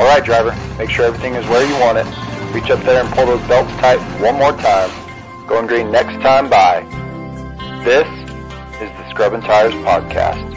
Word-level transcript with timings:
Alright 0.00 0.24
driver, 0.24 0.56
make 0.78 0.88
sure 0.88 1.04
everything 1.04 1.34
is 1.34 1.46
where 1.46 1.62
you 1.62 1.74
want 1.74 1.98
it. 1.98 2.06
Reach 2.54 2.70
up 2.70 2.82
there 2.84 3.04
and 3.04 3.14
pull 3.14 3.26
those 3.26 3.46
belts 3.46 3.70
tight 3.72 3.98
one 4.18 4.36
more 4.36 4.52
time. 4.52 4.88
Going 5.46 5.66
green 5.66 5.92
next 5.92 6.14
time 6.22 6.48
by. 6.48 6.80
This 7.84 8.08
is 8.80 8.88
the 8.96 9.10
Scrubbing 9.10 9.42
Tires 9.42 9.74
Podcast. 9.74 10.49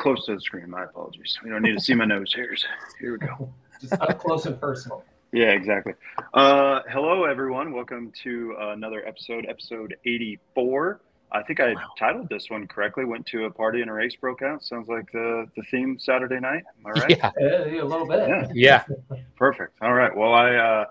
Close 0.00 0.24
to 0.24 0.34
the 0.34 0.40
screen. 0.40 0.68
My 0.70 0.84
apologies. 0.84 1.38
We 1.44 1.50
don't 1.50 1.62
need 1.62 1.74
to 1.74 1.80
see 1.80 1.94
my 1.94 2.06
nose 2.06 2.32
hairs. 2.32 2.64
Here 2.98 3.12
we 3.12 3.18
go. 3.18 3.52
Just 3.80 3.92
up 3.92 4.18
close 4.18 4.46
and 4.46 4.58
personal. 4.58 5.04
Yeah, 5.30 5.50
exactly. 5.50 5.92
Uh, 6.32 6.80
hello, 6.90 7.24
everyone. 7.24 7.72
Welcome 7.74 8.10
to 8.22 8.56
another 8.58 9.06
episode, 9.06 9.46
episode 9.46 9.94
84. 10.06 11.02
I 11.32 11.42
think 11.42 11.60
I 11.60 11.74
titled 11.98 12.30
this 12.30 12.48
one 12.48 12.66
correctly. 12.66 13.04
Went 13.04 13.26
to 13.26 13.44
a 13.44 13.50
party 13.50 13.82
and 13.82 13.90
a 13.90 13.92
race 13.92 14.16
broke 14.16 14.40
out. 14.40 14.64
Sounds 14.64 14.88
like 14.88 15.12
the, 15.12 15.46
the 15.54 15.62
theme 15.70 15.98
Saturday 16.00 16.40
night. 16.40 16.64
Am 16.78 16.86
I 16.86 16.90
right? 17.00 17.10
Yeah. 17.10 17.30
Uh, 17.40 17.84
a 17.84 17.84
little 17.84 18.06
bit. 18.06 18.26
Yeah. 18.26 18.48
Yeah. 18.54 19.16
Perfect. 19.36 19.74
All 19.82 19.92
right. 19.92 20.16
Well, 20.16 20.32
I 20.32 20.54
uh, 20.54 20.84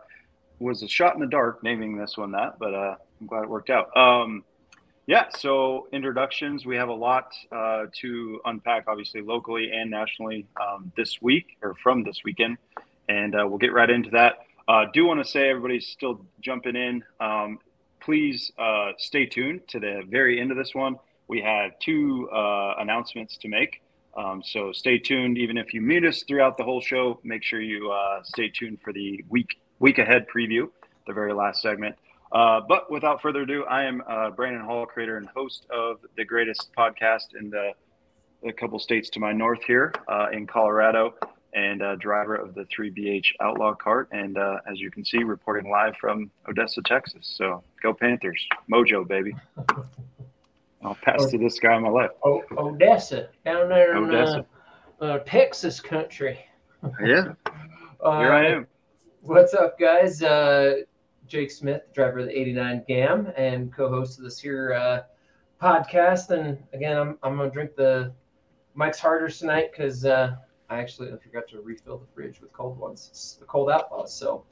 was 0.60 0.84
a 0.84 0.88
shot 0.88 1.16
in 1.16 1.20
the 1.20 1.28
dark 1.28 1.64
naming 1.64 1.98
this 1.98 2.16
one 2.16 2.32
that, 2.34 2.60
but 2.60 2.76
uh, 2.76 2.96
I'm 3.20 3.28
glad 3.28 3.44
it 3.44 3.50
worked 3.50 3.72
out. 3.72 3.96
Um, 3.98 4.44
yeah. 5.10 5.26
So 5.36 5.88
introductions. 5.92 6.68
We 6.68 6.76
have 6.76 6.90
a 6.90 6.94
lot 6.94 7.34
uh, 7.52 7.86
to 8.02 8.40
unpack, 8.46 8.84
obviously 8.88 9.22
locally 9.22 9.72
and 9.72 9.90
nationally 9.90 10.46
um, 10.62 10.92
this 10.96 11.20
week 11.20 11.58
or 11.64 11.74
from 11.82 12.04
this 12.04 12.22
weekend, 12.24 12.60
and 13.08 13.34
uh, 13.34 13.48
we'll 13.48 13.58
get 13.58 13.74
right 13.74 13.90
into 13.90 14.12
that. 14.12 14.34
Uh, 14.68 14.86
do 14.94 15.06
want 15.06 15.20
to 15.20 15.28
say 15.28 15.50
everybody's 15.50 15.88
still 15.88 16.24
jumping 16.42 16.76
in. 16.76 17.04
Um, 17.20 17.58
please 18.00 18.52
uh, 18.60 18.92
stay 19.00 19.26
tuned 19.26 19.68
to 19.70 19.80
the 19.80 20.04
very 20.08 20.40
end 20.40 20.52
of 20.52 20.58
this 20.58 20.76
one. 20.76 20.98
We 21.28 21.42
have 21.42 21.72
two 21.80 22.30
uh, 22.32 22.76
announcements 22.78 23.36
to 23.38 23.48
make. 23.48 23.82
Um, 24.16 24.44
so 24.46 24.72
stay 24.72 25.00
tuned. 25.00 25.40
Even 25.40 25.58
if 25.58 25.74
you 25.74 25.82
meet 25.82 26.06
us 26.06 26.22
throughout 26.28 26.56
the 26.56 26.64
whole 26.64 26.82
show, 26.82 27.20
make 27.24 27.44
sure 27.44 27.60
you 27.60 27.90
uh, 27.90 28.22
stay 28.22 28.50
tuned 28.50 28.78
for 28.84 28.94
the 28.94 29.26
week 29.28 29.60
week 29.80 29.98
ahead 29.98 30.28
preview, 30.28 30.70
the 31.08 31.14
very 31.14 31.34
last 31.34 31.64
segment. 31.64 31.96
Uh, 32.32 32.62
but 32.68 32.92
without 32.92 33.22
further 33.22 33.42
ado, 33.42 33.66
I 33.66 33.84
am 33.84 34.04
uh, 34.08 34.30
Brandon 34.32 34.62
Hall, 34.64 34.86
creator 34.86 35.18
and 35.18 35.28
host 35.30 35.66
of 35.72 35.98
the 36.16 36.24
greatest 36.26 36.70
podcast 36.78 37.36
in 37.40 37.50
the 37.50 37.72
a 38.48 38.54
couple 38.54 38.80
states 38.80 39.10
to 39.10 39.20
my 39.20 39.34
north 39.34 39.62
here 39.66 39.94
uh, 40.08 40.28
in 40.32 40.48
Colorado, 40.48 41.14
and 41.54 41.82
uh, 41.82 41.96
driver 41.96 42.36
of 42.36 42.54
the 42.56 42.64
3BH 42.66 43.26
Outlaw 43.42 43.74
cart. 43.74 44.08
And 44.12 44.38
uh, 44.38 44.60
as 44.72 44.80
you 44.80 44.90
can 44.92 45.04
see, 45.04 45.24
reporting 45.24 45.70
live 45.70 45.96
from 45.98 46.32
Odessa, 46.48 46.82
Texas. 46.84 47.34
So 47.38 47.64
go 47.84 47.94
Panthers, 47.94 48.42
Mojo 48.72 49.06
baby. 49.06 49.36
I'll 50.82 50.96
pass 51.02 51.26
to 51.32 51.38
this 51.38 51.60
guy 51.60 51.74
on 51.74 51.84
my 51.84 51.90
left. 51.90 52.14
O- 52.24 52.44
Odessa, 52.58 53.28
down 53.44 53.68
there 53.68 53.98
in 53.98 54.06
Odessa. 54.06 54.46
Uh, 55.02 55.04
uh, 55.04 55.20
Texas 55.26 55.80
country. 55.82 56.40
Yeah, 57.04 57.34
Uh, 58.02 58.20
here 58.20 58.32
I 58.32 58.46
am. 58.46 58.68
What's 59.24 59.54
up, 59.54 59.78
guys? 59.78 60.22
Jake 61.30 61.52
Smith, 61.52 61.84
driver 61.94 62.20
of 62.20 62.26
the 62.26 62.38
89 62.38 62.84
GAM 62.88 63.32
and 63.38 63.72
co-host 63.72 64.18
of 64.18 64.24
this 64.24 64.40
here 64.40 64.74
uh, 64.74 65.02
podcast. 65.62 66.32
And 66.32 66.58
again, 66.74 66.98
I'm, 66.98 67.18
I'm 67.22 67.38
going 67.38 67.50
to 67.50 67.54
drink 67.54 67.76
the 67.76 68.12
Mike's 68.74 69.00
Harders 69.00 69.38
tonight 69.38 69.70
because 69.72 70.06
uh, 70.06 70.36
I 70.70 70.80
actually 70.80 71.10
forgot 71.18 71.48
to 71.50 71.62
refill 71.62 72.00
the 72.00 72.08
fridge 72.08 72.42
with 72.42 72.52
cold 72.52 72.80
ones, 72.80 73.10
It's 73.12 73.34
the 73.36 73.46
cold 73.46 73.70
outlaws. 73.70 74.14
So 74.14 74.44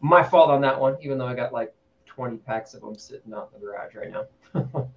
my 0.00 0.22
fault 0.22 0.50
on 0.50 0.62
that 0.62 0.80
one, 0.80 0.96
even 1.02 1.18
though 1.18 1.26
I 1.26 1.34
got 1.34 1.52
like 1.52 1.74
20 2.06 2.38
packs 2.38 2.72
of 2.72 2.80
them 2.80 2.96
sitting 2.96 3.34
out 3.34 3.50
in 3.54 3.60
the 3.60 3.66
garage 3.66 3.94
right 3.94 4.10
now. 4.10 4.88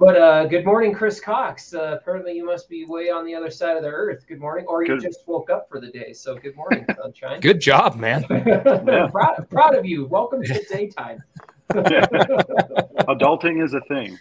but 0.00 0.16
uh, 0.16 0.46
good 0.46 0.64
morning, 0.64 0.94
Chris 0.94 1.20
Cox. 1.20 1.74
Uh, 1.74 1.98
apparently, 2.00 2.32
you 2.32 2.42
must 2.42 2.70
be 2.70 2.86
way 2.86 3.10
on 3.10 3.26
the 3.26 3.34
other 3.34 3.50
side 3.50 3.76
of 3.76 3.82
the 3.82 3.90
earth. 3.90 4.24
Good 4.26 4.40
morning, 4.40 4.64
or 4.66 4.82
you 4.82 4.94
Good. 4.94 5.02
just 5.02 5.28
woke 5.28 5.50
up 5.50 5.68
for 5.68 5.78
the 5.78 5.88
day. 5.88 6.14
So 6.14 6.34
good 6.36 6.56
morning, 6.56 6.86
sunshine. 6.96 7.40
Good 7.40 7.60
job, 7.60 7.96
man. 7.96 8.24
proud, 9.12 9.46
proud 9.50 9.74
of 9.74 9.84
you. 9.84 10.06
Welcome 10.06 10.42
to 10.42 10.64
daytime. 10.70 11.22
Adulting 11.70 13.62
is 13.62 13.74
a 13.74 13.82
thing. 13.82 14.18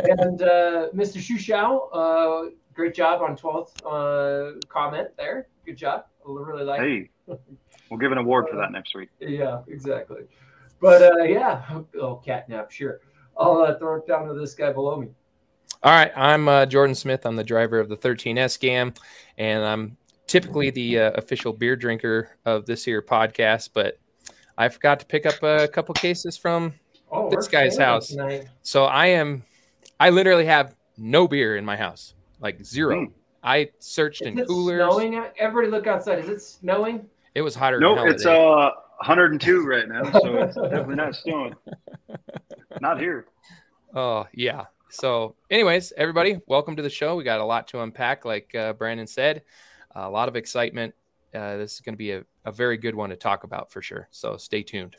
and 0.00 0.42
uh, 0.42 0.88
Mr. 0.92 1.18
Shushao, 1.18 1.88
uh, 1.92 2.50
great 2.74 2.92
job 2.92 3.22
on 3.22 3.36
12th 3.36 3.76
uh, 3.86 4.58
comment 4.68 5.10
there. 5.16 5.46
Good 5.64 5.76
job. 5.76 6.06
I 6.26 6.32
really 6.32 6.64
like 6.64 6.80
it. 6.80 7.08
Hey, 7.28 7.38
we'll 7.88 8.00
give 8.00 8.10
an 8.10 8.18
award 8.18 8.46
for 8.50 8.56
that 8.56 8.72
next 8.72 8.96
week. 8.96 9.08
Yeah, 9.20 9.60
exactly. 9.68 10.22
But 10.80 11.00
uh, 11.00 11.22
yeah, 11.22 11.62
oh, 12.00 12.20
catnap, 12.26 12.72
sure. 12.72 13.00
I'll 13.38 13.58
uh, 13.58 13.78
throw 13.78 13.96
it 13.96 14.06
down 14.06 14.26
to 14.28 14.34
this 14.34 14.54
guy 14.54 14.72
below 14.72 14.96
me. 14.96 15.08
All 15.82 15.92
right. 15.92 16.12
I'm 16.16 16.48
uh, 16.48 16.66
Jordan 16.66 16.94
Smith. 16.94 17.24
I'm 17.26 17.36
the 17.36 17.44
driver 17.44 17.78
of 17.80 17.88
the 17.88 17.96
13S 17.96 18.58
GAM, 18.60 18.94
and 19.38 19.64
I'm 19.64 19.96
typically 20.26 20.70
the 20.70 20.98
uh, 21.00 21.10
official 21.12 21.52
beer 21.52 21.74
drinker 21.76 22.30
of 22.44 22.66
this 22.66 22.84
here 22.84 23.02
podcast. 23.02 23.70
But 23.74 23.98
I 24.56 24.68
forgot 24.68 25.00
to 25.00 25.06
pick 25.06 25.26
up 25.26 25.42
a 25.42 25.66
couple 25.68 25.94
cases 25.94 26.36
from. 26.36 26.74
Oh, 27.10 27.28
This 27.28 27.46
guy's 27.48 27.76
house. 27.76 28.08
tonight. 28.08 28.46
So 28.62 28.84
I 28.84 29.06
am, 29.08 29.42
I 30.00 30.08
literally 30.10 30.46
have 30.46 30.74
no 30.96 31.28
beer 31.28 31.56
in 31.56 31.64
my 31.64 31.76
house, 31.76 32.14
like 32.40 32.64
zero. 32.64 33.00
Hmm. 33.06 33.12
I 33.42 33.70
searched 33.80 34.22
Is 34.22 34.28
in 34.28 34.38
it 34.38 34.46
coolers. 34.46 34.78
snowing? 34.94 35.22
Everybody 35.38 35.70
look 35.70 35.86
outside. 35.86 36.20
Is 36.20 36.28
it 36.30 36.40
snowing? 36.40 37.04
It 37.34 37.42
was 37.42 37.54
hotter. 37.54 37.80
Nope, 37.80 37.98
it's 38.04 38.22
today. 38.22 38.38
uh 38.42 38.70
102 39.04 39.66
right 39.66 39.88
now, 39.88 40.04
so 40.12 40.36
it's 40.36 40.54
definitely 40.54 40.94
not 40.94 41.16
snowing. 41.16 41.54
Not 42.82 42.98
here. 42.98 43.26
Oh, 43.94 44.26
yeah. 44.34 44.64
So, 44.90 45.36
anyways, 45.48 45.92
everybody, 45.96 46.40
welcome 46.48 46.74
to 46.74 46.82
the 46.82 46.90
show. 46.90 47.14
We 47.14 47.22
got 47.22 47.38
a 47.38 47.44
lot 47.44 47.68
to 47.68 47.80
unpack, 47.80 48.24
like 48.24 48.52
uh, 48.56 48.72
Brandon 48.72 49.06
said, 49.06 49.42
a 49.94 50.10
lot 50.10 50.28
of 50.28 50.34
excitement. 50.34 50.92
Uh, 51.32 51.58
this 51.58 51.74
is 51.74 51.80
going 51.80 51.94
to 51.94 51.98
be 51.98 52.10
a, 52.10 52.24
a 52.44 52.50
very 52.50 52.76
good 52.76 52.96
one 52.96 53.10
to 53.10 53.16
talk 53.16 53.44
about 53.44 53.70
for 53.70 53.82
sure. 53.82 54.08
So, 54.10 54.36
stay 54.36 54.64
tuned. 54.64 54.96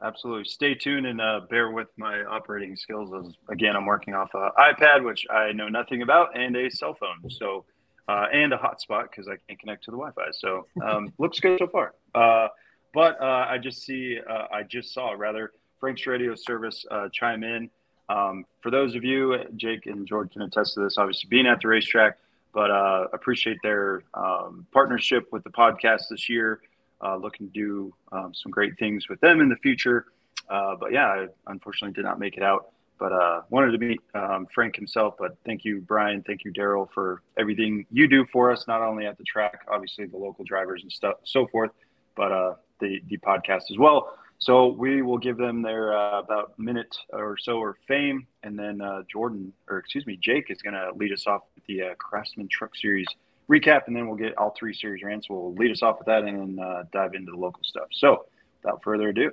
Absolutely. 0.00 0.44
Stay 0.44 0.76
tuned 0.76 1.04
and 1.04 1.20
uh, 1.20 1.40
bear 1.50 1.72
with 1.72 1.88
my 1.96 2.22
operating 2.22 2.76
skills. 2.76 3.10
As, 3.12 3.34
again, 3.48 3.74
I'm 3.74 3.86
working 3.86 4.14
off 4.14 4.30
an 4.34 4.50
iPad, 4.56 5.02
which 5.02 5.26
I 5.28 5.50
know 5.50 5.66
nothing 5.66 6.02
about, 6.02 6.38
and 6.38 6.54
a 6.54 6.70
cell 6.70 6.94
phone. 6.94 7.28
So, 7.28 7.64
uh, 8.06 8.26
and 8.32 8.52
a 8.52 8.56
hotspot 8.56 9.10
because 9.10 9.26
I 9.26 9.34
can't 9.48 9.58
connect 9.58 9.82
to 9.86 9.90
the 9.90 9.96
Wi-Fi. 9.96 10.30
So, 10.30 10.68
um, 10.80 11.12
looks 11.18 11.40
good 11.40 11.58
so 11.58 11.66
far. 11.66 11.96
Uh, 12.14 12.46
but 12.94 13.20
uh, 13.20 13.46
I 13.48 13.58
just 13.58 13.82
see, 13.82 14.20
uh, 14.28 14.46
I 14.52 14.62
just 14.62 14.94
saw 14.94 15.10
rather 15.10 15.50
Frank's 15.80 16.06
Radio 16.06 16.34
Service 16.34 16.84
uh, 16.90 17.08
chime 17.10 17.42
in. 17.42 17.70
Um, 18.10 18.44
for 18.60 18.70
those 18.70 18.94
of 18.94 19.02
you, 19.02 19.38
Jake 19.56 19.86
and 19.86 20.06
George 20.06 20.32
can 20.32 20.42
attest 20.42 20.74
to 20.74 20.80
this, 20.80 20.98
obviously 20.98 21.28
being 21.28 21.46
at 21.46 21.60
the 21.60 21.68
racetrack, 21.68 22.18
but 22.52 22.70
uh, 22.70 23.06
appreciate 23.12 23.56
their 23.62 24.02
um, 24.12 24.66
partnership 24.72 25.28
with 25.32 25.42
the 25.42 25.50
podcast 25.50 26.08
this 26.10 26.28
year. 26.28 26.60
Uh, 27.02 27.16
looking 27.16 27.46
to 27.46 27.52
do 27.52 27.94
um, 28.12 28.34
some 28.34 28.52
great 28.52 28.78
things 28.78 29.08
with 29.08 29.18
them 29.20 29.40
in 29.40 29.48
the 29.48 29.56
future. 29.56 30.04
Uh, 30.50 30.76
but 30.78 30.92
yeah, 30.92 31.06
I 31.06 31.26
unfortunately 31.46 31.94
did 31.94 32.04
not 32.04 32.18
make 32.18 32.36
it 32.36 32.42
out. 32.42 32.72
But 32.98 33.12
uh, 33.12 33.40
wanted 33.48 33.72
to 33.72 33.78
meet 33.78 34.02
um, 34.12 34.46
Frank 34.54 34.76
himself. 34.76 35.14
But 35.18 35.34
thank 35.46 35.64
you, 35.64 35.80
Brian. 35.80 36.22
Thank 36.22 36.44
you, 36.44 36.52
Daryl, 36.52 36.90
for 36.92 37.22
everything 37.38 37.86
you 37.90 38.06
do 38.06 38.26
for 38.30 38.52
us, 38.52 38.68
not 38.68 38.82
only 38.82 39.06
at 39.06 39.16
the 39.16 39.24
track, 39.24 39.60
obviously 39.72 40.04
the 40.04 40.18
local 40.18 40.44
drivers 40.44 40.82
and 40.82 40.92
stuff, 40.92 41.14
so 41.24 41.46
forth, 41.46 41.70
but 42.14 42.30
uh, 42.30 42.54
the 42.80 43.00
the 43.08 43.16
podcast 43.16 43.70
as 43.70 43.78
well. 43.78 44.18
So 44.40 44.68
we 44.68 45.02
will 45.02 45.18
give 45.18 45.36
them 45.36 45.60
their 45.60 45.96
uh, 45.96 46.18
about 46.18 46.58
minute 46.58 46.96
or 47.10 47.36
so 47.38 47.58
of 47.58 47.76
fame, 47.86 48.26
and 48.42 48.58
then 48.58 48.80
uh, 48.80 49.02
Jordan, 49.10 49.52
or 49.68 49.78
excuse 49.78 50.06
me, 50.06 50.16
Jake 50.16 50.50
is 50.50 50.62
going 50.62 50.74
to 50.74 50.92
lead 50.96 51.12
us 51.12 51.26
off 51.26 51.42
with 51.54 51.64
the 51.66 51.82
uh, 51.82 51.94
Craftsman 51.96 52.48
Truck 52.48 52.74
Series 52.74 53.06
recap, 53.50 53.82
and 53.86 53.94
then 53.94 54.06
we'll 54.06 54.16
get 54.16 54.36
all 54.38 54.54
three 54.58 54.72
series 54.72 55.02
rants. 55.02 55.28
We'll 55.28 55.52
lead 55.54 55.70
us 55.70 55.82
off 55.82 55.98
with 55.98 56.06
that, 56.06 56.22
and 56.22 56.58
then 56.58 56.64
uh, 56.64 56.84
dive 56.90 57.12
into 57.14 57.32
the 57.32 57.38
local 57.38 57.62
stuff. 57.64 57.88
So 57.92 58.24
without 58.62 58.82
further 58.82 59.10
ado, 59.10 59.32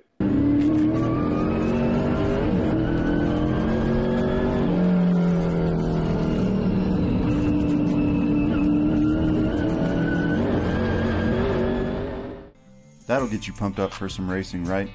That'll 13.17 13.31
get 13.31 13.47
you 13.47 13.53
pumped 13.53 13.79
up 13.79 13.91
for 13.91 14.07
some 14.07 14.29
racing, 14.29 14.63
right? 14.65 14.91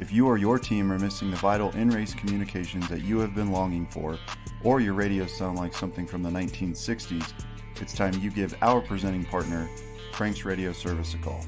If 0.00 0.10
you 0.10 0.26
or 0.26 0.38
your 0.38 0.58
team 0.58 0.90
are 0.90 0.98
missing 0.98 1.30
the 1.30 1.36
vital 1.36 1.70
in 1.72 1.90
race 1.90 2.14
communications 2.14 2.88
that 2.88 3.02
you 3.02 3.18
have 3.18 3.34
been 3.34 3.52
longing 3.52 3.84
for, 3.84 4.18
or 4.64 4.80
your 4.80 4.94
radios 4.94 5.36
sound 5.36 5.58
like 5.58 5.74
something 5.74 6.06
from 6.06 6.22
the 6.22 6.30
1960s, 6.30 7.30
it's 7.78 7.92
time 7.92 8.14
you 8.22 8.30
give 8.30 8.56
our 8.62 8.80
presenting 8.80 9.22
partner, 9.22 9.68
Frank's 10.14 10.46
Radio 10.46 10.72
Service, 10.72 11.12
a 11.12 11.18
call. 11.18 11.44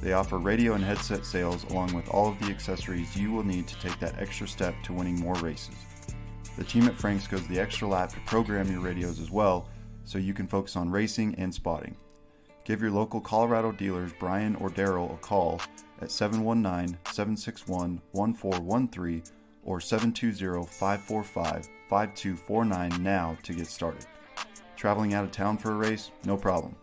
They 0.00 0.12
offer 0.12 0.38
radio 0.38 0.74
and 0.74 0.84
headset 0.84 1.26
sales 1.26 1.64
along 1.70 1.92
with 1.92 2.08
all 2.08 2.28
of 2.28 2.38
the 2.38 2.52
accessories 2.52 3.16
you 3.16 3.32
will 3.32 3.44
need 3.44 3.66
to 3.66 3.80
take 3.80 3.98
that 3.98 4.16
extra 4.20 4.46
step 4.46 4.76
to 4.84 4.92
winning 4.92 5.18
more 5.18 5.34
races. 5.34 5.74
The 6.56 6.62
team 6.62 6.86
at 6.86 6.94
Frank's 6.94 7.26
goes 7.26 7.44
the 7.48 7.58
extra 7.58 7.88
lap 7.88 8.12
to 8.12 8.20
program 8.26 8.70
your 8.70 8.80
radios 8.80 9.18
as 9.18 9.32
well, 9.32 9.68
so 10.04 10.18
you 10.18 10.34
can 10.34 10.46
focus 10.46 10.76
on 10.76 10.88
racing 10.88 11.34
and 11.34 11.52
spotting. 11.52 11.96
Give 12.68 12.80
your 12.82 12.90
local 12.90 13.20
Colorado 13.22 13.72
dealers 13.72 14.12
Brian 14.20 14.54
or 14.56 14.68
Daryl 14.68 15.14
a 15.14 15.16
call 15.16 15.62
at 16.02 16.10
719 16.10 16.98
761 17.10 18.02
1413 18.12 19.22
or 19.64 19.80
720 19.80 20.66
545 20.66 21.66
5249 21.88 23.02
now 23.02 23.38
to 23.42 23.54
get 23.54 23.68
started. 23.68 24.04
Traveling 24.76 25.14
out 25.14 25.24
of 25.24 25.32
town 25.32 25.56
for 25.56 25.72
a 25.72 25.76
race? 25.76 26.10
No 26.26 26.36
problem. 26.36 26.76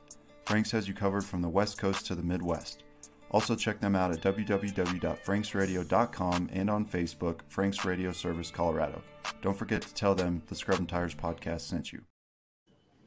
Franks 0.45 0.71
has 0.71 0.87
you 0.87 0.95
covered 0.95 1.23
from 1.23 1.43
the 1.43 1.49
West 1.49 1.77
Coast 1.77 2.07
to 2.07 2.15
the 2.15 2.23
Midwest. 2.23 2.81
Also, 3.29 3.55
check 3.55 3.79
them 3.79 3.95
out 3.95 4.11
at 4.11 4.21
www.franksradio.com 4.21 6.49
and 6.51 6.67
on 6.67 6.83
Facebook, 6.83 7.41
Franks 7.47 7.85
Radio 7.85 8.11
Service 8.11 8.49
Colorado. 8.49 9.03
Don't 9.43 9.55
forget 9.55 9.83
to 9.83 9.93
tell 9.93 10.15
them 10.15 10.41
the 10.47 10.55
Scrub 10.55 10.79
and 10.79 10.89
Tires 10.89 11.13
podcast 11.13 11.61
sent 11.61 11.93
you. 11.93 12.01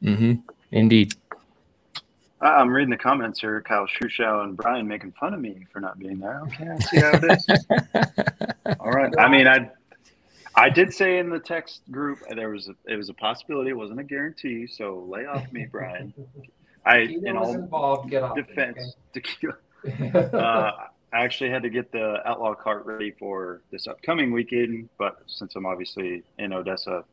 Mm-hmm. 0.01 0.35
Indeed. 0.71 1.15
I'm 2.41 2.69
reading 2.69 2.89
the 2.89 2.97
comments 2.97 3.41
here. 3.41 3.61
Kyle 3.61 3.87
Shushow 3.87 4.43
and 4.43 4.55
Brian 4.55 4.87
making 4.87 5.13
fun 5.19 5.33
of 5.33 5.41
me 5.41 5.65
for 5.73 5.79
not 5.81 5.99
being 5.99 6.19
there. 6.19 6.41
Okay, 6.43 6.69
I 6.69 6.77
see 6.79 6.99
how 6.99 7.11
it 7.13 7.23
is. 7.31 8.75
All 8.79 8.91
right. 8.91 9.13
I 9.19 9.27
mean, 9.29 9.47
I 9.47 9.69
I 10.55 10.69
did 10.69 10.93
say 10.93 11.19
in 11.19 11.29
the 11.29 11.39
text 11.39 11.81
group 11.91 12.19
there 12.33 12.49
was 12.49 12.69
a, 12.69 12.75
it 12.85 12.95
was 12.95 13.09
a 13.09 13.13
possibility. 13.13 13.69
It 13.71 13.77
wasn't 13.77 13.99
a 13.99 14.03
guarantee. 14.03 14.67
So 14.67 15.05
lay 15.09 15.25
off 15.25 15.51
me, 15.51 15.67
Brian. 15.69 16.13
I 16.85 16.99
in 16.99 17.35
all 17.37 17.53
involved, 17.53 18.09
get 18.09 18.23
off 18.23 18.35
defense, 18.35 18.95
tequila. 19.13 19.55
uh, 19.85 20.71
I 21.11 21.23
actually 21.23 21.49
had 21.49 21.63
to 21.63 21.69
get 21.69 21.91
the 21.91 22.25
outlaw 22.25 22.53
cart 22.53 22.85
ready 22.85 23.11
for 23.11 23.61
this 23.71 23.87
upcoming 23.87 24.31
weekend, 24.31 24.89
but 24.97 25.23
since 25.27 25.55
I'm 25.55 25.65
obviously 25.65 26.23
in 26.37 26.53
Odessa, 26.53 27.03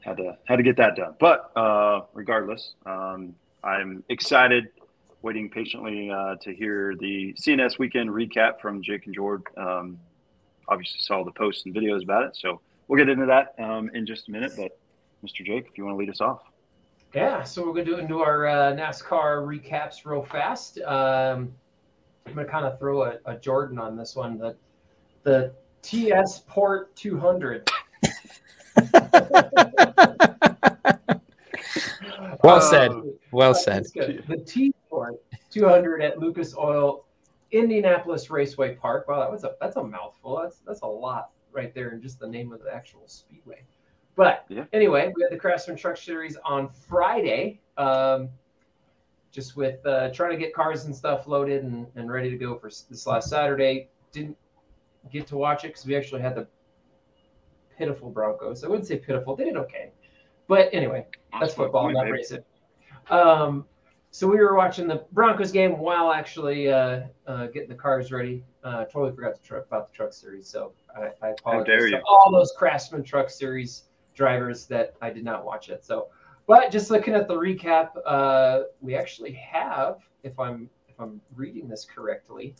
had 0.00 0.16
to 0.16 0.36
had 0.46 0.56
to 0.56 0.62
get 0.62 0.76
that 0.78 0.96
done. 0.96 1.14
But 1.18 1.50
uh, 1.56 2.02
regardless, 2.14 2.74
um, 2.86 3.34
I'm 3.62 4.02
excited, 4.08 4.68
waiting 5.22 5.50
patiently 5.50 6.10
uh, 6.10 6.36
to 6.36 6.54
hear 6.54 6.94
the 6.98 7.34
CNS 7.34 7.78
weekend 7.78 8.10
recap 8.10 8.60
from 8.60 8.82
Jake 8.82 9.06
and 9.06 9.14
Jord. 9.14 9.42
Um, 9.56 9.98
obviously, 10.68 11.00
saw 11.00 11.24
the 11.24 11.32
posts 11.32 11.66
and 11.66 11.74
videos 11.74 12.02
about 12.02 12.24
it, 12.24 12.36
so 12.36 12.60
we'll 12.88 12.98
get 12.98 13.08
into 13.08 13.26
that 13.26 13.54
um, 13.62 13.90
in 13.94 14.06
just 14.06 14.28
a 14.28 14.30
minute. 14.30 14.52
But 14.56 14.78
Mr. 15.24 15.44
Jake, 15.44 15.66
if 15.70 15.76
you 15.76 15.84
want 15.84 15.94
to 15.94 15.98
lead 15.98 16.10
us 16.10 16.20
off. 16.20 16.42
Yeah, 17.14 17.42
so 17.42 17.66
we're 17.66 17.72
going 17.72 17.86
to 17.86 17.90
do 17.92 17.98
into 17.98 18.20
our 18.20 18.46
uh, 18.46 18.72
NASCAR 18.72 19.42
recaps 19.44 20.04
real 20.04 20.22
fast. 20.22 20.78
Um, 20.78 21.52
I'm 22.26 22.34
going 22.34 22.46
to 22.46 22.52
kind 22.52 22.64
of 22.64 22.78
throw 22.78 23.02
a, 23.02 23.18
a, 23.26 23.36
Jordan 23.36 23.78
on 23.78 23.96
this 23.96 24.14
one. 24.14 24.38
The 24.38 24.54
the 25.24 25.52
TSport 25.82 26.86
200. 26.94 27.68
well 32.42 32.60
said. 32.60 32.92
Well 33.32 33.54
said. 33.54 33.86
The 33.94 34.42
T 34.46 34.72
Sport 34.86 35.22
200 35.50 36.02
at 36.02 36.18
Lucas 36.18 36.56
Oil, 36.56 37.04
Indianapolis 37.52 38.30
Raceway 38.30 38.74
Park. 38.76 39.08
Wow, 39.08 39.20
that 39.20 39.30
was 39.30 39.44
a 39.44 39.54
that's 39.60 39.76
a 39.76 39.82
mouthful. 39.82 40.40
That's 40.42 40.58
that's 40.66 40.82
a 40.82 40.86
lot 40.86 41.30
right 41.52 41.74
there, 41.74 41.90
in 41.90 42.00
just 42.00 42.20
the 42.20 42.28
name 42.28 42.52
of 42.52 42.62
the 42.62 42.72
actual 42.72 43.02
speedway. 43.06 43.62
But 44.16 44.44
yeah. 44.48 44.64
anyway, 44.72 45.12
we 45.14 45.22
had 45.22 45.32
the 45.32 45.36
Craftsman 45.36 45.76
Truck 45.76 45.96
Series 45.96 46.36
on 46.44 46.68
Friday. 46.68 47.60
Um, 47.76 48.28
just 49.32 49.56
with 49.56 49.84
uh, 49.86 50.10
trying 50.10 50.32
to 50.32 50.36
get 50.36 50.52
cars 50.52 50.86
and 50.86 50.94
stuff 50.94 51.26
loaded 51.26 51.62
and, 51.62 51.86
and 51.94 52.10
ready 52.10 52.30
to 52.30 52.36
go 52.36 52.58
for 52.58 52.68
this 52.68 53.06
last 53.06 53.28
Saturday. 53.28 53.88
Didn't 54.12 54.36
get 55.12 55.26
to 55.28 55.36
watch 55.36 55.64
it 55.64 55.68
because 55.68 55.86
we 55.86 55.94
actually 55.96 56.20
had 56.20 56.34
the 56.34 56.46
pitiful 57.78 58.10
Broncos. 58.10 58.64
I 58.64 58.68
wouldn't 58.68 58.88
say 58.88 58.98
pitiful; 58.98 59.36
they 59.36 59.44
did 59.44 59.56
okay. 59.56 59.92
But 60.50 60.68
anyway, 60.72 61.06
that's 61.38 61.54
football, 61.54 61.92
not 61.92 62.10
racing. 62.10 62.42
Um, 63.08 63.66
so 64.10 64.26
we 64.26 64.38
were 64.38 64.56
watching 64.56 64.88
the 64.88 65.04
Broncos 65.12 65.52
game 65.52 65.78
while 65.78 66.10
actually 66.10 66.72
uh, 66.72 67.02
uh, 67.28 67.46
getting 67.46 67.68
the 67.68 67.76
cars 67.76 68.10
ready. 68.10 68.42
Uh, 68.64 68.84
totally 68.86 69.14
forgot 69.14 69.36
to 69.36 69.42
truck 69.42 69.66
about 69.68 69.88
the 69.88 69.96
truck 69.96 70.12
series, 70.12 70.48
so 70.48 70.72
I, 70.96 71.10
I 71.24 71.28
apologize 71.28 71.90
to 71.90 72.02
all 72.04 72.32
those 72.32 72.52
Craftsman 72.58 73.04
Truck 73.04 73.30
Series 73.30 73.84
drivers 74.16 74.66
that 74.66 74.96
I 75.00 75.10
did 75.10 75.22
not 75.22 75.44
watch 75.44 75.68
it. 75.68 75.84
So 75.84 76.08
but 76.48 76.72
just 76.72 76.90
looking 76.90 77.14
at 77.14 77.28
the 77.28 77.34
recap, 77.34 77.90
uh, 78.04 78.62
we 78.80 78.96
actually 78.96 79.34
have, 79.34 79.98
if 80.24 80.36
I'm 80.40 80.68
if 80.88 80.98
I'm 80.98 81.20
reading 81.36 81.68
this 81.68 81.84
correctly, 81.84 82.56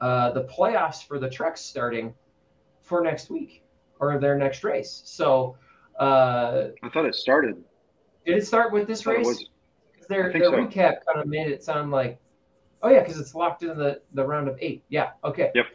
uh, 0.00 0.30
the 0.30 0.44
playoffs 0.44 1.06
for 1.06 1.18
the 1.18 1.28
trucks 1.28 1.60
starting 1.60 2.14
for 2.80 3.02
next 3.02 3.28
week 3.28 3.62
or 3.98 4.18
their 4.18 4.38
next 4.38 4.64
race. 4.64 5.02
So 5.04 5.58
uh, 6.00 6.68
I 6.82 6.88
thought 6.88 7.06
it 7.06 7.14
started. 7.14 7.62
Did 8.26 8.38
it 8.38 8.46
start 8.46 8.72
with 8.72 8.86
this 8.86 9.06
race? 9.06 9.44
Because 9.92 10.08
their 10.08 10.32
their 10.32 10.44
so. 10.44 10.52
recap 10.52 10.98
kind 11.06 11.22
of 11.22 11.26
made 11.26 11.48
it 11.48 11.62
sound 11.62 11.90
like, 11.90 12.18
oh 12.82 12.88
yeah, 12.88 13.00
because 13.00 13.18
it's 13.20 13.34
locked 13.34 13.62
in 13.62 13.76
the 13.76 14.00
the 14.14 14.24
round 14.24 14.48
of 14.48 14.56
eight. 14.60 14.82
Yeah. 14.88 15.10
Okay. 15.24 15.50
Yep. 15.54 15.66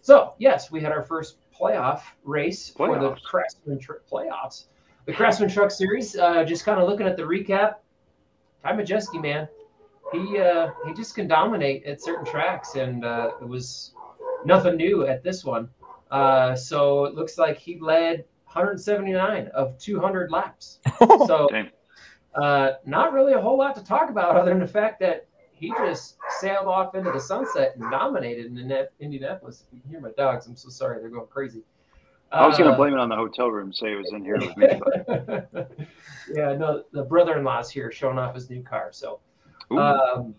So 0.00 0.34
yes, 0.38 0.70
we 0.70 0.80
had 0.80 0.92
our 0.92 1.02
first 1.02 1.36
playoff 1.58 2.02
race 2.24 2.70
playoffs. 2.70 2.74
for 2.76 2.98
the 3.00 3.16
Craftsman 3.24 3.80
playoffs 4.10 4.64
the 5.06 5.12
Craftsman 5.12 5.48
Truck 5.48 5.70
Series. 5.70 6.16
Uh, 6.16 6.44
just 6.44 6.64
kind 6.64 6.80
of 6.80 6.88
looking 6.88 7.06
at 7.06 7.16
the 7.16 7.22
recap. 7.22 7.76
Ty 8.62 8.72
Majeski, 8.74 9.20
man, 9.20 9.48
he 10.12 10.38
uh, 10.38 10.70
he 10.86 10.94
just 10.94 11.14
can 11.14 11.26
dominate 11.26 11.84
at 11.84 12.00
certain 12.00 12.24
tracks, 12.24 12.76
and 12.76 13.04
uh, 13.04 13.32
it 13.40 13.48
was 13.48 13.94
nothing 14.44 14.76
new 14.76 15.06
at 15.06 15.24
this 15.24 15.44
one. 15.44 15.68
Uh, 16.10 16.54
so 16.54 17.06
it 17.06 17.14
looks 17.14 17.38
like 17.38 17.58
he 17.58 17.80
led 17.80 18.24
179 18.54 19.48
of 19.48 19.78
200 19.78 20.30
laps. 20.30 20.78
so 21.26 21.48
uh, 22.34 22.72
not 22.86 23.12
really 23.12 23.32
a 23.32 23.40
whole 23.40 23.58
lot 23.58 23.74
to 23.76 23.84
talk 23.84 24.10
about 24.10 24.36
other 24.36 24.50
than 24.50 24.60
the 24.60 24.66
fact 24.66 25.00
that 25.00 25.26
he 25.52 25.72
just 25.78 26.16
sailed 26.40 26.66
off 26.66 26.94
into 26.94 27.12
the 27.12 27.20
sunset 27.20 27.76
and 27.76 27.90
dominated 27.90 28.46
in 28.46 28.86
Indianapolis. 29.00 29.64
If 29.66 29.74
you 29.74 29.80
can 29.80 29.90
hear 29.90 30.00
my 30.00 30.10
dogs, 30.16 30.46
I'm 30.46 30.56
so 30.56 30.68
sorry, 30.68 31.00
they're 31.00 31.08
going 31.08 31.28
crazy. 31.28 31.62
I 32.32 32.46
was 32.46 32.56
going 32.56 32.68
to 32.68 32.74
uh, 32.74 32.76
blame 32.78 32.94
it 32.94 32.98
on 32.98 33.08
the 33.08 33.16
hotel 33.16 33.50
room, 33.50 33.72
say 33.72 33.92
it 33.92 33.96
was 33.96 34.10
in 34.12 34.24
here 34.24 34.38
with 34.38 34.56
me. 34.56 34.66
But. 34.80 35.70
yeah, 36.34 36.54
no, 36.56 36.82
the 36.92 37.02
brother-in-law's 37.02 37.70
here 37.70 37.92
showing 37.92 38.18
off 38.18 38.34
his 38.34 38.48
new 38.48 38.62
car. 38.62 38.88
So, 38.90 39.20
um, 39.70 40.34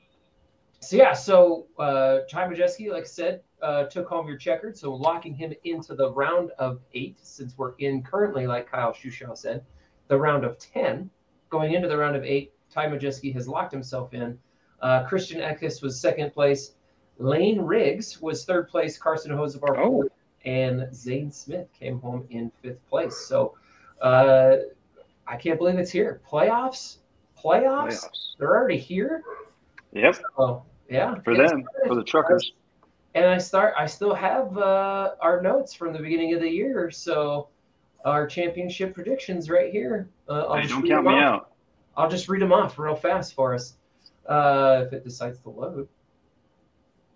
so 0.79 0.97
yeah, 0.97 1.13
so 1.13 1.67
uh, 1.77 2.19
Ty 2.29 2.47
Majeski, 2.47 2.91
like 2.91 3.03
I 3.03 3.07
said, 3.07 3.41
uh, 3.63 3.85
took 3.85 4.07
home 4.07 4.27
your 4.27 4.37
checkered, 4.37 4.77
so 4.77 4.93
locking 4.93 5.33
him 5.33 5.53
into 5.63 5.95
the 5.95 6.11
round 6.11 6.51
of 6.59 6.81
eight, 6.93 7.17
since 7.21 7.57
we're 7.57 7.73
in 7.79 8.03
currently, 8.03 8.45
like 8.45 8.69
Kyle 8.69 8.93
Shushaw 8.93 9.37
said, 9.37 9.63
the 10.09 10.17
round 10.17 10.43
of 10.43 10.59
ten. 10.59 11.09
Going 11.49 11.73
into 11.73 11.87
the 11.87 11.97
round 11.97 12.15
of 12.15 12.23
eight, 12.23 12.53
Ty 12.69 12.87
Majeski 12.87 13.33
has 13.33 13.47
locked 13.47 13.71
himself 13.71 14.13
in. 14.13 14.37
Uh, 14.81 15.05
Christian 15.05 15.39
Eckes 15.39 15.81
was 15.81 15.99
second 15.99 16.33
place. 16.33 16.73
Lane 17.19 17.61
Riggs 17.61 18.21
was 18.21 18.43
third 18.43 18.67
place. 18.67 18.97
Carson 18.97 19.31
Hocevar 19.31 19.77
oh 19.77 20.03
and 20.43 20.93
Zane 20.93 21.31
Smith 21.31 21.67
came 21.79 21.99
home 21.99 22.25
in 22.29 22.51
fifth 22.61 22.85
place. 22.89 23.15
So 23.15 23.55
uh, 24.01 24.55
I 25.25 25.37
can't 25.37 25.57
believe 25.57 25.77
it's 25.77 25.91
here. 25.91 26.21
Playoffs, 26.29 26.97
playoffs, 27.41 28.03
playoffs. 28.03 28.35
they're 28.37 28.55
already 28.55 28.77
here. 28.77 29.23
Yep. 29.93 30.15
So, 30.35 30.65
yeah. 30.89 31.15
For 31.23 31.35
them, 31.35 31.63
for 31.87 31.95
the 31.95 32.03
truckers. 32.03 32.51
And 33.15 33.25
I 33.25 33.37
start. 33.37 33.75
I 33.77 33.85
still 33.85 34.13
have 34.13 34.57
uh, 34.57 35.11
our 35.21 35.41
notes 35.41 35.73
from 35.73 35.93
the 35.93 35.99
beginning 35.99 36.33
of 36.33 36.41
the 36.41 36.49
year. 36.49 36.89
So 36.89 37.49
our 38.05 38.27
championship 38.27 38.93
predictions 38.93 39.49
right 39.49 39.71
here. 39.71 40.09
Uh, 40.27 40.55
hey, 40.55 40.67
don't 40.67 40.87
count 40.87 41.05
me 41.05 41.13
off. 41.13 41.21
out. 41.21 41.51
I'll 41.95 42.09
just 42.09 42.27
read 42.27 42.41
them 42.41 42.51
off 42.51 42.79
real 42.79 42.95
fast 42.95 43.35
for 43.35 43.53
us 43.53 43.75
uh, 44.27 44.83
if 44.85 44.93
it 44.93 45.03
decides 45.03 45.39
to 45.39 45.49
load. 45.49 45.87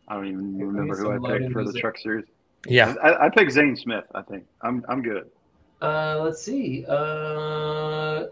I 0.07 0.15
don't 0.15 0.27
even 0.27 0.57
remember 0.57 0.95
who 0.95 1.11
I 1.11 1.37
picked 1.37 1.51
for 1.51 1.65
the 1.65 1.73
truck 1.79 1.97
series. 1.97 2.25
Yeah, 2.65 2.93
I, 3.03 3.25
I 3.25 3.29
pick 3.29 3.49
Zane 3.51 3.75
Smith. 3.75 4.05
I 4.13 4.21
think 4.21 4.45
I'm 4.61 4.83
I'm 4.87 5.01
good. 5.01 5.29
Uh, 5.81 6.19
let's 6.23 6.41
see. 6.41 6.85
Uh, 6.87 8.25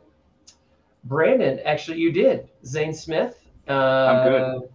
Brandon, 1.03 1.59
actually, 1.65 1.99
you 1.99 2.11
did 2.11 2.49
Zane 2.65 2.93
Smith. 2.93 3.39
Uh, 3.67 3.73
I'm 3.73 4.31
good. 4.31 4.69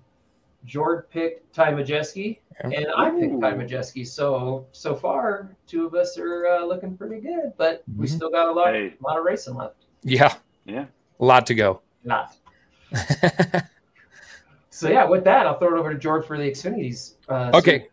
Jord 0.64 1.10
picked 1.10 1.54
Ty 1.54 1.72
Majeski, 1.72 2.39
and 2.64 2.86
I 2.96 3.10
picked 3.10 3.40
Ty 3.40 3.52
Majeski. 3.52 4.06
So 4.06 4.66
so 4.72 4.94
far, 4.94 5.56
two 5.66 5.86
of 5.86 5.94
us 5.94 6.18
are 6.18 6.46
uh, 6.46 6.64
looking 6.64 6.96
pretty 6.96 7.20
good, 7.20 7.52
but 7.56 7.88
mm-hmm. 7.88 8.00
we 8.00 8.06
still 8.06 8.30
got 8.30 8.48
a 8.48 8.52
lot, 8.52 8.74
hey. 8.74 8.94
lot 9.00 9.18
of 9.18 9.24
racing 9.24 9.54
left. 9.54 9.86
Yeah, 10.02 10.34
yeah, 10.64 10.86
a 11.18 11.24
lot 11.24 11.46
to 11.46 11.54
go. 11.54 11.80
Lot. 12.04 12.36
so 14.70 14.88
yeah, 14.88 15.04
with 15.04 15.24
that, 15.24 15.46
I'll 15.46 15.58
throw 15.58 15.76
it 15.76 15.78
over 15.78 15.92
to 15.92 15.98
George 15.98 16.26
for 16.26 16.38
the 16.38 16.44
Xfinities. 16.44 17.14
Uh, 17.28 17.50
okay. 17.54 17.88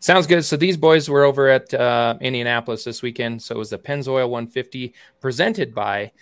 Sounds 0.00 0.26
good. 0.26 0.44
So 0.44 0.58
these 0.58 0.76
boys 0.76 1.08
were 1.08 1.24
over 1.24 1.48
at 1.48 1.72
uh, 1.72 2.18
Indianapolis 2.20 2.84
this 2.84 3.00
weekend. 3.00 3.40
So 3.40 3.54
it 3.54 3.58
was 3.58 3.70
the 3.70 3.78
Pennzoil 3.78 4.28
150 4.28 4.92
presented 5.18 5.74
by 5.74 6.12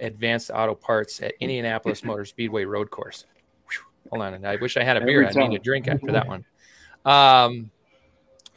Advanced 0.00 0.50
Auto 0.50 0.74
Parts 0.74 1.20
at 1.20 1.34
Indianapolis 1.38 2.02
Motor 2.04 2.24
Speedway 2.24 2.64
Road 2.64 2.90
Course. 2.90 3.26
Whew. 3.68 3.80
Hold 4.10 4.22
on, 4.22 4.44
I 4.46 4.56
wish 4.56 4.78
I 4.78 4.82
had 4.82 4.96
a 4.96 5.04
beer. 5.04 5.28
I 5.28 5.46
need 5.46 5.60
a 5.60 5.62
drink 5.62 5.88
after 5.88 6.10
that 6.10 6.26
one. 6.26 6.42
Um, 7.08 7.70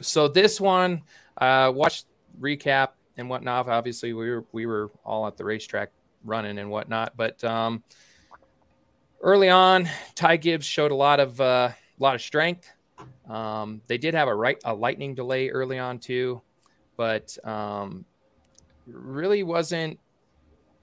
so 0.00 0.28
this 0.28 0.60
one, 0.60 1.02
uh, 1.38 1.72
watch 1.74 2.04
recap. 2.40 2.90
and 3.16 3.28
whatnot. 3.28 3.68
Obviously, 3.68 4.12
we 4.12 4.30
were 4.30 4.44
we 4.52 4.66
were 4.66 4.90
all 5.04 5.26
at 5.26 5.36
the 5.36 5.44
racetrack 5.44 5.90
running 6.24 6.58
and 6.58 6.70
whatnot, 6.70 7.16
but 7.16 7.42
um, 7.44 7.82
early 9.20 9.48
on, 9.48 9.88
Ty 10.14 10.36
Gibbs 10.36 10.66
showed 10.66 10.90
a 10.90 10.94
lot 10.94 11.20
of 11.20 11.40
uh, 11.40 11.70
a 11.72 12.02
lot 12.02 12.14
of 12.14 12.22
strength. 12.22 12.70
Um, 13.28 13.80
they 13.86 13.98
did 13.98 14.14
have 14.14 14.28
a 14.28 14.34
right 14.34 14.58
a 14.64 14.74
lightning 14.74 15.14
delay 15.14 15.48
early 15.48 15.78
on 15.78 15.98
too, 15.98 16.42
but 16.96 17.36
um, 17.44 18.04
really 18.86 19.42
wasn't. 19.42 19.98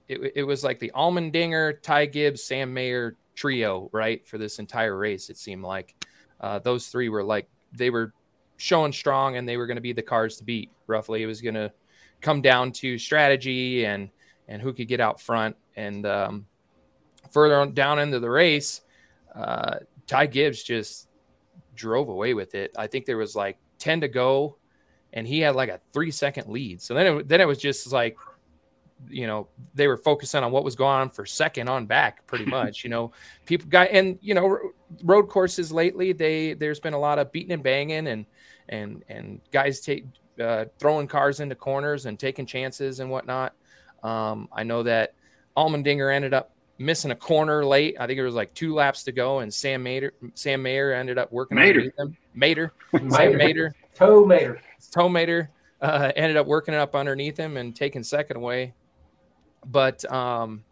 It, 0.08 0.32
it 0.34 0.42
was 0.42 0.64
like 0.64 0.80
the 0.80 0.90
Allmendinger, 0.94 1.80
Ty 1.82 2.06
Gibbs, 2.06 2.42
Sam 2.42 2.74
Mayer 2.74 3.16
trio, 3.36 3.88
right, 3.92 4.26
for 4.26 4.38
this 4.38 4.58
entire 4.58 4.96
race. 4.96 5.30
It 5.30 5.38
seemed 5.38 5.62
like 5.62 5.94
uh, 6.40 6.58
those 6.58 6.88
three 6.88 7.08
were 7.08 7.22
like 7.22 7.48
they 7.72 7.90
were 7.90 8.12
showing 8.56 8.92
strong, 8.92 9.36
and 9.36 9.48
they 9.48 9.56
were 9.56 9.66
going 9.66 9.76
to 9.76 9.82
be 9.82 9.92
the 9.92 10.02
cars 10.02 10.36
to 10.38 10.44
beat. 10.44 10.70
Roughly, 10.86 11.22
it 11.22 11.26
was 11.26 11.40
going 11.40 11.54
to 11.54 11.72
come 12.20 12.42
down 12.42 12.72
to 12.72 12.98
strategy 12.98 13.84
and 13.84 14.10
and 14.48 14.60
who 14.60 14.72
could 14.72 14.88
get 14.88 15.00
out 15.00 15.20
front. 15.20 15.56
And 15.76 16.04
um, 16.04 16.46
further 17.30 17.70
down 17.70 18.00
into 18.00 18.18
the 18.18 18.28
race, 18.28 18.82
uh, 19.34 19.76
Ty 20.06 20.26
Gibbs 20.26 20.62
just 20.62 21.08
drove 21.74 22.08
away 22.08 22.34
with 22.34 22.54
it. 22.54 22.72
I 22.76 22.88
think 22.88 23.06
there 23.06 23.16
was 23.16 23.36
like 23.36 23.58
10 23.78 24.02
to 24.02 24.08
go 24.08 24.56
and 25.12 25.26
he 25.26 25.40
had 25.40 25.54
like 25.54 25.68
a 25.68 25.80
three 25.92 26.10
second 26.10 26.48
lead. 26.48 26.82
So 26.82 26.94
then 26.94 27.06
it, 27.06 27.28
then 27.28 27.40
it 27.40 27.46
was 27.46 27.58
just 27.58 27.90
like, 27.92 28.16
you 29.08 29.26
know, 29.26 29.48
they 29.74 29.86
were 29.86 29.96
focusing 29.96 30.42
on 30.42 30.52
what 30.52 30.64
was 30.64 30.74
going 30.74 31.00
on 31.00 31.10
for 31.10 31.24
second 31.24 31.68
on 31.68 31.86
back 31.86 32.26
pretty 32.26 32.44
much, 32.46 32.84
you 32.84 32.90
know, 32.90 33.12
people 33.46 33.68
got, 33.68 33.90
and 33.90 34.18
you 34.20 34.34
know, 34.34 34.58
road 35.02 35.28
courses 35.28 35.72
lately, 35.72 36.12
they, 36.12 36.54
there's 36.54 36.80
been 36.80 36.94
a 36.94 36.98
lot 36.98 37.18
of 37.18 37.32
beating 37.32 37.52
and 37.52 37.62
banging 37.62 38.06
and, 38.08 38.26
and, 38.68 39.04
and 39.08 39.40
guys 39.52 39.80
take, 39.80 40.04
uh, 40.40 40.64
throwing 40.78 41.06
cars 41.06 41.40
into 41.40 41.54
corners 41.54 42.06
and 42.06 42.18
taking 42.18 42.46
chances 42.46 43.00
and 43.00 43.10
whatnot. 43.10 43.54
Um, 44.02 44.48
I 44.52 44.62
know 44.62 44.82
that 44.84 45.14
Allmendinger 45.56 46.14
ended 46.14 46.32
up 46.32 46.52
missing 46.80 47.10
a 47.10 47.16
corner 47.16 47.64
late. 47.64 47.96
I 48.00 48.06
think 48.06 48.18
it 48.18 48.24
was 48.24 48.34
like 48.34 48.52
two 48.54 48.74
laps 48.74 49.04
to 49.04 49.12
go, 49.12 49.40
and 49.40 49.52
Sam 49.52 49.82
Mater, 49.82 50.14
Sam 50.34 50.62
Mayer 50.62 50.92
ended 50.92 51.18
up 51.18 51.30
working 51.30 51.56
Mater. 51.56 51.68
underneath 51.68 51.98
him. 51.98 52.16
Mater, 52.34 52.72
Sam 53.10 53.36
Mater, 53.36 53.74
Toe 53.94 54.24
Mater. 54.24 54.60
Toe 54.90 55.08
Mater 55.08 55.50
uh, 55.80 56.10
ended 56.16 56.36
up 56.36 56.46
working 56.46 56.74
up 56.74 56.96
underneath 56.96 57.36
him 57.36 57.56
and 57.56 57.76
taking 57.76 58.02
second 58.02 58.38
away. 58.38 58.74
But 59.64 60.10
um, 60.10 60.64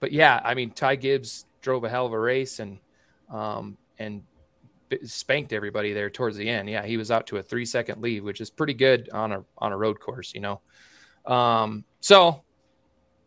but 0.00 0.12
yeah, 0.12 0.40
I 0.44 0.54
mean 0.54 0.70
Ty 0.70 0.96
Gibbs 0.96 1.46
drove 1.60 1.84
a 1.84 1.88
hell 1.88 2.06
of 2.06 2.12
a 2.12 2.18
race 2.18 2.60
and 2.60 2.78
um, 3.30 3.76
and 3.98 4.22
spanked 5.04 5.52
everybody 5.52 5.92
there 5.92 6.10
towards 6.10 6.36
the 6.36 6.48
end. 6.48 6.68
Yeah, 6.68 6.84
he 6.84 6.96
was 6.96 7.10
out 7.10 7.26
to 7.28 7.36
a 7.36 7.42
three 7.42 7.64
second 7.64 8.00
lead, 8.00 8.22
which 8.22 8.40
is 8.40 8.50
pretty 8.50 8.74
good 8.74 9.10
on 9.10 9.32
a 9.32 9.44
on 9.58 9.72
a 9.72 9.76
road 9.76 10.00
course, 10.00 10.32
you 10.34 10.40
know. 10.40 10.60
Um, 11.26 11.84
so 12.00 12.42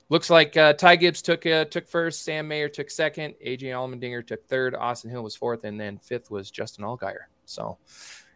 looks 0.10 0.30
like 0.30 0.58
uh, 0.58 0.74
Ty 0.74 0.96
Gibbs 0.98 1.22
took 1.22 1.46
uh, 1.46 1.66
took 1.66 1.88
first, 1.88 2.24
Sam 2.24 2.48
Mayer 2.48 2.70
took 2.70 2.90
second, 2.90 3.36
Adrian 3.42 3.78
Allmendinger 3.78 4.26
took 4.26 4.48
third, 4.48 4.76
Austin 4.76 5.10
Hill 5.10 5.24
was 5.24 5.36
fourth, 5.36 5.64
and 5.64 5.80
then 5.80 5.98
fifth 5.98 6.32
was 6.32 6.50
Justin 6.52 6.86
Allgaier. 6.86 7.26
So, 7.46 7.78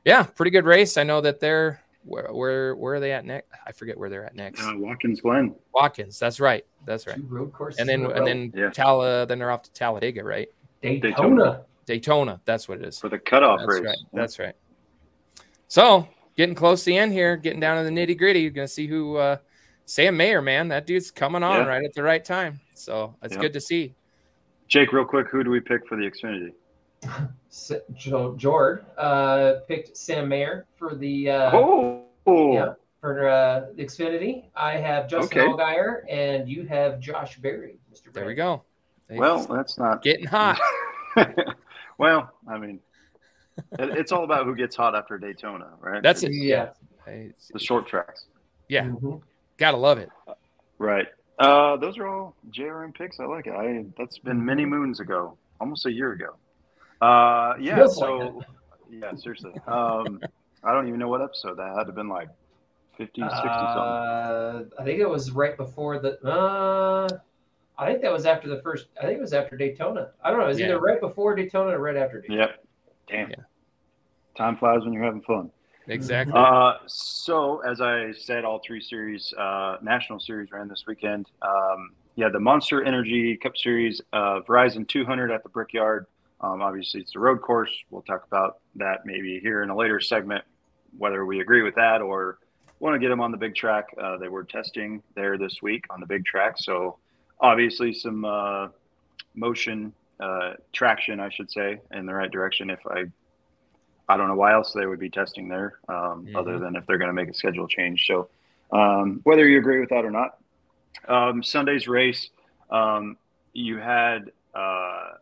yeah, 0.03 0.23
pretty 0.23 0.51
good 0.51 0.65
race. 0.65 0.97
I 0.97 1.03
know 1.03 1.21
that 1.21 1.39
they're 1.39 1.81
where 2.05 2.27
where 2.31 2.75
where 2.75 2.95
are 2.95 2.99
they 2.99 3.11
at 3.11 3.25
next? 3.25 3.47
I 3.65 3.71
forget 3.71 3.97
where 3.97 4.09
they're 4.09 4.25
at 4.25 4.35
next. 4.35 4.61
Uh, 4.63 4.73
Watkins 4.77 5.21
Glen. 5.21 5.55
Watkins, 5.73 6.17
that's 6.19 6.39
right, 6.39 6.65
that's 6.85 7.07
right. 7.07 7.15
Two 7.17 7.23
road 7.27 7.51
courses. 7.51 7.79
And 7.79 7.89
then 7.89 8.01
in 8.01 8.05
and 8.11 8.19
row. 8.19 8.25
then 8.25 8.53
Yeah. 8.55 8.69
Tal 8.69 9.25
then 9.25 9.39
they're 9.39 9.51
off 9.51 9.63
to 9.63 9.73
Talladega, 9.73 10.23
right? 10.23 10.47
Daytona. 10.81 11.01
Daytona. 11.11 11.65
Daytona, 11.85 12.41
that's 12.45 12.67
what 12.67 12.79
it 12.79 12.85
is. 12.87 12.99
for 12.99 13.09
the 13.09 13.19
cutoff 13.19 13.59
That's 13.59 13.69
race. 13.79 13.85
right. 13.85 13.97
That's 14.13 14.39
right. 14.39 14.55
So 15.67 16.07
getting 16.37 16.55
close 16.55 16.81
to 16.83 16.85
the 16.91 16.97
end 16.97 17.13
here, 17.13 17.37
getting 17.37 17.59
down 17.59 17.77
to 17.77 17.83
the 17.83 17.89
nitty 17.95 18.17
gritty. 18.17 18.41
You're 18.41 18.51
gonna 18.51 18.67
see 18.67 18.87
who 18.87 19.17
uh, 19.17 19.37
Sam 19.85 20.17
Mayer, 20.17 20.41
man. 20.41 20.67
That 20.69 20.85
dude's 20.87 21.11
coming 21.11 21.43
on 21.43 21.61
Yeah. 21.61 21.65
right 21.67 21.83
at 21.83 21.93
the 21.93 22.03
right 22.03 22.23
time. 22.23 22.59
So 22.75 23.15
it's 23.23 23.35
Yeah. 23.35 23.41
good 23.41 23.53
to 23.53 23.61
see. 23.61 23.95
Jake, 24.67 24.91
real 24.93 25.05
quick, 25.05 25.27
who 25.29 25.43
do 25.43 25.49
we 25.51 25.59
pick 25.59 25.87
for 25.87 25.95
the 25.95 26.09
Xfinity? 26.09 26.51
S- 27.49 27.71
Jo- 27.93 28.35
Jord 28.35 28.85
uh, 28.97 29.55
picked 29.67 29.95
Sam 29.97 30.27
Mayer 30.27 30.65
for 30.77 30.95
the 30.95 31.29
uh, 31.29 31.51
oh, 31.53 32.03
yeah. 32.53 32.73
for 33.01 33.27
uh, 33.29 33.67
the 33.75 33.83
Xfinity. 33.85 34.45
I 34.55 34.73
have 34.77 35.07
Justin 35.07 35.39
Okay. 35.39 35.47
Allgaier, 35.51 36.01
and 36.09 36.49
you 36.49 36.65
have 36.67 36.99
Josh 36.99 37.37
Berry. 37.37 37.77
Mr. 37.93 38.11
There 38.13 38.25
we 38.25 38.35
Brand. 38.35 38.61
go. 39.09 39.17
well, 39.17 39.45
that's 39.45 39.77
not 39.77 40.01
getting 40.03 40.25
hot. 40.25 40.59
well, 41.97 42.31
I 42.47 42.57
mean, 42.57 42.79
it, 43.79 43.89
it's 43.97 44.11
all 44.11 44.23
about 44.23 44.45
who 44.45 44.55
gets 44.55 44.75
hot 44.75 44.95
after 44.95 45.17
Daytona, 45.17 45.69
right? 45.79 46.01
That's 46.03 46.23
it. 46.23 46.27
It's 46.27 46.37
Yeah. 46.37 46.69
Hey, 47.05 47.31
The 47.53 47.59
short 47.59 47.87
tracks, 47.87 48.25
Yeah, 48.67 48.85
Mhm. 48.85 49.21
gotta 49.57 49.77
love 49.77 49.99
it. 49.99 50.09
right? 50.79 51.05
Uh, 51.37 51.77
those 51.77 51.97
are 51.99 52.07
all 52.07 52.35
JRM 52.49 52.93
picks. 52.95 53.19
I 53.19 53.25
like 53.25 53.45
it. 53.47 53.53
I 53.53 53.85
that's 53.97 54.17
been 54.17 54.43
many 54.43 54.65
moons 54.65 54.99
ago, 54.99 55.37
almost 55.61 55.85
a 55.85 55.91
year 55.91 56.13
ago. 56.13 56.35
Uh, 57.01 57.53
yeah. 57.59 57.75
Feels 57.75 57.97
So, 57.97 58.17
like 58.17 58.47
yeah, 58.89 59.13
seriously. 59.15 59.53
Um, 59.67 60.21
I 60.63 60.73
don't 60.73 60.87
even 60.87 60.99
know 60.99 61.07
what 61.09 61.21
episode 61.21 61.57
that 61.57 61.67
had 61.69 61.81
to 61.81 61.85
have 61.87 61.95
been 61.95 62.09
like 62.09 62.29
50, 62.97 63.21
60 63.21 63.21
something. 63.21 63.47
Uh, 63.49 64.63
I 64.79 64.83
think 64.83 64.99
it 64.99 65.09
was 65.09 65.31
right 65.31 65.55
before 65.57 65.99
the. 65.99 66.19
Uh, 66.25 67.07
I 67.77 67.87
think 67.87 68.01
that 68.03 68.11
was 68.11 68.25
after 68.25 68.47
the 68.47 68.61
first. 68.61 68.87
I 68.99 69.05
think 69.05 69.17
it 69.17 69.21
was 69.21 69.33
after 69.33 69.57
Daytona. 69.57 70.11
I 70.23 70.29
don't 70.29 70.39
know. 70.39 70.45
It 70.45 70.49
was 70.49 70.59
Yeah. 70.59 70.67
either 70.67 70.79
right 70.79 70.99
before 71.01 71.35
Daytona 71.35 71.71
or 71.77 71.79
right 71.79 71.97
after 71.97 72.21
Daytona. 72.21 72.39
Yep. 72.39 72.65
Damn. 73.07 73.29
Yeah. 73.31 73.35
Time 74.37 74.57
flies 74.57 74.83
when 74.83 74.93
you're 74.93 75.03
having 75.03 75.21
fun. 75.21 75.51
Exactly. 75.87 76.33
Uh, 76.35 76.73
so 76.87 77.59
as 77.59 77.79
I 77.81 78.11
said, 78.13 78.43
all 78.43 78.59
three 78.65 78.81
series, 78.81 79.33
uh, 79.37 79.77
national 79.81 80.19
series 80.19 80.51
ran 80.51 80.67
this 80.67 80.85
weekend. 80.87 81.29
Um, 81.41 81.91
yeah, 82.15 82.29
the 82.29 82.39
Monster 82.39 82.83
Energy 82.83 83.37
Cup 83.37 83.55
Series, 83.55 84.01
uh, 84.13 84.39
Verizon 84.47 84.87
200 84.87 85.29
at 85.31 85.43
the 85.43 85.49
Brickyard. 85.49 86.07
Um, 86.41 86.61
obviously, 86.61 87.01
it's 87.01 87.15
a 87.15 87.19
road 87.19 87.41
course. 87.41 87.71
We'll 87.89 88.01
talk 88.01 88.25
about 88.27 88.59
that 88.75 89.05
maybe 89.05 89.39
here 89.39 89.63
in 89.63 89.69
a 89.69 89.75
later 89.75 89.99
segment, 89.99 90.43
whether 90.97 91.25
we 91.25 91.39
agree 91.39 91.61
with 91.61 91.75
that 91.75 92.01
or 92.01 92.37
want 92.79 92.93
to 92.93 92.99
get 92.99 93.09
them 93.09 93.21
on 93.21 93.31
the 93.31 93.37
big 93.37 93.55
track. 93.55 93.85
Uh, 93.97 94.17
they 94.17 94.27
were 94.27 94.43
testing 94.43 95.01
there 95.15 95.37
this 95.37 95.61
week 95.61 95.85
on 95.89 95.99
the 95.99 96.05
big 96.05 96.25
track, 96.25 96.55
so 96.57 96.97
obviously 97.39 97.93
some 97.93 98.25
uh, 98.25 98.67
motion 99.33 99.93
uh, 100.19 100.53
traction, 100.73 101.19
I 101.19 101.29
should 101.29 101.49
say, 101.51 101.79
in 101.91 102.05
the 102.05 102.13
right 102.13 102.31
direction. 102.31 102.69
If 102.69 102.79
I 102.87 103.05
I 104.07 104.17
don't 104.17 104.27
know 104.27 104.35
why 104.35 104.53
else 104.53 104.71
they 104.71 104.85
would 104.85 104.99
be 104.99 105.09
testing 105.09 105.47
there, 105.47 105.79
um, 105.89 106.27
Mhm. 106.27 106.35
other 106.35 106.59
than 106.59 106.75
if 106.75 106.85
they're 106.85 106.99
going 106.99 107.09
to 107.09 107.13
make 107.13 107.27
a 107.29 107.33
schedule 107.33 107.67
change. 107.67 108.05
So, 108.05 108.29
um, 108.71 109.19
whether 109.23 109.47
you 109.47 109.57
agree 109.57 109.79
with 109.79 109.89
that 109.89 110.05
or 110.05 110.11
not, 110.11 110.37
um, 111.07 111.41
Sunday's 111.41 111.87
race, 111.87 112.29
um, 112.69 113.17
you 113.53 113.77
had 113.77 114.31
uh, 114.53 115.13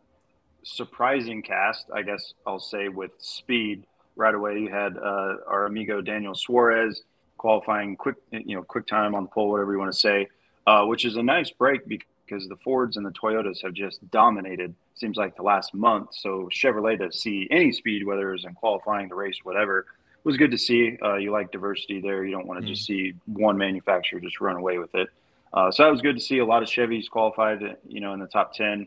surprising 0.64 1.42
cast, 1.42 1.86
I 1.94 2.02
guess 2.02 2.34
I'll 2.46 2.58
say, 2.58 2.88
with 2.88 3.12
speed 3.18 3.84
right 4.16 4.34
away. 4.34 4.58
You 4.58 4.70
had 4.70 4.96
uh, 4.96 5.36
our 5.46 5.66
amigo 5.66 6.00
Daniel 6.00 6.34
Suarez 6.34 7.02
qualifying 7.36 7.96
quick, 7.96 8.16
you 8.30 8.56
know, 8.56 8.62
quick 8.62 8.86
time 8.86 9.14
on 9.14 9.24
the 9.24 9.28
pole, 9.28 9.50
whatever 9.50 9.72
you 9.72 9.78
want 9.78 9.92
to 9.92 9.98
say, 9.98 10.28
uh, 10.66 10.84
which 10.84 11.04
is 11.04 11.16
a 11.16 11.22
nice 11.22 11.50
break 11.50 11.86
because 11.86 12.48
the 12.48 12.56
Fords 12.64 12.96
and 12.96 13.04
the 13.04 13.10
Toyotas 13.10 13.62
have 13.62 13.74
just 13.74 14.08
dominated. 14.10 14.74
Seems 14.94 15.16
like 15.16 15.36
the 15.36 15.42
last 15.42 15.74
month. 15.74 16.10
So 16.12 16.48
Chevrolet 16.52 16.98
to 16.98 17.12
see 17.12 17.48
any 17.50 17.72
speed, 17.72 18.06
whether 18.06 18.30
it 18.30 18.32
was 18.32 18.44
in 18.44 18.54
qualifying, 18.54 19.08
the 19.08 19.14
race, 19.14 19.38
whatever, 19.42 19.86
was 20.22 20.36
good 20.36 20.50
to 20.52 20.58
see. 20.58 20.96
Uh, 21.02 21.16
you 21.16 21.32
like 21.32 21.52
diversity 21.52 22.00
there. 22.00 22.24
You 22.24 22.32
don't 22.32 22.46
want 22.46 22.60
to 22.62 22.66
just 22.66 22.86
see 22.86 23.14
one 23.26 23.58
manufacturer 23.58 24.20
just 24.20 24.40
run 24.40 24.56
away 24.56 24.78
with 24.78 24.94
it. 24.94 25.08
Uh, 25.52 25.70
so 25.70 25.82
that 25.82 25.90
was 25.90 26.00
good 26.00 26.16
to 26.16 26.22
see. 26.22 26.38
A 26.38 26.44
lot 26.46 26.62
of 26.62 26.68
Chevys 26.68 27.10
qualified, 27.10 27.76
you 27.86 28.00
know, 28.00 28.14
in 28.14 28.20
the 28.20 28.26
top 28.26 28.54
ten. 28.54 28.86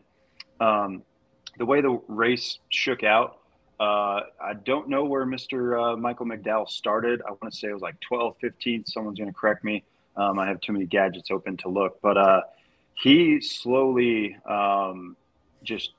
Um, 0.60 1.02
the 1.58 1.66
way 1.66 1.80
the 1.80 2.00
race 2.08 2.58
shook 2.70 3.02
out, 3.04 3.38
uh, 3.80 4.22
I 4.40 4.54
don't 4.64 4.88
know 4.88 5.04
where 5.04 5.24
Mr. 5.26 5.92
Uh, 5.92 5.96
Michael 5.96 6.26
McDowell 6.26 6.68
started. 6.68 7.22
I 7.26 7.30
want 7.30 7.52
to 7.52 7.56
say 7.56 7.68
it 7.68 7.72
was 7.72 7.82
like 7.82 8.00
12, 8.00 8.36
15. 8.40 8.86
Someone's 8.86 9.18
going 9.18 9.30
to 9.30 9.38
correct 9.38 9.62
me. 9.62 9.84
Um, 10.16 10.38
I 10.38 10.48
have 10.48 10.60
too 10.60 10.72
many 10.72 10.86
gadgets 10.86 11.30
open 11.30 11.56
to 11.58 11.68
look, 11.68 12.00
but 12.02 12.16
uh, 12.16 12.40
he 12.94 13.40
slowly, 13.40 14.36
um, 14.48 15.16
just 15.62 15.92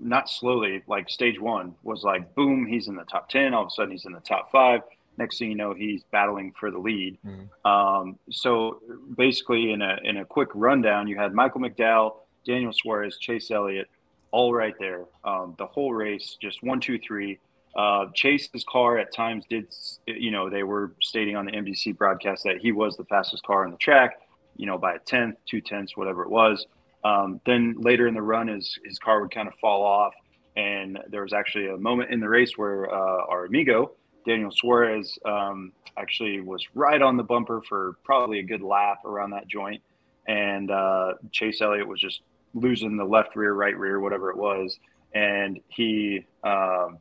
not 0.00 0.28
slowly, 0.28 0.82
like 0.88 1.08
stage 1.08 1.40
one 1.40 1.74
was 1.84 2.02
like 2.02 2.34
boom, 2.34 2.66
he's 2.66 2.88
in 2.88 2.96
the 2.96 3.04
top 3.04 3.28
10. 3.28 3.54
All 3.54 3.62
of 3.62 3.68
a 3.68 3.70
sudden, 3.70 3.92
he's 3.92 4.04
in 4.04 4.12
the 4.12 4.20
top 4.20 4.50
five. 4.50 4.80
Next 5.16 5.38
thing 5.38 5.50
you 5.50 5.56
know, 5.56 5.74
he's 5.74 6.02
battling 6.10 6.52
for 6.58 6.70
the 6.72 6.78
lead. 6.78 7.18
Mhm. 7.24 7.68
Um, 7.70 8.18
so 8.30 8.80
basically, 9.16 9.70
in 9.70 9.82
a 9.82 9.98
in 10.02 10.16
a 10.16 10.24
quick 10.24 10.48
rundown, 10.54 11.06
you 11.06 11.16
had 11.16 11.34
Michael 11.34 11.60
McDowell, 11.60 12.16
Daniel 12.44 12.72
Suarez, 12.72 13.18
Chase 13.18 13.50
Elliott, 13.50 13.88
all 14.32 14.52
right 14.52 14.74
there. 14.78 15.04
Um, 15.24 15.54
the 15.58 15.66
whole 15.66 15.92
race, 15.92 16.36
just 16.40 16.62
one, 16.62 16.80
two, 16.80 16.98
three. 16.98 17.38
Uh, 17.76 18.06
Chase's 18.14 18.64
car 18.68 18.98
at 18.98 19.14
times 19.14 19.44
did, 19.48 19.72
you 20.06 20.30
know, 20.30 20.50
they 20.50 20.62
were 20.62 20.92
stating 21.00 21.36
on 21.36 21.46
the 21.46 21.52
NBC 21.52 21.96
broadcast 21.96 22.44
that 22.44 22.58
he 22.58 22.72
was 22.72 22.96
the 22.96 23.04
fastest 23.04 23.42
car 23.44 23.64
on 23.64 23.70
the 23.70 23.78
track, 23.78 24.20
you 24.56 24.66
know, 24.66 24.76
by 24.76 24.94
a 24.94 24.98
tenth, 24.98 25.36
two 25.48 25.60
tenths, 25.60 25.96
whatever 25.96 26.22
it 26.22 26.30
was. 26.30 26.66
Um, 27.04 27.40
then 27.46 27.74
later 27.78 28.06
in 28.08 28.14
the 28.14 28.22
run, 28.22 28.48
his 28.48 28.78
his 28.84 28.98
car 28.98 29.20
would 29.22 29.32
kind 29.32 29.48
of 29.48 29.54
fall 29.60 29.82
off, 29.82 30.12
and 30.56 30.98
there 31.08 31.22
was 31.22 31.32
actually 31.32 31.68
a 31.68 31.76
moment 31.76 32.10
in 32.10 32.20
the 32.20 32.28
race 32.28 32.56
where 32.56 32.92
uh, 32.92 33.26
our 33.28 33.46
amigo 33.46 33.92
Daniel 34.26 34.52
Suarez 34.52 35.18
um, 35.24 35.72
actually 35.96 36.40
was 36.40 36.64
right 36.74 37.02
on 37.02 37.16
the 37.16 37.24
bumper 37.24 37.60
for 37.68 37.96
probably 38.04 38.38
a 38.38 38.42
good 38.42 38.62
lap 38.62 39.04
around 39.04 39.30
that 39.30 39.48
joint, 39.48 39.82
and 40.28 40.70
uh, 40.70 41.14
Chase 41.32 41.60
Elliott 41.60 41.88
was 41.88 42.00
just 42.00 42.20
losing 42.54 42.96
the 42.96 43.04
left 43.04 43.36
rear, 43.36 43.52
right 43.52 43.76
rear, 43.76 44.00
whatever 44.00 44.30
it 44.30 44.36
was, 44.36 44.78
and 45.14 45.60
he 45.68 46.26
um, 46.44 46.98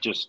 just 0.00 0.28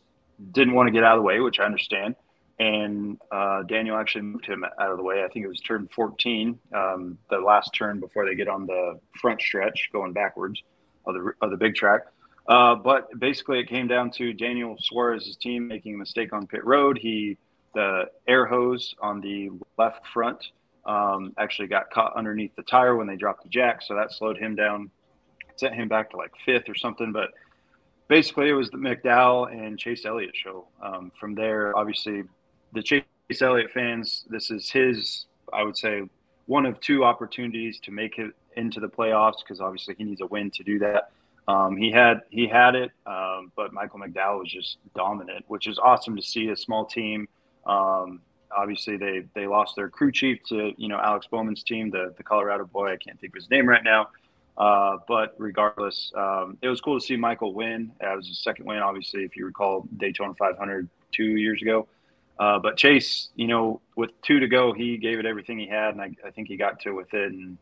didn't 0.52 0.74
want 0.74 0.88
to 0.88 0.92
get 0.92 1.04
out 1.04 1.18
of 1.18 1.20
the 1.20 1.26
way, 1.26 1.40
which 1.40 1.60
I 1.60 1.66
understand. 1.66 2.16
And 2.60 3.18
uh, 3.32 3.64
Daniel 3.64 3.98
actually 3.98 4.24
moved 4.24 4.46
him 4.46 4.66
out 4.66 4.92
of 4.92 4.98
the 4.98 5.04
way. 5.04 5.24
I 5.24 5.30
think 5.30 5.46
it 5.46 5.48
was 5.48 5.62
turn 5.62 5.88
14, 5.96 6.60
um, 6.74 7.18
the 7.30 7.38
last 7.38 7.74
turn 7.74 8.00
before 8.00 8.26
they 8.26 8.36
get 8.36 8.50
on 8.50 8.66
the 8.66 9.00
front 9.20 9.42
stretch 9.42 9.90
going 9.94 10.12
backwards 10.12 10.62
of 11.06 11.14
the, 11.14 11.32
of 11.42 11.52
the 11.52 11.58
big 11.58 11.76
track. 11.76 12.02
Uh, 12.48 12.76
but 12.76 13.18
basically, 13.18 13.60
it 13.60 13.70
came 13.70 13.88
down 13.88 14.12
to 14.12 14.34
Daniel 14.34 14.76
Suarez's 14.80 15.38
team 15.38 15.68
making 15.68 15.96
a 15.96 15.98
mistake 15.98 16.34
on 16.34 16.48
pit 16.48 16.66
road. 16.66 16.98
He 16.98 17.38
the 17.76 18.06
air 18.28 18.46
hose 18.46 18.96
on 19.02 19.22
the 19.22 19.52
left 19.78 20.06
front 20.08 20.44
um, 20.90 21.34
actually 21.38 21.68
got 21.68 21.92
caught 21.92 22.16
underneath 22.16 22.56
the 22.56 22.64
tire 22.64 22.96
when 22.96 23.06
they 23.06 23.16
dropped 23.16 23.44
the 23.44 23.50
jack, 23.50 23.82
so 23.84 23.96
that 23.96 24.12
slowed 24.12 24.38
him 24.38 24.56
down, 24.56 24.90
sent 25.56 25.76
him 25.76 25.88
back 25.88 26.10
to 26.10 26.18
like 26.18 26.32
fifth 26.44 26.68
or 26.68 26.74
something. 26.74 27.12
But 27.12 27.30
basically, 28.08 28.50
it 28.50 28.54
was 28.54 28.72
the 28.72 28.78
McDowell 28.78 29.54
and 29.54 29.78
Chase 29.78 30.06
Elliott 30.06 30.36
show. 30.36 30.68
Um, 30.82 31.12
from 31.20 31.36
there, 31.36 31.78
obviously, 31.78 32.24
the 32.74 32.82
Chase 32.82 33.04
Elliott 33.40 33.70
fans, 33.72 34.26
this 34.30 34.50
is 34.50 34.72
his, 34.72 35.28
I 35.54 35.64
would 35.64 35.78
say, 35.78 36.10
one 36.48 36.66
of 36.66 36.80
two 36.80 37.04
opportunities 37.04 37.80
to 37.82 37.92
make 37.92 38.18
it 38.18 38.34
into 38.58 38.80
the 38.80 38.88
playoffs 38.90 39.44
because 39.44 39.62
obviously 39.62 39.94
he 39.96 40.04
needs 40.04 40.22
a 40.22 40.26
win 40.26 40.50
to 40.52 40.64
do 40.64 40.80
that. 40.80 41.12
Um, 41.48 41.78
he 41.78 41.92
had 41.92 42.22
he 42.32 42.48
had 42.48 42.74
it, 42.74 42.92
um, 43.06 43.52
but 43.56 43.74
Michael 43.74 44.00
McDowell 44.00 44.40
was 44.40 44.52
just 44.52 44.78
dominant, 44.96 45.46
which 45.48 45.68
is 45.68 45.78
awesome 45.78 46.16
to 46.16 46.22
see. 46.22 46.50
A 46.50 46.58
small 46.58 46.86
team. 46.86 47.28
Um, 47.66 48.22
obviously, 48.56 48.98
they 48.98 49.26
they 49.34 49.48
lost 49.48 49.76
their 49.76 49.90
crew 49.90 50.12
chief 50.12 50.44
to 50.50 50.72
you 50.78 50.88
know 50.88 51.00
Alex 51.00 51.28
Bowman's 51.28 51.64
team, 51.64 51.90
the 51.90 52.14
the 52.18 52.24
Colorado 52.24 52.66
boy. 52.66 52.92
I 52.92 52.98
can't 52.98 53.20
think 53.20 53.34
of 53.34 53.42
his 53.42 53.50
name 53.50 53.68
right 53.68 53.84
now. 53.84 54.10
Uh, 54.60 54.98
but 55.08 55.36
regardless, 55.38 56.12
um, 56.18 56.58
it 56.62 56.68
was 56.68 56.82
cool 56.82 57.00
to 57.00 57.06
see 57.06 57.16
Michael 57.16 57.54
win. 57.54 57.94
That 58.02 58.16
was 58.18 58.28
his 58.28 58.40
second 58.44 58.66
win, 58.66 58.80
obviously, 58.80 59.24
if 59.24 59.38
you 59.38 59.46
recall 59.46 59.88
Daytona 59.96 60.34
500 60.34 60.90
two 61.14 61.24
years 61.24 61.62
ago. 61.62 61.88
Uh, 62.38 62.60
but 62.60 62.76
Chase, 62.76 63.30
you 63.36 63.48
know, 63.48 63.80
with 63.96 64.12
two 64.22 64.40
to 64.40 64.48
go, 64.48 64.74
he 64.74 64.98
gave 64.98 65.18
it 65.18 65.26
everything 65.26 65.58
he 65.58 65.68
had, 65.68 65.94
and 65.94 66.02
I, 66.02 66.12
I 66.26 66.32
think 66.32 66.50
he 66.50 66.58
got 66.58 66.82
to 66.82 66.92
within 66.92 67.58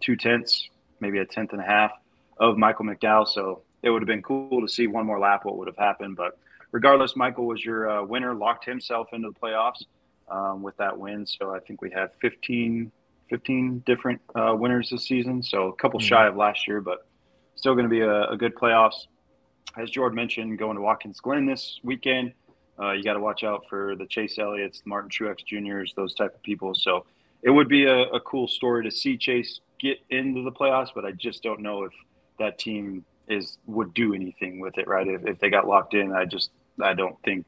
two 0.00 0.14
tenths, 0.14 0.68
maybe 1.00 1.18
a 1.18 1.24
tenth 1.24 1.52
and 1.52 1.60
a 1.60 1.64
half 1.64 1.92
of 2.38 2.56
Michael 2.56 2.84
McDowell. 2.84 3.26
So 3.26 3.62
it 3.82 3.90
would 3.90 4.02
have 4.02 4.08
been 4.08 4.22
cool 4.22 4.60
to 4.60 4.68
see 4.68 4.86
one 4.86 5.06
more 5.06 5.18
lap 5.18 5.44
what 5.44 5.56
would 5.58 5.68
have 5.68 5.76
happened. 5.76 6.16
But 6.16 6.38
regardless, 6.70 7.16
Michael 7.16 7.46
was 7.46 7.64
your 7.64 7.90
uh, 7.90 8.04
winner, 8.04 8.34
locked 8.34 8.64
himself 8.64 9.08
into 9.12 9.30
the 9.30 9.38
playoffs 9.38 9.82
um, 10.28 10.62
with 10.62 10.76
that 10.78 10.96
win. 10.98 11.26
So 11.26 11.54
I 11.54 11.60
think 11.60 11.82
we 11.82 11.90
have 11.92 12.10
15, 12.20 12.90
15 13.30 13.82
different 13.86 14.20
uh, 14.34 14.54
winners 14.56 14.90
this 14.90 15.04
season. 15.04 15.42
So 15.42 15.68
a 15.68 15.76
couple 15.76 16.00
mm-hmm. 16.00 16.08
shy 16.08 16.26
of 16.26 16.36
last 16.36 16.66
year, 16.66 16.80
but 16.80 17.06
still 17.54 17.74
going 17.74 17.84
to 17.84 17.90
be 17.90 18.00
a, 18.00 18.30
a, 18.30 18.36
good 18.36 18.54
playoffs. 18.54 19.06
As 19.76 19.90
Jordan 19.90 20.16
mentioned, 20.16 20.58
going 20.58 20.76
to 20.76 20.82
Watkins 20.82 21.20
Glen 21.20 21.46
this 21.46 21.80
weekend. 21.82 22.32
Uh, 22.78 22.92
you 22.92 23.02
got 23.02 23.14
to 23.14 23.20
watch 23.20 23.42
out 23.42 23.64
for 23.68 23.96
the 23.96 24.06
Chase 24.06 24.38
Elliott's, 24.38 24.82
Martin 24.84 25.10
Truex 25.10 25.44
Juniors, 25.44 25.94
those 25.96 26.14
type 26.14 26.34
of 26.34 26.42
people. 26.42 26.74
So 26.74 27.06
it 27.42 27.50
would 27.50 27.68
be 27.68 27.84
a, 27.84 28.02
a 28.04 28.20
cool 28.20 28.48
story 28.48 28.84
to 28.84 28.90
see 28.90 29.16
Chase 29.16 29.60
get 29.80 29.98
into 30.10 30.42
the 30.42 30.52
playoffs, 30.52 30.88
but 30.94 31.04
I 31.04 31.12
just 31.12 31.42
don't 31.42 31.60
know 31.60 31.84
if 31.84 31.92
that 32.38 32.58
team 32.58 33.04
is 33.28 33.58
would 33.66 33.92
do 33.94 34.14
anything 34.14 34.60
with 34.60 34.78
it, 34.78 34.86
right? 34.86 35.06
If, 35.06 35.26
if 35.26 35.38
they 35.38 35.50
got 35.50 35.66
locked 35.66 35.94
in, 35.94 36.12
I 36.12 36.24
just 36.24 36.50
I 36.82 36.94
don't 36.94 37.16
think 37.24 37.46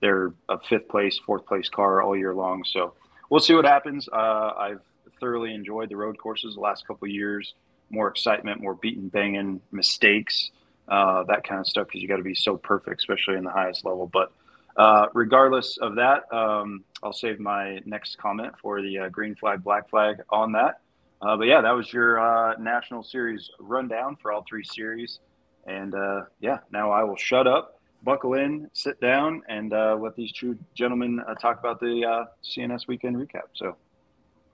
they're 0.00 0.32
a 0.48 0.58
fifth 0.58 0.88
place, 0.88 1.18
fourth 1.18 1.46
place 1.46 1.68
car 1.68 2.02
all 2.02 2.16
year 2.16 2.34
long. 2.34 2.64
So 2.64 2.94
we'll 3.28 3.40
see 3.40 3.54
what 3.54 3.64
happens. 3.64 4.08
Uh, 4.12 4.52
I've 4.58 4.80
thoroughly 5.20 5.54
enjoyed 5.54 5.90
the 5.90 5.96
road 5.96 6.18
courses 6.18 6.54
the 6.54 6.60
last 6.60 6.86
couple 6.86 7.08
years. 7.08 7.54
More 7.90 8.08
excitement, 8.08 8.60
more 8.60 8.74
beating, 8.74 9.08
banging, 9.08 9.60
mistakes, 9.72 10.50
uh, 10.88 11.24
that 11.24 11.44
kind 11.44 11.60
of 11.60 11.66
stuff. 11.66 11.88
Because 11.88 12.02
you 12.02 12.08
got 12.08 12.16
to 12.16 12.22
be 12.22 12.34
so 12.34 12.56
perfect, 12.56 13.00
especially 13.00 13.36
in 13.36 13.44
the 13.44 13.50
highest 13.50 13.84
level. 13.84 14.06
But 14.06 14.32
uh, 14.76 15.06
regardless 15.12 15.76
of 15.78 15.96
that, 15.96 16.32
um, 16.32 16.84
I'll 17.02 17.12
save 17.12 17.40
my 17.40 17.80
next 17.84 18.16
comment 18.18 18.54
for 18.62 18.80
the 18.80 18.98
uh, 19.00 19.08
green 19.08 19.34
flag, 19.34 19.62
black 19.64 19.90
flag 19.90 20.22
on 20.30 20.52
that. 20.52 20.80
Uh, 21.20 21.36
but 21.36 21.46
yeah, 21.46 21.60
that 21.60 21.72
was 21.72 21.92
your 21.92 22.18
uh, 22.18 22.56
national 22.58 23.02
series 23.02 23.50
rundown 23.58 24.16
for 24.16 24.32
all 24.32 24.44
three 24.48 24.64
series. 24.64 25.18
And 25.66 25.94
yeah, 26.40 26.58
now 26.72 26.90
I 26.90 27.04
will 27.04 27.16
shut 27.16 27.46
up, 27.46 27.79
buckle 28.02 28.34
in, 28.34 28.68
sit 28.72 29.00
down, 29.00 29.42
and 29.48 29.72
uh, 29.72 29.96
let 30.00 30.16
these 30.16 30.32
two 30.32 30.58
gentlemen 30.74 31.20
uh, 31.28 31.34
talk 31.34 31.58
about 31.58 31.80
the 31.80 32.04
uh, 32.04 32.24
CNS 32.44 32.86
weekend 32.86 33.16
recap. 33.16 33.48
So 33.54 33.76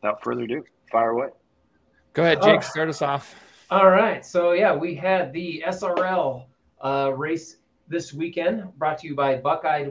without 0.01 0.23
further 0.23 0.43
ado, 0.43 0.65
fire 0.91 1.11
away. 1.11 1.29
Go 2.13 2.23
ahead, 2.23 2.43
Jake. 2.43 2.63
Start 2.63 2.89
us 2.89 3.03
off. 3.03 3.35
All 3.71 3.91
right. 3.91 4.25
So 4.25 4.53
yeah, 4.53 4.75
we 4.75 4.95
had 4.95 5.33
the 5.33 5.63
SRL 5.67 6.45
race 7.17 7.57
this 7.89 8.13
weekend, 8.13 8.65
brought 8.79 8.99
to 8.99 9.07
you 9.07 9.15
by 9.15 9.37
Buckeye 9.37 9.91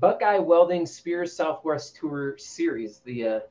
Buckeye 0.00 0.38
Welding 0.38 0.86
Spears 0.86 1.32
Southwest 1.32 1.96
Tour 1.96 2.36
Series. 2.38 2.98
The 3.04 3.42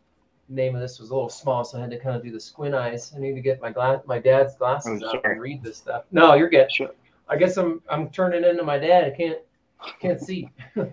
name 0.50 0.76
of 0.76 0.82
this 0.82 1.00
was 1.00 1.10
a 1.10 1.14
little 1.14 1.30
small, 1.30 1.64
so 1.64 1.78
I 1.78 1.82
had 1.82 1.92
to 1.92 2.00
kind 2.00 2.16
of 2.16 2.24
do 2.24 2.32
the 2.32 2.40
squint 2.40 2.76
eyes. 2.76 3.14
I 3.16 3.20
need 3.20 3.34
to 3.34 3.42
get 3.42 3.62
my 3.62 3.72
glass, 3.72 4.02
my 4.06 4.20
dad's 4.20 4.56
glasses 4.56 5.04
oh, 5.04 5.18
out 5.18 5.26
and 5.26 5.42
read 5.42 5.64
this 5.64 5.78
stuff. 5.78 6.06
No, 6.12 6.34
you're 6.34 6.50
good. 6.50 6.72
Sure. 6.72 6.90
I 7.28 7.38
guess 7.38 7.58
I'm 7.58 7.82
I'm 7.90 8.10
turning 8.10 8.44
into 8.44 8.64
my 8.64 8.78
dad. 8.78 9.06
I 9.06 9.10
can't 9.12 9.40
can't 10.00 10.20
see. 10.20 10.50
Is 10.76 10.92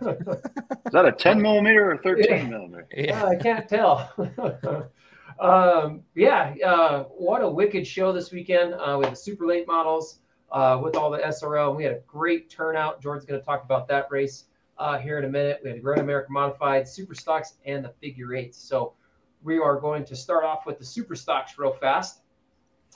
that 0.92 1.04
a 1.06 1.12
10 1.12 1.40
millimeter 1.40 1.92
or 1.92 1.98
13 1.98 2.24
yeah. 2.28 2.46
millimeter? 2.46 2.88
Yeah, 2.94 3.22
uh, 3.22 3.28
I 3.28 3.36
can't 3.36 3.68
tell. 3.68 4.10
um, 5.40 6.02
yeah, 6.14 6.54
uh, 6.64 7.04
what 7.04 7.42
a 7.42 7.48
wicked 7.48 7.86
show 7.86 8.12
this 8.12 8.32
weekend 8.32 8.74
uh, 8.74 8.96
with 8.98 9.10
the 9.10 9.16
super 9.16 9.46
late 9.46 9.66
models, 9.66 10.20
uh, 10.50 10.80
with 10.82 10.96
all 10.96 11.10
the 11.10 11.18
SRL. 11.18 11.76
We 11.76 11.84
had 11.84 11.92
a 11.92 12.00
great 12.06 12.50
turnout. 12.50 13.00
Jordan's 13.00 13.26
going 13.26 13.40
to 13.40 13.46
talk 13.46 13.64
about 13.64 13.88
that 13.88 14.06
race 14.10 14.44
uh, 14.78 14.98
here 14.98 15.18
in 15.18 15.24
a 15.24 15.28
minute. 15.28 15.60
We 15.62 15.70
had 15.70 15.78
a 15.78 15.82
Great 15.82 16.00
American 16.00 16.32
Modified, 16.32 16.88
Super 16.88 17.14
Stocks, 17.14 17.54
and 17.66 17.84
the 17.84 17.92
Figure 18.00 18.34
Eights. 18.34 18.58
So 18.58 18.94
we 19.42 19.58
are 19.58 19.78
going 19.78 20.04
to 20.06 20.16
start 20.16 20.44
off 20.44 20.66
with 20.66 20.78
the 20.78 20.84
super 20.84 21.14
stocks 21.14 21.58
real 21.58 21.72
fast. 21.72 22.22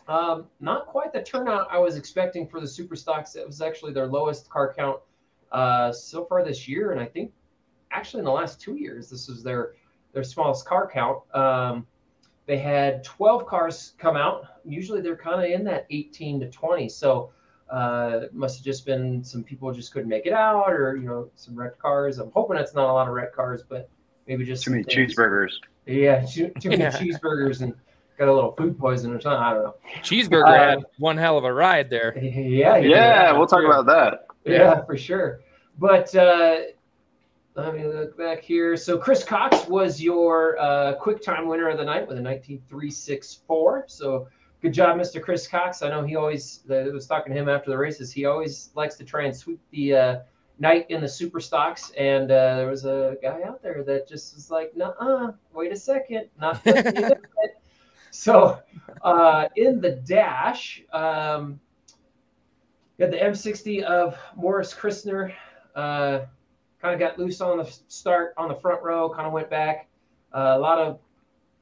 Um, 0.07 0.47
not 0.61 0.87
quite 0.87 1.12
the 1.12 1.23
turnout 1.23 1.67
I 1.71 1.79
was 1.79 1.97
expecting 1.97 2.47
for 2.47 2.61
the 2.61 2.69
super 2.69 2.97
stocks. 2.97 3.37
It 3.37 3.47
was 3.47 3.61
actually 3.61 3.93
their 3.93 4.07
lowest 4.07 4.51
car 4.51 4.73
count 4.75 5.01
uh, 5.53 5.93
so 5.93 6.25
far 6.25 6.45
this 6.45 6.69
year, 6.69 6.93
and 6.93 7.01
I 7.01 7.07
think 7.07 7.33
actually 7.90 8.21
in 8.21 8.25
the 8.25 8.33
last 8.33 8.61
two 8.61 8.77
years, 8.77 9.09
this 9.09 9.29
is 9.29 9.43
their 9.43 9.73
their 10.12 10.25
smallest 10.25 10.67
car 10.67 10.90
count. 10.93 11.19
Um, 11.35 11.87
they 12.47 12.59
had 12.59 13.03
12 13.05 13.47
cars 13.47 13.95
come 13.99 14.17
out. 14.17 14.45
Usually 14.64 15.01
they're 15.01 15.17
kind 15.17 15.45
of 15.45 15.51
in 15.51 15.64
that 15.64 15.87
18 15.90 16.40
to 16.40 16.51
20. 16.51 16.88
So 16.88 17.33
uh, 17.71 18.21
it 18.25 18.35
must 18.35 18.59
have 18.59 18.64
just 18.64 18.85
been 18.85 19.25
some 19.25 19.43
people 19.43 19.73
just 19.73 19.93
couldn't 19.93 20.09
make 20.09 20.27
it 20.27 20.33
out, 20.33 20.71
or 20.71 20.97
you 20.97 21.09
know, 21.09 21.31
some 21.35 21.57
wrecked 21.57 21.79
cars. 21.79 22.19
I'm 22.19 22.31
hoping 22.33 22.59
it's 22.59 22.75
not 22.75 22.90
a 22.90 22.93
lot 22.93 23.09
of 23.09 23.14
wrecked 23.14 23.35
cars, 23.35 23.62
but 23.67 23.88
maybe 24.29 24.45
just 24.45 24.64
too 24.64 24.71
many 24.71 24.83
things. 24.83 25.14
cheeseburgers. 25.14 25.53
Yeah, 25.87 26.25
too, 26.25 26.51
too 26.61 26.71
many 26.71 26.85
cheeseburgers 26.85 27.62
and 27.62 27.75
got 28.18 28.29
a 28.29 28.33
little 28.33 28.53
food 28.53 28.79
poison 28.79 29.12
or 29.12 29.20
something. 29.20 29.42
I 29.42 29.55
don't 29.55 29.64
know. 29.64 29.74
Cheeseburger 30.03 30.48
uh, 30.48 30.68
had 30.70 30.85
one 30.98 31.16
hell 31.16 31.38
of 31.38 31.44
a 31.44 31.53
ride 31.53 31.90
there. 31.90 32.16
Yeah, 32.24 32.77
yeah, 32.77 33.33
we'll 33.33 33.46
talk 33.46 33.64
about 33.64 33.87
that. 33.87 34.27
Yeah, 34.44 34.53
yeah, 34.53 34.85
for 34.85 34.96
sure. 34.96 35.40
But 35.79 36.14
uh, 36.14 36.57
let 37.55 37.74
me 37.74 37.85
look 37.85 38.16
back 38.16 38.42
here. 38.42 38.77
So 38.77 38.98
Chris 38.98 39.24
Cox 39.24 39.66
was 39.66 40.00
your 40.00 40.59
uh, 40.59 40.94
quick 40.94 41.22
time 41.22 41.48
winner 41.48 41.68
of 41.68 41.79
the 41.79 41.85
night 41.85 42.07
with 42.07 42.18
a 42.18 42.20
19364. 42.20 43.85
So 43.87 44.29
good 44.61 44.72
job, 44.72 44.98
Mr. 44.98 45.22
Chris 45.22 45.46
Cox. 45.46 45.83
I 45.83 45.88
know 45.88 46.05
he 46.05 46.16
always 46.16 46.61
I 46.70 46.88
was 46.88 47.07
talking 47.07 47.33
to 47.33 47.38
him 47.38 47.48
after 47.48 47.70
the 47.70 47.79
races. 47.79 48.12
He 48.12 48.24
always 48.24 48.70
likes 48.74 48.96
to 48.96 49.05
try 49.05 49.24
and 49.24 49.37
sweep 49.37 49.61
the 49.70 49.94
uh, 49.94 50.18
night 50.59 50.87
in 50.90 51.00
the 51.00 51.09
super 51.09 51.40
stocks, 51.40 51.92
and 51.92 52.31
uh, 52.31 52.57
there 52.57 52.68
was 52.68 52.85
a 52.85 53.16
guy 53.22 53.42
out 53.42 53.62
there 53.62 53.83
that 53.85 54.09
just 54.09 54.35
was 54.35 54.50
like, 54.50 54.77
"Nah, 54.77 55.33
wait 55.53 55.72
a 55.72 55.77
second, 55.77 56.29
not 56.40 56.62
so 58.14 58.61
uh, 59.03 59.48
in 59.57 59.81
the 59.81 59.92
dash, 59.92 60.83
um, 60.92 61.61
had 62.98 63.11
the 63.11 63.16
M60 63.16 63.83
of 63.83 64.16
Morris 64.37 64.74
Christner. 64.74 65.33
Uh, 65.74 66.20
kind 66.81 66.94
of 66.94 67.00
got 67.00 67.18
loose 67.18 67.40
on 67.40 67.59
the 67.59 67.79
start 67.88 68.35
on 68.37 68.48
the 68.48 68.55
front 68.55 68.83
row, 68.83 69.09
kind 69.11 69.27
of 69.27 69.33
went 69.33 69.50
back. 69.50 69.88
Uh, 70.35 70.55
a 70.57 70.59
lot 70.59 70.79
of 70.79 71.00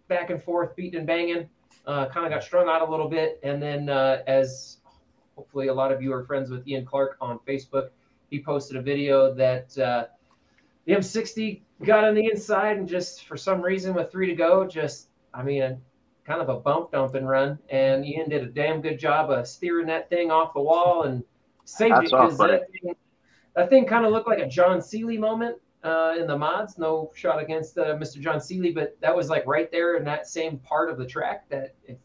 back 0.09 0.31
and 0.31 0.43
forth, 0.43 0.77
beating 0.77 0.99
and 0.99 1.07
banging. 1.07 1.49
Uh, 1.87 2.07
kind 2.09 2.27
of 2.27 2.33
got 2.33 2.45
strung 2.45 2.69
out 2.69 2.87
a 2.87 2.91
little 2.91 3.09
bit, 3.09 3.41
and 3.43 3.63
then 3.63 3.89
uh, 3.89 4.23
as 4.27 4.79
hopefully 5.37 5.69
a 5.69 5.75
lot 5.75 5.91
of 5.91 6.03
you 6.03 6.13
are 6.13 6.25
friends 6.25 6.51
with 6.51 6.67
Ian 6.69 6.85
Clark 6.85 7.17
on 7.21 7.39
Facebook 7.49 7.89
he 8.33 8.43
posted 8.43 8.79
a 8.79 8.83
video 8.83 9.35
that 9.35 9.77
uh, 9.79 10.07
the 10.87 10.95
M60 10.95 11.61
got 11.85 12.03
on 12.03 12.15
the 12.15 12.25
inside 12.25 12.79
and 12.79 12.89
just 12.89 13.27
for 13.27 13.37
some 13.37 13.61
reason 13.61 13.93
with 13.93 14.11
three 14.11 14.27
to 14.27 14.35
go, 14.35 14.67
just 14.67 15.09
I 15.35 15.43
mean, 15.43 15.79
kind 16.25 16.41
of 16.41 16.49
a 16.49 16.59
bump 16.59 16.93
dump 16.93 17.15
and 17.15 17.29
run. 17.29 17.59
And 17.71 18.05
Ian 18.05 18.29
did 18.29 18.43
a 18.43 18.47
damn 18.47 18.81
good 18.81 18.99
job 18.99 19.31
of 19.31 19.47
steering 19.47 19.87
that 19.87 20.09
thing 20.09 20.31
off 20.31 20.55
the 20.55 20.61
wall 20.61 21.05
and 21.05 21.23
saved 21.65 21.95
That's 21.95 22.13
it 22.13 22.17
because 22.17 22.39
that 22.39 22.71
thing, 22.71 22.95
that 23.55 23.71
thing 23.71 23.87
kind 23.87 24.05
of 24.05 24.13
looked 24.13 24.29
like 24.29 24.39
a 24.39 24.49
John 24.49 24.81
Seeley 24.81 25.19
moment 25.19 25.59
uh, 25.83 26.15
in 26.19 26.27
the 26.27 26.37
mods. 26.37 26.79
No 26.79 27.11
shot 27.15 27.43
against 27.43 27.77
uh, 27.79 27.97
Mr. 27.97 28.21
John 28.21 28.41
Seeley, 28.41 28.73
but 28.73 28.97
that 29.01 29.15
was 29.15 29.29
like 29.29 29.47
right 29.47 29.71
there 29.71 29.97
in 29.97 30.05
that 30.05 30.29
same 30.29 30.59
part 30.59 30.91
of 30.91 30.99
the 30.99 31.07
track. 31.07 31.49
That 31.49 31.75
if 31.87 31.99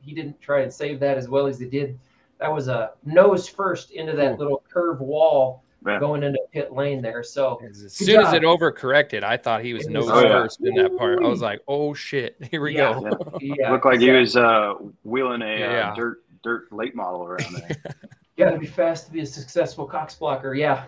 he 0.00 0.14
didn't 0.14 0.40
try 0.40 0.60
and 0.60 0.72
save 0.72 1.00
that 1.00 1.18
as 1.18 1.28
well 1.28 1.46
as 1.46 1.58
he 1.58 1.66
did, 1.66 1.98
that 2.38 2.52
was 2.52 2.68
a 2.68 2.92
nose 3.04 3.48
first 3.48 3.90
into 3.90 4.12
that 4.12 4.34
Ooh. 4.34 4.36
little 4.36 4.62
curve 4.70 5.00
wall 5.00 5.62
Yeah. 5.84 5.98
going 6.00 6.22
into 6.22 6.38
pit 6.52 6.72
lane 6.72 7.02
there. 7.02 7.22
So 7.22 7.60
As 7.68 7.82
Good 7.82 7.90
soon 7.92 8.20
as 8.20 8.32
it 8.32 8.42
overcorrected, 8.42 9.22
I 9.22 9.36
thought 9.36 9.62
he 9.64 9.72
was 9.74 9.86
It 9.86 9.90
nose 9.92 10.08
Oh, 10.10 10.20
yeah. 10.20 10.28
first 10.42 10.60
in 10.62 10.74
that 10.76 10.96
part. 10.96 11.22
I 11.22 11.28
was 11.28 11.40
like, 11.40 11.60
"Oh 11.68 11.94
shit, 11.94 12.36
here 12.50 12.60
we 12.62 12.74
Yeah. 12.76 12.98
go." 13.00 13.36
yeah, 13.40 13.70
Looked 13.72 13.84
like 13.84 14.00
he 14.00 14.10
was 14.10 14.36
uh, 14.36 14.74
wheeling 15.04 15.42
a 15.42 15.58
Yeah. 15.58 15.90
uh, 15.90 15.94
dirt 15.94 16.18
dirt 16.42 16.72
late 16.72 16.94
model 16.94 17.24
around 17.24 17.54
there. 17.54 17.76
got 18.38 18.50
to 18.50 18.58
be 18.58 18.66
fast 18.66 19.06
to 19.06 19.12
be 19.12 19.20
a 19.20 19.26
successful 19.26 19.86
cox 19.86 20.14
blocker. 20.14 20.54
Yeah. 20.54 20.84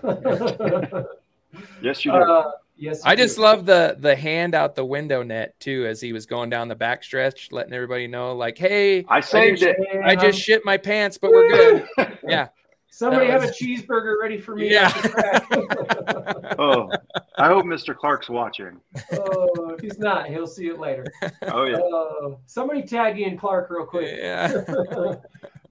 yes, 1.82 2.04
you 2.04 2.12
do. 2.12 2.16
uh, 2.18 2.50
yes. 2.76 3.02
I 3.04 3.12
you 3.12 3.16
just 3.18 3.36
do. 3.36 3.42
love 3.42 3.66
the 3.66 3.96
the 3.98 4.14
hand 4.16 4.54
out 4.54 4.74
the 4.74 4.84
window 4.84 5.22
net 5.22 5.58
too, 5.60 5.86
as 5.88 6.00
he 6.00 6.12
was 6.12 6.26
going 6.26 6.50
down 6.50 6.68
the 6.68 6.76
backstretch, 6.76 7.52
letting 7.52 7.72
everybody 7.72 8.06
know, 8.06 8.34
like, 8.34 8.58
"Hey, 8.58 9.04
I 9.08 9.20
saved 9.20 9.62
it. 9.62 9.76
I 10.04 10.14
just 10.16 10.38
shit 10.40 10.64
my 10.64 10.76
pants, 10.76 11.18
but 11.18 11.30
we're 11.30 11.48
good." 11.48 11.88
Yeah, 12.26 12.48
Somebody 12.90 13.26
that 13.26 13.40
have 13.40 13.44
a 13.44 13.52
cheeseburger 13.52 14.20
ready 14.20 14.38
for 14.38 14.56
me. 14.56 14.72
Yeah. 14.72 14.92
at 14.94 15.02
the 15.02 15.08
track. 15.08 16.54
Oh, 16.58 16.90
I 17.36 17.46
hope 17.46 17.64
Mr. 17.66 17.96
Clark's 17.96 18.28
watching. 18.28 18.80
oh, 19.12 19.70
if 19.70 19.80
he's 19.80 19.98
not, 19.98 20.26
he'll 20.28 20.46
see 20.46 20.66
it 20.66 20.78
later. 20.80 21.04
Oh 21.42 21.64
yeah. 21.64 21.76
Uh, 21.76 22.36
somebody 22.46 22.82
tag 22.82 23.18
Ian 23.18 23.36
Clark 23.38 23.70
real 23.70 23.86
quick. 23.86 24.18
yeah. 24.18 24.62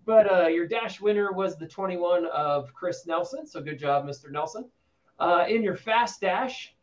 but 0.05 0.31
uh, 0.31 0.47
your 0.47 0.65
dash 0.65 1.01
winner 1.01 1.33
was 1.33 1.57
the 1.57 1.67
21 1.67 2.27
of 2.27 2.73
Chris 2.73 3.05
Nelson. 3.05 3.45
So 3.45 3.61
good 3.61 3.77
job, 3.79 4.05
Mr. 4.05 4.31
Nelson. 4.31 4.69
Uh, 5.19 5.45
in 5.49 5.61
your 5.61 5.75
fast 5.75 6.21
dash, 6.21 6.73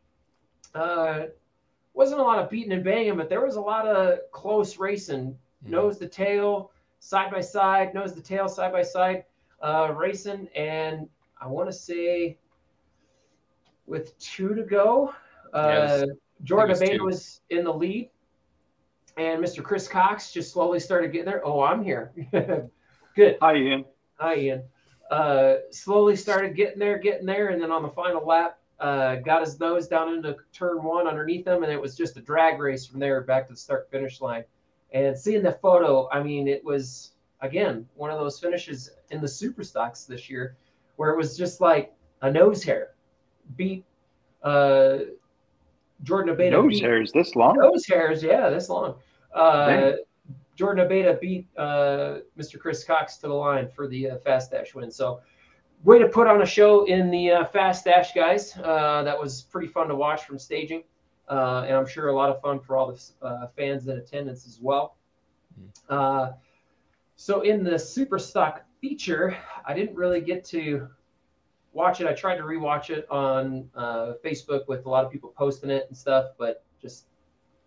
uh, 0.75 1.23
wasn't 1.94 2.20
a 2.20 2.25
lot 2.25 2.40
of 2.40 2.51
beating 2.51 2.73
and 2.73 2.85
banging, 2.85 3.16
but 3.16 3.31
there 3.31 3.44
was 3.44 3.57
a 3.57 3.61
lot 3.61 3.87
of 3.87 4.18
close 4.33 4.79
racing, 4.79 5.37
nose 5.62 5.99
to 5.99 6.09
tail, 6.09 6.73
side 6.99 7.31
by 7.31 7.40
side, 7.40 7.94
nose 7.94 8.12
to 8.12 8.20
tail, 8.20 8.49
side 8.49 8.73
by 8.73 8.83
side, 8.83 9.25
uh, 9.64 9.92
racing. 9.96 10.48
And 10.55 11.09
I 11.40 11.48
want 11.48 11.68
to 11.68 11.72
say 11.72 12.38
with 13.87 14.16
two 14.18 14.55
to 14.55 14.62
go, 14.62 15.12
uh, 15.53 16.05
it 16.09 16.18
Jordan 16.44 16.70
was 16.70 16.83
Abate 16.83 17.03
was 17.03 17.40
in 17.50 17.64
the 17.64 17.72
lead. 17.72 18.11
And 19.16 19.42
Mr. 19.42 19.62
Chris 19.62 19.88
Cox 19.88 20.33
just 20.33 20.53
slowly 20.53 20.81
started 20.81 21.12
getting 21.12 21.27
there. 21.27 21.46
Oh, 21.46 21.62
I'm 21.62 21.83
here. 21.83 22.12
Good. 23.16 23.38
Hi, 23.40 23.57
Ian. 23.57 23.85
Hi, 24.16 24.37
Ian. 24.37 24.62
Uh, 25.11 25.55
slowly 25.70 26.16
started 26.16 26.57
getting 26.57 26.79
there, 26.79 26.98
getting 26.98 27.27
there, 27.27 27.50
and 27.50 27.62
then 27.62 27.70
on 27.70 27.83
the 27.83 27.90
final 27.90 28.27
lap, 28.27 28.59
uh, 28.81 29.16
got 29.16 29.40
his 29.40 29.61
nose 29.61 29.87
down 29.87 30.12
into 30.12 30.35
turn 30.53 30.83
one 30.83 31.07
underneath 31.07 31.46
him, 31.46 31.62
and 31.62 31.70
it 31.70 31.81
was 31.81 31.96
just 31.96 32.16
a 32.16 32.20
drag 32.20 32.59
race 32.59 32.85
from 32.85 32.98
there 32.98 33.20
back 33.20 33.46
to 33.46 33.53
the 33.53 33.59
start 33.59 33.88
finish 33.90 34.20
line. 34.20 34.42
And 34.92 35.16
seeing 35.16 35.42
the 35.42 35.53
photo, 35.53 36.09
I 36.11 36.22
mean, 36.22 36.48
it 36.48 36.64
was 36.64 37.13
again 37.45 37.87
one 37.95 38.11
of 38.11 38.19
those 38.19 38.39
finishes 38.41 38.91
in 39.11 39.21
the 39.21 39.29
super 39.29 39.63
stocks 39.63 40.05
this 40.05 40.29
year 40.29 40.57
where 40.97 41.11
it 41.11 41.17
was 41.17 41.37
just 41.37 41.61
like 41.61 41.93
a 42.23 42.31
nose 42.31 42.63
hair 42.63 42.95
beat 43.57 43.85
uh, 44.43 44.99
Jordan 46.03 46.35
Abeta. 46.35 46.53
Nose 46.53 46.75
beat- 46.75 46.83
hairs 46.83 47.13
this 47.13 47.35
long? 47.35 47.57
Nose 47.57 47.87
hairs, 47.87 48.23
yeah, 48.23 48.51
this 48.51 48.69
long. 48.69 48.97
Uh, 49.35 49.67
Dang. 49.67 49.99
Jordan 50.55 50.87
Abeta 50.87 51.21
beat 51.21 51.49
uh, 51.57 52.19
Mr. 52.39 52.59
Chris 52.59 52.85
Cox 52.85 53.17
to 53.17 53.29
the 53.29 53.35
line 53.35 53.69
for 53.69 53.89
the 53.89 54.11
uh, 54.11 54.19
fast 54.19 54.53
dash 54.53 54.75
win. 54.75 54.91
So, 54.91 55.21
way 55.83 55.99
to 55.99 56.09
put 56.09 56.27
on 56.27 56.43
a 56.43 56.47
show 56.47 56.85
in 56.85 57.11
the 57.11 57.31
uh, 57.31 57.45
fast 57.47 57.85
dash, 57.85 58.13
guys. 58.15 58.57
Uh, 58.57 59.03
that 59.03 59.19
was 59.19 59.43
pretty 59.43 59.67
fun 59.67 59.89
to 59.89 59.97
watch 59.97 60.25
from 60.25 60.39
staging, 60.39 60.85
uh, 61.29 61.65
and 61.67 61.75
I'm 61.75 61.87
sure 61.87 62.09
a 62.09 62.15
lot 62.15 62.31
of 62.31 62.41
fun 62.41 62.61
for 62.61 62.77
all 62.77 62.93
the 62.93 63.27
uh, 63.27 63.49
fans 63.57 63.89
in 63.89 63.97
attendance 63.97 64.47
as 64.47 64.61
well. 64.63 64.97
Uh, 65.89 66.33
so, 67.16 67.42
in 67.42 67.62
the 67.62 67.79
super 67.79 68.18
stock 68.18 68.64
feature, 68.81 69.37
I 69.64 69.74
didn't 69.74 69.96
really 69.96 70.20
get 70.20 70.44
to 70.46 70.88
watch 71.72 72.00
it. 72.00 72.07
I 72.07 72.12
tried 72.12 72.37
to 72.37 72.42
rewatch 72.42 72.90
it 72.90 73.07
on 73.11 73.68
uh, 73.74 74.12
Facebook 74.24 74.66
with 74.68 74.87
a 74.87 74.88
lot 74.88 75.05
of 75.05 75.12
people 75.12 75.33
posting 75.37 75.70
it 75.70 75.87
and 75.88 75.96
stuff, 75.96 76.27
but 76.38 76.64
just 76.81 77.07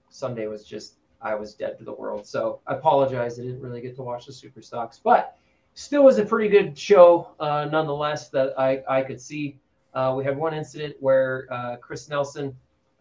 Sunday 0.09 0.47
was 0.47 0.65
just 0.65 0.95
I 1.21 1.35
was 1.35 1.53
dead 1.53 1.77
to 1.79 1.83
the 1.83 1.93
world. 1.93 2.25
So 2.25 2.61
I 2.67 2.75
apologize. 2.75 3.39
I 3.39 3.43
didn't 3.43 3.61
really 3.61 3.81
get 3.81 3.95
to 3.95 4.03
watch 4.03 4.25
the 4.25 4.33
super 4.33 4.61
stocks, 4.61 4.99
but 5.03 5.37
still 5.73 6.03
was 6.03 6.17
a 6.17 6.25
pretty 6.25 6.49
good 6.49 6.77
show 6.77 7.29
uh, 7.39 7.67
nonetheless 7.71 8.29
that 8.29 8.59
I, 8.59 8.83
I 8.89 9.01
could 9.01 9.19
see. 9.19 9.59
Uh, 9.93 10.13
we 10.17 10.23
had 10.23 10.37
one 10.37 10.53
incident 10.53 10.95
where 10.99 11.47
uh, 11.51 11.75
Chris 11.77 12.07
Nelson, 12.09 12.55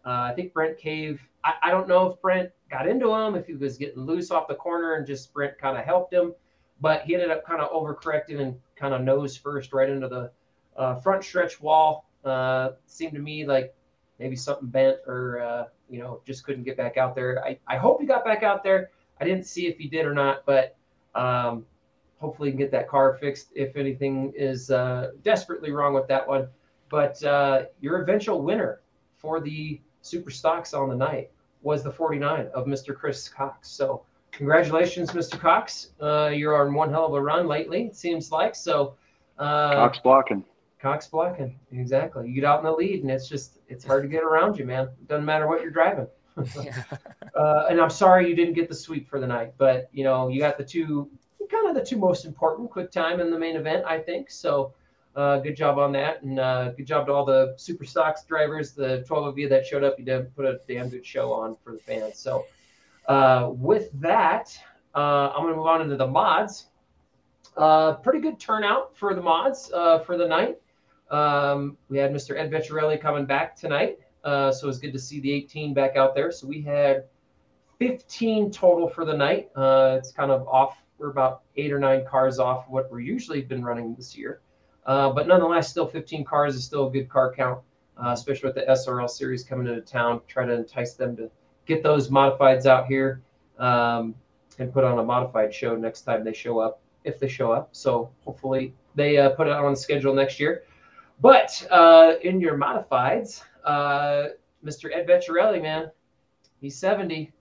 uh, 0.05 0.29
I 0.31 0.33
think 0.35 0.53
Brent 0.53 0.77
Cave, 0.77 1.21
I, 1.47 1.69
I 1.69 1.71
don't 1.71 1.87
know 1.87 2.11
if 2.11 2.21
Brent 2.21 2.49
got 2.69 2.87
into 2.87 3.13
him, 3.13 3.35
if 3.35 3.47
he 3.47 3.53
was 3.53 3.77
getting 3.77 4.01
loose 4.01 4.31
off 4.31 4.47
the 4.47 4.55
corner 4.55 4.95
and 4.95 5.07
just 5.07 5.33
Brent 5.33 5.57
kind 5.57 5.77
of 5.77 5.85
helped 5.85 6.13
him, 6.13 6.33
but 6.81 7.03
he 7.03 7.13
ended 7.13 7.31
up 7.31 7.45
kind 7.45 7.61
of 7.61 7.71
overcorrecting 7.71 8.41
and 8.41 8.59
kind 8.75 8.93
of 8.93 9.01
nose 9.01 9.37
first 9.37 9.71
right 9.71 9.89
into 9.89 10.09
the 10.09 10.31
uh, 10.75 10.95
front 10.95 11.23
stretch 11.23 11.61
wall. 11.61 12.05
Uh, 12.25 12.71
seemed 12.85 13.13
to 13.13 13.19
me 13.19 13.45
like 13.45 13.73
maybe 14.19 14.35
something 14.35 14.67
bent 14.67 14.97
or 15.07 15.39
uh, 15.39 15.63
you 15.89 15.99
know 15.99 16.21
just 16.25 16.43
couldn't 16.43 16.63
get 16.63 16.75
back 16.75 16.97
out 16.97 17.15
there. 17.15 17.41
I, 17.43 17.57
I 17.65 17.77
hope 17.77 18.01
he 18.01 18.07
got 18.07 18.25
back 18.25 18.43
out 18.43 18.63
there. 18.63 18.89
I 19.21 19.25
didn't 19.25 19.45
see 19.45 19.67
if 19.67 19.77
he 19.77 19.87
did 19.87 20.05
or 20.05 20.13
not, 20.13 20.45
but 20.45 20.75
um, 21.15 21.65
hopefully 22.19 22.49
can 22.49 22.57
get 22.57 22.71
that 22.71 22.89
car 22.89 23.13
fixed 23.13 23.47
if 23.55 23.77
anything 23.77 24.33
is 24.35 24.69
uh, 24.69 25.11
desperately 25.23 25.71
wrong 25.71 25.93
with 25.93 26.07
that 26.09 26.27
one. 26.27 26.49
But 26.89 27.23
uh, 27.23 27.63
your 27.79 28.01
eventual 28.01 28.41
winner 28.41 28.81
for 29.15 29.39
the 29.39 29.79
super 30.01 30.29
stocks 30.29 30.73
on 30.73 30.89
the 30.89 30.95
night 30.95 31.31
was 31.67 31.83
the 31.83 31.91
49 31.91 32.47
of 32.53 32.65
Mr. 32.65 32.95
Chris 32.95 33.27
Cox. 33.27 33.69
So 33.69 34.03
congratulations, 34.31 35.11
Mr. 35.11 35.37
Cox. 35.37 35.89
Uh, 36.01 36.31
you're 36.33 36.65
on 36.65 36.73
one 36.73 36.89
hell 36.89 37.07
of 37.07 37.13
a 37.13 37.21
run 37.21 37.45
lately, 37.45 37.83
it 37.83 37.95
seems 37.95 38.31
like. 38.31 38.55
So 38.55 38.95
uh, 39.37 39.73
Cox 39.73 39.99
blocking. 39.99 40.45
Cox 40.81 41.07
blocking. 41.07 41.59
Exactly. 41.73 42.29
You 42.29 42.35
get 42.35 42.45
out 42.45 42.59
in 42.59 42.65
the 42.65 42.71
lead, 42.71 43.01
and 43.01 43.11
it's 43.11 43.27
just 43.27 43.59
it's 43.67 43.83
hard 43.83 44.03
to 44.03 44.07
get 44.07 44.23
around 44.23 44.57
you, 44.57 44.63
man. 44.65 44.85
It 44.85 45.09
doesn't 45.09 45.25
matter 45.25 45.45
what 45.45 45.61
you're 45.61 45.71
driving. 45.71 46.07
Uh, 47.35 47.67
and 47.69 47.79
I'm 47.79 47.91
sorry 47.91 48.27
you 48.27 48.35
didn't 48.35 48.55
get 48.55 48.67
the 48.67 48.73
sweep 48.73 49.07
for 49.07 49.19
the 49.19 49.27
night, 49.27 49.53
but 49.59 49.89
you 49.91 50.03
know 50.03 50.27
you 50.27 50.39
got 50.39 50.57
the 50.57 50.63
two, 50.63 51.07
kind 51.51 51.69
of 51.69 51.75
the 51.75 51.87
two 51.87 51.95
most 51.95 52.25
important 52.25 52.71
quick 52.71 52.89
time 52.89 53.19
in 53.19 53.29
the 53.29 53.37
main 53.37 53.55
event, 53.55 53.85
I 53.85 53.99
think. 53.99 54.31
So, 54.31 54.73
uh, 55.17 55.39
good 55.39 55.57
job 55.57 55.79
on 55.79 55.91
that, 55.91 56.21
and 56.21 56.39
uh, 56.39 56.69
good 56.73 56.85
job 56.85 57.07
to 57.07 57.11
all 57.11 57.25
the 57.25 57.55
super 57.57 57.83
stocks 57.83 58.23
drivers, 58.23 58.73
the 58.73 59.03
12 59.07 59.25
of 59.25 59.37
you 59.39 59.49
that 59.49 59.65
showed 59.65 59.83
up. 59.83 59.97
You 59.97 60.05
did 60.05 60.33
put 60.35 60.45
a 60.45 60.59
damn 60.67 60.89
good 60.89 61.03
show 61.03 61.33
on 61.33 61.57
for 61.63 61.73
the 61.73 61.79
fans. 61.79 62.19
So, 62.19 62.45
uh, 63.07 63.49
with 63.51 63.89
that, 63.99 64.55
uh, 64.93 65.31
I'm 65.33 65.41
going 65.41 65.53
to 65.53 65.57
move 65.57 65.65
on 65.65 65.81
into 65.81 65.95
the 65.95 66.05
mods. 66.05 66.67
Uh, 67.57 67.93
pretty 67.95 68.19
good 68.19 68.39
turnout 68.39 68.95
for 68.95 69.15
the 69.15 69.21
mods 69.21 69.71
uh, 69.73 69.99
for 69.99 70.17
the 70.17 70.27
night. 70.27 70.59
Um, 71.09 71.77
we 71.89 71.97
had 71.97 72.11
Mr. 72.13 72.37
Ed 72.37 72.51
Vecchiarelli 72.51 73.01
coming 73.01 73.25
back 73.25 73.55
tonight. 73.55 73.97
So 74.23 74.49
it 74.49 74.65
was 74.65 74.77
good 74.77 74.93
to 74.93 74.99
see 74.99 75.19
the 75.19 75.31
18 75.31 75.73
back 75.73 75.95
out 75.95 76.13
there. 76.13 76.31
So 76.31 76.45
we 76.45 76.61
had 76.61 77.05
15 77.79 78.51
total 78.51 78.87
for 78.87 79.03
the 79.03 79.17
night. 79.17 79.49
It's 79.57 80.11
kind 80.11 80.29
of 80.29 80.47
off. 80.47 80.77
We're 80.99 81.09
about 81.09 81.41
eight 81.55 81.71
or 81.71 81.79
nine 81.79 82.05
cars 82.07 82.37
off 82.37 82.65
what 82.67 82.91
we're 82.91 82.99
usually 82.99 83.41
been 83.41 83.63
running 83.63 83.95
this 83.95 84.15
year. 84.15 84.41
Uh, 84.87 85.11
but 85.11 85.27
nonetheless, 85.27 85.69
still 85.69 85.85
15 85.85 86.23
cars 86.23 86.55
is 86.55 86.63
still 86.63 86.87
a 86.87 86.91
good 86.91 87.09
car 87.09 87.33
count, 87.33 87.59
uh, 87.97 88.11
especially 88.11 88.47
with 88.47 88.55
the 88.55 88.71
SRL 88.71 89.09
series 89.09 89.43
coming 89.43 89.67
into 89.67 89.81
town. 89.81 90.21
Try 90.27 90.45
to 90.45 90.53
entice 90.53 90.93
them 90.93 91.15
to 91.17 91.29
get 91.65 91.83
those 91.83 92.09
modifieds 92.09 92.65
out 92.65 92.87
here 92.87 93.21
um, 93.59 94.15
and 94.59 94.73
put 94.73 94.85
on 94.85 94.97
a 94.97 95.03
modified 95.03 95.53
show 95.53 95.75
next 95.75 96.01
time 96.01 96.23
they 96.23 96.33
show 96.33 96.59
up, 96.59 96.79
if 97.03 97.19
they 97.19 97.27
show 97.27 97.51
up. 97.51 97.69
So 97.73 98.09
hopefully 98.23 98.73
they 98.95 99.17
uh, 99.17 99.31
put 99.31 99.47
it 99.47 99.53
on 99.53 99.73
the 99.73 99.77
schedule 99.77 100.15
next 100.15 100.39
year. 100.39 100.63
But 101.19 101.67
uh, 101.69 102.13
in 102.23 102.39
your 102.39 102.57
modifieds, 102.57 103.43
uh, 103.65 104.27
Mr. 104.63 104.95
Ed 104.95 105.05
Vecchiarelli, 105.07 105.61
man, 105.61 105.91
he's 106.61 106.77
70. 106.77 107.33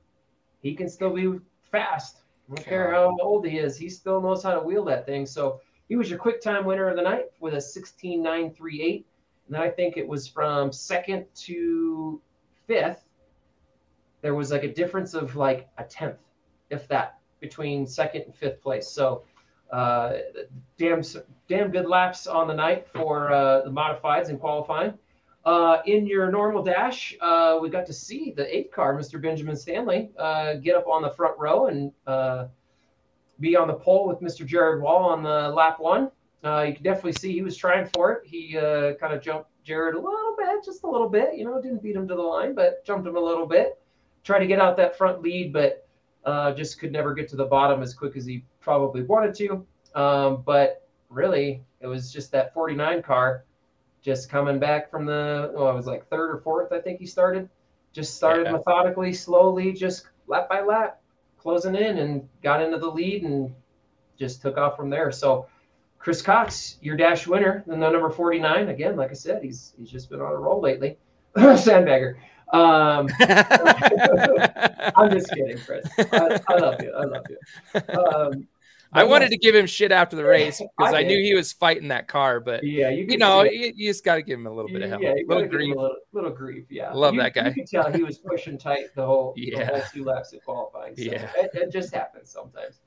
He 0.62 0.74
can 0.74 0.88
still 0.88 1.14
be 1.14 1.38
fast. 1.70 2.22
I 2.50 2.54
don't 2.54 2.64
care 2.64 2.92
how 2.92 3.16
old 3.20 3.46
he 3.46 3.58
is. 3.58 3.76
He 3.76 3.88
still 3.88 4.20
knows 4.20 4.42
how 4.42 4.54
to 4.54 4.60
wheel 4.60 4.84
that 4.86 5.06
thing. 5.06 5.26
So 5.26 5.60
he 5.88 5.96
was 5.96 6.10
your 6.10 6.18
quick 6.18 6.40
time 6.40 6.64
winner 6.64 6.88
of 6.88 6.96
the 6.96 7.02
night 7.02 7.26
with 7.40 7.54
a 7.54 7.58
16.938. 7.58 9.04
And 9.46 9.54
then 9.54 9.60
I 9.60 9.70
think 9.70 9.96
it 9.96 10.06
was 10.06 10.26
from 10.26 10.72
second 10.72 11.26
to 11.34 12.20
fifth. 12.66 13.04
There 14.22 14.34
was 14.34 14.50
like 14.50 14.64
a 14.64 14.72
difference 14.72 15.14
of 15.14 15.36
like 15.36 15.68
a 15.78 15.84
tenth, 15.84 16.18
if 16.70 16.88
that, 16.88 17.18
between 17.40 17.86
second 17.86 18.22
and 18.22 18.34
fifth 18.34 18.60
place. 18.60 18.88
So 18.88 19.22
uh, 19.70 20.14
damn, 20.78 21.02
damn 21.48 21.70
good 21.70 21.86
laps 21.86 22.26
on 22.26 22.48
the 22.48 22.54
night 22.54 22.88
for 22.88 23.32
uh, 23.32 23.62
the 23.62 23.70
modifieds 23.70 24.28
and 24.28 24.40
qualifying. 24.40 24.94
Uh, 25.44 25.80
in 25.86 26.08
your 26.08 26.28
normal 26.28 26.60
dash, 26.60 27.16
uh, 27.20 27.56
we 27.62 27.68
got 27.68 27.86
to 27.86 27.92
see 27.92 28.32
the 28.36 28.56
eight 28.56 28.72
car, 28.72 28.96
Mr. 28.96 29.22
Benjamin 29.22 29.54
Stanley, 29.54 30.10
uh, 30.18 30.54
get 30.54 30.74
up 30.74 30.88
on 30.88 31.02
the 31.02 31.10
front 31.10 31.38
row 31.38 31.66
and 31.68 31.92
uh, 32.04 32.46
be 33.40 33.56
on 33.56 33.68
the 33.68 33.74
pole 33.74 34.08
with 34.08 34.20
Mr. 34.20 34.46
Jared 34.46 34.82
Wall 34.82 35.04
on 35.10 35.22
the 35.22 35.48
lap 35.50 35.78
one. 35.78 36.10
Uh, 36.44 36.62
you 36.68 36.74
can 36.74 36.82
definitely 36.82 37.12
see 37.12 37.32
he 37.32 37.42
was 37.42 37.56
trying 37.56 37.86
for 37.86 38.12
it. 38.12 38.22
He 38.26 38.56
uh, 38.56 38.94
kind 38.94 39.12
of 39.12 39.20
jumped 39.22 39.50
Jared 39.64 39.94
a 39.94 39.98
little 40.00 40.34
bit, 40.38 40.64
just 40.64 40.84
a 40.84 40.86
little 40.88 41.08
bit. 41.08 41.36
You 41.36 41.44
know, 41.44 41.60
didn't 41.60 41.82
beat 41.82 41.96
him 41.96 42.06
to 42.08 42.14
the 42.14 42.22
line, 42.22 42.54
but 42.54 42.84
jumped 42.84 43.06
him 43.06 43.16
a 43.16 43.20
little 43.20 43.46
bit. 43.46 43.80
Tried 44.22 44.40
to 44.40 44.46
get 44.46 44.60
out 44.60 44.76
that 44.76 44.96
front 44.96 45.22
lead, 45.22 45.52
but 45.52 45.88
uh, 46.24 46.52
just 46.52 46.78
could 46.78 46.92
never 46.92 47.14
get 47.14 47.28
to 47.30 47.36
the 47.36 47.44
bottom 47.44 47.82
as 47.82 47.94
quick 47.94 48.16
as 48.16 48.24
he 48.26 48.44
probably 48.60 49.02
wanted 49.02 49.34
to. 49.36 49.66
Um, 50.00 50.42
but 50.44 50.86
really, 51.08 51.62
it 51.80 51.86
was 51.86 52.12
just 52.12 52.30
that 52.32 52.52
49 52.54 53.02
car 53.02 53.44
just 54.02 54.28
coming 54.30 54.58
back 54.60 54.88
from 54.90 55.04
the, 55.04 55.52
oh, 55.56 55.68
it 55.68 55.74
was 55.74 55.86
like 55.86 56.08
third 56.08 56.30
or 56.30 56.38
fourth, 56.38 56.70
I 56.72 56.80
think 56.80 57.00
he 57.00 57.06
started. 57.06 57.48
Just 57.92 58.14
started 58.16 58.46
Yeah. 58.46 58.52
methodically, 58.52 59.12
slowly, 59.12 59.72
just 59.72 60.06
lap 60.28 60.48
by 60.48 60.60
lap, 60.60 61.00
closing 61.46 61.76
in 61.76 61.98
and 61.98 62.28
got 62.42 62.60
into 62.60 62.76
the 62.76 62.90
lead 62.90 63.22
and 63.22 63.54
just 64.18 64.42
took 64.42 64.58
off 64.58 64.76
from 64.76 64.90
there. 64.90 65.12
So, 65.12 65.46
Chris 66.00 66.20
Cox, 66.20 66.76
your 66.80 66.96
dash 66.96 67.28
winner, 67.28 67.62
and 67.68 67.80
the 67.80 67.88
number 67.88 68.10
49. 68.10 68.68
Again, 68.68 68.96
like 68.96 69.10
I 69.10 69.14
said, 69.14 69.44
he's 69.44 69.72
he's 69.78 69.88
just 69.88 70.10
been 70.10 70.20
on 70.20 70.32
a 70.32 70.36
roll 70.36 70.60
lately. 70.60 70.98
Sandbagger. 71.36 72.16
Um, 72.52 73.08
I'm 74.96 75.08
just 75.12 75.30
kidding, 75.30 75.58
Chris. 75.58 75.86
I, 75.98 76.40
I 76.48 76.56
love 76.56 76.82
you. 76.82 76.92
I 76.92 77.04
love 77.04 77.26
you. 77.30 77.94
Um, 77.96 78.48
I 78.96 79.04
wanted 79.04 79.30
to 79.30 79.36
give 79.36 79.54
him 79.54 79.66
shit 79.66 79.92
after 79.92 80.16
the 80.16 80.24
race 80.24 80.60
because 80.78 80.94
I 80.94 80.98
I, 81.00 81.02
knew 81.02 81.18
he 81.22 81.34
was 81.34 81.52
fighting 81.52 81.88
that 81.88 82.08
car, 82.08 82.40
but 82.40 82.64
Yeah, 82.64 82.88
you, 82.90 83.04
you 83.08 83.18
know, 83.18 83.42
you, 83.44 83.72
you 83.74 83.90
just 83.90 84.04
got 84.04 84.16
to 84.16 84.22
give 84.22 84.38
him 84.38 84.46
a 84.46 84.50
little 84.50 84.70
bit 84.70 84.82
of 84.82 84.90
help, 84.90 85.02
Yeah, 85.02 85.10
little 85.10 85.26
gotta 85.28 85.42
give 85.42 85.52
him 85.52 85.58
grief. 85.58 85.76
a 85.76 85.80
little, 85.80 85.96
little 86.12 86.30
grief. 86.30 86.64
Yeah, 86.70 86.92
Love 86.92 87.14
You- 87.14 87.22
that 87.22 87.34
guy. 87.34 87.48
You 87.48 87.54
could 87.54 87.66
tell 87.66 87.92
he 87.92 88.02
was 88.02 88.18
pushing 88.18 88.58
tight 88.58 88.94
the 88.94 89.04
whole, 89.04 89.32
the 89.36 89.42
Yeah. 89.52 89.66
whole 89.66 89.82
two 89.92 90.04
laps 90.04 90.32
of 90.32 90.44
qualifying. 90.44 90.96
So 90.96 91.02
Yeah. 91.02 91.30
it, 91.36 91.50
it 91.54 91.70
just 91.72 91.94
happens 91.94 92.30
sometimes. 92.30 92.80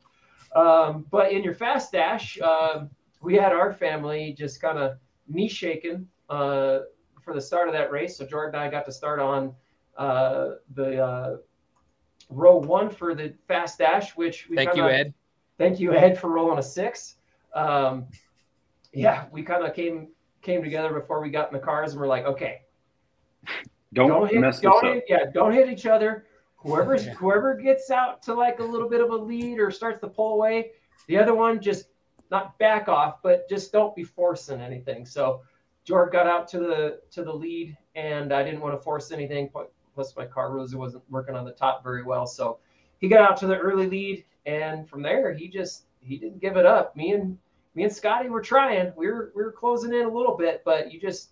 Um, 0.56 1.06
but 1.12 1.32
in 1.32 1.44
your 1.44 1.54
fast 1.54 1.92
dash, 1.92 2.40
um, 2.42 2.90
we 3.22 3.36
had 3.36 3.52
our 3.54 3.72
family 3.72 4.34
just 4.38 4.62
kind 4.62 4.78
of 4.80 4.98
knee 5.28 5.48
shaking 5.48 6.08
uh, 6.30 6.80
for 7.22 7.34
the 7.34 7.42
start 7.42 7.68
of 7.68 7.74
that 7.74 7.92
race. 7.92 8.18
So 8.18 8.26
Jordan 8.26 8.56
and 8.56 8.64
I 8.64 8.70
got 8.72 8.86
to 8.86 8.92
start 8.92 9.20
on 9.20 9.54
uh, 9.98 10.56
the 10.74 11.04
uh, 11.04 11.38
row 12.30 12.58
one 12.58 12.90
for 12.90 13.14
the 13.14 13.34
fast 13.48 13.78
dash, 13.80 14.16
which 14.16 14.48
we 14.50 14.56
Thank 14.56 14.76
you, 14.76 14.86
Ed. 14.88 15.14
Thank 15.60 15.80
you 15.80 15.94
ed 15.94 16.18
for 16.20 16.30
rolling 16.30 16.58
a 16.58 16.64
six. 16.64 17.18
Um, 17.54 18.08
yeah 18.92 19.26
we 19.32 19.44
kind 19.44 19.64
of 19.64 19.76
came 19.76 20.08
came 20.42 20.64
together 20.64 20.92
before 20.92 21.22
we 21.22 21.30
got 21.30 21.52
in 21.52 21.54
the 21.54 21.64
cars 21.64 21.92
and 21.92 22.02
we're 22.02 22.08
like 22.08 22.26
okay. 22.26 22.62
Don't, 23.94 24.08
don't 24.10 24.30
hit 24.32 24.40
mess 24.40 24.56
this 24.56 24.62
don't 24.64 24.84
up. 24.86 24.94
hit, 24.96 25.04
yeah 25.08 25.26
don't 25.32 25.54
hit 25.54 25.70
each 25.70 25.86
other. 25.86 26.26
Whoever's 26.58 27.06
Yeah. 27.06 27.14
whoever 27.14 27.56
gets 27.56 27.92
out 27.92 28.24
to 28.24 28.34
like 28.34 28.60
a 28.60 28.64
little 28.64 28.90
bit 28.90 29.02
of 29.02 29.12
a 29.12 29.16
lead 29.16 29.60
or 29.60 29.70
starts 29.70 30.00
to 30.02 30.08
pull 30.08 30.34
away 30.34 30.72
the 31.08 31.18
other 31.18 31.36
one 31.36 31.62
just 31.62 31.86
not 32.32 32.58
back 32.60 32.88
off 32.88 33.22
but 33.22 33.48
just 33.50 33.72
don't 33.72 33.96
be 33.96 34.04
forcing 34.04 34.60
anything. 34.62 35.06
So 35.06 35.42
George 35.84 36.12
got 36.12 36.28
out 36.28 36.48
to 36.50 36.60
the 36.60 37.02
to 37.12 37.24
the 37.24 37.34
lead 37.34 37.76
and 37.96 38.32
i 38.32 38.44
didn't 38.44 38.62
want 38.62 38.78
to 38.78 38.82
force 38.84 39.12
anything 39.12 39.50
plus 39.96 40.16
my 40.16 40.26
car 40.26 40.54
really 40.54 40.76
wasn't 40.76 41.04
working 41.10 41.36
on 41.36 41.46
the 41.46 41.52
top 41.52 41.84
very 41.84 42.04
well. 42.04 42.26
So 42.26 42.60
he 43.00 43.08
got 43.08 43.22
out 43.22 43.38
to 43.38 43.48
the 43.48 43.58
early 43.58 43.88
lead 43.88 44.26
and 44.50 44.90
from 44.90 45.02
there 45.02 45.34
he 45.34 45.48
just 45.48 45.86
he 46.02 46.18
didn't 46.18 46.40
give 46.40 46.58
it 46.58 46.66
up. 46.66 46.96
Me 46.96 47.12
and 47.12 47.38
me 47.76 47.84
and 47.84 47.94
scotty 47.94 48.30
were 48.30 48.42
trying. 48.42 48.92
We 48.96 49.08
were 49.08 49.32
we 49.36 49.44
were 49.44 49.52
closing 49.52 49.94
in 49.94 50.06
a 50.06 50.10
little 50.10 50.36
bit 50.36 50.64
but 50.66 50.92
you 50.92 51.00
just 51.00 51.32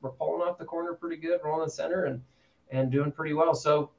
were 0.00 0.10
pulling 0.10 0.42
off 0.42 0.58
the 0.58 0.64
corner 0.64 0.94
pretty 0.94 1.16
good 1.16 1.40
rolling 1.44 1.66
the 1.66 1.70
center 1.70 2.06
and 2.06 2.22
and 2.70 2.90
doing 2.90 3.12
pretty 3.12 3.34
well. 3.34 3.54
So 3.54 3.90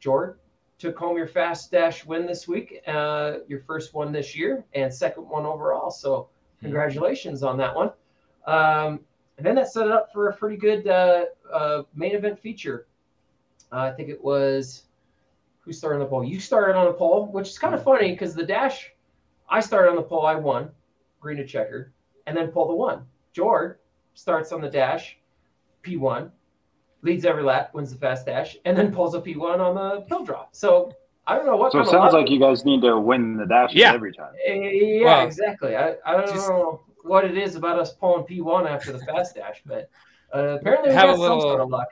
Jordan 0.00 0.36
took 0.78 0.98
home 0.98 1.16
your 1.16 1.26
fast 1.26 1.70
dash 1.70 2.04
win 2.04 2.26
this 2.26 2.46
week 2.46 2.80
uh 2.86 3.38
your 3.48 3.60
first 3.60 3.94
one 3.94 4.12
this 4.12 4.36
year 4.36 4.64
and 4.74 4.92
second 4.92 5.28
one 5.28 5.44
overall. 5.44 5.90
So 5.90 6.28
congratulations 6.60 7.42
on 7.42 7.56
that 7.58 7.74
one. 7.74 7.90
Um 8.46 9.00
and 9.36 9.44
then 9.44 9.56
that 9.56 9.72
set 9.72 9.86
it 9.86 9.92
up 9.92 10.12
for 10.12 10.28
a 10.28 10.36
pretty 10.36 10.56
good 10.56 10.86
uh, 10.86 11.24
uh 11.52 11.82
main 11.94 12.14
event 12.14 12.38
feature. 12.38 12.86
I 13.72 13.90
think 13.90 14.08
it 14.08 14.22
was 14.22 14.84
who 15.64 15.72
started 15.72 15.96
on 15.96 16.00
the 16.00 16.06
pole? 16.06 16.24
You 16.24 16.40
started 16.40 16.76
on 16.76 16.86
the 16.86 16.92
pole, 16.92 17.26
which 17.26 17.48
is 17.48 17.58
kind 17.58 17.74
of 17.74 17.82
funny 17.82 18.12
because 18.12 18.34
the 18.34 18.44
dash, 18.44 18.90
I 19.48 19.60
started 19.60 19.90
on 19.90 19.96
the 19.96 20.02
pole, 20.02 20.26
I 20.26 20.34
won, 20.34 20.70
green 21.20 21.36
to 21.38 21.46
checker, 21.46 21.92
and 22.26 22.36
then 22.36 22.48
pull 22.48 22.68
the 22.68 22.74
one. 22.74 23.02
George 23.32 23.76
starts 24.14 24.52
on 24.52 24.60
the 24.60 24.68
dash, 24.70 25.18
P1, 25.82 26.30
leads 27.02 27.24
every 27.24 27.42
lap, 27.42 27.72
wins 27.74 27.92
the 27.92 27.98
fast 27.98 28.26
dash, 28.26 28.56
and 28.64 28.76
then 28.76 28.92
pulls 28.92 29.14
a 29.14 29.20
P1 29.20 29.58
on 29.60 29.74
the 29.74 30.00
pill 30.02 30.24
drop. 30.24 30.50
So 30.52 30.92
I 31.26 31.36
don't 31.36 31.46
know 31.46 31.56
what. 31.56 31.72
So 31.72 31.78
it 31.80 31.84
kind 31.84 31.86
of 31.96 32.00
sounds 32.00 32.12
luck- 32.12 32.22
like 32.22 32.30
you 32.30 32.38
guys 32.40 32.64
need 32.64 32.82
to 32.82 32.98
win 32.98 33.36
the 33.36 33.46
dash 33.46 33.74
Yeah. 33.74 33.92
every 33.92 34.12
time. 34.12 34.32
Eh, 34.46 34.54
Yeah, 34.54 35.04
Well, 35.04 35.26
exactly. 35.26 35.76
I, 35.76 35.96
I 36.06 36.12
don't 36.12 36.26
just- 36.28 36.48
know 36.48 36.82
what 37.02 37.24
it 37.26 37.36
is 37.36 37.54
about 37.56 37.78
us 37.78 37.92
pulling 37.92 38.24
P1 38.24 38.66
after 38.68 38.92
the 38.92 38.98
fast 39.00 39.34
dash, 39.34 39.62
but 39.66 39.90
uh, 40.34 40.56
apparently 40.60 40.88
we 40.90 40.94
Have 40.94 41.04
got 41.04 41.10
a 41.10 41.16
some 41.16 41.20
little- 41.20 41.40
sort 41.42 41.60
of 41.60 41.68
luck. 41.70 41.88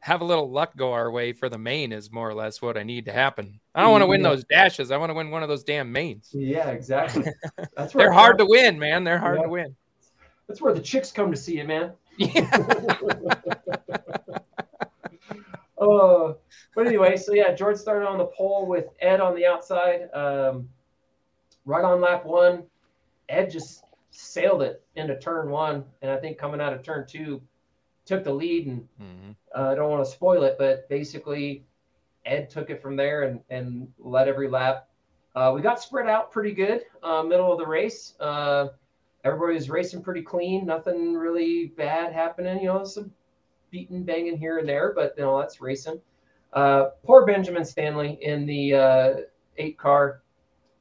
Have 0.00 0.22
a 0.22 0.24
little 0.24 0.50
luck 0.50 0.74
go 0.76 0.92
our 0.92 1.10
way 1.10 1.32
for 1.32 1.48
the 1.50 1.58
main 1.58 1.92
is 1.92 2.10
more 2.10 2.28
or 2.28 2.34
less 2.34 2.62
what 2.62 2.78
I 2.78 2.82
need 2.82 3.04
to 3.04 3.12
happen. 3.12 3.60
I 3.74 3.82
don't 3.82 3.90
want 3.90 4.02
to 4.02 4.06
win 4.06 4.22
those 4.22 4.44
dashes. 4.44 4.90
I 4.90 4.96
want 4.96 5.10
to 5.10 5.14
win 5.14 5.30
one 5.30 5.42
of 5.42 5.48
those 5.50 5.62
damn 5.62 5.92
mains. 5.92 6.30
Yeah, 6.32 6.70
exactly. 6.70 7.24
That's 7.76 7.94
where 7.94 8.06
They're 8.06 8.12
hard 8.12 8.38
to 8.38 8.46
win, 8.46 8.78
man. 8.78 9.04
They're 9.04 9.18
hard 9.18 9.38
Yeah. 9.38 9.42
to 9.44 9.48
win. 9.50 9.76
That's 10.48 10.60
where 10.62 10.72
the 10.72 10.80
chicks 10.80 11.12
come 11.12 11.30
to 11.30 11.36
see 11.36 11.58
you, 11.58 11.64
man. 11.64 11.92
Yeah. 12.18 12.50
Oh, 15.78 16.36
but 16.74 16.86
anyway, 16.86 17.16
so 17.16 17.32
yeah, 17.32 17.54
George 17.54 17.76
started 17.78 18.06
on 18.06 18.18
the 18.18 18.26
pole 18.26 18.66
with 18.66 18.86
Ed 19.00 19.20
on 19.20 19.34
the 19.34 19.46
outside. 19.46 20.08
Um, 20.12 20.68
right 21.64 21.84
on 21.84 22.00
lap 22.00 22.24
one, 22.26 22.64
Ed 23.28 23.50
just 23.50 23.84
sailed 24.10 24.62
it 24.62 24.82
into 24.96 25.18
turn 25.18 25.50
one, 25.50 25.84
and 26.02 26.10
I 26.10 26.16
think 26.18 26.36
coming 26.36 26.60
out 26.60 26.72
of 26.72 26.82
turn 26.82 27.06
two, 27.08 27.40
took 28.04 28.24
the 28.24 28.32
lead. 28.32 28.66
And 28.66 28.88
Mhm. 29.00 29.36
Uh, 29.56 29.68
I 29.70 29.74
don't 29.74 29.90
want 29.90 30.04
to 30.04 30.10
spoil 30.10 30.44
it, 30.44 30.56
but 30.58 30.88
basically, 30.88 31.64
Ed 32.24 32.50
took 32.50 32.70
it 32.70 32.82
from 32.82 32.96
there 32.96 33.22
and 33.22 33.40
and 33.50 33.88
led 33.98 34.28
every 34.28 34.48
lap. 34.48 34.88
Uh, 35.34 35.52
we 35.54 35.62
got 35.62 35.80
spread 35.80 36.08
out 36.08 36.30
pretty 36.30 36.52
good, 36.52 36.82
uh, 37.02 37.22
middle 37.22 37.52
of 37.52 37.58
the 37.58 37.66
race. 37.66 38.14
Uh, 38.20 38.68
everybody 39.24 39.54
was 39.54 39.70
racing 39.70 40.02
pretty 40.02 40.22
clean, 40.22 40.66
nothing 40.66 41.14
really 41.14 41.66
bad 41.76 42.12
happening. 42.12 42.60
You 42.60 42.66
know, 42.66 42.84
some 42.84 43.12
beating, 43.70 44.04
banging 44.04 44.36
here 44.36 44.58
and 44.58 44.68
there, 44.68 44.92
but 44.94 45.14
you 45.16 45.22
know 45.22 45.38
that's 45.38 45.60
racing. 45.60 46.00
Uh, 46.52 46.90
poor 47.04 47.24
Benjamin 47.24 47.64
Stanley 47.64 48.18
in 48.22 48.46
the 48.46 48.74
uh, 48.74 49.14
eight 49.56 49.78
car. 49.78 50.22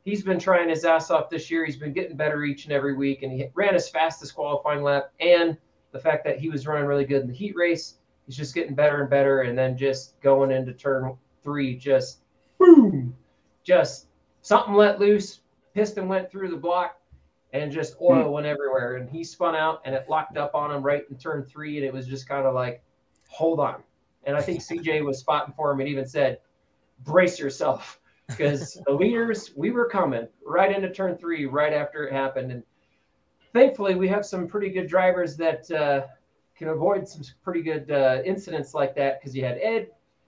He's 0.03 0.23
been 0.23 0.39
trying 0.39 0.69
his 0.69 0.86
ass 0.86 1.12
off 1.12 1.29
this 1.29 1.51
year. 1.51 1.65
He's 1.65 1.77
been 1.77 1.93
getting 1.93 2.17
better 2.17 2.43
each 2.43 2.63
and 2.63 2.73
every 2.73 2.95
week, 2.95 3.21
and 3.21 3.32
he 3.32 3.45
ran 3.53 3.73
his 3.73 3.89
fastest 3.89 4.34
qualifying 4.34 4.82
lap. 4.82 5.12
And 5.19 5.58
the 5.91 5.99
fact 5.99 6.23
that 6.25 6.39
he 6.39 6.49
was 6.49 6.65
running 6.65 6.86
really 6.86 7.05
good 7.05 7.21
in 7.21 7.27
the 7.27 7.34
heat 7.34 7.55
race, 7.55 7.98
he's 8.29 8.37
just 8.37 8.53
getting 8.53 8.75
better 8.75 9.01
and 9.01 9.09
better. 9.09 9.41
And 9.41 9.57
then 9.57 9.75
just 9.75 10.21
going 10.21 10.51
into 10.51 10.71
turn 10.71 11.17
three, 11.43 11.75
just 11.75 12.19
boom, 12.59 13.15
just 13.63 14.05
something 14.43 14.75
let 14.75 14.99
loose. 14.99 15.39
Piston 15.73 16.07
went 16.07 16.29
through 16.29 16.51
the 16.51 16.55
block, 16.55 16.99
and 17.53 17.71
just 17.71 17.95
oil 17.99 18.31
went 18.31 18.45
everywhere. 18.45 18.97
And 18.97 19.09
he 19.09 19.23
spun 19.23 19.55
out, 19.55 19.81
and 19.83 19.95
it 19.95 20.05
locked 20.07 20.37
up 20.37 20.53
on 20.53 20.69
him 20.69 20.83
right 20.83 21.05
in 21.09 21.17
turn 21.17 21.43
three. 21.43 21.77
And 21.77 21.85
it 21.85 21.91
was 21.91 22.05
just 22.05 22.29
kind 22.29 22.45
of 22.45 22.53
like, 22.53 22.83
hold 23.29 23.59
on. 23.59 23.81
And 24.25 24.37
I 24.37 24.41
think 24.41 24.59
CJ 24.59 25.03
was 25.03 25.17
spotting 25.17 25.55
for 25.57 25.71
him 25.71 25.79
and 25.79 25.89
even 25.89 26.05
said, 26.05 26.39
brace 27.03 27.39
yourself. 27.39 27.99
Because 28.29 28.79
the 28.85 28.93
leaders, 28.93 29.53
we 29.55 29.71
were 29.71 29.89
coming 29.89 30.27
right 30.45 30.71
into 30.71 30.91
turn 30.91 31.17
three 31.17 31.47
right 31.47 31.73
after 31.73 32.07
it 32.07 32.13
happened. 32.13 32.51
And 32.51 32.61
thankfully, 33.53 33.95
we 33.95 34.07
have 34.07 34.23
some 34.23 34.47
pretty 34.47 34.69
good 34.69 34.85
drivers 34.85 35.35
that 35.37 35.71
uh, 35.71 36.05
can 36.59 36.67
avoid 36.67 37.07
some 37.07 37.23
pretty 37.41 37.61
good 37.61 37.89
uh, 37.89 38.21
incidents 38.25 38.73
like 38.73 38.93
that. 38.95 39.19
Because 39.19 39.35
you 39.35 39.43
had 39.43 39.57
Ed, 39.63 39.87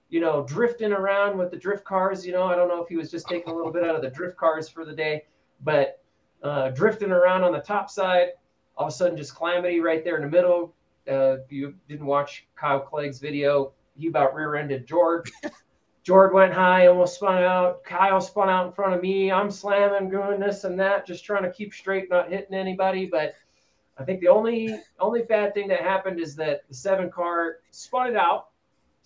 you 0.09 0.21
know, 0.21 0.43
drifting 0.47 0.93
around 0.93 1.37
with 1.37 1.51
the 1.51 1.57
drift 1.57 1.83
cars. 1.83 2.25
You 2.25 2.31
know, 2.31 2.43
I 2.43 2.55
don't 2.55 2.69
know 2.69 2.81
if 2.81 2.87
he 2.87 2.95
was 2.95 3.11
just 3.11 3.27
taking 3.27 3.51
a 3.51 3.55
little 3.55 3.71
bit 3.71 3.83
out 3.83 3.95
of 3.95 4.01
the 4.01 4.09
drift 4.09 4.37
cars 4.37 4.69
for 4.69 4.85
the 4.85 4.95
day, 4.95 5.25
but 5.63 6.01
uh, 6.41 6.69
drifting 6.69 7.11
around 7.11 7.43
on 7.43 7.51
the 7.51 7.59
top 7.59 7.89
side, 7.89 8.29
all 8.77 8.87
of 8.87 8.93
a 8.93 8.95
sudden 8.95 9.17
just 9.17 9.35
calamity 9.35 9.81
right 9.81 10.03
there 10.03 10.15
in 10.15 10.23
the 10.23 10.29
middle. 10.29 10.73
Uh, 11.07 11.37
if 11.43 11.51
you 11.51 11.75
didn't 11.89 12.05
watch 12.05 12.47
Kyle 12.55 12.79
Clegg's 12.79 13.19
video, 13.19 13.73
he 13.95 14.07
about 14.07 14.33
rear-ended 14.33 14.87
George. 14.87 15.29
George 16.03 16.33
went 16.33 16.53
high, 16.53 16.87
almost 16.87 17.15
spun 17.15 17.43
out. 17.43 17.83
Kyle 17.83 18.21
spun 18.21 18.49
out 18.49 18.67
in 18.67 18.71
front 18.71 18.95
of 18.95 19.01
me. 19.01 19.31
I'm 19.31 19.51
slamming, 19.51 20.09
doing 20.09 20.39
this 20.39 20.63
and 20.63 20.79
that, 20.79 21.05
just 21.05 21.23
trying 21.23 21.43
to 21.43 21.51
keep 21.51 21.73
straight, 21.73 22.09
not 22.09 22.31
hitting 22.31 22.55
anybody. 22.55 23.05
But 23.05 23.35
I 24.01 24.05
think 24.05 24.19
the 24.19 24.27
only 24.29 24.79
only 24.99 25.21
bad 25.21 25.53
thing 25.53 25.67
that 25.67 25.81
happened 25.81 26.19
is 26.19 26.35
that 26.37 26.67
the 26.67 26.73
seven 26.73 27.11
car 27.11 27.57
spun 27.69 28.07
it 28.09 28.15
out, 28.15 28.47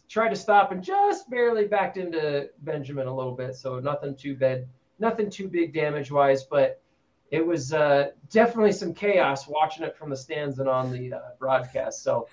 tried 0.08 0.30
to 0.30 0.36
stop, 0.36 0.72
and 0.72 0.82
just 0.82 1.30
barely 1.30 1.66
backed 1.66 1.98
into 1.98 2.50
Benjamin 2.62 3.08
a 3.08 3.16
little 3.16 3.34
bit. 3.34 3.56
So 3.56 3.80
nothing 3.80 4.16
too 4.16 4.36
bad, 4.36 4.68
nothing 5.00 5.30
too 5.30 5.50
big 5.50 5.74
damage 5.74 6.12
wise, 6.12 6.44
but 6.44 6.82
it 7.30 7.46
was 7.46 7.74
uh, 7.74 8.12
definitely 8.32 8.72
some 8.72 8.94
chaos 8.94 9.48
watching 9.48 9.84
it 9.84 9.98
from 9.98 10.10
the 10.10 10.18
stands 10.18 10.60
and 10.60 10.70
on 10.70 10.92
the 10.92 11.14
uh, 11.14 11.20
broadcast. 11.40 12.04
So. 12.04 12.28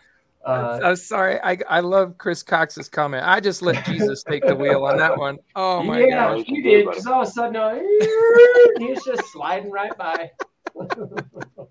Uh, 0.44 0.81
I'm 0.83 0.96
sorry. 0.96 1.38
I, 1.40 1.57
I 1.68 1.79
love 1.79 2.18
Chris 2.18 2.42
Cox's 2.42 2.88
comment. 2.88 3.25
I 3.25 3.38
just 3.38 3.62
let 3.62 3.85
Jesus 3.85 4.25
take 4.25 4.44
the 4.44 4.57
wheel 4.57 4.85
on 4.85 4.96
that 4.96 5.16
one. 5.16 5.38
Oh 5.55 5.85
my 5.85 6.01
god. 6.01 6.09
yeah, 6.09 6.35
gosh. 6.37 6.44
you 6.48 6.57
You 6.57 6.62
did. 6.64 6.88
Because 6.88 7.07
all 7.07 7.22
of 7.22 7.29
a 7.29 7.31
sudden, 7.31 7.55
uh, 7.57 7.79
he 8.81 8.92
just 9.07 9.25
sliding 9.33 9.70
right 9.70 9.96
by. 9.96 10.33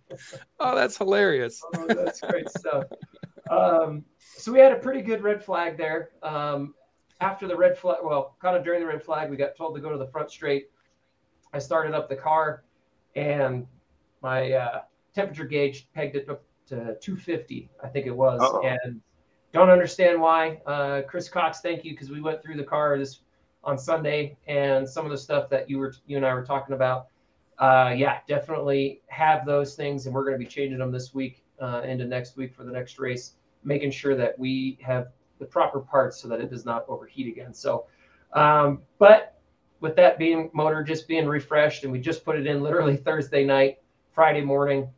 Oh, 0.60 0.76
that's 0.76 0.98
hilarious. 0.98 1.64
Oh, 1.76 1.88
that's 1.88 2.20
great 2.22 2.50
stuff. 2.50 2.84
um, 3.50 4.04
so 4.20 4.52
we 4.52 4.60
had 4.60 4.72
a 4.72 4.76
pretty 4.76 5.02
good 5.02 5.24
red 5.24 5.44
flag 5.44 5.78
there. 5.78 6.12
Um, 6.22 6.74
after 7.22 7.48
the 7.48 7.56
red 7.56 7.78
flag, 7.78 7.98
well, 8.04 8.36
kind 8.42 8.58
of 8.58 8.64
during 8.64 8.82
the 8.82 8.86
red 8.88 9.02
flag, 9.04 9.30
we 9.30 9.38
got 9.38 9.56
told 9.56 9.76
to 9.76 9.82
go 9.82 9.90
to 9.92 9.98
the 9.98 10.08
front 10.08 10.30
straight. 10.30 10.70
I 11.54 11.60
started 11.60 11.94
up 11.94 12.10
the 12.10 12.16
car, 12.16 12.64
and 13.16 13.66
my 14.22 14.52
uh, 14.52 14.82
temperature 15.14 15.46
gauge 15.46 15.88
pegged 15.94 16.16
it 16.16 16.30
up 16.30 16.44
to 16.68 16.98
250, 17.02 17.70
I 17.84 17.88
think 17.88 18.06
it 18.06 18.16
was, 18.16 18.42
Uh-oh. 18.42 18.62
and 18.62 19.02
don't 19.54 19.70
understand 19.70 20.20
why. 20.22 20.62
Uh, 20.66 21.02
Chris 21.08 21.28
Cox, 21.28 21.62
thank 21.62 21.84
you 21.84 21.92
because 21.92 22.10
we 22.10 22.22
went 22.22 22.42
through 22.42 22.56
the 22.56 22.64
car 22.64 22.98
this 22.98 23.22
on 23.64 23.78
Sunday 23.78 24.38
and 24.48 24.88
some 24.88 25.06
of 25.06 25.12
the 25.12 25.18
stuff 25.18 25.50
that 25.50 25.70
you 25.70 25.78
were 25.78 25.94
you 26.08 26.18
and 26.18 26.26
I 26.26 26.34
were 26.34 26.46
talking 26.46 26.74
about. 26.74 27.08
Uh, 27.62 27.94
yeah, 27.96 28.18
definitely 28.28 29.02
have 29.08 29.46
those 29.46 29.76
things, 29.76 30.08
and 30.08 30.16
we're 30.16 30.24
going 30.24 30.34
to 30.34 30.40
be 30.40 30.48
changing 30.48 30.80
them 30.80 30.92
this 30.92 31.14
week 31.14 31.44
uh, 31.62 31.84
into 31.86 32.06
next 32.06 32.36
week 32.36 32.56
for 32.56 32.64
the 32.64 32.72
next 32.72 32.98
race, 32.98 33.36
making 33.64 33.92
sure 33.92 34.16
that 34.16 34.38
we 34.40 34.80
have 34.82 35.10
the 35.38 35.46
proper 35.46 35.80
parts 35.80 36.20
so 36.20 36.28
that 36.28 36.42
it 36.42 36.50
does 36.50 36.66
not 36.66 36.84
overheat 36.88 37.28
again. 37.28 37.54
So, 37.54 37.86
um, 38.34 38.82
but 38.98 39.40
with 39.80 39.96
that 39.96 40.18
being 40.18 40.50
motor 40.54 40.84
just 40.84 41.08
being 41.08 41.28
refreshed, 41.28 41.84
and 41.84 41.92
we 41.92 42.00
just 42.00 42.26
put 42.26 42.36
it 42.36 42.48
in 42.48 42.64
literally 42.64 42.98
Thursday 43.08 43.46
night, 43.46 43.78
Friday 44.12 44.42
morning. 44.42 44.90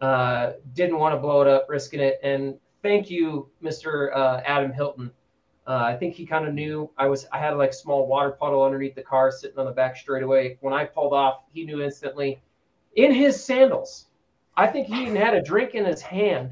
Uh, 0.00 0.52
didn't 0.74 0.98
want 0.98 1.14
to 1.14 1.18
blow 1.20 1.42
it 1.42 1.48
up, 1.48 1.66
risking 1.68 2.00
it. 2.00 2.20
And 2.22 2.56
thank 2.82 3.10
you, 3.10 3.50
Mr. 3.62 4.14
Uh, 4.14 4.42
Adam 4.44 4.72
Hilton. 4.72 5.10
Uh, 5.66 5.82
I 5.84 5.96
think 5.96 6.14
he 6.14 6.26
kind 6.26 6.46
of 6.46 6.54
knew 6.54 6.90
I 6.98 7.06
was. 7.06 7.26
I 7.32 7.38
had 7.38 7.56
like 7.56 7.70
a 7.70 7.74
small 7.74 8.06
water 8.06 8.32
puddle 8.32 8.64
underneath 8.64 8.96
the 8.96 9.02
car, 9.02 9.30
sitting 9.30 9.58
on 9.58 9.66
the 9.66 9.72
back 9.72 9.96
straightaway. 9.96 10.58
When 10.60 10.74
I 10.74 10.84
pulled 10.84 11.12
off, 11.12 11.44
he 11.52 11.64
knew 11.64 11.82
instantly. 11.82 12.42
In 12.96 13.12
his 13.12 13.42
sandals, 13.42 14.06
I 14.56 14.66
think 14.66 14.88
he 14.88 15.02
even 15.02 15.16
had 15.16 15.34
a 15.34 15.42
drink 15.42 15.74
in 15.74 15.84
his 15.84 16.02
hand. 16.02 16.50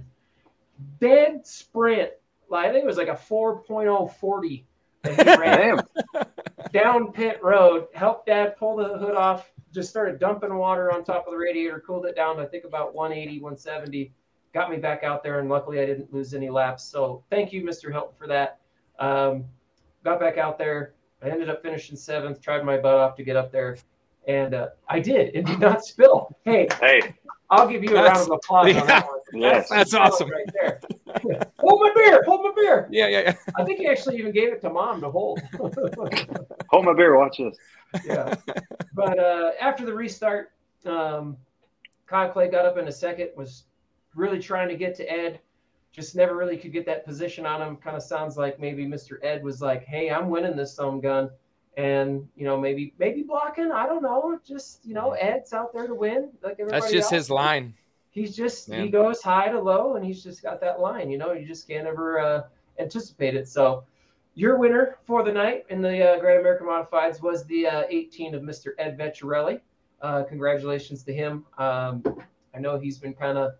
Dead 1.01 1.46
sprint. 1.46 2.11
Like, 2.49 2.66
I 2.66 2.73
think 2.73 2.85
it 2.85 2.87
was 2.87 2.96
like 2.96 3.09
a 3.09 3.12
4.040 3.12 4.64
that 5.03 5.16
he 5.16 5.40
ran 5.40 5.81
Damn. 6.14 6.27
down 6.73 7.12
pit 7.12 7.40
road, 7.42 7.88
helped 7.94 8.27
dad 8.27 8.57
pull 8.57 8.77
the 8.77 8.99
hood 8.99 9.14
off, 9.14 9.51
just 9.73 9.90
started 9.90 10.18
dumping 10.18 10.55
water 10.55 10.92
on 10.92 11.05
top 11.05 11.27
of 11.27 11.33
the 11.33 11.38
radiator, 11.38 11.83
cooled 11.87 12.07
it 12.07 12.16
down 12.16 12.37
to 12.37 12.42
I 12.42 12.46
think 12.46 12.64
about 12.64 12.94
180, 12.94 13.40
170, 13.40 14.12
got 14.53 14.70
me 14.70 14.79
back 14.79 15.05
out 15.05 15.23
there, 15.23 15.40
and 15.40 15.49
luckily 15.49 15.81
I 15.81 15.87
didn't 15.87 16.12
lose 16.12 16.35
any 16.35 16.51
laps. 16.51 16.85
So 16.85 17.23
thank 17.31 17.53
you, 17.53 17.62
Mr. 17.62 17.92
Hilton, 17.92 18.14
for 18.18 18.27
that. 18.27 18.61
Um, 19.00 19.44
got 20.04 20.20
back 20.20 20.38
out 20.38 20.58
there. 20.58 20.94
I 21.22 21.28
ended 21.28 21.50
up 21.50 21.62
finishing 21.62 21.96
seventh, 21.96 22.40
tried 22.40 22.64
my 22.64 22.78
butt 22.78 22.94
off 22.94 23.16
to 23.16 23.22
get 23.24 23.36
up 23.36 23.50
there, 23.52 23.76
and 24.26 24.54
uh, 24.54 24.68
I 24.88 25.00
did. 25.00 25.34
It 25.34 25.44
did 25.46 25.58
not 25.58 25.84
spill. 25.84 26.34
Hey, 26.44 26.68
Hey, 26.80 27.14
I'll 27.50 27.68
give 27.68 27.82
you 27.82 27.96
a 27.96 28.02
round 28.04 28.18
of 28.18 28.30
applause 28.30 28.74
on 28.76 28.86
that 28.86 29.06
one. 29.06 29.16
Yes. 29.32 29.68
That's 29.68 29.94
awesome. 29.94 30.28
right 30.28 30.44
there. 30.60 30.80
hold 31.60 31.80
my 31.80 31.92
beer. 31.94 32.24
Hold 32.24 32.42
my 32.42 32.52
beer. 32.56 32.88
Yeah, 32.90 33.06
yeah, 33.06 33.20
yeah. 33.20 33.34
I 33.56 33.64
think 33.64 33.78
he 33.78 33.86
actually 33.86 34.18
even 34.18 34.32
gave 34.32 34.52
it 34.52 34.60
to 34.62 34.70
mom 34.70 35.00
to 35.02 35.10
hold. 35.10 35.40
hold 36.68 36.84
my 36.84 36.92
beer. 36.94 37.16
Watch 37.16 37.38
this. 37.38 37.56
yeah. 38.04 38.34
But 38.92 39.18
uh, 39.20 39.52
after 39.60 39.86
the 39.86 39.94
restart, 39.94 40.50
um, 40.84 41.36
Kyle 42.08 42.28
Clay 42.30 42.48
got 42.50 42.66
up 42.66 42.76
in 42.76 42.88
a 42.88 42.92
second, 42.92 43.28
was 43.36 43.64
really 44.16 44.40
trying 44.40 44.68
to 44.68 44.74
get 44.74 44.96
to 44.96 45.04
Ed, 45.08 45.38
just 45.92 46.14
never 46.14 46.37
really 46.37 46.57
could 46.57 46.72
get 46.72 46.87
that 46.87 47.05
position 47.05 47.46
on 47.46 47.61
him. 47.61 47.76
Kind 47.76 47.96
of 47.96 48.03
sounds 48.03 48.37
like 48.37 48.61
maybe 48.61 48.87
Mr. 48.87 49.22
Ed 49.22 49.42
was 49.42 49.61
like, 49.61 49.85
"Hey, 49.85 50.11
I'm 50.11 50.29
winning 50.31 50.57
this 50.57 50.74
some 50.74 51.00
gun," 51.00 51.31
and 51.76 52.26
you 52.37 52.44
know 52.44 52.59
maybe 52.59 52.94
maybe 52.98 53.22
blocking. 53.22 53.72
I 53.72 53.87
don't 53.87 54.03
know. 54.03 54.38
Just 54.46 54.85
you 54.85 54.94
know, 54.94 55.12
Ed's 55.12 55.53
out 55.53 55.72
there 55.72 55.87
to 55.87 55.94
win. 55.94 56.31
Like 56.42 56.55
everybody 56.61 56.81
That's 56.81 56.92
just 56.92 57.12
else. 57.12 57.22
his 57.22 57.31
line. 57.31 57.74
He's 58.11 58.35
just 58.35 58.72
he 58.72 58.88
goes 58.88 59.22
high 59.22 59.48
to 59.48 59.61
low, 59.61 59.96
and 59.96 60.05
he's 60.05 60.22
just 60.22 60.42
got 60.42 60.61
that 60.61 60.81
line. 60.81 61.11
You 61.11 61.18
know, 61.18 61.33
you 61.33 61.46
just 61.46 61.68
can't 61.68 61.87
ever 61.87 62.20
uh, 62.20 62.42
anticipate 62.79 63.35
it. 63.37 63.48
So, 63.48 63.85
your 64.35 64.59
winner 64.59 64.96
for 65.07 65.22
the 65.22 65.33
night 65.33 65.64
in 65.70 65.81
the 65.81 66.14
uh, 66.14 66.18
Grand 66.18 66.40
American 66.40 66.66
Modifieds 66.66 67.22
was 67.22 67.44
the 67.44 67.66
uh, 67.66 67.83
18 67.88 68.35
of 68.35 68.42
Mr. 68.42 68.72
Ed 68.79 68.98
Vecchiarelli. 68.98 69.61
Uh, 70.03 70.24
congratulations 70.24 71.05
to 71.05 71.12
him. 71.12 71.44
Um, 71.59 72.03
I 72.55 72.59
know 72.59 72.79
he's 72.79 72.98
been 72.98 73.14
kind 73.14 73.38
of 73.38 73.53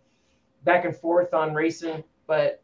back 0.65 0.85
and 0.85 0.97
forth 0.97 1.33
on 1.33 1.55
racing, 1.55 2.03
but 2.31 2.63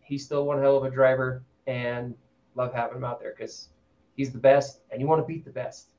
he's 0.00 0.22
still 0.26 0.44
one 0.44 0.60
hell 0.60 0.76
of 0.76 0.84
a 0.84 0.90
driver, 0.90 1.42
and 1.66 2.14
love 2.54 2.74
having 2.74 2.98
him 2.98 3.04
out 3.04 3.18
there 3.18 3.30
because 3.34 3.70
he's 4.14 4.30
the 4.30 4.38
best, 4.38 4.82
and 4.90 5.00
you 5.00 5.06
want 5.08 5.22
to 5.22 5.26
beat 5.26 5.42
the 5.42 5.50
best. 5.50 5.92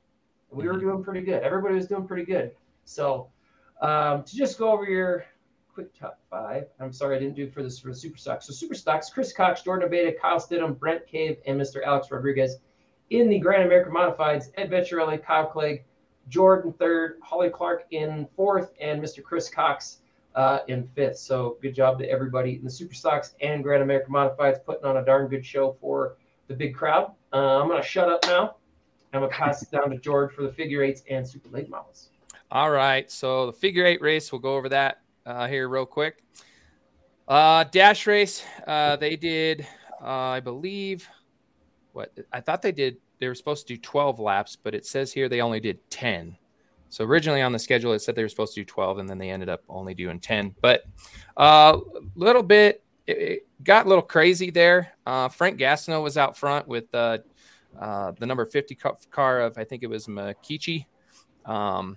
And 0.50 0.60
we 0.60 0.68
were 0.68 0.74
Mhm. 0.74 0.80
doing 0.82 1.02
pretty 1.02 1.22
good. 1.22 1.42
Everybody 1.42 1.74
was 1.74 1.88
doing 1.88 2.06
pretty 2.06 2.24
good. 2.24 2.54
So 2.84 3.28
um, 3.80 4.22
to 4.22 4.36
just 4.36 4.56
go 4.56 4.70
over 4.70 4.84
your 4.84 5.24
quick 5.74 5.92
top 5.98 6.20
five, 6.30 6.68
I'm 6.78 6.92
sorry 6.92 7.16
I 7.16 7.18
didn't 7.18 7.34
do 7.34 7.48
for 7.48 7.60
this 7.64 7.80
for 7.80 7.88
the 7.88 7.94
super 7.96 8.16
stocks. 8.16 8.46
So 8.46 8.52
super 8.52 8.74
stocks: 8.74 9.10
Chris 9.10 9.32
Cox, 9.32 9.62
Jordan 9.62 9.88
Abeda, 9.88 10.16
Kyle 10.16 10.38
Stidham, 10.38 10.78
Brent 10.78 11.04
Cave, 11.08 11.38
and 11.44 11.60
Mr. 11.60 11.82
Alex 11.82 12.08
Rodriguez. 12.12 12.58
In 13.10 13.28
the 13.28 13.40
Grand 13.40 13.64
American 13.64 13.92
Modifieds, 13.92 14.52
Ed 14.56 14.70
Vecchiarelli, 14.70 15.20
Kyle 15.20 15.46
Clegg, 15.46 15.84
Jordan 16.28 16.72
third, 16.72 17.18
Holly 17.20 17.50
Clark 17.50 17.86
in 17.90 18.28
fourth, 18.36 18.72
and 18.80 19.02
Mr. 19.02 19.20
Chris 19.24 19.48
Cox 19.50 20.01
uh, 20.34 20.60
in 20.68 20.86
fifth. 20.94 21.18
So 21.18 21.58
good 21.62 21.74
job 21.74 21.98
to 21.98 22.08
everybody 22.08 22.56
in 22.56 22.64
the 22.64 22.70
super 22.70 22.94
stocks 22.94 23.34
and 23.40 23.62
Grand 23.62 23.82
American 23.82 24.12
Modifieds 24.12 24.64
putting 24.64 24.84
on 24.84 24.98
a 24.98 25.04
darn 25.04 25.28
good 25.28 25.44
show 25.44 25.76
for 25.80 26.16
the 26.48 26.54
big 26.54 26.74
crowd. 26.74 27.12
Uh, 27.32 27.60
I'm 27.60 27.68
gonna 27.68 27.82
shut 27.82 28.08
up 28.08 28.24
now. 28.26 28.56
I'm 29.12 29.20
gonna 29.20 29.28
pass 29.28 29.62
it 29.62 29.70
down 29.70 29.90
to 29.90 29.98
George 29.98 30.32
for 30.32 30.42
the 30.42 30.52
figure 30.52 30.82
eights 30.82 31.02
and 31.10 31.26
super 31.26 31.48
late 31.48 31.68
models. 31.68 32.10
All 32.50 32.70
right. 32.70 33.10
So 33.10 33.46
the 33.46 33.52
figure 33.52 33.84
eight 33.84 34.00
race, 34.00 34.32
we'll 34.32 34.40
go 34.40 34.56
over 34.56 34.68
that 34.70 35.02
uh, 35.24 35.46
here 35.48 35.68
real 35.68 35.86
quick. 35.86 36.22
Uh, 37.28 37.64
dash 37.64 38.06
race, 38.06 38.44
uh, 38.66 38.96
they 38.96 39.16
did, 39.16 39.66
uh, 40.02 40.06
I 40.06 40.40
believe, 40.40 41.08
what 41.92 42.12
I 42.32 42.40
thought 42.40 42.62
they 42.62 42.72
did. 42.72 42.96
They 43.20 43.28
were 43.28 43.34
supposed 43.36 43.68
to 43.68 43.74
do 43.74 43.80
12 43.80 44.18
laps, 44.18 44.56
but 44.60 44.74
it 44.74 44.84
says 44.84 45.12
here 45.12 45.28
they 45.28 45.40
only 45.40 45.60
did 45.60 45.78
10. 45.90 46.36
So 46.92 47.06
originally 47.06 47.40
on 47.40 47.52
the 47.52 47.58
schedule, 47.58 47.94
it 47.94 48.00
said 48.00 48.14
they 48.14 48.22
were 48.22 48.28
supposed 48.28 48.52
to 48.54 48.60
do 48.60 48.66
12, 48.66 48.98
and 48.98 49.08
then 49.08 49.16
they 49.16 49.30
ended 49.30 49.48
up 49.48 49.62
only 49.66 49.94
doing 49.94 50.20
10. 50.20 50.54
But 50.60 50.82
a 51.38 51.40
uh, 51.40 51.80
little 52.14 52.42
bit, 52.42 52.84
it, 53.06 53.18
it 53.18 53.46
got 53.64 53.86
a 53.86 53.88
little 53.88 54.02
crazy 54.02 54.50
there. 54.50 54.92
Uh, 55.06 55.30
Frank 55.30 55.58
Gastineau 55.58 56.02
was 56.02 56.18
out 56.18 56.36
front 56.36 56.68
with 56.68 56.94
uh, 56.94 57.16
uh, 57.80 58.12
the 58.18 58.26
number 58.26 58.44
50 58.44 58.74
car 59.10 59.40
of, 59.40 59.56
I 59.56 59.64
think 59.64 59.82
it 59.82 59.86
was 59.86 60.06
Makichi. 60.06 60.84
Um, 61.46 61.96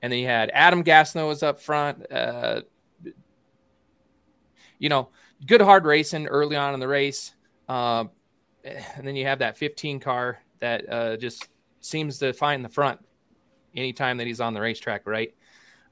and 0.00 0.12
then 0.12 0.20
you 0.20 0.26
had 0.26 0.52
Adam 0.54 0.84
Gastineau 0.84 1.26
was 1.26 1.42
up 1.42 1.60
front. 1.60 2.06
Uh, 2.12 2.60
you 4.78 4.88
know, 4.88 5.08
good 5.44 5.60
hard 5.60 5.84
racing 5.84 6.28
early 6.28 6.54
on 6.54 6.72
in 6.72 6.78
the 6.78 6.86
race. 6.86 7.34
Uh, 7.68 8.04
and 8.62 9.04
then 9.04 9.16
you 9.16 9.26
have 9.26 9.40
that 9.40 9.58
15 9.58 9.98
car 9.98 10.38
that 10.60 11.18
just 11.18 11.48
seems 11.80 12.18
to 12.18 12.32
find 12.32 12.64
the 12.64 12.68
front 12.68 13.00
anytime 13.76 14.18
that 14.18 14.26
he's 14.26 14.40
on 14.40 14.54
the 14.54 14.60
racetrack, 14.60 15.06
right? 15.06 15.34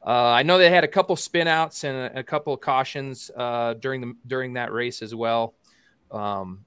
Uh, 0.06 0.30
I 0.30 0.42
know 0.42 0.58
they 0.58 0.70
had 0.70 0.84
a 0.84 0.88
couple 0.88 1.16
spinouts 1.16 1.84
and 1.84 2.16
a, 2.16 2.20
a 2.20 2.22
couple 2.22 2.54
of 2.54 2.60
cautions 2.60 3.30
uh, 3.36 3.74
during 3.74 4.00
the 4.00 4.14
during 4.26 4.54
that 4.54 4.72
race 4.72 5.02
as 5.02 5.14
well. 5.14 5.54
Um, 6.10 6.64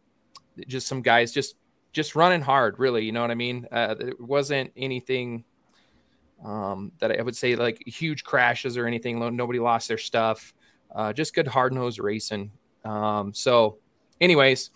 just 0.68 0.88
some 0.88 1.02
guys 1.02 1.32
just 1.32 1.56
just 1.94 2.16
running 2.16 2.42
hard, 2.42 2.80
really. 2.80 3.06
You 3.06 3.12
know 3.12 3.22
what 3.22 3.32
I 3.32 3.36
mean? 3.36 3.68
Uh, 3.72 3.96
it 4.00 4.20
wasn't 4.20 4.72
anything 4.76 5.44
um, 6.44 6.92
that 7.00 7.18
I 7.18 7.22
would 7.22 7.36
say 7.36 7.56
like 7.56 7.82
huge 7.86 8.24
crashes 8.24 8.78
or 8.78 8.86
anything. 8.86 9.20
Nobody 9.36 9.60
lost 9.60 9.88
their 9.88 9.98
stuff. 9.98 10.54
Uh, 10.94 11.14
just 11.14 11.34
good 11.34 11.48
hard 11.48 11.74
nosed 11.74 12.00
racing. 12.00 12.52
Um, 12.84 13.34
so, 13.34 13.78
anyways, 14.20 14.72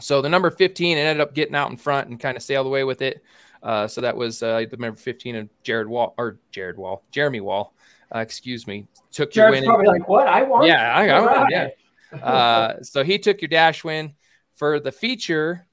so 0.00 0.20
the 0.20 0.28
number 0.28 0.50
15 0.50 0.98
ended 0.98 1.20
up 1.20 1.34
getting 1.34 1.54
out 1.54 1.70
in 1.70 1.76
front 1.76 2.08
and 2.08 2.18
kind 2.18 2.36
of 2.36 2.42
sailed 2.42 2.66
away 2.66 2.84
with 2.84 3.02
it. 3.02 3.22
Uh, 3.62 3.86
so 3.86 4.00
that 4.00 4.16
was 4.16 4.42
uh, 4.42 4.64
the 4.70 4.76
number 4.76 4.98
15 4.98 5.36
of 5.36 5.48
Jared 5.62 5.88
Wall 5.88 6.14
or 6.16 6.38
Jared 6.50 6.78
Wall, 6.78 7.04
Jeremy 7.10 7.40
Wall. 7.40 7.74
Uh, 8.14 8.20
excuse 8.20 8.66
me. 8.66 8.88
Took 9.12 9.34
your 9.34 9.50
win. 9.50 9.64
probably 9.64 9.86
like, 9.86 10.08
"What? 10.08 10.26
I 10.26 10.42
won?" 10.42 10.66
Yeah, 10.66 10.94
I, 10.94 11.08
I 11.08 11.20
won, 11.20 11.28
right. 11.28 11.72
yeah. 12.12 12.18
Uh, 12.18 12.82
so 12.82 13.04
he 13.04 13.18
took 13.18 13.40
your 13.40 13.48
dash 13.48 13.84
win 13.84 14.14
for 14.54 14.80
the 14.80 14.90
feature. 14.90 15.66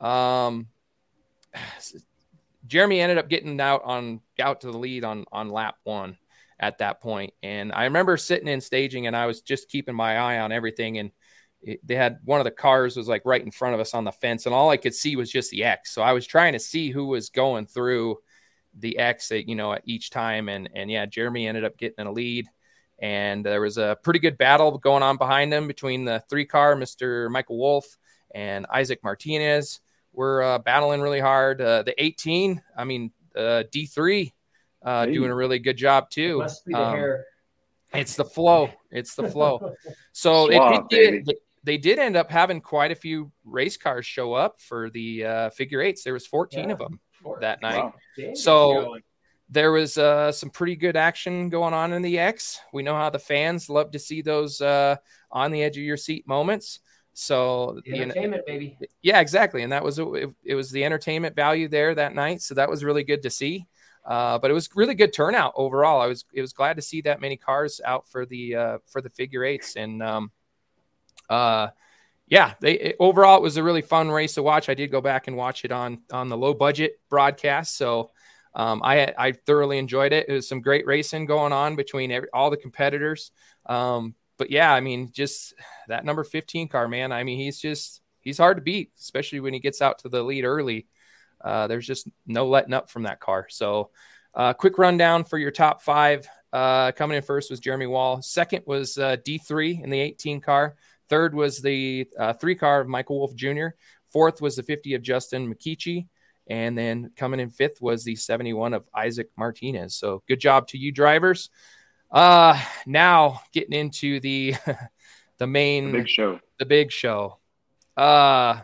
Um, 0.00 0.66
Jeremy 2.66 3.00
ended 3.00 3.18
up 3.18 3.28
getting 3.28 3.58
out 3.60 3.82
on 3.84 4.20
out 4.38 4.60
to 4.62 4.70
the 4.70 4.78
lead 4.78 5.04
on 5.04 5.24
on 5.32 5.48
lap 5.48 5.76
one 5.84 6.18
at 6.60 6.78
that 6.78 7.00
point, 7.00 7.32
and 7.42 7.72
I 7.72 7.84
remember 7.84 8.16
sitting 8.16 8.48
in 8.48 8.60
staging 8.60 9.06
and 9.06 9.16
I 9.16 9.26
was 9.26 9.40
just 9.40 9.68
keeping 9.68 9.94
my 9.94 10.18
eye 10.18 10.40
on 10.40 10.52
everything, 10.52 10.98
and 10.98 11.10
it, 11.62 11.80
they 11.86 11.94
had 11.94 12.18
one 12.24 12.40
of 12.40 12.44
the 12.44 12.50
cars 12.50 12.96
was 12.96 13.08
like 13.08 13.22
right 13.24 13.42
in 13.42 13.50
front 13.50 13.74
of 13.74 13.80
us 13.80 13.94
on 13.94 14.04
the 14.04 14.12
fence, 14.12 14.46
and 14.46 14.54
all 14.54 14.70
I 14.70 14.76
could 14.76 14.94
see 14.94 15.16
was 15.16 15.30
just 15.30 15.50
the 15.50 15.64
X. 15.64 15.92
So 15.92 16.02
I 16.02 16.12
was 16.12 16.26
trying 16.26 16.52
to 16.52 16.58
see 16.58 16.90
who 16.90 17.06
was 17.06 17.30
going 17.30 17.66
through 17.66 18.18
the 18.78 18.98
exit, 18.98 19.48
you 19.48 19.56
know, 19.56 19.72
at 19.72 19.82
each 19.84 20.10
time, 20.10 20.48
and 20.48 20.68
and 20.74 20.90
yeah, 20.90 21.06
Jeremy 21.06 21.46
ended 21.48 21.64
up 21.64 21.76
getting 21.76 21.96
in 21.98 22.06
a 22.06 22.12
lead 22.12 22.48
and 23.00 23.44
there 23.44 23.60
was 23.60 23.78
a 23.78 23.96
pretty 24.02 24.18
good 24.18 24.36
battle 24.38 24.76
going 24.78 25.02
on 25.02 25.16
behind 25.16 25.52
them 25.52 25.66
between 25.66 26.04
the 26.04 26.22
three 26.28 26.44
car, 26.44 26.74
Mr. 26.74 27.30
Michael 27.30 27.58
Wolf 27.58 27.96
and 28.34 28.66
Isaac 28.72 29.02
Martinez. 29.04 29.80
Were 30.12 30.42
uh, 30.42 30.58
battling 30.58 31.00
really 31.00 31.20
hard. 31.20 31.60
Uh, 31.60 31.82
the 31.84 31.94
18, 32.02 32.60
I 32.76 32.82
mean, 32.82 33.12
uh, 33.36 33.62
D3 33.70 34.32
uh, 34.82 35.06
Hey. 35.06 35.12
doing 35.12 35.30
a 35.30 35.34
really 35.34 35.60
good 35.60 35.76
job 35.76 36.10
too. 36.10 36.44
The 36.66 36.74
Um. 36.74 37.18
It's 37.94 38.16
the 38.16 38.24
flow. 38.24 38.70
It's 38.90 39.14
the 39.14 39.28
flow. 39.28 39.74
So 40.12 40.50
it 40.50 40.90
baby. 40.90 41.22
get, 41.22 41.36
they 41.64 41.78
did 41.78 41.98
end 41.98 42.16
up 42.16 42.30
having 42.30 42.60
quite 42.60 42.90
a 42.90 42.94
few 42.94 43.30
race 43.44 43.76
cars 43.76 44.06
show 44.06 44.32
up 44.34 44.60
for 44.60 44.90
the 44.90 45.24
uh, 45.24 45.50
figure 45.50 45.80
eights. 45.80 46.02
There 46.04 46.12
was 46.12 46.26
14 46.26 46.64
Yeah. 46.66 46.72
of 46.72 46.78
them 46.78 47.00
Four. 47.22 47.38
that 47.40 47.60
night. 47.62 47.76
Wow. 47.84 47.94
Dang. 48.16 48.34
So 48.36 48.98
there 49.50 49.72
was 49.72 49.96
uh, 49.98 50.30
some 50.32 50.50
pretty 50.50 50.76
good 50.76 50.96
action 50.96 51.48
going 51.48 51.72
on 51.74 51.92
in 51.92 52.02
the 52.02 52.18
X. 52.18 52.60
We 52.72 52.82
know 52.82 52.94
how 52.94 53.10
the 53.10 53.18
fans 53.18 53.68
love 53.70 53.90
to 53.92 53.98
see 53.98 54.20
those 54.22 54.60
uh, 54.60 54.96
on 55.30 55.50
the 55.50 55.62
edge 55.62 55.76
of 55.76 55.82
your 55.84 55.96
seat 55.96 56.26
moments. 56.28 56.80
So 57.14 57.80
The 57.84 57.90
you 57.90 57.96
know, 57.96 58.02
entertainment, 58.02 58.46
baby. 58.46 58.78
yeah, 59.02 59.20
exactly, 59.20 59.62
and 59.62 59.72
that 59.72 59.82
was 59.82 59.98
it, 59.98 60.30
it 60.44 60.54
was 60.54 60.70
the 60.70 60.84
entertainment 60.84 61.34
value 61.34 61.66
there 61.66 61.94
that 61.94 62.14
night. 62.14 62.42
So 62.42 62.54
that 62.54 62.68
was 62.70 62.84
really 62.84 63.02
good 63.02 63.22
to 63.22 63.30
see. 63.30 63.66
Uh, 64.04 64.38
but 64.38 64.50
it 64.50 64.54
was 64.54 64.70
really 64.76 64.94
good 64.94 65.12
turnout 65.12 65.52
overall. 65.56 66.00
I 66.00 66.06
was 66.06 66.24
it 66.32 66.40
was 66.40 66.52
glad 66.52 66.76
to 66.76 66.82
see 66.82 67.00
that 67.02 67.20
many 67.20 67.36
cars 67.36 67.80
out 67.84 68.06
for 68.08 68.24
the 68.24 68.54
uh, 68.54 68.78
for 68.86 69.00
the 69.02 69.10
figure 69.10 69.44
eights 69.44 69.74
and 69.76 70.00
um, 70.02 70.30
uh, 71.28 71.68
yeah, 72.26 72.54
they 72.60 72.72
it, 72.72 72.96
overall 73.00 73.36
it 73.36 73.42
was 73.42 73.56
a 73.56 73.62
really 73.62 73.82
fun 73.82 74.10
race 74.10 74.34
to 74.34 74.42
watch. 74.42 74.68
I 74.68 74.74
did 74.74 74.90
go 74.90 75.00
back 75.00 75.28
and 75.28 75.36
watch 75.36 75.64
it 75.64 75.72
on 75.72 76.02
on 76.12 76.28
the 76.28 76.36
low 76.36 76.54
budget 76.54 77.00
broadcast, 77.08 77.76
so 77.76 78.10
um, 78.54 78.82
I 78.84 79.12
I 79.16 79.32
thoroughly 79.32 79.78
enjoyed 79.78 80.12
it. 80.12 80.28
It 80.28 80.32
was 80.32 80.48
some 80.48 80.60
great 80.60 80.86
racing 80.86 81.26
going 81.26 81.52
on 81.52 81.76
between 81.76 82.12
every, 82.12 82.28
all 82.32 82.50
the 82.50 82.56
competitors. 82.56 83.30
Um, 83.66 84.14
but 84.36 84.50
yeah, 84.50 84.72
I 84.72 84.80
mean, 84.80 85.10
just 85.12 85.54
that 85.88 86.04
number 86.04 86.22
15 86.22 86.68
car, 86.68 86.86
man. 86.88 87.12
I 87.12 87.24
mean, 87.24 87.38
he's 87.38 87.58
just 87.58 88.00
he's 88.20 88.38
hard 88.38 88.56
to 88.56 88.62
beat, 88.62 88.92
especially 88.98 89.40
when 89.40 89.54
he 89.54 89.60
gets 89.60 89.82
out 89.82 90.00
to 90.00 90.08
the 90.08 90.22
lead 90.22 90.44
early. 90.44 90.86
Uh, 91.40 91.66
there's 91.66 91.86
just 91.86 92.08
no 92.26 92.46
letting 92.46 92.74
up 92.74 92.90
from 92.90 93.04
that 93.04 93.20
car. 93.20 93.46
So, 93.48 93.90
uh, 94.34 94.52
quick 94.52 94.78
rundown 94.78 95.24
for 95.24 95.38
your 95.38 95.50
top 95.50 95.82
five. 95.82 96.28
Uh, 96.52 96.92
coming 96.92 97.16
in 97.16 97.22
first 97.22 97.50
was 97.50 97.60
Jeremy 97.60 97.86
Wall. 97.86 98.22
Second 98.22 98.62
was 98.66 98.98
uh, 98.98 99.16
D3 99.24 99.82
in 99.82 99.90
the 99.90 100.00
18 100.00 100.40
car. 100.40 100.76
Third 101.08 101.34
was 101.34 101.60
the 101.60 102.08
uh, 102.18 102.32
three 102.34 102.54
car 102.54 102.80
of 102.80 102.88
Michael 102.88 103.18
Wolf 103.18 103.34
Jr. 103.34 103.68
Fourth 104.12 104.40
was 104.40 104.56
the 104.56 104.62
50 104.62 104.94
of 104.94 105.02
Justin 105.02 105.52
McKeechee. 105.52 106.06
And 106.48 106.76
then 106.76 107.10
coming 107.16 107.40
in 107.40 107.50
fifth 107.50 107.80
was 107.82 108.04
the 108.04 108.16
71 108.16 108.72
of 108.72 108.84
Isaac 108.94 109.28
Martinez. 109.36 109.94
So 109.94 110.22
good 110.26 110.40
job 110.40 110.68
to 110.68 110.78
you 110.78 110.92
drivers. 110.92 111.50
Uh, 112.10 112.58
now 112.86 113.42
getting 113.52 113.78
into 113.78 114.18
the 114.20 114.54
the 115.38 115.46
main 115.46 115.92
Big 115.92 116.08
show. 116.08 116.40
the 116.58 116.64
big 116.64 116.90
show. 116.90 117.38
Uh 117.96 118.60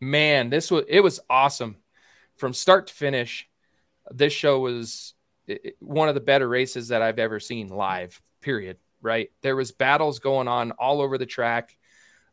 man, 0.00 0.48
this 0.50 0.70
was 0.70 0.84
it 0.88 1.00
was 1.00 1.20
awesome 1.28 1.76
from 2.36 2.54
start 2.54 2.86
to 2.86 2.94
finish. 2.94 3.46
This 4.10 4.32
show 4.32 4.60
was 4.60 5.14
one 5.80 6.08
of 6.08 6.14
the 6.14 6.20
better 6.20 6.48
races 6.48 6.88
that 6.88 7.02
I've 7.02 7.18
ever 7.18 7.40
seen 7.40 7.68
live. 7.68 8.20
Period. 8.40 8.78
Right? 9.04 9.30
There 9.42 9.54
was 9.54 9.70
battles 9.70 10.18
going 10.18 10.48
on 10.48 10.70
all 10.72 11.00
over 11.02 11.18
the 11.18 11.26
track. 11.26 11.76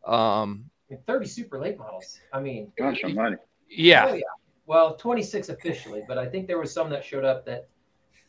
Um, 0.08 0.70
And 0.90 1.06
30 1.06 1.28
super 1.28 1.60
late 1.60 1.78
models. 1.78 2.20
I 2.34 2.40
mean, 2.40 2.72
Gosh 2.78 3.04
almighty. 3.04 3.36
yeah, 3.70 4.08
oh, 4.10 4.14
yeah. 4.14 4.22
Well, 4.66 4.96
26 4.96 5.50
officially, 5.50 6.02
but 6.08 6.18
I 6.18 6.26
think 6.28 6.48
there 6.48 6.58
was 6.58 6.72
some 6.74 6.90
that 6.92 7.04
showed 7.04 7.26
up 7.26 7.46
that 7.46 7.68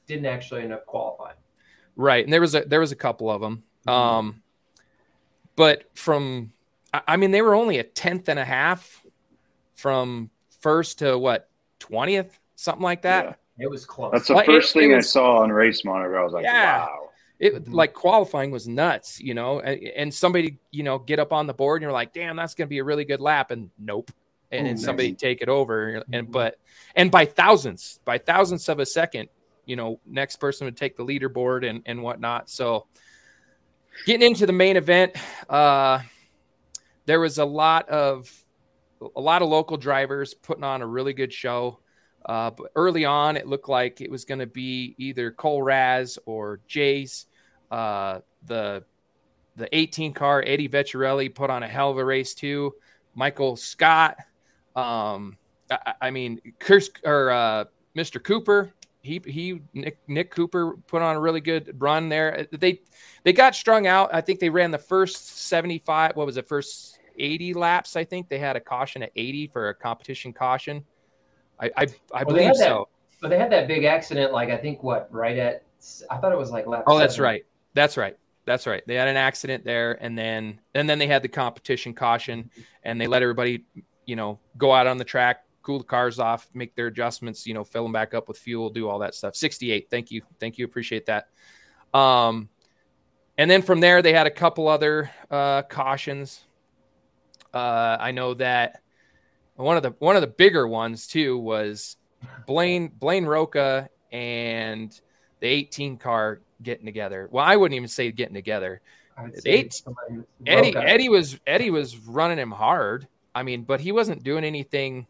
didn't 0.08 0.26
actually 0.26 0.62
end 0.62 0.72
up 0.72 0.84
qualifying. 0.86 1.36
right. 1.94 2.24
And 2.24 2.32
there 2.32 2.40
was 2.40 2.54
a 2.56 2.62
there 2.64 2.80
was 2.80 2.90
a 2.90 2.96
couple 2.96 3.30
of 3.30 3.40
them. 3.40 3.62
Um, 3.86 4.42
but 5.54 5.84
from 5.94 6.52
I 6.92 7.02
I 7.08 7.16
mean, 7.16 7.30
they 7.30 7.42
were 7.42 7.54
only 7.54 7.78
a 7.78 7.84
tenth 7.84 8.28
and 8.28 8.38
a 8.40 8.44
half 8.44 9.04
from 9.76 10.30
first 10.60 10.98
to 10.98 11.16
what 11.16 11.48
twentieth, 11.78 12.38
something 12.56 12.82
like 12.82 13.02
that. 13.02 13.24
Yeah. 13.24 13.64
It 13.66 13.70
was 13.70 13.84
close. 13.84 14.10
That's 14.12 14.26
the 14.28 14.34
Well, 14.34 14.44
first 14.44 14.74
it 14.74 14.80
thing 14.80 14.92
was- 14.96 15.06
I 15.06 15.08
saw 15.08 15.36
on 15.42 15.52
Race 15.52 15.84
Monitor. 15.84 16.18
I 16.18 16.24
was 16.24 16.32
like, 16.32 16.44
Yeah. 16.44 16.86
wow. 16.86 17.01
It 17.42 17.64
Mhm. 17.64 17.72
like 17.74 17.92
qualifying 17.92 18.52
was 18.52 18.68
nuts, 18.68 19.20
you 19.20 19.34
know, 19.34 19.58
and, 19.58 19.82
and 19.96 20.14
somebody, 20.14 20.58
you 20.70 20.84
know, 20.84 20.96
get 20.96 21.18
up 21.18 21.32
on 21.32 21.48
the 21.48 21.52
board 21.52 21.78
and 21.78 21.82
you're 21.82 21.90
like, 21.92 22.12
damn, 22.12 22.36
that's 22.36 22.54
going 22.54 22.68
to 22.68 22.70
be 22.70 22.78
a 22.78 22.84
really 22.84 23.04
good 23.04 23.20
lap. 23.20 23.50
And 23.50 23.70
nope. 23.76 24.12
And 24.52 24.64
then 24.64 24.74
Ooh, 24.74 24.78
somebody 24.78 25.10
nice. 25.10 25.20
take 25.20 25.42
it 25.42 25.48
over. 25.48 26.04
And, 26.12 26.28
Mhm. 26.28 26.30
but, 26.30 26.60
and 26.94 27.10
by 27.10 27.24
thousands, 27.24 27.98
by 28.04 28.18
thousands 28.18 28.68
of 28.68 28.78
a 28.78 28.86
second, 28.86 29.28
you 29.64 29.74
know, 29.74 29.98
next 30.06 30.36
person 30.36 30.66
would 30.66 30.76
take 30.76 30.96
the 30.96 31.04
leaderboard 31.04 31.68
and, 31.68 31.82
and 31.84 32.00
whatnot. 32.00 32.48
So 32.48 32.86
getting 34.06 34.24
into 34.24 34.46
the 34.46 34.52
main 34.52 34.76
event, 34.76 35.16
uh, 35.50 35.98
there 37.06 37.18
was 37.18 37.38
a 37.38 37.44
lot 37.44 37.88
of, 37.88 38.30
a 39.16 39.20
lot 39.20 39.42
of 39.42 39.48
local 39.48 39.76
drivers 39.76 40.32
putting 40.32 40.62
on 40.62 40.80
a 40.80 40.86
really 40.86 41.12
good 41.12 41.32
show. 41.32 41.80
Uh, 42.24 42.52
but 42.52 42.70
early 42.76 43.04
on, 43.04 43.36
it 43.36 43.48
looked 43.48 43.68
like 43.68 44.00
it 44.00 44.08
was 44.12 44.24
going 44.24 44.38
to 44.38 44.46
be 44.46 44.94
either 44.96 45.32
Cole 45.32 45.60
Raz 45.60 46.20
or 46.24 46.60
Jace. 46.68 47.26
Uh, 47.72 48.20
the 48.46 48.84
the 49.56 49.68
18 49.76 50.12
car 50.12 50.42
Eddie 50.46 50.68
Vecchiarelli 50.68 51.34
put 51.34 51.48
on 51.48 51.62
a 51.62 51.68
hell 51.68 51.90
of 51.90 51.96
a 51.98 52.04
race 52.04 52.34
too. 52.34 52.74
Michael 53.14 53.56
Scott, 53.56 54.16
um, 54.76 55.36
I, 55.70 55.94
I 56.02 56.10
mean, 56.10 56.40
Chris 56.60 56.90
or 57.04 57.30
uh, 57.30 57.64
Mr. 57.96 58.22
Cooper, 58.22 58.72
he 59.00 59.22
he 59.24 59.62
Nick 59.72 59.98
Nick 60.06 60.30
Cooper 60.30 60.76
put 60.86 61.00
on 61.00 61.16
a 61.16 61.20
really 61.20 61.40
good 61.40 61.74
run 61.80 62.08
there. 62.10 62.46
They 62.52 62.80
they 63.24 63.32
got 63.32 63.54
strung 63.54 63.86
out. 63.86 64.10
I 64.14 64.20
think 64.20 64.38
they 64.38 64.50
ran 64.50 64.70
the 64.70 64.78
first 64.78 65.38
75. 65.38 66.14
What 66.14 66.26
was 66.26 66.36
it? 66.36 66.46
First 66.46 66.98
80 67.18 67.54
laps. 67.54 67.96
I 67.96 68.04
think 68.04 68.28
they 68.28 68.38
had 68.38 68.56
a 68.56 68.60
caution 68.60 69.02
at 69.02 69.12
80 69.16 69.46
for 69.48 69.70
a 69.70 69.74
competition 69.74 70.32
caution. 70.34 70.84
I 71.58 71.66
I, 71.76 71.82
I 71.82 71.86
Well, 72.12 72.24
believe 72.26 72.46
had 72.48 72.56
that- 72.56 72.66
so. 72.66 72.88
But 73.22 73.28
they 73.28 73.38
had 73.38 73.52
that 73.52 73.68
big 73.68 73.84
accident, 73.84 74.32
like 74.32 74.50
I 74.50 74.56
think 74.56 74.82
what, 74.82 75.06
right 75.12 75.38
at 75.38 75.62
I 76.10 76.16
thought 76.18 76.32
it 76.32 76.38
was 76.38 76.50
like 76.50 76.66
lap. 76.66 76.84
Oh, 76.86 76.98
that's 76.98 77.18
right. 77.20 77.44
That's 77.74 77.96
right. 77.96 78.16
That's 78.44 78.66
right. 78.66 78.82
They 78.86 78.96
had 78.96 79.08
an 79.08 79.16
accident 79.16 79.64
there, 79.64 79.96
and 80.02 80.18
then 80.18 80.60
and 80.74 80.88
then 80.88 80.98
they 80.98 81.06
had 81.06 81.22
the 81.22 81.28
competition 81.28 81.94
caution, 81.94 82.50
and 82.82 83.00
they 83.00 83.06
let 83.06 83.22
everybody, 83.22 83.64
you 84.04 84.16
know, 84.16 84.40
go 84.58 84.72
out 84.72 84.86
on 84.86 84.98
the 84.98 85.04
track, 85.04 85.44
cool 85.62 85.78
the 85.78 85.84
cars 85.84 86.18
off, 86.18 86.50
make 86.52 86.74
their 86.74 86.88
adjustments, 86.88 87.46
you 87.46 87.54
know, 87.54 87.62
fill 87.62 87.84
them 87.84 87.92
back 87.92 88.14
up 88.14 88.26
with 88.26 88.38
fuel, 88.38 88.68
do 88.68 88.88
all 88.88 88.98
that 88.98 89.14
stuff. 89.14 89.36
Sixty-eight. 89.36 89.88
Thank 89.90 90.10
you. 90.10 90.22
Thank 90.40 90.58
you. 90.58 90.64
Appreciate 90.64 91.06
that. 91.06 91.28
Um, 91.94 92.48
and 93.38 93.50
then 93.50 93.62
from 93.62 93.80
there 93.80 94.02
they 94.02 94.12
had 94.12 94.26
a 94.26 94.30
couple 94.30 94.66
other 94.66 95.10
uh, 95.30 95.62
cautions. 95.62 96.44
Uh, 97.54 97.96
I 98.00 98.10
know 98.10 98.34
that 98.34 98.82
one 99.56 99.76
of 99.76 99.82
the 99.82 99.94
one 99.98 100.16
of 100.16 100.22
the 100.22 100.28
bigger 100.28 100.66
ones 100.66 101.06
too 101.06 101.38
was 101.38 101.96
Blaine 102.46 102.88
Blaine 102.88 103.24
Roca 103.24 103.88
and 104.10 104.98
the 105.40 105.46
18 105.46 105.96
car 105.98 106.40
getting 106.62 106.86
together. 106.86 107.28
Well, 107.30 107.44
I 107.44 107.56
wouldn't 107.56 107.76
even 107.76 107.88
say 107.88 108.10
getting 108.12 108.34
together. 108.34 108.80
Eight- 109.44 109.82
Eddie 110.46 110.74
up. 110.76 110.84
Eddie 110.86 111.08
was 111.08 111.38
Eddie 111.46 111.70
was 111.70 111.96
running 111.98 112.38
him 112.38 112.50
hard. 112.50 113.06
I 113.34 113.42
mean, 113.42 113.62
but 113.62 113.80
he 113.80 113.92
wasn't 113.92 114.22
doing 114.22 114.44
anything. 114.44 115.06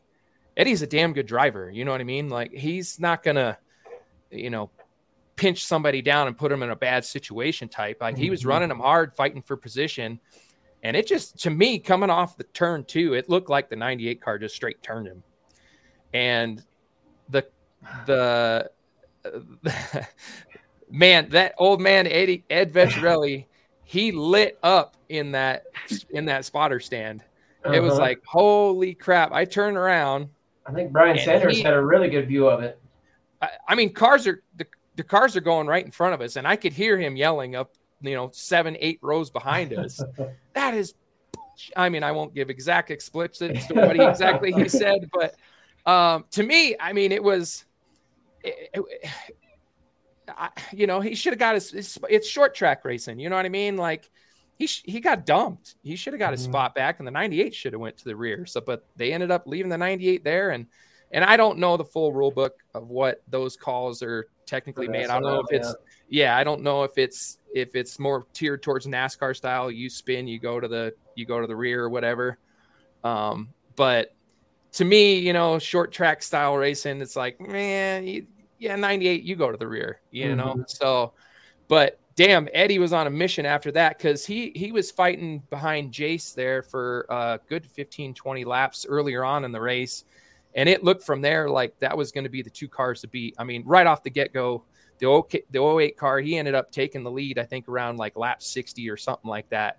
Eddie's 0.57 0.83
a 0.83 0.87
damn 0.87 1.13
good 1.13 1.27
driver. 1.27 1.71
You 1.71 1.85
know 1.85 1.93
what 1.93 2.01
I 2.01 2.05
mean? 2.05 2.29
Like 2.29 2.53
he's 2.53 2.99
not 3.01 3.23
gonna, 3.23 3.59
you 4.31 4.51
know, 4.51 4.71
pinch 5.37 5.65
somebody 5.65 6.03
down 6.03 6.27
and 6.27 6.37
put 6.37 6.53
him 6.53 6.63
in 6.63 6.71
a 6.71 6.77
bad 6.77 7.05
situation 7.05 7.69
type. 7.69 7.99
Like 8.01 8.17
he 8.19 8.29
was 8.29 8.43
Mhm. 8.43 8.47
running 8.49 8.71
him 8.71 8.81
hard, 8.81 9.15
fighting 9.15 9.41
for 9.43 9.57
position. 9.57 10.21
And 10.83 10.97
it 10.97 11.07
just 11.07 11.39
to 11.43 11.51
me 11.51 11.79
coming 11.79 12.11
off 12.11 12.37
the 12.37 12.45
turn 12.45 12.85
two, 12.85 13.15
it 13.15 13.29
looked 13.31 13.49
like 13.49 13.71
the 13.71 13.77
98 13.77 14.21
car 14.21 14.37
just 14.39 14.55
straight 14.55 14.83
turned 14.83 15.07
him. 15.07 15.23
And 16.13 16.63
the 17.29 17.47
the 18.07 18.69
man, 20.93 21.29
that 21.31 21.55
old 21.59 21.81
man 21.81 22.07
Eddie 22.07 22.45
Ed 22.51 22.73
Vecchiarelli, 22.73 23.47
he 23.85 24.13
lit 24.13 24.59
up 24.63 24.97
in 25.09 25.33
that 25.33 25.65
in 26.11 26.27
that 26.27 26.45
spotter 26.45 26.79
stand. 26.81 27.23
It 27.65 27.81
was 27.81 27.93
Uh-huh. 27.95 28.03
like, 28.03 28.23
holy 28.27 28.95
crap! 28.95 29.33
I 29.33 29.45
turned 29.45 29.77
around. 29.77 30.29
I 30.67 30.73
think 30.73 30.93
Brian 30.93 31.19
Sanders 31.19 31.57
he- 31.57 31.63
had 31.63 31.75
a 31.75 31.83
really 31.83 32.09
good 32.09 32.29
view 32.29 32.49
of 32.49 32.63
it. 32.63 32.79
I, 33.41 33.49
I 33.69 33.75
mean, 33.75 33.93
cars 33.93 34.27
are 34.27 34.43
the, 34.57 34.67
the 34.97 35.03
cars 35.03 35.37
are 35.37 35.41
going 35.41 35.67
right 35.67 35.85
in 35.85 35.91
front 35.91 36.15
of 36.15 36.21
us, 36.21 36.37
and 36.37 36.47
I 36.47 36.55
could 36.57 36.73
hear 36.73 36.99
him 36.99 37.17
yelling 37.17 37.57
up, 37.57 37.73
you 38.01 38.15
know, 38.15 38.31
seven, 38.33 38.77
eight 38.81 38.99
rows 39.03 39.31
behind 39.31 39.73
us. 39.73 40.01
that 40.55 40.75
is, 40.75 40.95
I 41.77 41.89
mean, 41.89 42.03
I 42.05 42.13
won't 42.13 42.35
give 42.35 42.51
exact 42.51 42.91
explicits 42.91 43.67
to 43.69 43.75
what 43.75 43.97
he 43.97 44.03
exactly 44.03 44.53
he 44.53 44.69
said, 44.69 45.09
but 45.13 45.35
um, 45.91 46.25
to 46.33 46.43
me, 46.45 46.77
I 46.79 46.93
mean, 46.93 47.11
it 47.13 47.23
was, 47.23 47.65
it, 48.45 48.71
it- 48.75 49.11
I, 50.29 50.51
you 50.73 50.87
know, 50.87 51.01
he 51.01 51.15
should 51.15 51.33
have 51.33 51.39
got 51.39 51.55
his, 51.55 51.71
his. 51.71 51.99
It's 52.09 52.29
short 52.29 52.55
track 52.55 52.85
racing, 52.85 53.19
you 53.19 53.29
know 53.31 53.37
what 53.37 53.47
I 53.47 53.51
mean? 53.51 53.77
Like 53.77 54.11
he 54.59 54.67
sh- 54.67 54.83
he 54.85 55.01
got 55.01 55.27
dumped. 55.27 55.75
He 55.83 55.97
should 55.97 56.13
have 56.13 56.21
got 56.21 56.33
his 56.33 56.43
Mhm. 56.43 56.51
spot 56.51 56.75
back, 56.75 56.99
and 56.99 57.07
the 57.07 57.11
'98 57.13 57.55
should 57.55 57.73
have 57.73 57.81
went 57.81 57.97
to 57.99 58.05
the 58.05 58.17
rear. 58.17 58.47
So, 58.47 58.61
but 58.61 58.85
they 58.97 59.13
ended 59.13 59.31
up 59.31 59.47
leaving 59.47 59.71
the 59.71 59.79
'98 59.79 60.25
there, 60.25 60.51
and 60.51 60.67
and 61.11 61.25
I 61.25 61.37
don't 61.37 61.59
know 61.59 61.77
the 61.77 61.85
full 61.85 62.13
rule 62.13 62.31
book 62.31 62.55
of 62.75 62.89
what 62.89 63.23
those 63.29 63.57
calls 63.57 64.03
are 64.03 64.27
technically 64.47 64.89
made. 64.89 65.07
I 65.07 65.15
don't 65.15 65.25
know 65.25 65.41
if 65.41 65.47
it's 65.51 65.75
yeah, 66.09 66.37
I 66.37 66.45
don't 66.45 66.63
know 66.63 66.85
if 66.85 66.97
it's 66.99 67.39
if 67.55 67.75
it's 67.75 67.99
more 67.99 68.27
tiered 68.33 68.63
towards 68.63 68.87
NASCAR 68.87 69.35
style. 69.37 69.71
You 69.71 69.91
spin, 69.91 70.29
you 70.29 70.39
go 70.39 70.61
to 70.61 70.69
the 70.69 70.95
you 71.15 71.27
go 71.27 71.41
to 71.41 71.47
the 71.47 71.57
rear 71.57 71.83
or 71.85 71.89
whatever. 71.89 72.39
Um, 73.05 73.49
but 73.77 74.15
to 74.73 74.85
me, 74.85 75.19
you 75.19 75.33
know, 75.33 75.59
short 75.59 75.93
track 75.93 76.23
style 76.23 76.57
racing, 76.57 77.01
it's 77.01 77.17
like 77.17 77.41
man, 77.41 78.07
you, 78.07 78.27
yeah, 78.63 78.77
ninety 78.77 79.09
eight, 79.09 79.25
you 79.25 79.35
go 79.35 79.51
to 79.51 79.59
the 79.59 79.67
rear, 79.67 80.01
you 80.13 80.37
know. 80.37 80.55
Mhm. 80.55 80.71
So, 80.71 81.15
but 81.67 81.99
damn, 82.15 82.49
Eddie 82.55 82.79
was 82.79 82.93
on 82.93 83.09
a 83.09 83.11
mission 83.11 83.45
after 83.45 83.73
that 83.73 83.99
because 83.99 84.25
he 84.25 84.53
he 84.55 84.71
was 84.71 84.93
fighting 84.93 85.43
behind 85.51 85.93
Jace 85.93 86.33
there 86.33 86.63
for 86.63 87.07
a 87.09 87.41
good 87.49 87.67
15, 87.67 88.15
20 88.15 88.45
laps 88.45 88.87
earlier 88.89 89.25
on 89.25 89.45
in 89.45 89.51
the 89.51 89.61
race. 89.61 90.05
And 90.55 90.69
it 90.69 90.85
looked 90.85 91.03
from 91.03 91.23
there 91.23 91.49
like 91.51 91.77
that 91.81 91.97
was 91.97 92.13
going 92.13 92.25
to 92.25 92.31
be 92.31 92.43
the 92.43 92.51
two 92.51 92.69
cars 92.69 93.01
to 93.01 93.09
beat. 93.09 93.35
I 93.39 93.45
mean, 93.45 93.65
right 93.67 93.87
off 93.87 94.03
the 94.05 94.11
get 94.11 94.33
go, 94.33 94.65
the, 94.99 95.07
OK, 95.07 95.43
the 95.51 95.61
08 95.61 95.97
car, 95.97 96.21
he 96.21 96.37
ended 96.37 96.55
up 96.55 96.71
taking 96.71 97.03
the 97.03 97.11
lead, 97.11 97.39
I 97.39 97.45
think 97.45 97.69
around 97.69 97.97
like 97.97 98.17
lap 98.17 98.43
60 98.43 98.89
or 98.91 98.97
something 98.97 99.29
like 99.29 99.49
that. 99.49 99.79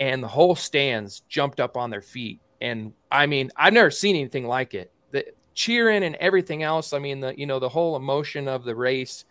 And 0.00 0.22
the 0.22 0.28
whole 0.28 0.54
stands 0.54 1.20
jumped 1.28 1.60
up 1.60 1.76
on 1.76 1.90
their 1.90 2.00
feet. 2.00 2.40
And 2.60 2.92
I 3.10 3.26
mean, 3.26 3.50
I've 3.56 3.74
never 3.74 3.90
seen 3.90 4.16
anything 4.16 4.46
like 4.46 4.72
it. 4.72 4.92
The 5.10 5.26
cheering 5.58 6.04
and 6.04 6.14
everything 6.16 6.62
else. 6.62 6.92
I 6.92 7.00
mean, 7.00 7.18
the, 7.18 7.36
you 7.36 7.44
know, 7.44 7.58
the 7.58 7.68
whole 7.68 7.96
emotion 7.96 8.46
of 8.46 8.62
the 8.62 8.76
race 8.76 9.24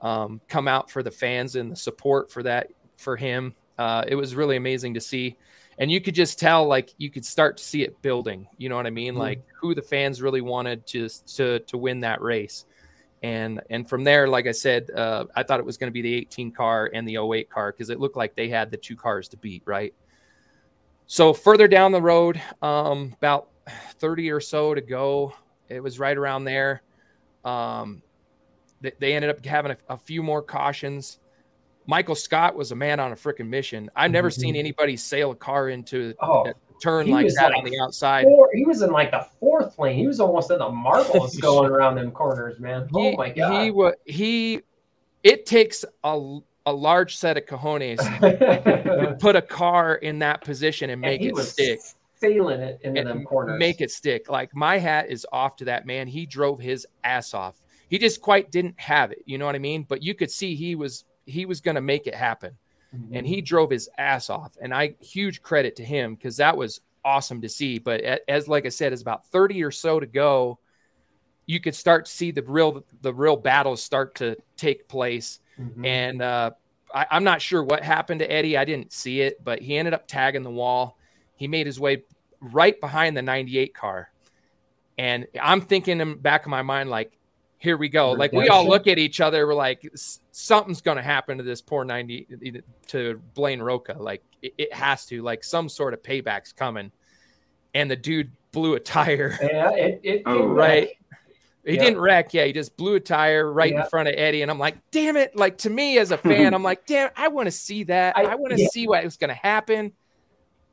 um, 0.00 0.40
come 0.48 0.68
out 0.68 0.90
for 0.90 1.02
the 1.02 1.10
fans 1.10 1.54
and 1.54 1.70
the 1.70 1.76
support 1.76 2.32
for 2.32 2.42
that 2.44 2.70
for 2.96 3.14
him. 3.14 3.54
Uh, 3.78 4.02
it 4.08 4.14
was 4.14 4.34
really 4.34 4.56
amazing 4.56 4.94
to 4.94 5.02
see, 5.02 5.36
and 5.78 5.92
you 5.92 6.00
could 6.00 6.14
just 6.14 6.38
tell 6.38 6.66
like 6.66 6.94
you 6.96 7.10
could 7.10 7.26
start 7.26 7.58
to 7.58 7.62
see 7.62 7.82
it 7.82 8.00
building. 8.00 8.48
You 8.56 8.70
know 8.70 8.76
what 8.76 8.86
I 8.86 8.90
mean? 8.90 9.12
Mm-hmm. 9.12 9.20
Like 9.20 9.42
who 9.60 9.74
the 9.74 9.82
fans 9.82 10.22
really 10.22 10.40
wanted 10.40 10.86
to 10.88 11.10
to 11.36 11.58
to 11.58 11.76
win 11.76 12.00
that 12.00 12.22
race. 12.22 12.64
And 13.22 13.60
and 13.68 13.86
from 13.86 14.02
there, 14.02 14.28
like 14.28 14.46
I 14.46 14.52
said, 14.52 14.90
uh, 14.90 15.26
I 15.34 15.42
thought 15.42 15.60
it 15.60 15.66
was 15.66 15.76
going 15.76 15.90
to 15.90 15.92
be 15.92 16.02
the 16.02 16.14
18 16.14 16.52
car 16.52 16.90
and 16.94 17.06
the 17.06 17.18
08 17.18 17.50
car 17.50 17.70
because 17.72 17.90
it 17.90 18.00
looked 18.00 18.16
like 18.16 18.34
they 18.34 18.48
had 18.48 18.70
the 18.70 18.78
two 18.78 18.96
cars 18.96 19.28
to 19.28 19.36
beat, 19.36 19.62
right? 19.66 19.92
So 21.06 21.34
further 21.34 21.68
down 21.68 21.92
the 21.92 22.00
road, 22.00 22.40
um, 22.62 23.12
about 23.18 23.48
30 23.98 24.30
or 24.30 24.40
so 24.40 24.74
to 24.74 24.80
go, 24.80 25.34
it 25.68 25.80
was 25.80 25.98
right 25.98 26.16
around 26.16 26.44
there. 26.44 26.82
Um, 27.44 28.02
they 28.80 29.14
ended 29.14 29.30
up 29.30 29.44
having 29.44 29.72
a, 29.72 29.76
a 29.88 29.96
few 29.96 30.22
more 30.22 30.42
cautions. 30.42 31.18
Michael 31.86 32.14
Scott 32.14 32.56
was 32.56 32.72
a 32.72 32.76
man 32.76 33.00
on 33.00 33.12
a 33.12 33.14
freaking 33.14 33.48
mission. 33.48 33.90
I've 33.94 34.10
never 34.10 34.28
mm-hmm. 34.28 34.40
seen 34.40 34.56
anybody 34.56 34.96
sail 34.96 35.30
a 35.30 35.36
car 35.36 35.68
into 35.68 36.14
oh, 36.20 36.48
a 36.48 36.54
turn 36.82 37.08
like 37.08 37.28
that 37.34 37.50
like 37.50 37.58
on 37.58 37.64
the 37.64 37.78
outside. 37.80 38.24
Four, 38.24 38.50
he 38.52 38.64
was 38.64 38.82
in 38.82 38.90
like 38.90 39.12
the 39.12 39.26
fourth 39.40 39.78
lane. 39.78 39.96
He 39.96 40.06
was 40.06 40.20
almost 40.20 40.50
in 40.50 40.58
the 40.58 40.68
marbles 40.68 41.36
going 41.40 41.70
around 41.70 41.96
them 41.96 42.10
corners, 42.10 42.58
man. 42.58 42.88
Oh 42.92 43.10
he, 43.10 43.16
my 43.16 43.30
god. 43.30 43.62
He 43.62 43.70
was 43.70 43.94
he. 44.04 44.62
It 45.22 45.46
takes 45.46 45.84
a 46.04 46.38
a 46.66 46.72
large 46.72 47.16
set 47.16 47.36
of 47.36 47.46
cojones 47.46 47.98
to 48.20 49.16
put 49.20 49.36
a 49.36 49.42
car 49.42 49.94
in 49.94 50.18
that 50.18 50.42
position 50.42 50.90
and 50.90 51.00
make 51.00 51.22
and 51.22 51.38
it 51.38 51.42
stick. 51.44 51.80
Sailing 52.28 52.60
it 52.60 52.80
into 52.82 53.04
them 53.04 53.24
corners. 53.24 53.58
Make 53.58 53.80
it 53.80 53.90
stick. 53.90 54.28
Like 54.28 54.54
my 54.54 54.78
hat 54.78 55.08
is 55.08 55.26
off 55.32 55.56
to 55.56 55.66
that 55.66 55.86
man. 55.86 56.06
He 56.06 56.26
drove 56.26 56.58
his 56.58 56.86
ass 57.04 57.34
off 57.34 57.56
he 57.88 57.98
just 57.98 58.20
quite 58.20 58.50
didn't 58.50 58.78
have 58.80 59.12
it. 59.12 59.22
You 59.26 59.38
know 59.38 59.46
what 59.46 59.54
I 59.54 59.60
mean? 59.60 59.84
But 59.84 60.02
you 60.02 60.14
could 60.14 60.30
see 60.30 60.54
he 60.54 60.74
was 60.74 61.04
he 61.24 61.46
was 61.46 61.60
going 61.60 61.74
to 61.74 61.80
make 61.80 62.06
it 62.06 62.14
happen, 62.14 62.56
mm-hmm. 62.94 63.14
and 63.16 63.26
he 63.26 63.40
drove 63.40 63.70
his 63.70 63.88
ass 63.98 64.30
off. 64.30 64.56
And 64.60 64.74
I 64.74 64.94
huge 65.00 65.42
credit 65.42 65.76
to 65.76 65.84
him 65.84 66.14
because 66.14 66.36
that 66.38 66.56
was 66.56 66.80
awesome 67.04 67.40
to 67.42 67.48
see. 67.48 67.78
But 67.78 68.02
as 68.28 68.48
like 68.48 68.66
I 68.66 68.70
said, 68.70 68.92
it's 68.92 69.02
about 69.02 69.26
thirty 69.26 69.62
or 69.62 69.70
so 69.70 70.00
to 70.00 70.06
go. 70.06 70.58
You 71.46 71.60
could 71.60 71.76
start 71.76 72.06
to 72.06 72.12
see 72.12 72.32
the 72.32 72.42
real 72.42 72.84
the 73.02 73.14
real 73.14 73.36
battles 73.36 73.82
start 73.82 74.16
to 74.16 74.36
take 74.56 74.88
place, 74.88 75.38
mm-hmm. 75.58 75.84
and 75.84 76.22
uh, 76.22 76.50
I, 76.92 77.06
I'm 77.10 77.24
not 77.24 77.40
sure 77.40 77.62
what 77.62 77.84
happened 77.84 78.20
to 78.20 78.30
Eddie. 78.30 78.56
I 78.56 78.64
didn't 78.64 78.92
see 78.92 79.20
it, 79.20 79.44
but 79.44 79.62
he 79.62 79.76
ended 79.76 79.94
up 79.94 80.08
tagging 80.08 80.42
the 80.42 80.50
wall. 80.50 80.98
He 81.36 81.46
made 81.46 81.66
his 81.66 81.78
way 81.78 82.02
right 82.52 82.78
behind 82.80 83.16
the 83.16 83.22
98 83.22 83.74
car. 83.74 84.10
And 84.98 85.26
I'm 85.40 85.60
thinking 85.60 86.00
in 86.00 86.10
the 86.10 86.16
back 86.16 86.44
of 86.46 86.50
my 86.50 86.62
mind, 86.62 86.90
like, 86.90 87.16
here 87.58 87.76
we 87.76 87.88
go. 87.88 88.12
Like 88.12 88.32
we 88.32 88.48
all 88.48 88.66
look 88.66 88.86
at 88.86 88.98
each 88.98 89.20
other, 89.20 89.46
we're 89.46 89.54
like, 89.54 89.90
something's 90.30 90.80
going 90.80 90.98
to 90.98 91.02
happen 91.02 91.38
to 91.38 91.44
this 91.44 91.60
poor 91.60 91.84
90 91.84 92.62
to 92.88 93.20
Blaine 93.34 93.60
Roca. 93.60 93.96
Like 93.98 94.22
it, 94.42 94.54
it, 94.58 94.72
has 94.72 95.06
to, 95.06 95.22
like 95.22 95.42
some 95.42 95.68
sort 95.68 95.94
of 95.94 96.02
payback's 96.02 96.52
coming. 96.52 96.92
And 97.74 97.90
the 97.90 97.96
dude 97.96 98.30
blew 98.52 98.74
a 98.74 98.80
tire. 98.80 99.38
Yeah, 99.42 99.70
it, 99.72 100.00
it 100.02 100.22
oh, 100.26 100.46
right. 100.46 100.90
He 101.64 101.74
yeah. 101.74 101.82
didn't 101.82 102.00
wreck. 102.00 102.32
Yeah, 102.32 102.44
he 102.44 102.52
just 102.52 102.76
blew 102.76 102.94
a 102.94 103.00
tire 103.00 103.50
right 103.52 103.72
yeah. 103.72 103.82
in 103.82 103.90
front 103.90 104.08
of 104.08 104.14
Eddie. 104.16 104.42
And 104.42 104.50
I'm 104.50 104.58
like, 104.58 104.76
damn 104.92 105.16
it. 105.16 105.34
Like 105.34 105.58
to 105.58 105.70
me 105.70 105.98
as 105.98 106.12
a 106.12 106.18
fan, 106.18 106.54
I'm 106.54 106.62
like, 106.62 106.86
damn, 106.86 107.10
I 107.16 107.28
want 107.28 107.46
to 107.46 107.52
see 107.52 107.84
that. 107.84 108.16
I, 108.16 108.22
I 108.24 108.34
want 108.36 108.54
to 108.54 108.60
yeah. 108.60 108.68
see 108.70 108.86
what 108.86 109.02
was 109.02 109.16
going 109.16 109.28
to 109.28 109.34
happen. 109.34 109.92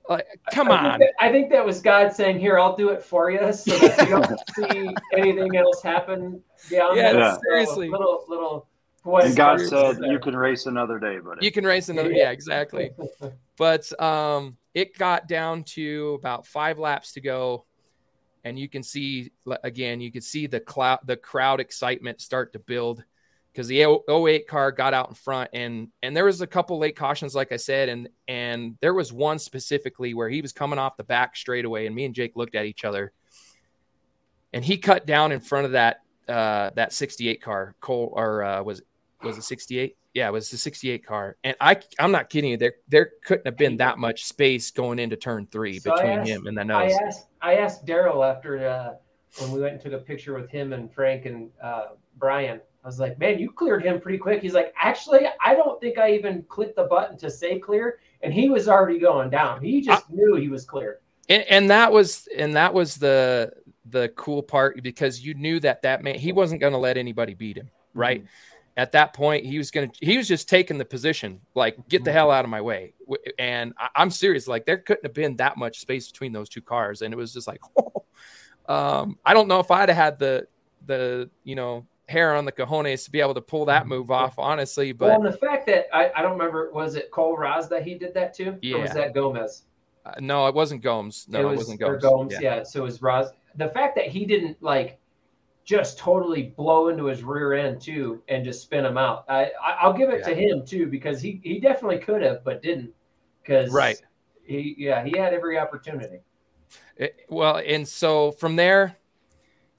Like, 0.10 0.28
come 0.52 0.70
I 0.70 0.78
on. 0.78 1.00
Think 1.00 1.12
that, 1.20 1.26
I 1.26 1.32
think 1.32 1.50
that 1.52 1.66
was 1.66 1.82
God 1.82 2.14
saying, 2.14 2.40
"Here, 2.40 2.60
I'll 2.60 2.76
do 2.76 2.90
it 2.90 3.04
for 3.04 3.32
you," 3.32 3.54
so 3.54 3.78
that 3.78 4.00
you 4.00 4.08
don't 4.08 4.40
see 4.56 4.94
anything 5.14 5.56
else 5.56 5.82
happen 5.82 6.42
beyond 6.70 6.98
yeah, 6.98 7.14
that. 7.14 7.40
seriously. 7.42 7.88
So 7.88 7.92
little, 7.92 8.26
little. 8.28 8.68
And 9.06 9.36
God 9.36 9.60
said, 9.62 10.00
"You 10.02 10.20
can 10.20 10.36
race 10.36 10.66
another 10.66 11.00
day, 11.00 11.20
but 11.24 11.42
you 11.42 11.52
can 11.52 11.66
race 11.66 11.90
another." 11.90 12.12
Yeah, 12.12 12.32
exactly. 12.32 12.92
but 13.58 14.02
um, 14.02 14.58
it 14.74 14.98
got 14.98 15.28
down 15.28 15.64
to 15.64 16.18
about 16.20 16.48
five 16.48 16.80
laps 16.80 17.14
to 17.14 17.22
go, 17.22 17.66
and 18.44 18.60
you 18.60 18.68
can 18.68 18.84
see 18.84 19.32
again, 19.64 20.02
you 20.02 20.12
can 20.12 20.22
see 20.22 20.48
the 20.48 20.60
cloud, 20.60 21.00
the 21.06 21.18
crowd 21.18 21.60
excitement 21.62 22.20
start 22.20 22.54
to 22.54 22.60
build 22.60 23.04
because 23.54 23.68
the 23.68 23.82
08 24.10 24.48
car 24.48 24.72
got 24.72 24.94
out 24.94 25.10
in 25.10 25.16
front 25.16 25.50
and 25.54 25.90
and 26.02 26.18
there 26.18 26.26
was 26.26 26.42
a 26.42 26.48
couple 26.48 26.80
late 26.80 26.96
cautions 26.96 27.36
like 27.36 27.52
i 27.52 27.56
said 27.56 27.88
and 27.88 28.10
and 28.28 28.76
there 28.82 28.94
was 28.94 29.14
one 29.14 29.38
specifically 29.38 30.14
where 30.14 30.30
he 30.30 30.42
was 30.42 30.52
coming 30.52 30.80
off 30.80 30.98
the 30.98 31.04
back 31.04 31.36
straightaway 31.36 31.86
and 31.86 31.96
me 31.96 32.06
and 32.06 32.16
jake 32.16 32.36
looked 32.36 32.56
at 32.56 32.66
each 32.66 32.84
other. 32.84 33.12
And 34.56 34.64
he 34.64 34.78
cut 34.78 35.08
down 35.08 35.32
in 35.32 35.40
front 35.40 35.66
of 35.66 35.72
that 35.72 36.02
uh 36.28 36.72
that 36.76 36.94
68 36.94 37.42
car 37.42 37.76
cole 37.80 38.12
or 38.16 38.44
uh 38.44 38.64
was 38.64 38.82
was 39.24 39.38
it 39.38 39.44
68 39.44 39.98
yeah 40.14 40.28
it 40.28 40.32
was 40.32 40.50
the 40.50 40.58
68 40.58 41.06
car. 41.06 41.38
And 41.44 41.56
i 41.60 41.80
i'm 42.00 42.12
not 42.12 42.30
kidding 42.30 42.52
you 42.52 42.58
there 42.58 42.76
there 42.88 43.12
couldn't 43.26 43.46
have 43.46 43.58
been 43.58 43.78
that 43.78 43.98
much 43.98 44.26
space 44.26 44.72
going 44.72 45.00
into 45.00 45.16
turn 45.16 45.48
three 45.52 45.80
so 45.80 45.94
between 45.94 46.20
asked, 46.20 46.30
him 46.30 46.48
and 46.48 46.58
the 46.58 46.64
nose. 46.66 46.92
i 46.94 47.06
asked 47.06 47.28
i 47.42 47.56
asked 47.56 47.86
daryl 47.86 48.28
after 48.28 48.68
uh 48.68 48.94
when 49.40 49.52
we 49.52 49.60
went 49.60 49.74
and 49.74 49.82
took 49.82 49.94
a 49.94 49.98
picture 49.98 50.34
with 50.34 50.50
him 50.50 50.74
and 50.74 50.94
frank 50.94 51.26
and 51.26 51.50
uh 51.62 51.88
brian 52.18 52.62
I 52.84 52.88
was 52.88 53.00
like, 53.00 53.18
man, 53.18 53.40
you 53.40 53.50
cleared 53.50 53.84
him 53.84 54.02
pretty 54.02 54.18
quick. 54.18 54.42
He's 54.42 54.54
like, 54.54 54.74
actually, 54.80 55.22
I 55.44 55.56
don't 55.56 55.80
think 55.80 55.98
I 55.98 56.12
even 56.12 56.44
clicked 56.44 56.76
the 56.76 56.84
button 56.84 57.18
to 57.20 57.32
say 57.32 57.58
clear, 57.58 58.00
and 58.22 58.34
he 58.34 58.50
was 58.50 58.68
already 58.68 59.00
going 59.00 59.30
down. 59.30 59.62
He 59.62 59.82
just 59.82 60.04
I, 60.10 60.14
knew 60.14 60.36
he 60.36 60.50
was 60.50 60.66
clear. 60.66 61.00
And, 61.30 61.44
and, 61.44 61.70
that 61.70 61.94
was 61.94 62.28
and 62.38 62.56
that 62.56 62.74
was 62.74 62.96
the 62.96 63.54
the 63.90 64.10
cool 64.18 64.44
part 64.44 64.84
because 64.84 65.22
you 65.22 65.34
knew 65.34 65.62
that 65.62 65.82
that 65.84 66.04
man 66.04 66.16
he 66.16 66.34
wasn't 66.34 66.60
going 66.60 66.74
to 66.74 66.80
let 66.80 66.98
anybody 66.98 67.34
beat 67.34 67.58
him, 67.58 67.70
right? 67.94 68.20
Mm-hmm. 68.20 68.28
At 68.76 68.92
that 68.94 69.14
point, 69.14 69.46
he 69.46 69.58
was 69.58 69.72
going 69.72 69.90
to 69.90 70.06
he 70.06 70.18
was 70.18 70.28
just 70.28 70.50
taking 70.50 70.78
the 70.78 70.84
position, 70.84 71.40
like 71.56 71.78
get 71.88 72.04
the 72.04 72.10
mm-hmm. 72.10 72.18
hell 72.18 72.32
out 72.32 72.44
of 72.44 72.50
my 72.50 72.60
way. 72.60 72.96
And 73.40 73.74
I, 73.78 74.02
am 74.02 74.10
serious, 74.10 74.46
like 74.46 74.66
there 74.66 74.78
couldn't 74.78 75.06
have 75.06 75.14
been 75.14 75.38
that 75.38 75.56
much 75.56 75.80
space 75.80 76.12
between 76.12 76.34
those 76.34 76.50
two 76.50 76.62
cars, 76.62 77.02
and 77.02 77.14
it 77.14 77.18
was 77.18 77.32
just 77.34 77.48
like, 77.48 77.62
oh. 77.78 78.04
um, 78.74 79.18
I 79.24 79.34
don't 79.34 79.48
know 79.48 79.62
if 79.62 79.72
I'd 79.72 79.88
have 79.88 79.98
had 79.98 80.20
the 80.20 80.48
the 80.86 81.30
you 81.46 81.56
know 81.56 81.86
hair 82.10 82.36
on 82.36 82.46
the 82.46 82.52
cojones 82.52 83.06
to 83.06 83.12
be 83.12 83.22
able 83.22 83.34
to 83.34 83.42
pull 83.42 83.66
that 83.66 83.88
move 83.88 84.12
off, 84.12 84.38
honestly. 84.38 84.92
But 84.92 85.20
well, 85.20 85.32
the 85.32 85.38
fact 85.38 85.66
that 85.68 85.88
I, 85.94 86.12
I 86.16 86.22
don't 86.22 86.34
remember, 86.34 86.72
was 86.74 86.96
it 86.96 87.12
Cole 87.12 87.38
Raz 87.38 87.70
that 87.70 87.84
he 87.84 87.96
did 87.96 88.14
that 88.14 88.34
too? 88.34 88.58
Yeah. 88.62 88.78
Or 88.78 88.82
was 88.82 88.92
that 88.92 89.14
Gomes? 89.14 89.64
Uh, 90.06 90.14
no, 90.20 90.48
it 90.48 90.54
wasn't 90.54 90.82
Gomes. 90.82 91.26
No, 91.30 91.50
it, 91.50 91.58
was, 91.58 91.70
not 91.70 91.80
Gomes. 91.80 92.02
Gomes. 92.02 92.34
Yeah. 92.34 92.58
yeah. 92.58 92.64
So 92.64 92.82
it 92.82 92.84
was 92.84 93.02
Raz. 93.02 93.32
The 93.56 93.70
fact 93.70 93.96
that 93.96 94.08
he 94.08 94.26
didn't 94.26 94.62
like 94.62 95.00
just 95.64 95.98
totally 95.98 96.54
blow 96.58 96.90
into 96.90 97.06
his 97.06 97.24
rear 97.24 97.54
end 97.54 97.82
too 97.82 98.22
and 98.28 98.44
just 98.44 98.62
spin 98.62 98.86
him 98.86 98.98
out. 98.98 99.26
I, 99.30 99.52
I 99.62 99.88
will 99.88 99.94
give 99.94 100.10
it 100.10 100.20
yeah. 100.20 100.28
to 100.28 100.36
him 100.36 100.66
too 100.66 100.88
because 100.88 101.22
he 101.22 101.40
he 101.44 101.60
definitely 101.60 102.00
could 102.00 102.22
have 102.22 102.44
but 102.44 102.62
didn't 102.62 102.92
because 103.42 103.72
right. 103.72 104.02
He 104.46 104.76
yeah 104.78 105.06
he 105.06 105.18
had 105.18 105.34
every 105.34 105.58
opportunity. 105.58 106.20
It, 106.98 107.26
well, 107.30 107.62
and 107.66 107.88
so 107.88 108.32
from 108.32 108.56
there 108.56 108.98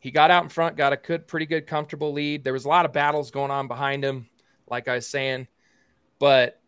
he 0.05 0.11
got 0.11 0.31
out 0.31 0.43
in 0.43 0.51
front, 0.51 0.77
got 0.77 0.93
a 0.93 0.99
good, 0.99 1.27
pretty 1.27 1.47
good, 1.47 1.67
comfortable 1.67 2.13
lead. 2.13 2.45
There 2.45 2.53
was 2.53 2.67
a 2.67 2.69
lot 2.69 2.85
of 2.85 2.93
battles 2.93 3.31
going 3.31 3.51
on 3.51 3.69
behind 3.69 4.05
him, 4.05 4.29
like 4.69 4.87
I 4.87 4.97
was 4.97 5.07
saying. 5.07 5.49
But 6.19 6.61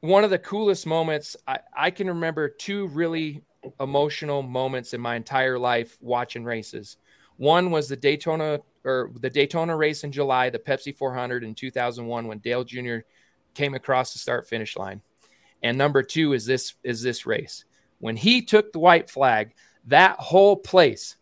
one 0.00 0.24
of 0.24 0.30
the 0.30 0.38
coolest 0.40 0.84
moments, 0.84 1.36
I, 1.46 1.60
I 1.72 1.90
can 1.92 2.08
remember 2.08 2.48
two 2.48 2.88
really 2.88 3.44
emotional 3.78 4.42
moments 4.42 4.94
in 4.94 5.00
my 5.00 5.14
entire 5.14 5.60
life 5.60 5.96
watching 6.00 6.42
races. 6.42 6.96
One 7.36 7.70
was 7.70 7.88
the 7.88 7.94
Daytona 7.94 8.58
or 8.84 9.12
the 9.20 9.30
Daytona 9.30 9.76
race 9.76 10.02
in 10.02 10.10
July, 10.10 10.50
the 10.50 10.58
Pepsi 10.58 10.96
400 10.96 11.44
in 11.44 11.54
2001 11.54 12.26
when 12.26 12.38
Dale 12.38 12.64
Jr. 12.64 12.96
came 13.54 13.74
across 13.74 14.12
the 14.12 14.18
start 14.18 14.48
finish 14.48 14.76
line. 14.76 15.02
And 15.62 15.78
number 15.78 16.02
2 16.02 16.32
is 16.32 16.46
this 16.46 16.74
is 16.82 17.00
this 17.00 17.26
race. 17.26 17.64
When 18.00 18.16
he 18.16 18.42
took 18.42 18.72
the 18.72 18.80
white 18.80 19.08
flag, 19.08 19.54
that 19.86 20.16
whole 20.18 20.56
place 20.56 21.14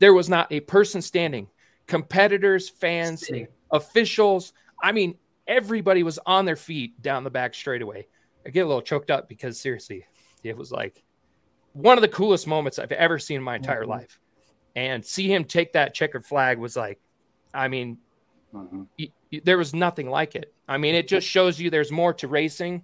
there 0.00 0.12
was 0.12 0.28
not 0.28 0.50
a 0.50 0.60
person 0.60 1.00
standing. 1.00 1.46
Competitors, 1.86 2.68
fans, 2.68 3.30
officials. 3.70 4.52
I 4.82 4.92
mean, 4.92 5.16
everybody 5.46 6.02
was 6.02 6.18
on 6.26 6.44
their 6.44 6.56
feet 6.56 7.00
down 7.00 7.22
the 7.22 7.30
back 7.30 7.54
straightaway. 7.54 8.06
I 8.44 8.50
get 8.50 8.60
a 8.60 8.66
little 8.66 8.82
choked 8.82 9.10
up 9.10 9.28
because 9.28 9.60
seriously, 9.60 10.06
it 10.42 10.56
was 10.56 10.72
like 10.72 11.02
one 11.72 11.98
of 11.98 12.02
the 12.02 12.08
coolest 12.08 12.46
moments 12.46 12.78
I've 12.78 12.92
ever 12.92 13.18
seen 13.18 13.38
in 13.38 13.42
my 13.42 13.56
entire 13.56 13.82
mm-hmm. 13.82 13.90
life. 13.90 14.18
And 14.76 15.04
see 15.04 15.32
him 15.32 15.44
take 15.44 15.72
that 15.72 15.94
checkered 15.94 16.24
flag 16.24 16.58
was 16.58 16.76
like, 16.76 17.00
I 17.52 17.68
mean, 17.68 17.98
mm-hmm. 18.54 18.84
there 19.44 19.58
was 19.58 19.74
nothing 19.74 20.08
like 20.08 20.36
it. 20.36 20.54
I 20.68 20.78
mean, 20.78 20.94
it 20.94 21.08
just 21.08 21.26
shows 21.26 21.60
you 21.60 21.70
there's 21.70 21.90
more 21.90 22.14
to 22.14 22.28
racing 22.28 22.82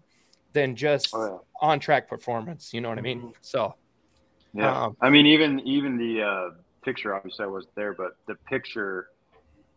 than 0.52 0.74
just 0.74 1.14
Oh, 1.14 1.44
on 1.60 1.78
track 1.78 2.08
performance. 2.08 2.74
You 2.74 2.80
know 2.80 2.88
what 2.88 2.98
I 2.98 3.02
mean? 3.02 3.32
So 3.40 3.76
yeah. 4.52 4.62
yeah. 4.62 4.84
Um, 4.84 4.96
I 5.00 5.10
mean, 5.10 5.26
even 5.26 5.60
even 5.60 5.96
the 5.96 6.22
uh, 6.22 6.50
picture 6.86 7.14
obviously 7.14 7.44
I 7.44 7.48
wasn't 7.48 7.74
there, 7.74 7.92
but 7.92 8.16
the 8.26 8.36
picture, 8.48 9.08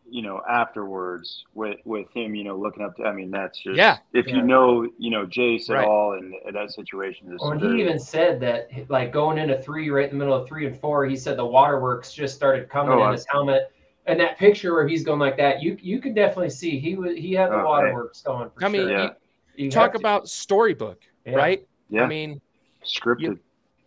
you 0.10 0.22
know, 0.22 0.42
afterwards 0.50 1.44
with 1.56 1.78
with 1.84 2.08
him, 2.14 2.36
you 2.36 2.44
know, 2.44 2.56
looking 2.56 2.84
up. 2.86 2.96
To, 2.98 3.04
I 3.06 3.12
mean, 3.14 3.32
that's 3.32 3.60
just 3.60 3.76
Yeah. 3.76 3.98
If 4.14 4.28
Yeah. 4.28 4.38
you 4.38 4.42
know, 4.44 4.88
you 4.98 5.10
know, 5.10 5.26
Jace 5.26 5.70
at 5.70 5.74
Right. 5.78 5.88
all 5.88 6.14
in, 6.14 6.34
in 6.48 6.54
that 6.54 6.72
situation, 6.72 7.34
is 7.34 7.42
Well, 7.42 7.58
very- 7.60 7.76
he 7.78 7.82
even 7.82 8.00
said 8.00 8.40
that, 8.42 8.70
like 8.90 9.12
going 9.12 9.38
into 9.40 9.60
three, 9.62 9.90
right 9.90 10.06
in 10.06 10.12
the 10.18 10.24
middle 10.24 10.34
of 10.40 10.48
three 10.48 10.66
and 10.68 10.78
four, 10.80 11.06
he 11.06 11.16
said 11.16 11.36
the 11.38 11.46
waterworks 11.46 12.14
just 12.14 12.36
started 12.36 12.70
coming 12.70 12.94
Oh, 12.94 13.02
in 13.04 13.10
I- 13.10 13.12
his 13.14 13.26
helmet. 13.28 13.72
And 14.06 14.20
that 14.20 14.38
picture 14.40 14.74
where 14.74 14.88
he's 14.88 15.04
going 15.04 15.20
like 15.20 15.38
that, 15.38 15.62
you 15.62 15.78
you 15.82 16.00
could 16.00 16.16
definitely 16.16 16.50
see 16.52 16.80
he 16.80 16.96
was 16.96 17.16
he 17.18 17.34
had 17.34 17.52
the 17.52 17.62
Oh, 17.62 17.66
waterworks 17.66 18.22
going. 18.22 18.50
For 18.52 18.66
I 18.66 18.70
mean, 18.70 18.88
sure. 18.88 18.92
Yeah. 18.98 19.10
You 19.56 19.70
talk 19.72 19.96
about 19.96 20.28
storybook, 20.30 21.00
yeah. 21.26 21.36
right? 21.36 21.68
yeah, 21.90 22.04
I 22.04 22.08
mean, 22.08 22.40
scripted. 22.86 23.40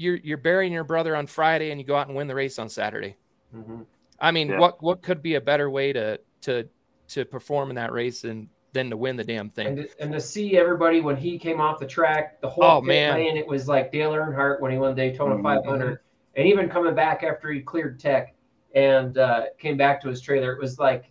You're 0.03 0.17
you're 0.17 0.37
burying 0.37 0.73
your 0.73 0.85
brother 0.85 1.15
on 1.17 1.27
Friday 1.27 1.71
and 1.71 1.81
you 1.81 1.87
go 1.87 1.95
out 1.95 2.09
and 2.09 2.17
win 2.17 2.27
the 2.27 2.35
race 2.35 2.59
on 2.59 2.69
Saturday. 2.69 3.17
Mhm. 3.55 3.87
I 4.21 4.31
mean, 4.33 4.49
Yeah. 4.51 4.59
what 4.59 4.83
what 4.83 5.03
could 5.03 5.23
be 5.23 5.37
a 5.37 5.41
better 5.41 5.71
way 5.71 5.93
to 5.93 6.21
to 6.43 6.69
to 7.09 7.25
perform 7.25 7.71
in 7.71 7.77
that 7.77 7.93
race 7.93 8.23
than 8.23 8.49
than 8.73 8.89
to 8.91 8.97
win 8.97 9.17
the 9.17 9.25
damn 9.25 9.41
And 9.47 9.55
thing? 9.55 9.77
to, 9.77 9.89
and 10.01 10.13
to 10.13 10.21
see 10.21 10.57
everybody 10.57 11.01
when 11.03 11.17
he 11.17 11.39
came 11.39 11.61
off 11.61 11.79
the 11.79 11.87
track, 11.87 12.41
the 12.41 12.49
whole 12.49 12.65
Oh, 12.65 12.81
man. 12.81 13.15
lane, 13.15 13.37
it 13.37 13.47
was 13.47 13.69
like 13.69 13.93
Dale 13.93 14.13
Earnhardt 14.13 14.61
when 14.61 14.73
he 14.73 14.79
won 14.79 14.95
Daytona 14.95 15.37
Mhm. 15.37 15.43
500, 15.43 15.99
and 16.37 16.47
even 16.49 16.71
coming 16.71 16.95
back 16.95 17.23
after 17.23 17.51
he 17.53 17.61
cleared 17.61 18.01
tech 18.01 18.35
and 18.75 19.19
uh, 19.19 19.47
came 19.59 19.77
back 19.77 20.01
to 20.01 20.09
his 20.09 20.23
trailer, 20.23 20.53
it 20.53 20.59
was 20.59 20.79
like 20.79 21.05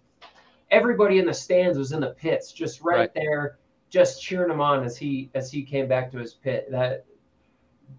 everybody 0.71 1.19
in 1.19 1.25
the 1.25 1.33
stands 1.33 1.77
was 1.77 1.91
in 1.91 1.99
the 1.99 2.09
pits, 2.11 2.51
just 2.51 2.81
right, 2.81 2.97
Right. 2.97 3.13
there, 3.13 3.59
just 3.91 4.23
cheering 4.23 4.49
him 4.49 4.59
on 4.61 4.83
as 4.83 4.97
he 4.97 5.29
as 5.35 5.51
he 5.51 5.61
came 5.63 5.87
back 5.87 6.11
to 6.13 6.17
his 6.17 6.33
pit. 6.33 6.65
That 6.71 7.05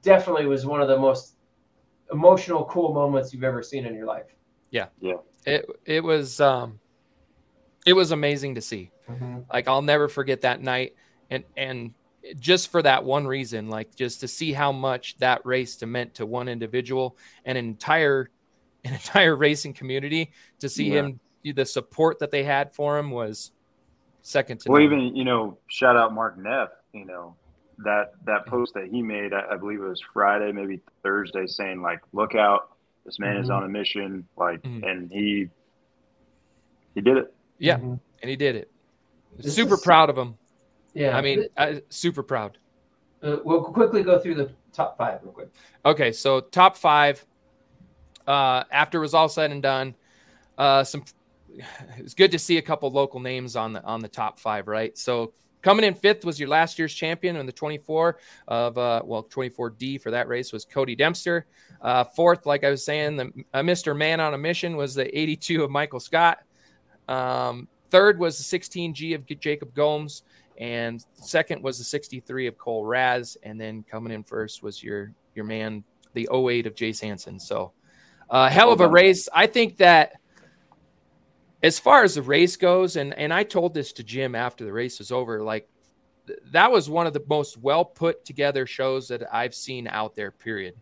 definitely 0.03 0.47
was 0.47 0.64
one 0.66 0.80
of 0.80 0.88
the 0.88 0.99
most 0.99 1.36
emotional, 2.12 2.64
cool 2.66 2.93
moments 2.93 3.32
you've 3.32 3.45
ever 3.45 3.62
seen 3.62 3.86
in 3.86 3.95
your 3.95 4.07
life. 4.07 4.26
Yeah, 4.70 4.86
yeah. 5.01 5.14
It 5.45 5.66
it 5.84 6.05
was 6.05 6.40
um 6.40 6.78
it 7.84 7.93
was 7.93 8.12
amazing 8.12 8.55
to 8.55 8.61
see. 8.62 8.90
Like 9.53 9.68
I'll 9.68 9.82
never 9.82 10.09
forget 10.09 10.40
that 10.43 10.62
night 10.62 10.95
and 11.30 11.45
and 11.57 11.93
just 12.38 12.70
for 12.70 12.80
that 12.82 13.05
one 13.05 13.26
reason, 13.26 13.68
like 13.68 13.95
just 13.97 14.20
to 14.20 14.28
see 14.28 14.53
how 14.53 14.72
much 14.72 15.16
that 15.18 15.45
race 15.45 15.76
to 15.76 15.86
meant 15.86 16.14
to 16.14 16.24
one 16.24 16.49
individual 16.49 17.16
and 17.45 17.59
an 17.59 17.64
entire 17.66 18.30
an 18.84 18.95
entire 18.95 19.36
racing 19.36 19.74
community 19.74 20.32
to 20.61 20.68
see 20.68 20.88
Yeah. 20.93 21.01
him 21.01 21.20
the 21.45 21.66
support 21.66 22.20
that 22.20 22.30
they 22.30 22.45
had 22.45 22.72
for 22.72 22.97
him 22.99 23.11
was 23.11 23.51
second 24.22 24.61
to 24.61 24.70
Well, 24.70 24.80
none. 24.80 24.86
even 25.01 25.16
you 25.16 25.24
know, 25.24 25.59
shout 25.66 25.97
out 25.97 26.14
Mark 26.14 26.38
Neff. 26.38 26.70
You 26.93 27.05
know, 27.05 27.34
that 27.85 28.12
that 28.24 28.47
post 28.47 28.74
that 28.74 28.87
he 28.89 29.03
made, 29.03 29.33
I, 29.33 29.43
I 29.53 29.57
believe 29.57 29.80
it 29.80 29.89
was 29.89 30.03
Friday, 30.12 30.53
maybe 30.53 30.80
Thursday, 31.03 31.47
saying 31.47 31.83
like, 31.83 32.01
"Look 32.12 32.35
out, 32.35 32.70
this 33.05 33.18
man 33.18 33.37
is 33.37 33.49
Mhm. 33.49 33.57
on 33.57 33.62
a 33.64 33.68
mission." 33.68 34.26
Like, 34.37 34.62
Mhm. 34.62 34.89
and 34.91 35.11
he 35.12 35.49
he 36.95 37.01
did 37.01 37.16
it. 37.16 37.35
Yeah. 37.59 37.78
Mhm. 37.78 38.01
and 38.22 38.28
he 38.30 38.37
did 38.37 38.55
it. 38.57 38.70
This 39.37 39.55
super 39.55 39.74
is- 39.74 39.83
proud 39.83 40.11
of 40.11 40.16
him. 40.18 40.37
Yeah. 40.95 41.16
I 41.16 41.22
mean, 41.22 41.47
I, 41.57 41.83
super 41.89 42.22
proud. 42.22 42.59
uh, 43.22 43.39
we'll 43.45 43.64
quickly 43.64 44.03
go 44.03 44.18
through 44.18 44.35
the 44.35 44.53
top 44.72 44.99
five 44.99 45.22
real 45.22 45.33
quick. 45.33 45.49
Okay, 45.85 46.12
so 46.12 46.41
top 46.41 46.76
five. 46.76 47.24
Uh, 48.26 48.62
after 48.70 48.99
it 48.99 49.01
was 49.01 49.14
all 49.14 49.28
said 49.28 49.51
and 49.51 49.62
done, 49.62 49.95
uh, 50.59 50.85
some 50.85 51.05
it's 51.99 52.14
good 52.14 52.30
to 52.33 52.39
see 52.39 52.59
a 52.59 52.62
couple 52.62 52.91
local 52.91 53.20
names 53.20 53.57
on 53.57 53.72
the 53.72 53.83
on 53.85 54.01
the 54.01 54.09
top 54.09 54.39
five, 54.39 54.68
right? 54.68 54.97
So 54.97 55.33
coming 55.62 55.84
in 55.84 55.94
fifth 55.94 56.24
was 56.24 56.38
your 56.38 56.48
last 56.48 56.78
year's 56.78 56.92
champion 56.92 57.36
in 57.36 57.46
the 57.46 57.52
24 57.52 58.18
of 58.48 58.76
uh, 58.76 59.02
well 59.04 59.24
24D 59.24 60.00
for 60.00 60.10
that 60.10 60.28
race 60.28 60.52
was 60.52 60.64
Cody 60.64 60.94
Dempster. 60.94 61.46
Uh, 61.80 62.04
fourth, 62.04 62.46
like 62.46 62.64
I 62.64 62.70
was 62.70 62.84
saying, 62.84 63.16
the 63.16 63.32
uh, 63.54 63.60
Mr. 63.60 63.96
Man 63.96 64.20
on 64.20 64.34
a 64.34 64.38
Mission 64.38 64.76
was 64.76 64.94
the 64.94 65.18
82 65.18 65.64
of 65.64 65.70
Michael 65.70 66.00
Scott. 66.00 66.38
Um, 67.08 67.68
third 67.90 68.18
was 68.18 68.38
the 68.38 68.58
16G 68.58 69.14
of 69.14 69.26
Jacob 69.40 69.74
Gomes, 69.74 70.22
and 70.58 71.04
second 71.14 71.62
was 71.62 71.78
the 71.78 71.84
63 71.84 72.46
of 72.46 72.58
Cole 72.58 72.84
Raz, 72.84 73.36
and 73.42 73.60
then 73.60 73.84
coming 73.90 74.12
in 74.12 74.22
first 74.22 74.62
was 74.62 74.82
your 74.82 75.12
your 75.34 75.44
man 75.44 75.84
the 76.14 76.28
08 76.32 76.66
of 76.66 76.74
Jace 76.74 77.00
Hansen. 77.00 77.40
So, 77.40 77.72
uh, 78.28 78.48
hell 78.48 78.72
of 78.72 78.80
a 78.80 78.88
race. 78.88 79.28
I 79.32 79.46
think 79.46 79.78
that 79.78 80.20
as 81.62 81.78
far 81.78 82.02
as 82.02 82.14
the 82.16 82.22
race 82.22 82.56
goes, 82.56 82.96
and 82.96 83.14
and 83.14 83.32
I 83.32 83.44
told 83.44 83.74
this 83.74 83.92
to 83.94 84.04
Jim 84.04 84.34
after 84.34 84.64
the 84.64 84.72
race 84.72 84.98
was 84.98 85.12
over, 85.12 85.42
like 85.42 85.68
th- 86.26 86.38
that 86.52 86.72
was 86.72 86.90
one 86.90 87.06
of 87.06 87.12
the 87.12 87.24
most 87.28 87.58
well 87.58 87.84
put 87.84 88.24
together 88.24 88.66
shows 88.66 89.08
that 89.08 89.22
I've 89.32 89.54
seen 89.54 89.86
out 89.86 90.14
there. 90.14 90.30
Period. 90.30 90.74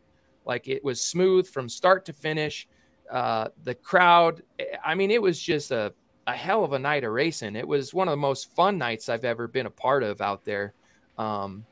Like 0.45 0.69
it 0.69 0.83
was 0.83 1.03
smooth 1.03 1.49
from 1.49 1.69
start 1.69 2.07
to 2.07 2.13
finish. 2.13 2.67
Uh, 3.11 3.49
the 3.65 3.75
crowd, 3.75 4.43
I 4.85 4.95
mean, 4.95 5.11
it 5.11 5.21
was 5.21 5.41
just 5.41 5.71
a 5.71 5.93
a 6.27 6.33
hell 6.33 6.65
of 6.65 6.73
a 6.73 6.79
night 6.79 7.05
of 7.05 7.13
racing. 7.13 7.57
It 7.57 7.67
was 7.67 7.93
one 7.93 8.09
of 8.09 8.13
the 8.13 8.17
most 8.17 8.55
fun 8.55 8.79
nights 8.79 9.09
I've 9.09 9.25
ever 9.25 9.49
been 9.49 9.67
a 9.67 9.71
part 9.71 10.03
of 10.03 10.21
out 10.21 10.45
there. 10.45 10.75
Um, 11.19 11.67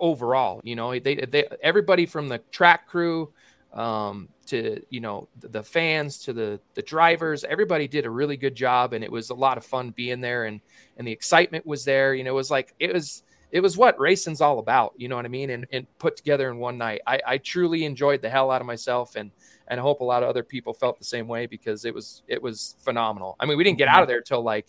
overall, 0.00 0.60
you 0.64 0.74
know, 0.74 0.98
they, 0.98 1.14
they 1.14 1.46
everybody 1.62 2.06
from 2.06 2.28
the 2.28 2.38
track 2.50 2.86
crew 2.86 3.32
um, 3.76 4.30
to 4.46 4.82
you 4.88 5.00
know 5.00 5.28
the, 5.38 5.62
fans 5.62 6.18
to 6.20 6.32
the 6.32 6.58
the 6.74 6.82
drivers, 6.82 7.44
everybody 7.44 7.86
did 7.86 8.06
a 8.06 8.10
really 8.10 8.36
good 8.36 8.54
job, 8.54 8.94
and 8.94 9.04
it 9.04 9.12
was 9.12 9.30
a 9.30 9.34
lot 9.34 9.58
of 9.58 9.64
fun 9.64 9.90
being 9.90 10.20
there, 10.20 10.46
and 10.46 10.60
and 10.96 11.06
the 11.06 11.12
excitement 11.12 11.66
was 11.66 11.84
there. 11.84 12.14
You 12.14 12.24
know, 12.24 12.30
it 12.30 12.34
was 12.34 12.50
like 12.50 12.74
it 12.80 12.92
was 12.92 13.22
it 13.52 13.60
was 13.60 13.76
what 13.76 14.00
racing's 14.00 14.40
all 14.40 14.58
about. 14.58 14.94
You 14.96 15.08
know 15.08 15.16
what 15.16 15.26
I 15.26 15.28
mean? 15.28 15.50
And 15.50 15.66
and 15.72 15.86
put 15.98 16.16
together 16.16 16.50
in 16.50 16.56
one 16.56 16.78
night. 16.78 17.02
I, 17.06 17.20
I 17.26 17.38
truly 17.38 17.84
enjoyed 17.84 18.22
the 18.22 18.30
hell 18.30 18.50
out 18.50 18.62
of 18.62 18.66
myself, 18.66 19.14
and 19.14 19.30
and 19.68 19.78
I 19.78 19.82
hope 19.82 20.00
a 20.00 20.04
lot 20.04 20.22
of 20.22 20.30
other 20.30 20.42
people 20.42 20.72
felt 20.72 20.98
the 20.98 21.04
same 21.04 21.28
way 21.28 21.44
because 21.44 21.84
it 21.84 21.94
was 21.94 22.22
it 22.26 22.40
was 22.40 22.76
phenomenal. 22.78 23.36
I 23.38 23.44
mean, 23.44 23.58
we 23.58 23.64
didn't 23.64 23.78
get 23.78 23.88
out 23.88 24.00
of 24.00 24.08
there 24.08 24.22
till 24.22 24.42
like, 24.42 24.68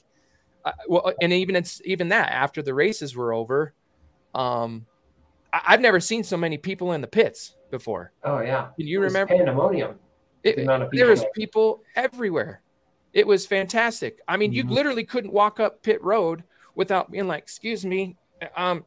uh, 0.65 0.73
well, 0.89 1.13
and 1.21 1.31
even 1.31 1.55
it's 1.55 1.81
even 1.85 2.09
that 2.09 2.29
after 2.33 2.61
the 2.61 2.73
races 2.73 3.15
were 3.15 3.31
over, 3.31 3.73
um, 4.35 4.85
I, 5.53 5.61
I've 5.67 5.81
never 5.81 6.01
seen 6.01 6.25
so 6.25 6.35
many 6.35 6.57
people 6.57 6.91
in 6.91 6.99
the 6.99 7.07
pits 7.07 7.53
before. 7.71 8.11
Oh 8.23 8.39
yeah. 8.39 8.69
Can 8.77 8.87
you 8.87 9.01
remember? 9.01 9.35
pandemonium? 9.35 9.95
It, 10.43 10.55
the 10.57 10.89
there 10.93 11.07
was 11.07 11.25
people. 11.35 11.83
everywhere. 11.95 12.61
It 13.13 13.25
was 13.27 13.45
fantastic. 13.45 14.19
I 14.27 14.37
mean, 14.37 14.53
you 14.53 14.63
Mhm. 14.63 14.69
literally 14.71 15.03
couldn't 15.03 15.33
walk 15.33 15.59
up 15.59 15.81
pit 15.81 16.01
road 16.03 16.43
without 16.75 17.11
being 17.11 17.27
like, 17.27 17.43
"Excuse 17.43 17.85
me, 17.85 18.15
um, 18.55 18.85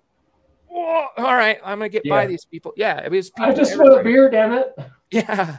whoa, 0.68 1.07
all 1.16 1.35
right, 1.35 1.59
I'm 1.64 1.78
gonna 1.78 1.89
get 1.89 2.05
by 2.09 2.26
these 2.26 2.45
people." 2.45 2.72
Yeah, 2.76 3.01
it 3.05 3.11
was. 3.11 3.31
I 3.39 3.53
just 3.53 3.76
want 3.78 4.01
a 4.01 4.03
beer, 4.05 4.31
damn 4.31 4.53
it. 4.53 4.74
Yeah. 5.11 5.59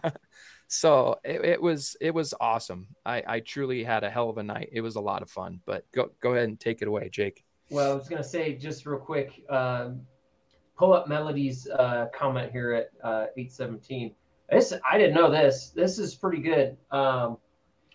So 0.68 1.20
it, 1.26 1.44
it 1.44 1.62
was 1.62 1.98
it 2.00 2.14
was 2.14 2.34
awesome. 2.40 2.88
I, 3.06 3.22
I 3.28 3.40
truly 3.42 3.84
had 3.84 4.06
a 4.06 4.10
hell 4.10 4.30
of 4.30 4.38
a 4.38 4.44
night. 4.44 4.70
It 4.72 4.80
was 4.80 4.96
a 4.96 5.02
lot 5.02 5.22
of 5.22 5.30
fun. 5.30 5.60
But 5.66 5.84
go 5.92 6.10
go 6.22 6.32
ahead 6.32 6.48
and 6.48 6.58
take 6.58 6.82
it 6.82 6.88
away, 6.88 7.10
Jake. 7.10 7.44
Well, 7.70 7.92
I 7.92 7.96
was 7.96 8.08
gonna 8.08 8.24
say 8.24 8.54
just 8.56 8.86
real 8.86 9.00
quick, 9.00 9.44
um, 9.50 10.02
pull 10.82 10.94
up 10.94 11.08
Melody's 11.08 11.68
uh, 11.70 12.08
comment 12.12 12.52
here 12.52 12.74
at 12.74 12.90
uh, 13.08 13.26
eight 13.38 13.52
seventeen. 13.54 14.16
This 14.50 14.74
I 14.90 14.98
didn't 14.98 15.14
know 15.14 15.30
this. 15.30 15.70
This 15.76 16.00
is 16.00 16.16
pretty 16.16 16.42
good. 16.42 16.76
Um, 16.90 17.38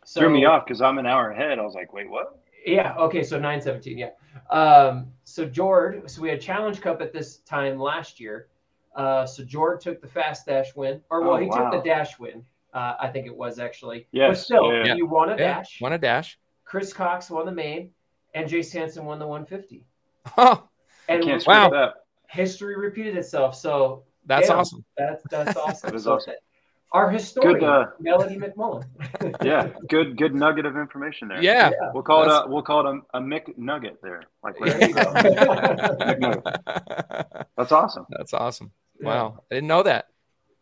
so, 0.04 0.20
Threw 0.20 0.30
me 0.30 0.44
off 0.44 0.64
because 0.64 0.80
I'm 0.80 0.98
an 0.98 1.06
hour 1.06 1.32
ahead. 1.32 1.58
I 1.58 1.62
was 1.62 1.74
like, 1.74 1.92
"Wait, 1.92 2.08
what?" 2.08 2.38
Yeah. 2.64 2.94
Okay. 2.96 3.24
So 3.24 3.40
nine 3.40 3.60
seventeen. 3.60 3.98
Yeah. 3.98 4.10
Um, 4.50 5.08
so 5.24 5.44
Jord. 5.46 6.08
So 6.08 6.22
we 6.22 6.28
had 6.28 6.40
Challenge 6.40 6.80
Cup 6.80 7.02
at 7.02 7.12
this 7.12 7.38
time 7.38 7.76
last 7.76 8.20
year. 8.20 8.46
Uh, 8.94 9.26
so 9.26 9.42
Jord 9.44 9.80
took 9.80 10.00
the 10.00 10.06
fast 10.08 10.46
dash 10.46 10.74
win, 10.76 11.00
or 11.10 11.22
well, 11.22 11.32
Oh, 11.34 11.36
he 11.38 11.46
wow. 11.48 11.70
took 11.70 11.82
the 11.82 11.88
dash 11.88 12.18
win. 12.20 12.44
Uh, 12.72 12.94
I 13.00 13.08
think 13.08 13.26
it 13.26 13.36
was 13.36 13.58
actually. 13.58 14.06
But 14.12 14.18
Yes, 14.18 14.44
still, 14.44 14.72
yeah, 14.72 14.84
yeah. 14.86 14.94
you 14.94 15.06
won 15.06 15.28
a 15.30 15.32
Yeah, 15.32 15.54
dash. 15.56 15.80
Won 15.80 15.92
a 15.92 15.98
dash. 15.98 16.38
Chris 16.64 16.92
Cox 16.92 17.30
won 17.30 17.46
the 17.46 17.52
main, 17.52 17.90
and 18.32 18.48
Jace 18.48 18.72
Hansen 18.72 19.04
won 19.04 19.18
the 19.18 19.26
150. 19.26 19.84
Oh, 20.38 20.68
And 21.08 21.22
Can't 21.22 21.44
Wow. 21.46 21.92
Wow. 22.36 22.42
that. 22.42 22.42
history 22.42 22.76
repeated 22.76 23.16
itself. 23.16 23.54
So 23.56 24.04
that's 24.26 24.48
Yeah. 24.48 24.54
awesome. 24.56 24.84
that's 24.96 25.22
that's 25.30 25.56
awesome. 25.64 25.90
That 25.90 25.96
is 25.96 26.04
So 26.04 26.14
awesome. 26.14 26.34
Our 26.92 27.10
historian, 27.10 27.64
uh, 27.64 27.86
Melody 28.00 28.36
McMullen. 28.36 28.84
Yeah, 29.44 29.70
good, 29.88 30.16
good 30.16 30.34
nugget 30.34 30.66
of 30.66 30.76
information 30.76 31.28
there. 31.28 31.42
Yeah. 31.42 31.70
Yeah. 31.70 31.90
We'll 31.92 32.02
call 32.04 32.22
That's- 32.22 32.42
it 32.44 32.46
a 32.46 32.50
we'll 32.52 32.62
call 32.62 32.86
it 32.86 33.02
a, 33.12 33.18
a 33.18 33.20
Mick 33.20 33.56
Nugget 33.58 34.00
there. 34.02 34.22
Like 34.42 34.56
There 34.58 34.88
you 34.88 34.94
that's 37.56 37.72
awesome. 37.72 38.06
that's 38.10 38.32
awesome. 38.32 38.70
Yeah. 39.00 39.06
Wow. 39.06 39.42
I 39.50 39.54
didn't 39.56 39.68
know 39.68 39.82
that. 39.82 40.06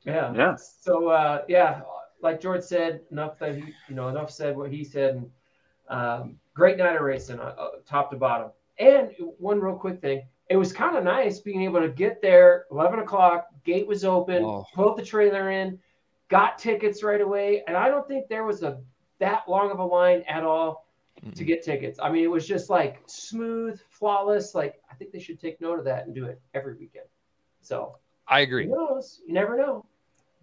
Yeah. 0.05 0.33
Yeah. 0.35 0.57
So 0.57 1.09
uh, 1.09 1.43
yeah, 1.49 1.83
like 2.23 2.41
George 2.41 2.63
said, 2.63 3.01
enough 3.11 3.39
that 3.39 3.55
he, 3.57 3.65
you 3.89 3.95
know, 3.95 4.09
enough 4.09 4.31
said 4.31 4.57
what 4.57 4.71
he 4.71 4.83
said. 4.85 5.17
And, 5.17 5.31
um, 5.89 6.37
great 6.55 6.79
night 6.79 6.97
of 6.97 7.03
racing, 7.03 7.39
uh, 7.39 7.55
uh, 7.59 7.69
top 7.87 8.11
to 8.11 8.17
bottom. 8.17 8.51
And 8.79 9.11
one 9.39 9.61
real 9.61 9.77
quick 9.77 10.01
thing, 10.01 10.23
it 10.51 10.57
was 10.57 10.73
kind 10.73 10.97
of 10.97 11.05
nice 11.05 11.41
being 11.41 11.63
able 11.63 11.81
to 11.81 11.89
get 11.89 12.21
there. 12.21 12.67
Eleven 12.71 12.99
o'clock, 12.99 13.49
gate 13.65 13.87
was 13.87 14.05
open. 14.05 14.45
Oh. 14.45 14.67
Pulled 14.75 14.99
the 14.99 15.05
trailer 15.05 15.51
in, 15.51 15.79
got 16.29 16.59
tickets 16.59 17.03
right 17.03 17.21
away, 17.21 17.63
and 17.67 17.77
I 17.77 17.89
don't 17.89 18.07
think 18.07 18.29
there 18.29 18.45
was 18.45 18.63
a 18.63 18.81
that 19.21 19.49
long 19.49 19.71
of 19.71 19.79
a 19.79 19.85
line 19.85 20.23
at 20.29 20.45
all. 20.45 20.87
to 21.35 21.45
get 21.45 21.63
tickets. 21.63 21.99
I 22.03 22.11
mean, 22.11 22.25
it 22.25 22.31
was 22.31 22.47
just 22.47 22.69
like 22.69 23.01
smooth, 23.07 23.81
flawless. 23.89 24.55
Like 24.55 24.75
I 24.91 24.95
think 24.95 25.13
they 25.13 25.21
should 25.21 25.41
take 25.41 25.61
note 25.61 25.79
of 25.79 25.85
that 25.87 26.07
and 26.07 26.15
do 26.15 26.27
it 26.27 26.41
every 26.53 26.75
weekend. 26.75 27.07
So 27.63 27.97
I 28.29 28.41
agree. 28.41 28.67
who 28.67 28.73
knows? 28.73 29.23
You 29.27 29.33
never 29.33 29.57
know. 29.57 29.87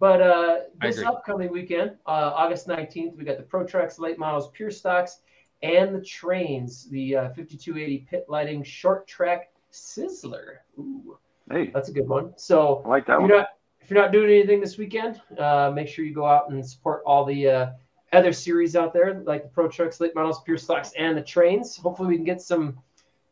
But 0.00 0.20
uh, 0.20 0.58
this 0.80 1.00
upcoming 1.00 1.52
weekend, 1.52 1.92
uh, 2.06 2.32
August 2.34 2.66
19th, 2.66 3.14
we 3.16 3.22
got 3.22 3.36
the 3.36 3.44
Pro 3.44 3.64
Trucks 3.64 4.00
late 4.00 4.18
models, 4.18 4.50
pure 4.52 4.72
stocks, 4.72 5.20
and 5.62 5.94
the 5.94 6.02
trains, 6.02 6.88
the 6.90 7.14
uh, 7.14 7.28
5280 7.28 8.06
pit 8.10 8.24
lighting 8.28 8.64
short 8.64 9.06
track 9.06 9.51
Sizzler. 9.72 10.58
Ooh, 10.78 11.18
Hey, 11.50 11.70
that's 11.74 11.88
a 11.88 11.92
good 11.92 12.08
one. 12.08 12.32
So 12.36 12.82
I 12.84 12.88
like 12.88 13.06
that 13.06 13.14
if 13.14 13.20
one. 13.20 13.28
you're 13.28 13.38
not 13.38 13.48
if 13.80 13.90
you're 13.90 14.00
not 14.00 14.12
doing 14.12 14.30
anything 14.30 14.60
this 14.60 14.78
weekend, 14.78 15.20
uh, 15.38 15.72
make 15.74 15.88
sure 15.88 16.04
you 16.04 16.14
go 16.14 16.24
out 16.24 16.50
and 16.50 16.64
support 16.64 17.02
all 17.04 17.24
the 17.24 17.48
uh, 17.48 17.70
other 18.12 18.32
series 18.32 18.76
out 18.76 18.92
there, 18.92 19.20
like 19.24 19.42
the 19.42 19.48
Pro 19.48 19.66
Trucks, 19.68 19.98
late 20.00 20.14
models, 20.14 20.40
pure 20.44 20.56
stocks, 20.56 20.92
and 20.96 21.16
the 21.16 21.22
trains. 21.22 21.76
Hopefully, 21.76 22.08
we 22.08 22.14
can 22.14 22.24
get 22.24 22.40
some 22.40 22.78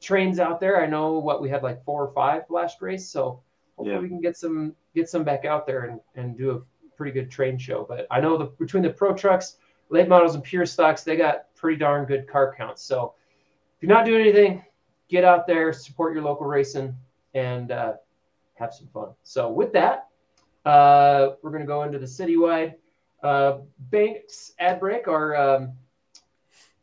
trains 0.01 0.41
out 0.41 0.59
there. 0.59 0.83
I 0.83 0.87
know 0.87 1.19
what 1.19 1.41
we 1.41 1.49
had 1.49 1.63
like 1.63 1.85
four 1.85 2.03
or 2.05 2.13
five 2.13 2.43
last 2.51 2.83
race, 2.83 3.09
so 3.09 3.41
hopefully 3.77 3.95
Yeah. 3.95 4.01
we 4.01 4.09
can 4.09 4.21
get 4.21 4.37
some 4.37 4.75
get 4.95 5.09
some 5.09 5.23
back 5.23 5.45
out 5.45 5.67
there 5.67 5.83
and, 5.85 6.01
and 6.17 6.37
do 6.37 6.51
a 6.51 6.97
pretty 6.97 7.13
good 7.13 7.31
train 7.31 7.57
show. 7.59 7.87
But 7.89 8.09
I 8.11 8.21
know 8.21 8.37
the 8.37 8.47
between 8.47 8.83
the 8.83 8.91
Pro 8.91 9.15
Trucks, 9.15 9.59
late 9.89 10.09
models, 10.09 10.35
and 10.35 10.43
pure 10.43 10.67
stocks, 10.67 11.05
they 11.05 11.17
got 11.17 11.55
pretty 11.55 11.79
darn 11.79 12.07
good 12.07 12.27
car 12.27 12.53
counts. 12.59 12.83
So 12.83 13.15
if 13.77 13.83
you're 13.83 13.95
not 13.97 14.05
doing 14.05 14.21
anything, 14.23 14.65
get 15.11 15.25
out 15.25 15.47
there, 15.47 15.73
support 15.73 16.15
your 16.15 16.23
local 16.23 16.47
racing, 16.47 16.95
and 17.35 17.73
uh, 17.73 17.95
have 18.55 18.73
some 18.73 18.87
fun. 18.89 19.09
So 19.23 19.51
with 19.51 19.73
that, 19.73 20.09
uh, 20.65 21.31
we're 21.43 21.51
going 21.51 21.63
to 21.63 21.67
go 21.67 21.83
into 21.83 21.99
the 21.99 22.07
citywide 22.07 22.75
uh, 23.23 23.59
Banks 23.91 24.53
ad 24.59 24.81
break. 24.81 25.09
Our 25.09 25.37
um, 25.37 25.73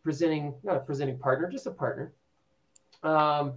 presenting, 0.03 0.53
not 0.63 0.75
a 0.77 0.79
presenting 0.79 1.17
partner, 1.17 1.49
just 1.49 1.65
a 1.67 1.71
partner. 1.71 2.13
Um, 3.03 3.53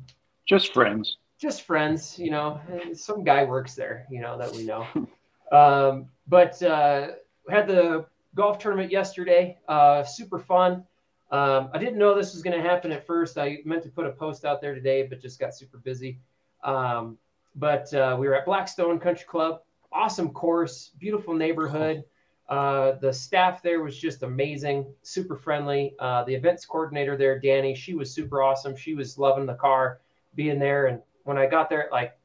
Just 0.46 0.72
friends. 0.74 1.16
just 1.38 1.62
friends, 1.62 2.18
you 2.18 2.30
know. 2.30 2.60
Some 2.92 3.24
guy 3.24 3.44
works 3.44 3.74
there, 3.74 4.06
you 4.10 4.20
know, 4.20 4.38
that 4.38 4.52
we 4.52 4.64
know. 4.64 4.86
Um, 5.52 6.06
but 6.28 6.62
uh, 6.62 7.08
had 7.50 7.66
the 7.66 8.06
golf 8.36 8.60
tournament 8.60 8.92
yesterday. 8.92 9.58
Uh, 9.66 10.04
super 10.04 10.38
fun. 10.38 10.84
Um, 11.30 11.70
I 11.72 11.78
didn't 11.78 11.98
know 11.98 12.14
this 12.14 12.34
was 12.34 12.42
going 12.42 12.60
to 12.60 12.68
happen 12.68 12.90
at 12.90 13.06
first. 13.06 13.38
I 13.38 13.58
meant 13.64 13.82
to 13.84 13.88
put 13.88 14.06
a 14.06 14.10
post 14.10 14.44
out 14.44 14.60
there 14.60 14.74
today, 14.74 15.04
but 15.04 15.20
just 15.20 15.38
got 15.38 15.54
super 15.54 15.78
busy. 15.78 16.18
Um, 16.64 17.18
but 17.54 17.92
uh, 17.94 18.16
we 18.18 18.28
were 18.28 18.34
at 18.34 18.44
Blackstone 18.44 18.98
Country 18.98 19.26
Club. 19.28 19.62
Awesome 19.92 20.30
course, 20.30 20.90
beautiful 20.98 21.34
neighborhood. 21.34 22.04
Uh, 22.48 22.92
the 23.00 23.12
staff 23.12 23.62
there 23.62 23.80
was 23.80 23.96
just 23.96 24.24
amazing, 24.24 24.84
super 25.02 25.36
friendly. 25.36 25.94
Uh, 26.00 26.24
the 26.24 26.34
events 26.34 26.66
coordinator 26.66 27.16
there, 27.16 27.38
Danny, 27.38 27.76
she 27.76 27.94
was 27.94 28.12
super 28.12 28.42
awesome. 28.42 28.76
She 28.76 28.94
was 28.94 29.18
loving 29.18 29.46
the 29.46 29.54
car, 29.54 30.00
being 30.34 30.58
there. 30.58 30.86
And 30.86 31.00
when 31.22 31.38
I 31.38 31.46
got 31.46 31.70
there 31.70 31.86
at 31.86 31.92
like 31.92 32.18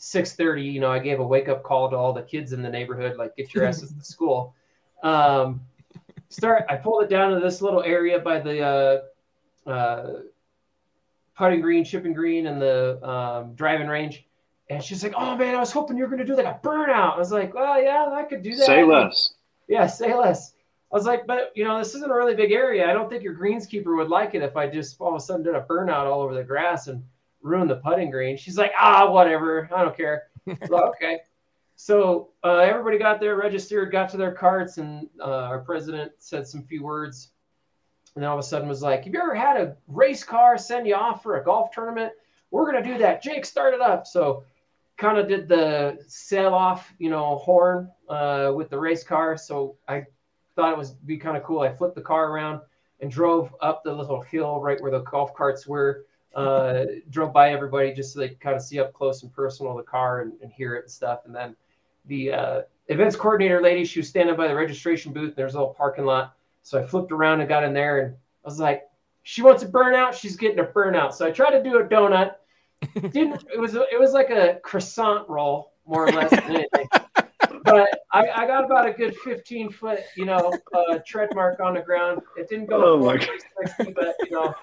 6:30, 0.00 0.64
you 0.64 0.80
know, 0.80 0.90
I 0.90 0.98
gave 0.98 1.20
a 1.20 1.26
wake 1.26 1.48
up 1.48 1.62
call 1.62 1.88
to 1.90 1.96
all 1.96 2.12
the 2.12 2.22
kids 2.22 2.52
in 2.52 2.60
the 2.60 2.68
neighborhood, 2.68 3.16
like 3.16 3.36
get 3.36 3.54
your 3.54 3.64
asses 3.64 3.92
to 3.92 4.04
school. 4.04 4.54
Um, 5.04 5.60
start. 6.28 6.64
I 6.68 6.76
pulled 6.76 7.04
it 7.04 7.10
down 7.10 7.34
to 7.34 7.40
this 7.40 7.62
little 7.62 7.82
area 7.82 8.18
by 8.18 8.40
the 8.40 8.60
uh, 9.66 9.70
uh, 9.70 10.12
putting 11.36 11.60
green, 11.60 11.84
chipping 11.84 12.12
green, 12.12 12.46
and 12.46 12.60
the 12.60 13.02
um, 13.08 13.54
driving 13.54 13.88
range. 13.88 14.24
And 14.70 14.82
she's 14.82 15.02
like, 15.02 15.14
"Oh 15.16 15.36
man, 15.36 15.54
I 15.54 15.60
was 15.60 15.72
hoping 15.72 15.96
you 15.96 16.02
were 16.04 16.08
going 16.08 16.18
to 16.18 16.26
do 16.26 16.36
like 16.36 16.46
a 16.46 16.60
burnout." 16.62 17.14
I 17.14 17.18
was 17.18 17.32
like, 17.32 17.54
"Well, 17.54 17.82
yeah, 17.82 18.10
I 18.12 18.24
could 18.24 18.42
do 18.42 18.54
that." 18.56 18.66
Say 18.66 18.84
less. 18.84 19.32
Yeah, 19.68 19.86
say 19.86 20.14
less. 20.14 20.54
I 20.90 20.96
was 20.96 21.04
like, 21.04 21.26
but 21.26 21.52
you 21.54 21.64
know, 21.64 21.78
this 21.78 21.94
isn't 21.94 22.10
a 22.10 22.14
really 22.14 22.34
big 22.34 22.50
area. 22.50 22.88
I 22.88 22.94
don't 22.94 23.10
think 23.10 23.22
your 23.22 23.34
greenskeeper 23.34 23.96
would 23.96 24.08
like 24.08 24.34
it 24.34 24.42
if 24.42 24.56
I 24.56 24.66
just 24.68 24.98
all 25.00 25.10
of 25.10 25.16
a 25.16 25.20
sudden 25.20 25.42
did 25.42 25.54
a 25.54 25.60
burnout 25.60 26.06
all 26.06 26.22
over 26.22 26.34
the 26.34 26.42
grass 26.42 26.86
and 26.86 27.02
ruined 27.42 27.70
the 27.70 27.76
putting 27.76 28.10
green. 28.10 28.36
She's 28.38 28.56
like, 28.56 28.72
ah, 28.78 29.10
whatever. 29.10 29.68
I 29.74 29.82
don't 29.84 29.96
care. 29.96 30.24
Like, 30.46 30.70
okay. 30.72 31.18
So 31.80 32.30
uh, 32.42 32.56
everybody 32.56 32.98
got 32.98 33.20
there, 33.20 33.36
registered, 33.36 33.92
got 33.92 34.08
to 34.08 34.16
their 34.16 34.32
carts, 34.32 34.78
and 34.78 35.08
uh, 35.20 35.44
our 35.44 35.60
president 35.60 36.10
said 36.18 36.44
some 36.44 36.64
few 36.64 36.82
words. 36.82 37.30
And 38.16 38.22
then 38.22 38.28
all 38.28 38.36
of 38.36 38.44
a 38.44 38.46
sudden 38.46 38.68
was 38.68 38.82
like, 38.82 39.04
have 39.04 39.14
you 39.14 39.20
ever 39.20 39.32
had 39.32 39.56
a 39.56 39.76
race 39.86 40.24
car 40.24 40.58
send 40.58 40.88
you 40.88 40.96
off 40.96 41.22
for 41.22 41.36
a 41.36 41.44
golf 41.44 41.70
tournament? 41.70 42.12
We're 42.50 42.68
going 42.68 42.82
to 42.82 42.92
do 42.92 42.98
that. 42.98 43.22
Jake, 43.22 43.46
start 43.46 43.74
it 43.74 43.80
up. 43.80 44.08
So 44.08 44.42
kind 44.96 45.18
of 45.18 45.28
did 45.28 45.46
the 45.46 45.98
sail 46.08 46.52
off, 46.52 46.92
you 46.98 47.10
know, 47.10 47.36
horn 47.36 47.88
uh, 48.08 48.52
with 48.56 48.70
the 48.70 48.78
race 48.78 49.04
car. 49.04 49.36
So 49.36 49.76
I 49.86 50.04
thought 50.56 50.72
it 50.72 50.78
was 50.78 50.94
be 50.94 51.16
kind 51.16 51.36
of 51.36 51.44
cool. 51.44 51.60
I 51.60 51.72
flipped 51.72 51.94
the 51.94 52.02
car 52.02 52.32
around 52.32 52.60
and 52.98 53.08
drove 53.08 53.54
up 53.60 53.84
the 53.84 53.94
little 53.94 54.20
hill 54.20 54.60
right 54.60 54.82
where 54.82 54.90
the 54.90 55.02
golf 55.02 55.32
carts 55.32 55.64
were. 55.64 56.06
Uh, 56.34 56.86
drove 57.10 57.32
by 57.32 57.52
everybody 57.52 57.94
just 57.94 58.14
so 58.14 58.18
they 58.18 58.30
could 58.30 58.40
kind 58.40 58.56
of 58.56 58.62
see 58.62 58.80
up 58.80 58.92
close 58.92 59.22
and 59.22 59.32
personal 59.32 59.76
the 59.76 59.82
car 59.84 60.22
and, 60.22 60.32
and 60.42 60.50
hear 60.50 60.74
it 60.74 60.82
and 60.82 60.90
stuff. 60.90 61.20
And 61.24 61.32
then 61.32 61.54
the 62.08 62.32
uh, 62.32 62.62
events 62.88 63.16
coordinator 63.16 63.60
lady, 63.62 63.84
she 63.84 64.00
was 64.00 64.08
standing 64.08 64.34
by 64.36 64.48
the 64.48 64.54
registration 64.54 65.12
booth. 65.12 65.28
And 65.28 65.36
there's 65.36 65.54
a 65.54 65.58
little 65.58 65.74
parking 65.74 66.04
lot. 66.04 66.34
So 66.62 66.82
I 66.82 66.86
flipped 66.86 67.12
around 67.12 67.40
and 67.40 67.48
got 67.48 67.64
in 67.64 67.72
there 67.72 68.00
and 68.00 68.14
I 68.14 68.48
was 68.48 68.58
like, 68.58 68.88
she 69.22 69.42
wants 69.42 69.62
a 69.62 69.66
burnout. 69.66 70.14
She's 70.14 70.36
getting 70.36 70.58
a 70.58 70.64
burnout. 70.64 71.12
So 71.12 71.26
I 71.26 71.30
tried 71.30 71.50
to 71.50 71.62
do 71.62 71.78
a 71.78 71.84
donut 71.84 72.34
didn't 73.10 73.42
it 73.52 73.58
was 73.58 73.74
it 73.74 73.98
was 73.98 74.12
like 74.12 74.30
a 74.30 74.60
croissant 74.62 75.28
roll 75.28 75.72
more 75.84 76.06
or 76.06 76.12
less 76.12 76.30
than 76.30 76.44
anything. 76.44 76.86
but 77.64 77.88
I, 78.12 78.28
I 78.28 78.46
got 78.46 78.64
about 78.64 78.86
a 78.86 78.92
good 78.92 79.16
15 79.16 79.70
foot 79.72 80.00
you 80.16 80.24
know 80.24 80.52
uh, 80.72 80.98
tread 81.04 81.30
mark 81.34 81.58
on 81.58 81.74
the 81.74 81.80
ground 81.80 82.20
it 82.36 82.48
didn't 82.48 82.66
go 82.66 82.94
Oh, 82.94 82.98
my 83.04 83.18
60, 83.18 83.92
but 83.94 84.14
you 84.24 84.30
know 84.30 84.54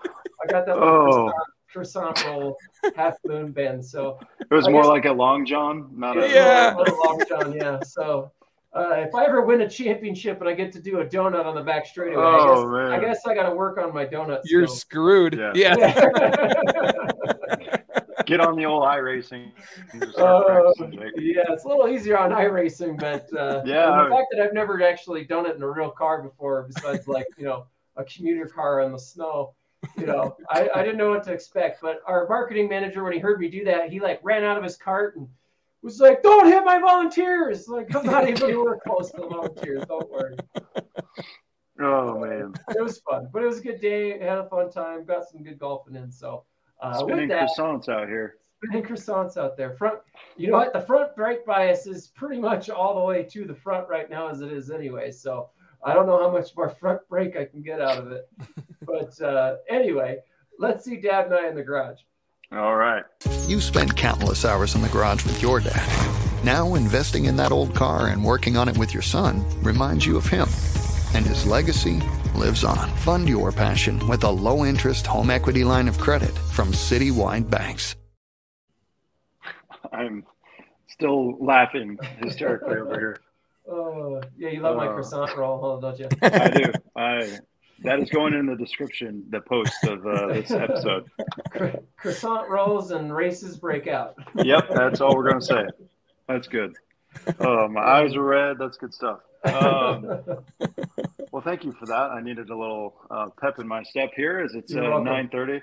i 0.41 0.51
got 0.51 0.65
that 0.65 0.77
Oh. 0.77 0.79
croissant, 0.79 1.35
croissant 1.79 2.25
roll 2.25 2.57
half 2.95 3.15
moon 3.25 3.51
bend 3.51 3.83
so 3.85 4.17
It 4.39 4.53
was 4.53 4.67
I 4.67 4.71
more 4.71 4.81
guess- 4.83 4.89
like 4.89 5.05
a 5.05 5.11
long 5.11 5.45
john, 5.45 5.89
not 5.93 6.17
a. 6.17 6.29
Yeah. 6.29 6.75
a 6.75 6.77
long 6.77 7.21
john 7.27 7.53
yeah 7.53 7.79
so 7.83 8.31
uh, 8.73 8.95
if 9.07 9.15
I 9.15 9.25
ever 9.25 9.41
win 9.45 9.61
a 9.61 9.69
championship 9.69 10.39
and 10.41 10.49
I 10.49 10.53
get 10.53 10.71
to 10.73 10.81
do 10.81 10.99
a 10.99 11.05
donut 11.05 11.45
on 11.45 11.55
the 11.55 11.61
back 11.61 11.85
straightaway, 11.85 12.21
Oh, 12.25 12.75
I, 12.75 12.99
guess, 12.99 12.99
I 12.99 13.05
guess 13.05 13.19
I 13.27 13.33
got 13.33 13.49
to 13.49 13.55
work 13.55 13.77
on 13.77 13.93
my 13.93 14.05
donut. 14.05 14.41
You're 14.43 14.67
skills. 14.67 14.81
screwed. 14.81 15.33
Yeah. 15.35 15.53
Yeah. 15.55 15.75
Yeah. 15.77 17.71
Get 18.25 18.41
on 18.41 18.57
the 18.57 18.65
old 18.65 18.83
iRacing. 18.83 19.51
and 19.93 20.01
just 20.01 20.17
Uh, 20.17 20.41
start 20.41 20.75
practicing, 20.77 20.91
Jake. 20.99 21.13
yeah, 21.19 21.43
it's 21.53 21.63
a 21.63 21.67
little 21.69 21.87
easier 21.87 22.17
on 22.17 22.31
iRacing, 22.31 22.99
but 22.99 23.29
uh, 23.39 23.61
Yeah. 23.65 24.03
the 24.03 24.09
fact 24.13 24.27
that 24.33 24.41
I've 24.43 24.53
never 24.53 24.81
actually 24.83 25.23
done 25.23 25.45
it 25.45 25.55
in 25.55 25.61
a 25.61 25.69
real 25.69 25.91
car 25.91 26.21
before, 26.21 26.67
besides 26.73 27.07
like 27.07 27.27
you 27.37 27.45
know 27.45 27.67
a 27.95 28.03
commuter 28.03 28.45
car 28.47 28.81
in 28.81 28.91
the 28.91 28.99
snow, 28.99 29.53
you 29.97 30.05
know, 30.05 30.35
I, 30.49 30.69
I 30.73 30.83
didn't 30.83 30.97
know 30.97 31.09
what 31.09 31.23
to 31.25 31.33
expect. 31.33 31.81
But 31.81 32.01
our 32.05 32.27
marketing 32.27 32.69
manager, 32.69 33.03
when 33.03 33.13
he 33.13 33.19
heard 33.19 33.39
me 33.39 33.49
do 33.49 33.63
that, 33.65 33.89
he 33.89 33.99
like 33.99 34.19
ran 34.23 34.43
out 34.43 34.57
of 34.57 34.63
his 34.63 34.77
cart 34.77 35.15
and 35.15 35.27
was 35.81 35.99
like, 35.99 36.23
"Don't 36.23 36.47
hit 36.47 36.63
my 36.65 36.79
volunteers!" 36.79 37.67
Like 37.67 37.93
I'm 37.95 38.05
not 38.05 38.27
even 38.27 38.43
anywhere 38.43 38.79
close 38.85 39.11
to 39.11 39.21
the 39.21 39.27
volunteers. 39.27 39.83
Don't 39.87 40.09
worry. 40.09 40.35
Oh 41.79 42.19
man, 42.19 42.53
It 42.69 42.81
was 42.81 42.99
fun, 42.99 43.27
but 43.33 43.43
it 43.43 43.47
was 43.47 43.59
a 43.59 43.61
good 43.61 43.81
day. 43.81 44.17
Had 44.17 44.37
a 44.37 44.47
fun 44.49 44.71
time. 44.71 45.03
Got 45.03 45.27
some 45.27 45.43
good 45.43 45.59
golfing 45.59 45.95
in. 45.95 46.09
So 46.09 46.45
uh, 46.81 46.97
spinning 46.99 47.27
that, 47.29 47.49
croissants 47.49 47.89
out 47.89 48.07
here. 48.07 48.37
spinning 48.63 48.85
croissants 48.85 49.35
out 49.35 49.57
there. 49.57 49.71
Front, 49.71 49.99
you 50.37 50.47
know 50.49 50.57
what? 50.57 50.71
The 50.71 50.79
front 50.81 51.15
brake 51.15 51.45
bias 51.45 51.85
is 51.85 52.07
pretty 52.07 52.39
much 52.39 52.69
all 52.69 52.95
the 52.95 53.03
way 53.03 53.23
to 53.23 53.43
the 53.43 53.53
front 53.53 53.89
right 53.89 54.09
now, 54.09 54.29
as 54.29 54.39
it 54.41 54.53
is 54.53 54.71
anyway. 54.71 55.11
So 55.11 55.49
I 55.85 55.93
don't 55.93 56.07
know 56.07 56.17
how 56.17 56.31
much 56.31 56.55
more 56.57 56.69
front 56.69 57.07
brake 57.07 57.37
I 57.37 57.45
can 57.45 57.61
get 57.61 57.79
out 57.79 57.99
of 57.99 58.11
it. 58.11 58.27
but 58.81 59.21
uh, 59.21 59.57
anyway, 59.69 60.17
let's 60.57 60.83
see 60.83 60.97
Dad 60.97 61.25
and 61.25 61.35
I 61.35 61.47
in 61.47 61.55
the 61.55 61.63
garage. 61.63 61.99
All 62.51 62.75
right. 62.75 63.03
You 63.47 63.61
spent 63.61 63.95
countless 63.95 64.45
hours 64.45 64.73
in 64.73 64.81
the 64.81 64.89
garage 64.89 65.23
with 65.23 65.41
your 65.41 65.59
dad. 65.59 66.43
Now, 66.43 66.75
investing 66.75 67.25
in 67.25 67.35
that 67.37 67.51
old 67.51 67.75
car 67.75 68.07
and 68.07 68.23
working 68.23 68.57
on 68.57 68.67
it 68.67 68.77
with 68.77 68.93
your 68.93 69.03
son 69.03 69.45
reminds 69.61 70.05
you 70.05 70.17
of 70.17 70.25
him. 70.25 70.47
And 71.13 71.25
his 71.25 71.45
legacy 71.45 72.01
lives 72.33 72.63
on. 72.63 72.89
Fund 72.97 73.29
your 73.29 73.51
passion 73.51 74.07
with 74.07 74.23
a 74.23 74.29
low 74.29 74.65
interest 74.65 75.05
home 75.05 75.29
equity 75.29 75.63
line 75.63 75.87
of 75.87 75.99
credit 75.99 76.35
from 76.51 76.71
Citywide 76.71 77.49
Banks. 77.49 77.95
I'm 79.91 80.25
still 80.87 81.37
laughing 81.43 81.97
hysterically 82.19 82.77
over 82.77 82.99
here. 82.99 83.19
Oh, 83.69 84.21
yeah, 84.37 84.49
you 84.49 84.59
love 84.61 84.75
my 84.77 84.87
Uh. 84.87 84.93
croissant 84.93 85.35
roll, 85.37 85.79
don't 85.79 85.97
you? 85.99 86.07
I 86.21 86.49
do. 86.49 86.71
I 86.95 87.37
that 87.79 87.99
is 87.99 88.09
going 88.09 88.33
in 88.33 88.45
the 88.45 88.55
description, 88.55 89.25
the 89.29 89.41
post 89.41 89.83
of 89.83 90.05
uh, 90.07 90.27
this 90.27 90.49
episode. 90.51 91.05
Croissant 91.97 92.49
rolls 92.49 92.91
and 92.91 93.13
races 93.13 93.57
break 93.57 93.87
out. 93.87 94.15
Yep, 94.35 94.69
that's 94.73 95.01
all 95.01 95.15
we're 95.15 95.27
gonna 95.29 95.41
say. 95.41 95.65
That's 96.27 96.47
good. 96.47 96.75
Oh, 97.39 97.67
my 97.67 97.81
eyes 97.81 98.15
are 98.15 98.23
red. 98.23 98.57
That's 98.59 98.77
good 98.77 98.93
stuff. 98.93 99.19
Um, 99.43 100.05
well, 101.31 101.41
thank 101.43 101.63
you 101.63 101.71
for 101.73 101.85
that. 101.87 102.11
I 102.11 102.21
needed 102.21 102.49
a 102.49 102.57
little 102.57 102.95
uh, 103.11 103.27
pep 103.41 103.59
in 103.59 103.67
my 103.67 103.83
step 103.83 104.11
here 104.15 104.39
as 104.39 104.55
it's 104.55 104.71
You're 104.73 104.93
uh, 104.93 104.99
nine 105.03 105.29
thirty. 105.29 105.61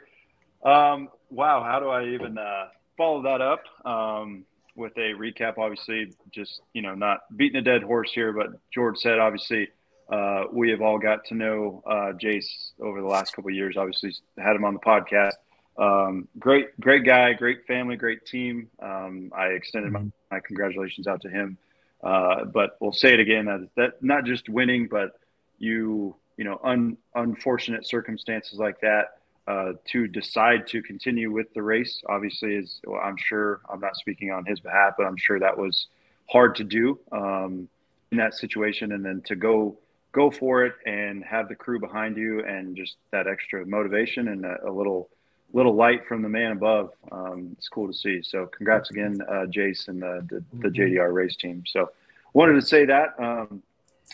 Um, 0.64 1.08
wow, 1.30 1.62
how 1.64 1.80
do 1.80 1.88
I 1.88 2.04
even 2.08 2.38
uh, 2.38 2.66
follow 2.96 3.22
that 3.22 3.40
up 3.40 3.62
um, 3.84 4.44
with 4.74 4.96
a 4.96 5.12
recap? 5.14 5.58
Obviously, 5.58 6.12
just 6.30 6.62
you 6.72 6.82
know, 6.82 6.94
not 6.94 7.20
beating 7.36 7.56
a 7.56 7.62
dead 7.62 7.82
horse 7.82 8.12
here, 8.12 8.32
but 8.32 8.48
George 8.72 8.98
said 8.98 9.18
obviously 9.18 9.68
uh, 10.10 10.44
we 10.52 10.70
have 10.70 10.82
all 10.82 10.98
got 10.98 11.24
to 11.26 11.34
know 11.34 11.82
uh, 11.86 12.12
Jace 12.12 12.72
over 12.80 13.00
the 13.00 13.06
last 13.06 13.34
couple 13.34 13.50
years. 13.50 13.76
Obviously, 13.76 14.14
had 14.38 14.56
him 14.56 14.64
on 14.64 14.74
the 14.74 14.80
podcast. 14.80 15.32
Um, 15.78 16.28
great, 16.38 16.78
great 16.80 17.04
guy, 17.04 17.32
great 17.32 17.66
family, 17.66 17.96
great 17.96 18.26
team. 18.26 18.68
Um, 18.80 19.32
I 19.34 19.46
extended 19.46 19.90
my, 19.90 20.04
my, 20.30 20.40
congratulations 20.40 21.06
out 21.06 21.22
to 21.22 21.30
him. 21.30 21.56
Uh, 22.02 22.44
but 22.44 22.76
we'll 22.80 22.92
say 22.92 23.14
it 23.14 23.20
again 23.20 23.46
that, 23.46 23.68
that 23.76 24.02
not 24.02 24.24
just 24.24 24.48
winning, 24.48 24.86
but 24.86 25.12
you, 25.58 26.14
you 26.36 26.44
know, 26.44 26.60
un, 26.62 26.98
unfortunate 27.14 27.86
circumstances 27.86 28.58
like 28.58 28.80
that 28.80 29.21
uh, 29.46 29.72
to 29.86 30.06
decide 30.06 30.66
to 30.68 30.82
continue 30.82 31.30
with 31.30 31.52
the 31.54 31.62
race. 31.62 32.02
Obviously, 32.08 32.54
is 32.54 32.80
well, 32.86 33.00
I'm 33.02 33.16
sure 33.16 33.60
I'm 33.70 33.80
not 33.80 33.96
speaking 33.96 34.30
on 34.30 34.44
his 34.44 34.60
behalf, 34.60 34.94
but 34.96 35.06
I'm 35.06 35.16
sure 35.16 35.38
that 35.40 35.56
was 35.56 35.88
hard 36.30 36.54
to 36.56 36.64
do 36.64 36.98
um, 37.10 37.68
in 38.10 38.18
that 38.18 38.34
situation, 38.34 38.92
and 38.92 39.04
then 39.04 39.22
to 39.26 39.36
go 39.36 39.76
go 40.12 40.30
for 40.30 40.64
it 40.64 40.74
and 40.86 41.24
have 41.24 41.48
the 41.48 41.54
crew 41.54 41.80
behind 41.80 42.16
you 42.16 42.44
and 42.44 42.76
just 42.76 42.96
that 43.10 43.26
extra 43.26 43.64
motivation 43.66 44.28
and 44.28 44.44
a, 44.44 44.68
a 44.68 44.70
little 44.70 45.08
little 45.52 45.74
light 45.74 46.06
from 46.06 46.22
the 46.22 46.28
man 46.28 46.52
above. 46.52 46.90
Um, 47.10 47.54
it's 47.58 47.68
cool 47.68 47.86
to 47.86 47.92
see. 47.92 48.22
So 48.22 48.46
congrats 48.46 48.90
again, 48.90 49.20
uh, 49.28 49.46
Jason, 49.46 50.00
the, 50.00 50.26
the, 50.28 50.44
the, 50.60 50.68
mm-hmm. 50.68 50.96
JDR 50.96 51.12
race 51.12 51.36
team. 51.36 51.64
So 51.66 51.90
wanted 52.32 52.54
to 52.54 52.62
say 52.62 52.86
that. 52.86 53.14
Um, 53.18 53.62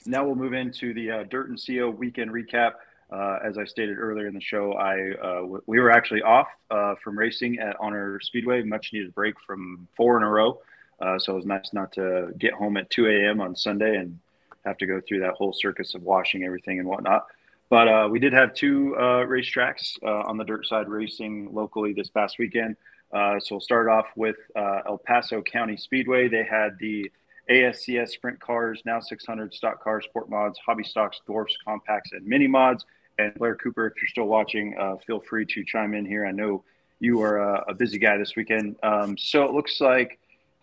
now 0.05 0.24
we'll 0.24 0.35
move 0.35 0.53
into 0.53 0.95
the 0.95 1.11
uh, 1.11 1.24
Dirt 1.24 1.49
'N 1.49 1.57
CO 1.57 1.91
weekend 1.91 2.31
recap. 2.31 2.72
Uh, 3.11 3.39
as 3.43 3.57
I 3.57 3.65
stated 3.65 3.99
earlier 3.99 4.27
in 4.27 4.35
the 4.35 4.41
show, 4.41 4.73
I 4.75 5.13
uh, 5.13 5.41
w- 5.41 5.63
we 5.67 5.81
were 5.81 5.91
actually 5.91 6.23
off 6.23 6.49
uh, 6.71 6.95
from 7.03 7.19
racing 7.19 7.59
at 7.59 7.77
Honor 7.81 8.21
Speedway, 8.21 8.63
much 8.63 8.93
needed 8.93 9.15
break 9.15 9.35
from 9.47 9.89
four 9.97 10.19
in 10.19 10.23
a 10.23 10.29
row. 10.29 10.61
Uh, 11.01 11.19
so 11.19 11.33
it 11.33 11.37
was 11.37 11.47
nice 11.47 11.73
not 11.73 11.93
to 11.93 12.33
get 12.39 12.53
home 12.53 12.77
at 12.77 12.91
2 12.91 13.07
a.m. 13.07 13.41
on 13.41 13.57
Sunday 13.57 13.97
and 13.97 14.19
have 14.67 14.77
to 14.79 14.87
go 14.87 15.01
through 15.01 15.21
that 15.21 15.35
whole 15.35 15.53
circus 15.53 15.95
of 15.95 16.03
washing 16.03 16.45
everything 16.45 16.81
and 16.81 16.89
whatnot. 16.89 17.27
But 17.71 17.89
uh, 17.89 18.09
we 18.11 18.19
did 18.19 18.33
have 18.33 18.53
two 18.53 18.95
uh, 18.97 19.25
racetracks 19.25 20.03
on 20.03 20.37
the 20.37 20.45
dirt 20.45 20.67
side 20.67 20.89
racing 20.89 21.55
locally 21.55 21.93
this 21.93 22.09
past 22.09 22.39
weekend. 22.39 22.77
So 23.13 23.41
we'll 23.53 23.61
start 23.61 23.89
off 23.89 24.07
with 24.17 24.37
El 24.57 24.99
Paso 24.99 25.41
County 25.41 25.77
Speedway. 25.77 26.29
They 26.29 26.45
had 26.45 26.79
the 26.79 27.11
ASCS 27.51 28.11
sprint 28.11 28.41
cars, 28.41 28.83
now 28.85 29.01
600 29.01 29.55
stock 29.55 29.83
cars, 29.83 30.05
sport 30.05 30.29
mods, 30.29 30.59
hobby 30.65 30.85
stocks, 30.85 31.21
dwarfs, 31.27 31.57
compacts, 31.65 32.13
and 32.13 32.27
mini 32.27 32.47
mods. 32.47 32.85
And 33.19 33.35
Blair 33.35 33.57
Cooper, 33.57 33.87
if 33.89 33.95
you're 34.01 34.09
still 34.09 34.27
watching, 34.27 34.77
uh, 34.79 34.97
feel 35.07 35.21
free 35.21 35.45
to 35.47 35.64
chime 35.64 35.95
in 35.95 36.07
here. 36.07 36.25
I 36.25 36.33
know 36.33 36.62
you 37.01 37.21
are 37.23 37.39
a, 37.39 37.64
a 37.69 37.75
busy 37.75 37.99
guy 37.99 38.16
this 38.16 38.37
weekend. 38.37 38.77
Um, 38.83 39.19
so 39.19 39.45
it 39.45 39.53
looks 39.53 39.81
like 39.81 40.19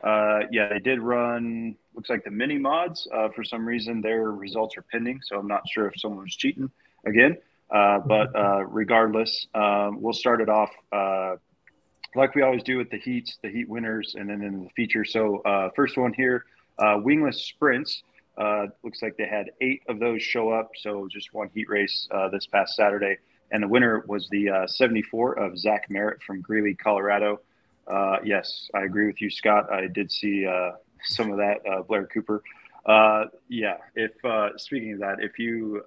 uh, 0.06 0.42
yeah, 0.52 0.70
they 0.70 0.80
did 0.80 1.00
run. 1.00 1.76
Looks 1.96 2.10
like 2.10 2.24
the 2.24 2.32
mini 2.32 2.58
mods. 2.58 3.08
Uh, 3.12 3.30
for 3.30 3.44
some 3.44 3.68
reason, 3.68 4.02
their 4.02 4.32
results 4.32 4.78
are 4.78 4.84
pending, 4.84 5.20
so 5.24 5.40
I'm 5.40 5.48
not 5.48 5.68
sure 5.68 5.88
if 5.88 6.00
someone 6.00 6.24
was 6.24 6.36
cheating 6.36 6.70
again. 7.06 7.38
Uh, 7.72 8.00
but 8.00 8.36
uh, 8.36 8.64
regardless, 8.66 9.48
um, 9.56 10.02
we'll 10.02 10.14
start 10.14 10.42
it 10.42 10.50
off 10.50 10.70
uh, 10.92 11.36
like 12.14 12.36
we 12.36 12.44
always 12.44 12.62
do 12.64 12.78
with 12.78 12.90
the 12.92 13.00
heats, 13.00 13.40
the 13.42 13.50
heat 13.50 13.68
winners, 13.68 14.16
and 14.18 14.30
then 14.30 14.42
in 14.44 14.64
the 14.64 14.70
feature. 14.70 15.04
So 15.04 15.42
first 15.76 15.98
one 15.98 16.14
here, 16.14 16.46
wingless 16.80 17.44
sprints. 17.44 18.04
Looks 18.84 19.02
like 19.02 19.18
they 19.18 19.28
had 19.28 19.52
eight 19.62 19.84
of 19.88 20.00
those 20.00 20.22
show 20.22 20.50
up. 20.50 20.72
So 20.76 21.08
just 21.12 21.34
one 21.34 21.50
heat 21.54 21.70
race 21.70 22.08
this 22.32 22.48
past 22.48 22.76
Saturday, 22.76 23.18
and 23.52 23.64
the 23.64 23.68
winner 23.68 24.04
was 24.08 24.30
the 24.30 24.66
74 24.68 25.34
of 25.40 25.58
Zach 25.58 25.90
Merritt 25.90 26.22
from 26.24 26.42
Greeley, 26.42 26.76
Colorado. 26.76 27.40
Uh, 27.88 28.18
yes, 28.24 28.70
I 28.74 28.84
agree 28.84 29.08
with 29.08 29.22
you, 29.22 29.30
Scott. 29.30 29.72
I 29.72 29.88
did 29.88 30.12
see 30.12 30.46
uh, 30.46 30.72
some 31.04 31.32
of 31.32 31.38
that, 31.38 31.62
uh, 31.70 31.82
Blair 31.84 32.08
Cooper. 32.08 32.42
Uh, 32.86 33.26
yeah, 33.48 33.78
if 33.96 34.12
uh, 34.24 34.58
speaking 34.58 34.94
of 34.94 35.00
that, 35.00 35.18
if 35.20 35.38
you 35.40 35.84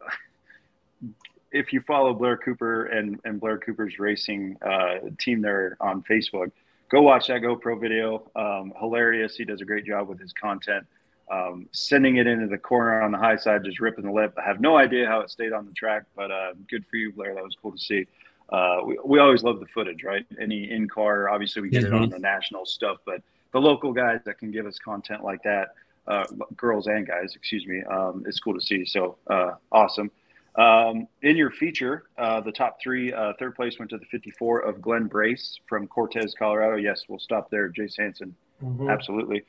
if 1.53 1.73
you 1.73 1.81
follow 1.83 2.13
Blair 2.13 2.37
Cooper 2.37 2.87
and, 2.87 3.21
and 3.25 3.41
Blair 3.41 3.59
Cooper's 3.59 3.99
racing 3.99 4.57
uh, 4.63 5.11
team 5.19 5.41
there 5.41 5.77
on 5.81 6.03
Facebook, 6.03 6.51
go 6.91 7.03
watch 7.03 7.29
that 7.29 7.43
GoPro 7.43 7.81
video. 7.81 8.31
Um, 8.37 8.73
hilarious. 8.79 9.37
He 9.37 9.45
does 9.45 9.61
a 9.61 9.65
great 9.65 9.85
job 9.85 10.09
with 10.09 10.21
his 10.21 10.33
content. 10.33 10.87
Um, 11.31 11.69
sending 11.73 12.17
it 12.17 12.27
into 12.27 12.47
the 12.47 12.57
corner 12.57 13.03
on 13.03 13.13
the 13.13 13.19
high 13.19 13.37
side, 13.37 13.63
just 13.65 13.81
ripping 13.81 14.05
the 14.05 14.13
lip. 14.13 14.35
I 14.39 14.47
have 14.49 14.61
no 14.61 14.79
idea 14.79 15.07
how 15.07 15.21
it 15.21 15.31
stayed 15.31 15.53
on 15.53 15.67
the 15.67 15.73
track, 15.73 16.05
but 16.17 16.31
good 16.71 16.87
for 16.91 16.97
you, 16.97 17.13
Blair. 17.13 17.35
That 17.35 17.45
was 17.45 17.57
cool 17.61 17.73
to 17.73 17.79
see 17.79 18.07
uh, 18.51 18.81
we, 18.85 18.99
we 19.05 19.19
always 19.19 19.43
love 19.43 19.61
the 19.61 19.67
footage, 19.67 20.05
right? 20.05 20.25
Any 20.41 20.71
in 20.71 20.89
car, 20.89 21.29
obviously 21.29 21.63
we 21.63 21.69
get 21.69 21.85
it 21.85 21.93
on 21.93 22.03
mm-hmm. 22.03 22.13
the 22.13 22.19
national 22.19 22.65
stuff, 22.65 22.99
but 23.05 23.23
the 23.53 23.61
local 23.61 23.93
guys 23.93 24.21
that 24.25 24.39
can 24.39 24.51
give 24.51 24.67
us 24.67 24.79
content 24.79 25.23
like 25.23 25.43
that, 25.43 25.69
uh, 26.07 26.25
girls 26.57 26.87
and 26.87 27.07
guys, 27.07 27.35
excuse 27.35 27.67
me, 27.67 27.83
um, 27.85 28.25
it's 28.27 28.41
cool 28.41 28.55
to 28.55 28.61
see. 28.61 28.85
So 28.87 29.19
uh, 29.29 29.53
awesome. 29.71 30.11
Um, 30.57 31.07
in 31.23 31.37
your 31.37 31.51
feature, 31.51 32.05
uh, 32.17 32.41
the 32.41 32.51
top 32.51 32.79
three, 32.83 33.13
uh, 33.13 33.35
third 33.39 33.55
place 33.55 33.79
went 33.79 33.91
to 33.91 33.99
the 33.99 34.07
54 34.07 34.61
of 34.61 34.81
Glenn 34.81 35.07
Brace 35.07 35.61
from 35.69 35.87
Cortez, 35.87 36.35
Colorado. 36.37 36.77
Yes, 36.77 37.05
we'll 37.09 37.19
stop 37.19 37.51
there. 37.51 37.69
Jace 37.71 37.99
Hansen, 37.99 38.35
mm-hmm. 38.65 38.89
absolutely. 38.89 39.45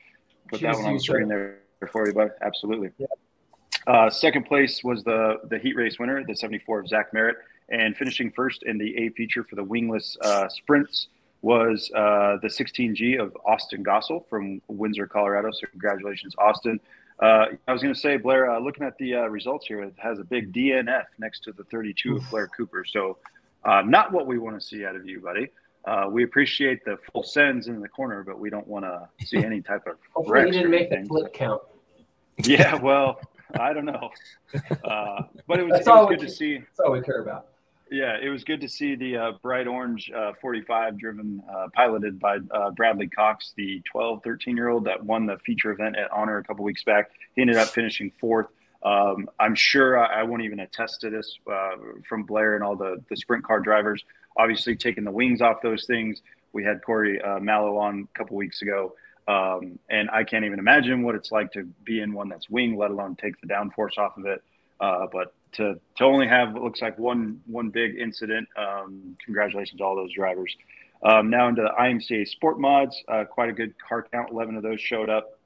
Put 0.48 0.60
that 0.60 0.76
one 0.76 0.84
on 0.84 0.94
the 0.94 1.00
screen 1.00 1.28
there 1.28 1.60
for 1.88 2.06
you, 2.06 2.12
bud. 2.12 2.30
Absolutely. 2.42 2.90
Yeah. 2.98 3.06
Uh, 3.86 4.10
second 4.10 4.44
place 4.44 4.84
was 4.84 5.02
the 5.04 5.40
the 5.48 5.58
heat 5.58 5.74
race 5.74 5.98
winner, 5.98 6.22
the 6.24 6.36
74 6.36 6.80
of 6.80 6.88
Zach 6.88 7.12
Merritt. 7.12 7.36
And 7.70 7.96
finishing 7.96 8.30
first 8.32 8.64
in 8.64 8.78
the 8.78 8.96
A 8.96 9.10
feature 9.10 9.44
for 9.44 9.54
the 9.54 9.64
wingless 9.64 10.16
uh, 10.22 10.48
sprints 10.48 11.08
was 11.42 11.90
uh, 11.94 12.36
the 12.42 12.48
16G 12.48 13.18
of 13.18 13.36
Austin 13.46 13.82
Gossel 13.82 14.28
from 14.28 14.60
Windsor, 14.68 15.06
Colorado. 15.06 15.50
So 15.52 15.66
congratulations, 15.70 16.34
Austin. 16.36 16.80
Uh, 17.20 17.46
I 17.68 17.72
was 17.72 17.82
going 17.82 17.94
to 17.94 18.00
say, 18.00 18.16
Blair, 18.16 18.50
uh, 18.50 18.58
looking 18.58 18.84
at 18.84 18.96
the 18.98 19.14
uh, 19.14 19.26
results 19.26 19.66
here, 19.66 19.82
it 19.82 19.94
has 19.98 20.18
a 20.18 20.24
big 20.24 20.52
DNF 20.52 21.04
next 21.18 21.44
to 21.44 21.52
the 21.52 21.64
32 21.64 22.16
of 22.16 22.30
Blair 22.30 22.48
Cooper. 22.48 22.84
So 22.84 23.18
uh, 23.64 23.82
not 23.82 24.10
what 24.12 24.26
we 24.26 24.38
want 24.38 24.60
to 24.60 24.66
see 24.66 24.84
out 24.84 24.96
of 24.96 25.06
you, 25.06 25.20
buddy. 25.20 25.48
we 26.10 26.24
appreciate 26.24 26.84
the 26.84 26.98
full 27.12 27.22
sends 27.22 27.68
in 27.68 27.80
the 27.80 27.88
corner, 27.88 28.24
but 28.24 28.38
we 28.38 28.50
don't 28.50 28.66
want 28.66 28.84
to 28.84 29.08
see 29.24 29.38
any 29.44 29.60
type 29.62 29.86
of. 29.86 29.96
Hopefully, 30.12 30.46
you 30.46 30.52
didn't 30.52 30.70
make 30.70 30.90
the 30.90 31.04
flip 31.06 31.32
count. 31.32 31.62
Yeah, 32.48 32.74
well, 32.76 33.20
I 33.58 33.72
don't 33.72 33.84
know, 33.84 34.10
uh, 34.84 35.22
but 35.46 35.58
it 35.58 35.66
was, 35.66 35.80
it 35.80 35.86
was 35.86 36.08
good 36.08 36.20
to 36.20 36.28
see. 36.30 36.58
That's 36.58 36.80
all 36.80 36.92
we 36.92 37.00
care 37.00 37.20
about. 37.20 37.46
Yeah, 37.90 38.16
it 38.22 38.28
was 38.28 38.44
good 38.44 38.60
to 38.60 38.68
see 38.68 38.94
the 38.94 39.16
uh, 39.16 39.32
bright 39.42 39.66
orange 39.66 40.12
uh, 40.16 40.32
45 40.40 40.96
driven, 40.96 41.42
uh, 41.52 41.66
piloted 41.74 42.20
by 42.20 42.38
uh, 42.52 42.70
Bradley 42.70 43.08
Cox, 43.08 43.52
the 43.56 43.82
12, 43.90 44.22
13 44.22 44.56
year 44.56 44.68
old 44.68 44.84
that 44.84 45.04
won 45.04 45.26
the 45.26 45.38
feature 45.44 45.72
event 45.72 45.96
at 45.96 46.08
Honor 46.12 46.38
a 46.38 46.44
couple 46.44 46.64
weeks 46.64 46.84
back. 46.84 47.10
He 47.34 47.42
ended 47.42 47.56
up 47.56 47.68
finishing 47.68 48.12
fourth. 48.20 48.46
Um, 48.84 49.28
I'm 49.40 49.56
sure 49.56 49.98
I, 49.98 50.20
I, 50.20 50.22
won't 50.22 50.42
even 50.42 50.60
attest 50.60 51.02
to 51.02 51.10
this 51.10 51.38
uh, 51.50 51.76
from 52.08 52.22
Blair 52.22 52.54
and 52.54 52.64
all 52.64 52.76
the, 52.76 53.02
the 53.10 53.16
sprint 53.16 53.44
car 53.44 53.60
drivers. 53.60 54.04
Obviously, 54.38 54.76
taking 54.76 55.04
the 55.04 55.10
wings 55.10 55.42
off 55.42 55.60
those 55.60 55.84
things. 55.84 56.22
We 56.52 56.64
had 56.64 56.82
Corey 56.82 57.20
uh, 57.20 57.40
Mallow 57.40 57.76
on 57.76 58.08
a 58.14 58.18
couple 58.18 58.36
weeks 58.36 58.62
ago. 58.62 58.94
Um, 59.28 59.78
and 59.88 60.10
I 60.10 60.24
can't 60.24 60.44
even 60.44 60.58
imagine 60.58 61.02
what 61.02 61.14
it's 61.14 61.30
like 61.30 61.52
to 61.52 61.64
be 61.84 62.00
in 62.00 62.12
one 62.12 62.28
that's 62.28 62.50
wing, 62.50 62.76
let 62.76 62.90
alone 62.90 63.16
take 63.16 63.40
the 63.40 63.46
downforce 63.46 63.98
off 63.98 64.16
of 64.16 64.26
it. 64.26 64.42
but 64.80 65.34
to 65.52 65.80
to 65.96 66.04
only 66.04 66.26
have 66.28 66.52
what 66.52 66.62
looks 66.62 66.80
like 66.80 66.98
one 66.98 67.40
one 67.46 67.70
big 67.70 67.96
incident. 67.96 68.48
Um, 68.56 69.16
congratulations 69.24 69.78
to 69.78 69.84
all 69.84 69.96
those 69.96 70.12
drivers. 70.12 70.56
Um, 71.02 71.30
now 71.30 71.48
into 71.48 71.62
the 71.62 71.72
IMCA 71.80 72.28
Sport 72.28 72.60
Mods, 72.60 73.02
uh, 73.08 73.24
quite 73.24 73.48
a 73.48 73.52
good 73.52 73.74
car 73.78 74.06
count. 74.12 74.30
Eleven 74.30 74.56
of 74.56 74.62
those 74.62 74.80
showed 74.80 75.08
up. 75.08 75.38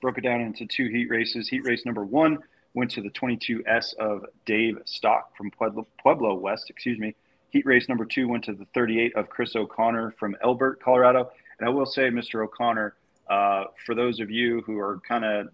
Broke 0.00 0.18
it 0.18 0.22
down 0.22 0.40
into 0.40 0.66
two 0.66 0.88
heat 0.88 1.08
races. 1.10 1.48
Heat 1.48 1.64
race 1.64 1.84
number 1.84 2.04
one 2.04 2.38
went 2.74 2.90
to 2.90 3.00
the 3.00 3.10
22S 3.10 3.94
of 3.94 4.26
Dave 4.44 4.78
Stock 4.84 5.36
from 5.36 5.50
Pueblo, 5.50 5.86
Pueblo 6.02 6.34
West. 6.34 6.68
Excuse 6.68 6.98
me. 6.98 7.14
Heat 7.50 7.64
race 7.64 7.88
number 7.88 8.04
two 8.04 8.26
went 8.26 8.44
to 8.44 8.52
the 8.52 8.66
38 8.74 9.14
of 9.16 9.28
Chris 9.28 9.54
O'Connor 9.54 10.14
from 10.18 10.36
Elbert, 10.42 10.82
Colorado. 10.82 11.30
And 11.58 11.68
I 11.68 11.72
will 11.72 11.86
say, 11.86 12.10
Mr. 12.10 12.44
O'Connor, 12.44 12.96
uh, 13.28 13.64
for 13.84 13.94
those 13.94 14.20
of 14.20 14.30
you 14.30 14.62
who 14.62 14.78
are 14.78 15.00
kind 15.06 15.24
of 15.24 15.48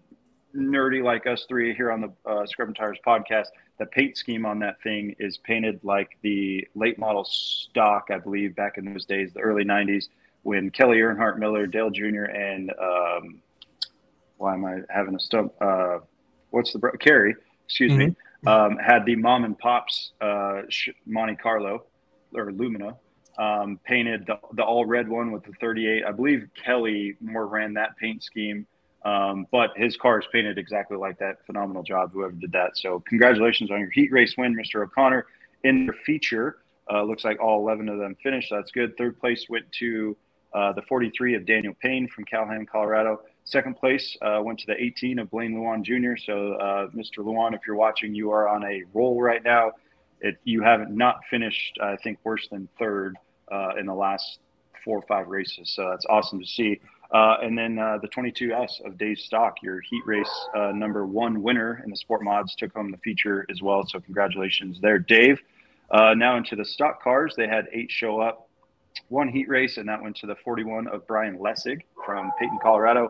nerdy 0.55 1.03
like 1.03 1.27
us 1.27 1.45
three 1.47 1.73
here 1.73 1.91
on 1.91 2.01
the 2.01 2.29
uh, 2.29 2.45
Scrubbin' 2.45 2.75
Tires 2.75 2.99
podcast, 3.05 3.47
the 3.79 3.85
paint 3.85 4.17
scheme 4.17 4.45
on 4.45 4.59
that 4.59 4.81
thing 4.81 5.15
is 5.19 5.37
painted 5.37 5.79
like 5.83 6.17
the 6.21 6.67
late 6.75 6.99
model 6.99 7.23
stock, 7.23 8.09
I 8.11 8.17
believe, 8.17 8.55
back 8.55 8.77
in 8.77 8.85
those 8.85 9.05
days, 9.05 9.31
the 9.33 9.39
early 9.39 9.63
90s, 9.63 10.09
when 10.43 10.69
Kelly 10.69 10.97
Earnhardt 10.97 11.37
Miller, 11.37 11.67
Dale 11.67 11.89
Jr., 11.89 12.25
and 12.25 12.71
um, 12.79 13.41
why 14.37 14.53
am 14.53 14.65
I 14.65 14.79
having 14.89 15.15
a 15.15 15.19
stump? 15.19 15.53
Uh, 15.61 15.99
what's 16.49 16.73
the 16.73 16.79
bro- 16.79 16.97
Kerry, 16.99 17.35
excuse 17.65 17.91
mm-hmm. 17.91 18.09
me, 18.09 18.51
um, 18.51 18.77
had 18.77 19.05
the 19.05 19.15
mom 19.15 19.45
and 19.45 19.57
pops 19.57 20.11
uh, 20.19 20.61
Monte 21.05 21.35
Carlo 21.35 21.85
or 22.33 22.51
Lumina. 22.51 22.95
Um, 23.41 23.79
painted 23.83 24.27
the, 24.27 24.37
the 24.53 24.63
all 24.63 24.85
red 24.85 25.07
one 25.09 25.31
with 25.31 25.43
the 25.43 25.53
38. 25.59 26.03
I 26.05 26.11
believe 26.11 26.47
Kelly 26.63 27.15
more 27.19 27.47
ran 27.47 27.73
that 27.73 27.97
paint 27.97 28.21
scheme 28.21 28.67
um, 29.03 29.47
but 29.51 29.71
his 29.75 29.97
car 29.97 30.19
is 30.19 30.27
painted 30.31 30.57
exactly 30.57 30.97
like 30.97 31.17
that. 31.19 31.43
Phenomenal 31.45 31.81
job, 31.81 32.11
whoever 32.13 32.33
did 32.33 32.51
that. 32.51 32.77
So, 32.77 32.99
congratulations 33.07 33.71
on 33.71 33.79
your 33.79 33.89
heat 33.89 34.11
race 34.11 34.35
win, 34.37 34.55
Mr. 34.55 34.83
O'Connor. 34.83 35.25
In 35.63 35.87
their 35.87 35.95
feature, 36.05 36.57
uh, 36.91 37.03
looks 37.03 37.23
like 37.23 37.39
all 37.41 37.59
11 37.61 37.89
of 37.89 37.97
them 37.97 38.15
finished. 38.21 38.49
That's 38.51 38.71
good. 38.71 38.95
Third 38.97 39.19
place 39.19 39.45
went 39.49 39.65
to 39.79 40.15
Uh, 40.53 40.73
the 40.73 40.81
43 40.81 41.35
of 41.35 41.45
Daniel 41.45 41.73
Payne 41.81 42.09
from 42.09 42.25
Calhan, 42.25 42.67
Colorado. 42.67 43.21
Second 43.45 43.77
place 43.77 44.17
uh, 44.21 44.41
went 44.43 44.59
to 44.59 44.65
the 44.67 44.75
18 44.75 45.19
of 45.19 45.31
Blaine 45.31 45.55
Luan 45.55 45.81
Jr. 45.81 46.17
So, 46.17 46.55
uh, 46.55 46.87
Mr. 46.89 47.19
Luan, 47.23 47.53
if 47.53 47.61
you're 47.65 47.77
watching, 47.77 48.13
you 48.13 48.31
are 48.31 48.49
on 48.49 48.61
a 48.65 48.83
roll 48.93 49.21
right 49.21 49.41
now. 49.41 49.71
It, 50.19 50.35
you 50.43 50.61
haven't 50.61 50.91
not 50.93 51.21
finished, 51.29 51.77
I 51.81 51.95
think, 52.03 52.19
worse 52.25 52.49
than 52.49 52.67
third 52.77 53.15
uh, 53.51 53.73
in 53.79 53.85
the 53.85 53.93
last 53.93 54.39
four 54.83 54.97
or 54.97 55.03
five 55.03 55.27
races. 55.27 55.71
So 55.75 55.89
that's 55.89 56.05
awesome 56.09 56.39
to 56.39 56.45
see. 56.45 56.79
Uh, 57.13 57.37
and 57.41 57.57
then 57.57 57.77
uh, 57.77 57.97
the 58.01 58.07
22S 58.07 58.85
of 58.85 58.97
Dave 58.97 59.19
Stock, 59.19 59.57
your 59.61 59.81
heat 59.81 60.01
race 60.05 60.47
uh, 60.55 60.71
number 60.71 61.05
one 61.05 61.43
winner 61.43 61.81
in 61.83 61.89
the 61.89 61.97
Sport 61.97 62.23
Mods, 62.23 62.55
took 62.55 62.73
home 62.73 62.89
the 62.89 62.97
feature 62.97 63.45
as 63.49 63.61
well. 63.61 63.85
So 63.85 63.99
congratulations 63.99 64.79
there, 64.81 64.97
Dave. 64.97 65.39
Uh, 65.89 66.13
now 66.13 66.37
into 66.37 66.55
the 66.55 66.63
stock 66.63 67.03
cars, 67.03 67.33
they 67.35 67.47
had 67.47 67.67
eight 67.73 67.91
show 67.91 68.21
up, 68.21 68.47
one 69.09 69.27
heat 69.27 69.49
race, 69.49 69.75
and 69.77 69.89
that 69.89 70.01
went 70.01 70.15
to 70.17 70.25
the 70.25 70.35
41 70.35 70.87
of 70.87 71.05
Brian 71.05 71.37
Lessig 71.37 71.81
from 72.05 72.31
Peyton, 72.39 72.59
Colorado. 72.61 73.09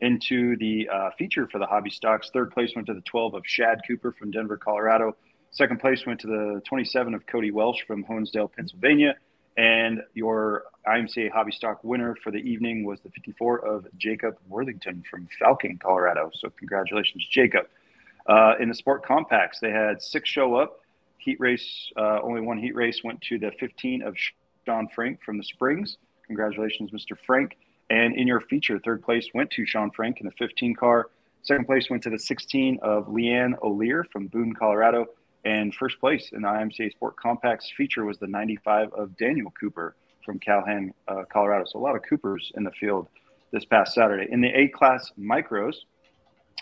Into 0.00 0.56
the 0.58 0.88
uh, 0.92 1.10
feature 1.16 1.48
for 1.50 1.58
the 1.58 1.66
hobby 1.66 1.88
stocks, 1.88 2.30
third 2.30 2.50
place 2.50 2.72
went 2.74 2.86
to 2.88 2.94
the 2.94 3.00
12 3.02 3.34
of 3.34 3.42
Shad 3.46 3.80
Cooper 3.86 4.12
from 4.18 4.30
Denver, 4.32 4.56
Colorado. 4.56 5.16
Second 5.52 5.80
place 5.80 6.04
went 6.04 6.20
to 6.20 6.26
the 6.26 6.60
27 6.66 7.14
of 7.14 7.26
Cody 7.26 7.50
Welsh 7.50 7.82
from 7.86 8.04
Honesdale, 8.04 8.52
Pennsylvania. 8.52 9.14
And 9.56 10.02
your 10.14 10.64
IMCA 10.86 11.30
hobby 11.30 11.52
stock 11.52 11.82
winner 11.82 12.14
for 12.22 12.30
the 12.30 12.38
evening 12.38 12.84
was 12.84 13.00
the 13.00 13.10
54 13.10 13.64
of 13.66 13.86
Jacob 13.96 14.36
Worthington 14.48 15.02
from 15.10 15.28
Falcon, 15.38 15.78
Colorado. 15.78 16.30
So 16.34 16.50
congratulations, 16.50 17.26
Jacob. 17.30 17.66
Uh, 18.26 18.54
in 18.60 18.68
the 18.68 18.74
sport 18.74 19.04
compacts, 19.04 19.58
they 19.60 19.70
had 19.70 20.02
six 20.02 20.28
show 20.28 20.56
up. 20.56 20.80
Heat 21.18 21.40
race, 21.40 21.90
uh, 21.96 22.20
only 22.22 22.40
one 22.40 22.58
heat 22.58 22.74
race 22.74 23.02
went 23.02 23.20
to 23.22 23.38
the 23.38 23.50
15 23.58 24.02
of 24.02 24.14
Sean 24.66 24.88
Frank 24.94 25.22
from 25.24 25.38
the 25.38 25.44
Springs. 25.44 25.96
Congratulations, 26.26 26.90
Mr. 26.90 27.16
Frank. 27.26 27.56
And 27.88 28.14
in 28.16 28.26
your 28.26 28.40
feature, 28.40 28.78
third 28.78 29.02
place 29.02 29.28
went 29.32 29.50
to 29.52 29.64
Sean 29.64 29.90
Frank 29.90 30.20
in 30.20 30.26
the 30.26 30.32
15 30.32 30.74
car. 30.74 31.08
Second 31.42 31.66
place 31.66 31.88
went 31.88 32.02
to 32.02 32.10
the 32.10 32.18
16 32.18 32.80
of 32.82 33.06
Leanne 33.06 33.54
O'Lear 33.62 34.04
from 34.12 34.26
Boone, 34.26 34.54
Colorado. 34.54 35.06
And 35.46 35.72
first 35.72 36.00
place 36.00 36.30
in 36.32 36.42
the 36.42 36.48
IMCA 36.48 36.90
Sport 36.90 37.14
Compacts 37.16 37.70
feature 37.76 38.04
was 38.04 38.18
the 38.18 38.26
95 38.26 38.92
of 38.94 39.16
Daniel 39.16 39.52
Cooper 39.52 39.94
from 40.24 40.40
Calhan, 40.40 40.90
uh, 41.06 41.22
Colorado. 41.32 41.64
So 41.68 41.78
a 41.78 41.80
lot 41.80 41.94
of 41.94 42.02
Coopers 42.02 42.50
in 42.56 42.64
the 42.64 42.72
field 42.72 43.06
this 43.52 43.64
past 43.64 43.94
Saturday. 43.94 44.26
In 44.32 44.40
the 44.40 44.48
A 44.48 44.66
class 44.66 45.12
micros, 45.16 45.76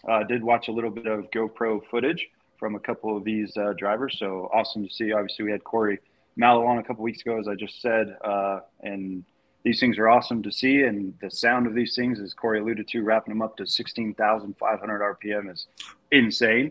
uh, 0.06 0.24
did 0.24 0.44
watch 0.44 0.68
a 0.68 0.70
little 0.70 0.90
bit 0.90 1.06
of 1.06 1.30
GoPro 1.30 1.80
footage 1.90 2.28
from 2.58 2.74
a 2.74 2.78
couple 2.78 3.16
of 3.16 3.24
these 3.24 3.56
uh, 3.56 3.72
drivers. 3.78 4.18
So 4.18 4.50
awesome 4.52 4.86
to 4.86 4.92
see. 4.92 5.14
Obviously, 5.14 5.46
we 5.46 5.50
had 5.50 5.64
Corey 5.64 5.98
Mallow 6.36 6.66
on 6.66 6.76
a 6.76 6.82
couple 6.82 7.04
weeks 7.04 7.22
ago, 7.22 7.40
as 7.40 7.48
I 7.48 7.54
just 7.54 7.80
said, 7.80 8.18
uh, 8.22 8.60
and 8.82 9.24
these 9.62 9.80
things 9.80 9.96
are 9.96 10.10
awesome 10.10 10.42
to 10.42 10.52
see. 10.52 10.82
And 10.82 11.14
the 11.22 11.30
sound 11.30 11.66
of 11.66 11.74
these 11.74 11.96
things, 11.96 12.20
as 12.20 12.34
Corey 12.34 12.60
alluded 12.60 12.86
to, 12.88 13.02
wrapping 13.02 13.32
them 13.32 13.40
up 13.40 13.56
to 13.56 13.66
16,500 13.66 15.18
RPM 15.18 15.50
is 15.50 15.68
insane. 16.12 16.70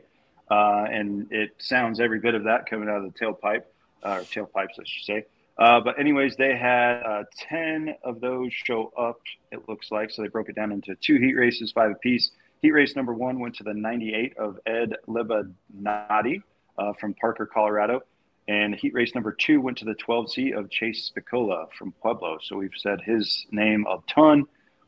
Uh, 0.49 0.85
and 0.89 1.31
it 1.31 1.51
sounds 1.57 1.99
every 1.99 2.19
bit 2.19 2.35
of 2.35 2.43
that 2.43 2.69
coming 2.69 2.89
out 2.89 3.03
of 3.03 3.13
the 3.13 3.19
tailpipe, 3.19 3.63
uh, 4.03 4.09
or 4.09 4.21
tailpipes, 4.21 4.79
I 4.79 4.83
should 4.85 5.05
say. 5.05 5.25
Uh, 5.57 5.79
but 5.79 5.99
anyways, 5.99 6.35
they 6.35 6.55
had 6.57 7.01
uh, 7.03 7.23
10 7.49 7.95
of 8.03 8.19
those 8.19 8.51
show 8.51 8.91
up, 8.97 9.19
it 9.51 9.67
looks 9.69 9.91
like. 9.91 10.09
So 10.11 10.21
they 10.21 10.27
broke 10.27 10.49
it 10.49 10.55
down 10.55 10.71
into 10.71 10.95
two 10.95 11.17
heat 11.17 11.33
races, 11.33 11.71
five 11.71 11.91
apiece. 11.91 12.31
Heat 12.61 12.71
race 12.71 12.95
number 12.95 13.13
one 13.13 13.39
went 13.39 13.55
to 13.55 13.63
the 13.63 13.73
98 13.73 14.37
of 14.37 14.59
Ed 14.65 14.95
Libadnati 15.07 16.41
uh, 16.77 16.93
from 16.93 17.13
Parker, 17.13 17.45
Colorado. 17.45 18.01
And 18.47 18.75
heat 18.75 18.93
race 18.93 19.13
number 19.13 19.31
two 19.31 19.61
went 19.61 19.77
to 19.77 19.85
the 19.85 19.95
12C 19.95 20.57
of 20.57 20.69
Chase 20.69 21.09
Spicola 21.09 21.67
from 21.77 21.93
Pueblo. 22.01 22.39
So 22.41 22.57
we've 22.57 22.71
said 22.75 23.01
his 23.01 23.45
name 23.51 23.85
a 23.87 23.99
ton 24.07 24.45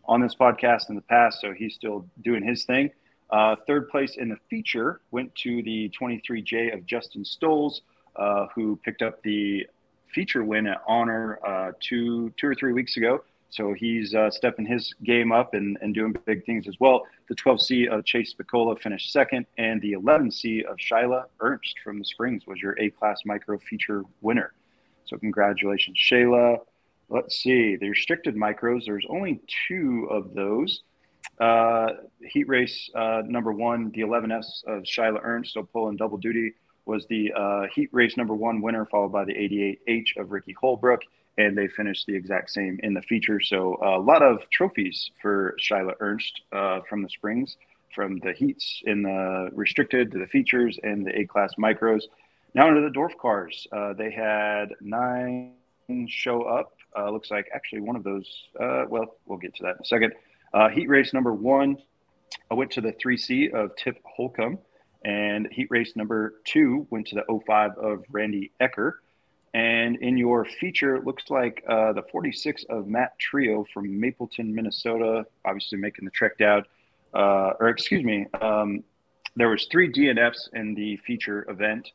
on 0.08 0.22
this 0.22 0.36
podcast 0.36 0.90
in 0.90 0.96
the 0.96 1.02
past. 1.02 1.42
So 1.42 1.54
he's 1.54 1.76
still 1.76 2.06
doing 2.22 2.44
his 2.44 2.66
thing. 2.66 2.92
Uh, 3.30 3.56
third 3.68 3.90
place 3.90 4.18
in 4.18 4.30
the 4.30 4.38
feature 4.50 5.02
went 5.12 5.34
to 5.36 5.64
the 5.64 5.90
23J 6.00 6.74
of 6.74 6.86
Justin 6.86 7.26
Stoles, 7.26 7.82
uh, 8.16 8.48
who 8.54 8.80
picked 8.84 9.02
up 9.02 9.22
the 9.24 9.68
feature 10.14 10.44
win 10.44 10.68
at 10.68 10.82
Honor 10.88 11.40
uh, 11.46 11.72
two 11.80 12.32
two 12.38 12.48
or 12.48 12.56
three 12.56 12.74
weeks 12.74 12.98
ago. 12.98 13.24
So 13.50 13.74
he's 13.74 14.14
uh, 14.14 14.30
stepping 14.32 14.66
his 14.66 14.94
game 15.04 15.32
up 15.32 15.54
and, 15.54 15.78
and 15.82 15.94
doing 15.94 16.16
big 16.26 16.46
things 16.46 16.68
as 16.68 16.76
well. 16.80 17.04
The 17.30 17.36
12C 17.36 17.88
of 17.88 18.04
Chase 18.04 18.34
Spicola 18.34 18.78
finished 18.80 19.14
second, 19.14 19.46
and 19.58 19.82
the 19.82 19.94
11C 19.94 20.66
of 20.66 20.78
Shyla 20.78 21.26
Ernst 21.40 21.80
from 21.84 22.00
the 22.00 22.06
Springs 22.06 22.46
was 22.46 22.60
your 22.60 22.76
A 22.80 22.90
class 22.90 23.22
micro 23.26 23.58
feature 23.58 24.04
winner. 24.22 24.54
So 25.06 25.18
congratulations, 25.18 25.98
Shayla. 25.98 26.60
Let's 27.08 27.38
see 27.38 27.76
the 27.76 27.90
restricted 27.90 28.36
micros. 28.36 28.86
There's 28.86 29.06
only 29.10 29.40
two 29.68 30.08
of 30.10 30.34
those. 30.34 30.82
Uh, 31.40 31.88
heat 32.22 32.48
race 32.48 32.90
uh, 32.96 33.22
number 33.26 33.52
one, 33.52 33.92
the 33.92 34.02
11S 34.02 34.64
of 34.66 34.84
Shyla 34.84 35.20
Ernst, 35.22 35.54
so 35.54 35.64
pulling 35.64 35.98
double 35.98 36.18
duty, 36.18 36.54
was 36.86 37.06
the 37.08 37.32
uh, 37.34 37.64
heat 37.74 37.90
race 37.92 38.16
number 38.16 38.34
one 38.36 38.62
winner, 38.62 38.86
followed 38.86 39.12
by 39.12 39.26
the 39.26 39.34
88H 39.34 40.18
of 40.18 40.32
Ricky 40.32 40.56
Holbrook, 40.60 41.02
and 41.38 41.58
they 41.58 41.68
finished 41.68 42.06
the 42.06 42.16
exact 42.16 42.52
same 42.52 42.80
in 42.84 42.94
the 42.94 43.02
feature. 43.02 43.42
So 43.42 43.78
a 43.84 44.00
lot 44.00 44.22
of 44.22 44.50
trophies 44.50 45.10
for 45.22 45.58
Shyla 45.60 45.94
Ernst 46.00 46.42
uh, 46.54 46.80
from 46.88 47.02
the 47.02 47.10
Springs, 47.10 47.58
from 47.94 48.20
the 48.20 48.34
heats 48.34 48.82
in 48.86 49.04
the 49.04 49.50
restricted 49.54 50.12
to 50.12 50.20
the 50.20 50.28
features 50.28 50.80
and 50.84 51.06
the 51.06 51.20
A 51.20 51.26
class 51.26 51.54
micros. 51.60 52.04
Now 52.54 52.70
into 52.70 52.82
the 52.82 52.90
Dwarf 52.90 53.18
cars. 53.18 53.68
Uh, 53.72 53.94
they 53.94 54.12
had 54.12 54.68
nine 54.80 55.54
show 56.08 56.44
up. 56.44 56.74
Uh, 56.98 57.10
looks 57.12 57.30
like 57.30 57.50
actually 57.54 57.82
one 57.82 57.98
of 57.98 58.04
those. 58.04 58.26
well, 58.58 59.18
we'll 59.26 59.38
get 59.38 59.54
to 59.56 59.64
that 59.64 59.76
in 59.76 59.82
a 59.82 59.86
second. 59.86 60.14
Uh, 60.56 60.70
heat 60.70 60.88
race 60.88 61.14
number 61.14 61.34
one, 61.34 61.78
I 62.50 62.54
went 62.54 62.72
to 62.72 62.82
the 62.82 62.94
3C 62.94 63.54
of 63.54 63.76
Tip 63.76 64.00
Holcomb. 64.06 64.58
And 65.04 65.48
heat 65.52 65.68
race 65.70 65.96
number 65.96 66.36
two 66.46 66.88
went 66.90 67.08
to 67.08 67.16
the 67.16 67.42
05 67.46 67.78
of 67.78 68.06
Randy 68.10 68.52
Ecker. 68.62 68.94
And 69.54 69.98
in 69.98 70.18
your 70.18 70.46
feature, 70.46 70.96
it 70.96 71.06
looks 71.06 71.30
like 71.30 71.64
uh, 71.68 71.92
the 71.94 72.04
46 72.10 72.66
of 72.70 72.88
Matt 72.88 73.20
Trio 73.20 73.66
from 73.74 74.00
Mapleton, 74.00 74.56
Minnesota, 74.56 75.26
obviously 75.44 75.78
making 75.78 76.06
the 76.06 76.12
trek 76.12 76.38
down. 76.38 76.64
Uh, 77.14 77.52
or 77.60 77.68
excuse 77.68 78.04
me, 78.04 78.26
um, 78.42 78.84
there 79.36 79.50
was 79.50 79.68
three 79.70 79.92
DNFs 79.92 80.50
in 80.54 80.74
the 80.74 80.98
feature 81.06 81.46
event, 81.50 81.92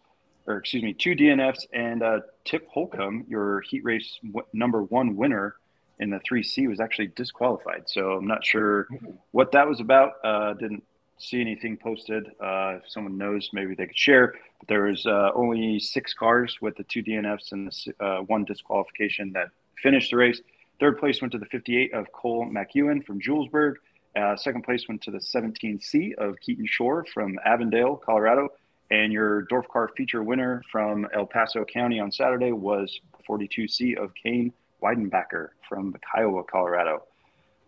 or 0.46 0.58
excuse 0.58 0.82
me, 0.82 0.92
two 0.92 1.14
DNFs 1.16 1.66
and 1.72 2.02
uh, 2.02 2.20
Tip 2.44 2.68
Holcomb, 2.68 3.24
your 3.26 3.62
heat 3.62 3.84
race 3.84 4.18
w- 4.22 4.46
number 4.52 4.82
one 4.82 5.16
winner, 5.16 5.56
in 6.00 6.10
the 6.10 6.18
3C 6.18 6.68
was 6.68 6.80
actually 6.80 7.08
disqualified. 7.08 7.82
So 7.86 8.12
I'm 8.12 8.26
not 8.26 8.44
sure 8.44 8.88
what 9.30 9.52
that 9.52 9.68
was 9.68 9.80
about. 9.80 10.14
Uh, 10.24 10.54
didn't 10.54 10.82
see 11.18 11.40
anything 11.40 11.76
posted. 11.76 12.26
Uh, 12.40 12.78
if 12.78 12.88
someone 12.88 13.18
knows, 13.18 13.50
maybe 13.52 13.74
they 13.74 13.86
could 13.86 13.98
share. 13.98 14.34
But 14.58 14.68
there 14.68 14.84
was 14.84 15.06
uh, 15.06 15.30
only 15.34 15.78
six 15.78 16.14
cars 16.14 16.56
with 16.62 16.76
the 16.76 16.84
two 16.84 17.02
DNFs 17.02 17.52
and 17.52 17.68
the, 17.70 18.04
uh, 18.04 18.22
one 18.22 18.44
disqualification 18.44 19.32
that 19.34 19.50
finished 19.82 20.10
the 20.10 20.16
race. 20.16 20.40
Third 20.80 20.98
place 20.98 21.20
went 21.20 21.32
to 21.32 21.38
the 21.38 21.46
58 21.46 21.92
of 21.92 22.10
Cole 22.12 22.46
McEwen 22.46 23.04
from 23.04 23.20
Julesburg. 23.20 23.74
Uh, 24.16 24.34
second 24.36 24.62
place 24.62 24.88
went 24.88 25.02
to 25.02 25.10
the 25.10 25.18
17C 25.18 26.14
of 26.14 26.40
Keaton 26.40 26.66
Shore 26.66 27.04
from 27.12 27.38
Avondale, 27.44 27.96
Colorado. 27.96 28.48
And 28.90 29.12
your 29.12 29.46
Dwarf 29.46 29.68
Car 29.68 29.90
feature 29.96 30.22
winner 30.22 30.62
from 30.72 31.06
El 31.14 31.26
Paso 31.26 31.64
County 31.64 32.00
on 32.00 32.10
Saturday 32.10 32.50
was 32.50 32.98
42C 33.28 33.96
of 34.02 34.12
Kane 34.20 34.52
Weidenbacher 34.80 35.48
from 35.68 35.94
Kiowa, 36.14 36.44
Colorado. 36.44 37.04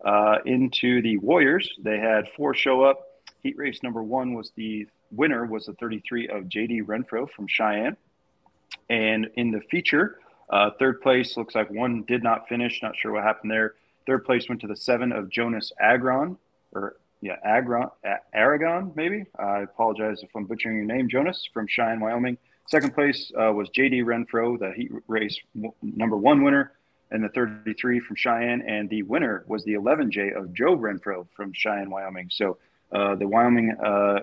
Uh, 0.03 0.39
into 0.45 1.01
the 1.01 1.17
Warriors, 1.17 1.69
they 1.81 1.97
had 1.97 2.29
four 2.29 2.53
show 2.53 2.83
up. 2.83 3.07
Heat 3.41 3.57
race 3.57 3.81
number 3.83 4.03
one 4.03 4.33
was 4.33 4.51
the 4.55 4.87
winner 5.11 5.45
was 5.45 5.65
the 5.65 5.73
33 5.73 6.27
of 6.27 6.43
JD 6.45 6.83
Renfro 6.83 7.29
from 7.29 7.47
Cheyenne. 7.47 7.95
And 8.89 9.29
in 9.35 9.51
the 9.51 9.61
feature, 9.71 10.19
uh, 10.49 10.71
third 10.77 11.01
place 11.01 11.37
looks 11.37 11.55
like 11.55 11.69
one 11.69 12.03
did 12.03 12.23
not 12.23 12.47
finish. 12.49 12.81
Not 12.81 12.97
sure 12.97 13.13
what 13.13 13.23
happened 13.23 13.51
there. 13.51 13.75
Third 14.05 14.25
place 14.25 14.49
went 14.49 14.59
to 14.61 14.67
the 14.67 14.75
seven 14.75 15.11
of 15.11 15.29
Jonas 15.29 15.71
Agron, 15.79 16.37
or 16.73 16.97
yeah, 17.21 17.37
Agron, 17.43 17.89
Aragon, 18.33 18.91
maybe. 18.95 19.25
I 19.39 19.61
apologize 19.61 20.23
if 20.23 20.29
I'm 20.35 20.45
butchering 20.45 20.75
your 20.75 20.85
name, 20.85 21.07
Jonas 21.07 21.47
from 21.53 21.67
Cheyenne, 21.67 22.01
Wyoming. 22.01 22.37
Second 22.67 22.93
place 22.93 23.31
uh, 23.39 23.53
was 23.53 23.69
JD 23.69 24.03
Renfro, 24.03 24.59
the 24.59 24.73
heat 24.75 24.91
race 25.07 25.39
w- 25.55 25.73
number 25.81 26.17
one 26.17 26.43
winner 26.43 26.73
and 27.13 27.23
the 27.23 27.29
33 27.29 27.99
from 27.99 28.15
Cheyenne, 28.15 28.61
and 28.67 28.89
the 28.89 29.03
winner 29.03 29.45
was 29.47 29.63
the 29.63 29.73
11J 29.73 30.35
of 30.35 30.53
Joe 30.53 30.75
Renfro 30.75 31.27
from 31.35 31.53
Cheyenne, 31.53 31.89
Wyoming. 31.89 32.29
So 32.31 32.57
uh, 32.91 33.15
the 33.15 33.27
Wyoming 33.27 33.71
uh, 33.83 34.19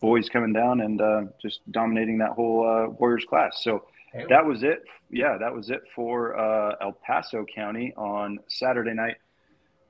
boys 0.00 0.28
coming 0.28 0.52
down 0.52 0.80
and 0.80 1.00
uh, 1.00 1.22
just 1.42 1.60
dominating 1.72 2.18
that 2.18 2.30
whole 2.30 2.68
uh, 2.68 2.90
Warriors 2.90 3.24
class. 3.28 3.62
So 3.62 3.84
that 4.28 4.44
was 4.44 4.62
it. 4.62 4.84
Yeah, 5.10 5.38
that 5.38 5.54
was 5.54 5.70
it 5.70 5.80
for 5.94 6.38
uh, 6.38 6.76
El 6.80 6.92
Paso 6.92 7.44
County 7.44 7.94
on 7.96 8.38
Saturday 8.48 8.94
night. 8.94 9.16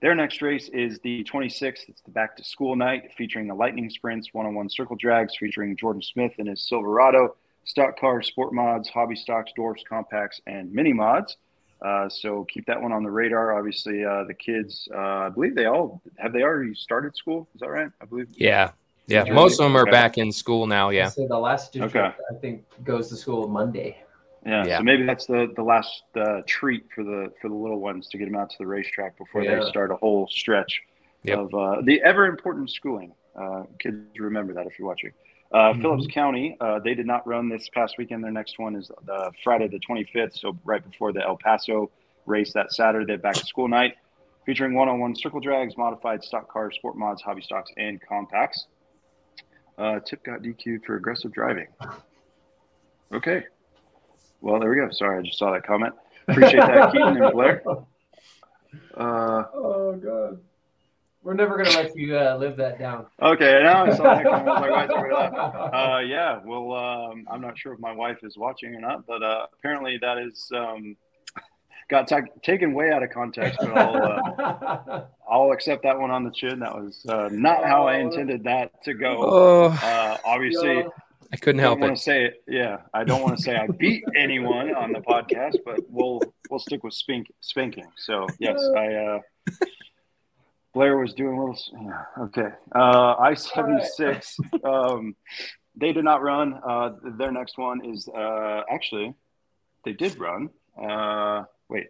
Their 0.01 0.15
next 0.15 0.43
race 0.43 0.69
is 0.69 1.01
the 1.01 1.25
26th. 1.25 1.89
It's 1.89 2.03
the 2.03 2.13
back 2.13 2.37
to 2.37 2.45
school 2.45 2.77
night 2.77 3.11
featuring 3.17 3.49
the 3.49 3.55
Lightning 3.55 3.91
Sprints, 3.91 4.29
one 4.33 4.47
on 4.47 4.55
one 4.55 4.69
circle 4.69 4.97
drags 4.97 5.37
featuring 5.37 5.77
Jordan 5.77 6.03
Smith 6.03 6.33
and 6.39 6.49
his 6.49 6.69
Silverado, 6.69 7.35
stock 7.65 7.99
cars, 7.99 8.29
sport 8.29 8.55
mods, 8.55 8.89
hobby 8.89 9.17
stocks, 9.17 9.51
dwarfs, 9.57 9.83
compacts, 9.89 10.41
and 10.47 10.73
mini 10.73 10.93
mods. 10.93 11.37
Uh, 11.81 12.09
so 12.09 12.45
keep 12.45 12.67
that 12.67 12.81
one 12.81 12.93
on 12.93 13.03
the 13.03 13.11
radar. 13.11 13.57
Obviously, 13.57 14.05
uh, 14.05 14.25
the 14.25 14.35
kids, 14.35 14.89
uh, 14.93 14.99
I 14.99 15.29
believe 15.29 15.55
they 15.55 15.67
all 15.67 16.03
have 16.17 16.33
they 16.33 16.43
already 16.43 16.75
started 16.75 17.17
school. 17.17 17.49
Is 17.55 17.61
that 17.61 17.71
right? 17.71 17.91
I 18.01 18.05
believe. 18.05 18.29
Yeah, 18.37 18.73
yeah. 19.07 19.25
Most 19.25 19.61
of 19.61 19.65
them 19.65 19.77
are 19.77 19.83
okay. 19.83 19.91
back 19.91 20.19
in 20.19 20.33
school 20.33 20.67
now. 20.67 20.91
Yeah. 20.91 21.09
So 21.09 21.27
the 21.29 21.39
last 21.39 21.77
okay. 21.77 22.01
I 22.01 22.35
think 22.41 22.65
goes 22.85 23.09
to 23.11 23.17
school 23.17 23.47
Monday. 23.49 23.99
Yeah, 24.45 24.67
yeah. 24.67 24.79
So 24.79 24.85
maybe 24.85 25.05
that's 25.05 25.27
the 25.27 25.53
the 25.55 25.63
last 25.63 26.03
uh, 26.17 26.43
treat 26.47 26.87
for 26.95 27.05
the 27.05 27.33
for 27.41 27.49
the 27.49 27.55
little 27.55 27.81
ones 27.81 28.09
to 28.09 28.19
get 28.19 28.25
them 28.25 28.37
out 28.37 28.51
to 28.51 28.57
the 28.59 28.67
racetrack 28.67 29.17
before 29.17 29.43
yeah. 29.43 29.61
they 29.61 29.69
start 29.69 29.91
a 29.91 29.97
whole 29.97 30.27
stretch 30.29 30.81
yep. 31.23 31.39
of 31.39 31.55
uh, 31.55 31.81
the 31.83 32.03
ever 32.03 32.27
important 32.27 32.71
schooling. 32.71 33.13
Uh, 33.37 33.63
kids, 33.79 33.99
remember 34.19 34.53
that 34.53 34.67
if 34.67 34.79
you're 34.79 34.89
watching. 34.89 35.13
Uh, 35.51 35.73
mm-hmm. 35.73 35.81
Phillips 35.81 36.07
County, 36.13 36.57
uh, 36.61 36.79
they 36.81 36.95
did 36.95 37.07
not 37.07 37.27
run 37.27 37.49
this 37.49 37.69
past 37.71 37.97
weekend. 37.97 38.23
Their 38.23 38.31
next 38.31 38.59
one 38.59 38.77
is 38.77 38.91
the 39.07 39.31
Friday 39.43 39.69
the 39.69 39.81
25th, 39.81 40.39
so 40.39 40.57
right 40.65 40.85
before 40.85 41.13
the 41.13 41.23
El 41.23 41.37
Paso 41.37 41.91
race 42.27 42.53
that 42.53 42.73
Saturday, 42.73 43.17
back 43.17 43.35
to 43.35 43.47
school 43.47 43.69
night, 43.69 43.95
featuring 44.45 44.75
one-on-one 44.75 45.15
circle 45.15 45.41
drags, 45.41 45.77
modified 45.77 46.23
stock 46.23 46.53
cars, 46.53 46.75
sport 46.75 46.97
mods, 46.97 47.23
hobby 47.23 47.41
stocks, 47.41 47.71
and 47.79 48.01
compacts. 48.07 48.67
Uh, 49.79 50.01
Tip 50.01 50.23
got 50.25 50.43
DQ'd 50.43 50.85
for 50.85 50.97
aggressive 50.97 51.33
driving. 51.33 51.69
Okay. 53.13 53.45
Well, 54.41 54.61
there 54.61 54.69
we 54.69 54.77
go. 54.77 54.91
Sorry, 54.91 55.19
I 55.19 55.23
just 55.23 55.39
saw 55.39 55.53
that 55.53 55.65
comment. 55.65 55.95
Appreciate 56.29 56.61
that, 56.61 56.93
Keaton 56.93 57.23
and 57.23 57.33
Blair. 57.33 57.63
Uh, 58.95 59.45
oh 59.55 59.99
God. 60.03 60.41
We're 61.29 61.35
never 61.35 61.59
gonna 61.59 61.77
let 61.77 61.95
you 61.95 62.17
uh, 62.17 62.39
live 62.41 62.57
that 62.57 62.79
down. 62.79 63.05
Okay, 63.21 63.61
now 63.63 63.85
I 63.85 63.95
saw 63.95 64.15
that 64.15 64.25
comment. 64.25 64.47
My 64.47 64.71
wife's 64.71 64.95
uh, 65.75 65.99
yeah, 65.99 66.41
well, 66.43 66.73
um, 66.73 67.27
I'm 67.31 67.43
not 67.43 67.59
sure 67.59 67.75
if 67.75 67.81
my 67.81 67.93
wife 67.93 68.21
is 68.23 68.39
watching 68.39 68.75
or 68.75 68.81
not, 68.81 69.07
but 69.07 69.23
uh, 69.23 69.45
apparently 69.53 69.99
that 69.99 70.17
is 70.17 70.51
um, 70.57 70.97
got 71.91 72.09
t- 72.09 72.17
taken 72.43 72.73
way 72.73 72.93
out 72.93 73.03
of 73.03 73.11
context. 73.11 73.59
But 73.61 73.77
I'll, 73.77 74.03
uh, 74.03 75.05
I'll 75.31 75.53
accept 75.53 75.83
that 75.83 75.99
one 76.01 76.11
on 76.11 76.25
the 76.25 76.31
chin. 76.31 76.61
That 76.61 76.75
was 76.75 77.05
uh, 77.07 77.29
not 77.31 77.63
how 77.63 77.87
I 77.87 77.99
intended 77.99 78.45
that 78.45 78.83
to 78.85 78.95
go. 78.95 79.19
Oh, 79.21 79.79
uh, 79.83 80.17
obviously. 80.25 80.79
Yeah. 80.79 80.89
I 81.31 81.37
couldn't 81.37 81.61
help 81.61 81.83
it. 81.83 81.99
Say 81.99 82.25
it. 82.25 82.43
Yeah, 82.49 82.79
I 82.95 83.05
don't 83.05 83.21
want 83.21 83.37
to 83.37 83.43
say 83.43 83.55
I 83.55 83.67
beat 83.67 84.03
anyone 84.17 84.75
on 84.75 84.95
the 84.95 85.01
podcast, 85.01 85.57
but 85.63 85.79
we'll 85.91 86.23
we'll 86.49 86.59
stick 86.59 86.83
with 86.83 86.95
spink, 86.95 87.27
spanking. 87.41 87.85
So 87.99 88.27
yes, 88.39 88.59
I 88.75 88.95
uh, 88.95 89.21
Blair 90.79 90.97
was 90.97 91.13
doing 91.13 91.37
a 91.37 91.41
little. 91.41 91.59
Okay. 92.21 92.51
Uh, 92.73 93.15
I 93.19 93.35
seventy 93.35 93.85
six. 93.85 94.39
Um, 94.65 95.17
they 95.75 95.93
did 95.93 96.05
not 96.05 96.23
run. 96.23 96.55
Uh, 96.55 96.91
their 97.19 97.33
next 97.33 97.59
one 97.59 97.85
is 97.85 98.09
uh, 98.09 98.63
actually 98.71 99.13
they 99.85 99.93
did 99.93 100.19
run. 100.21 100.51
Uh, 100.81 101.45
wait, 101.69 101.89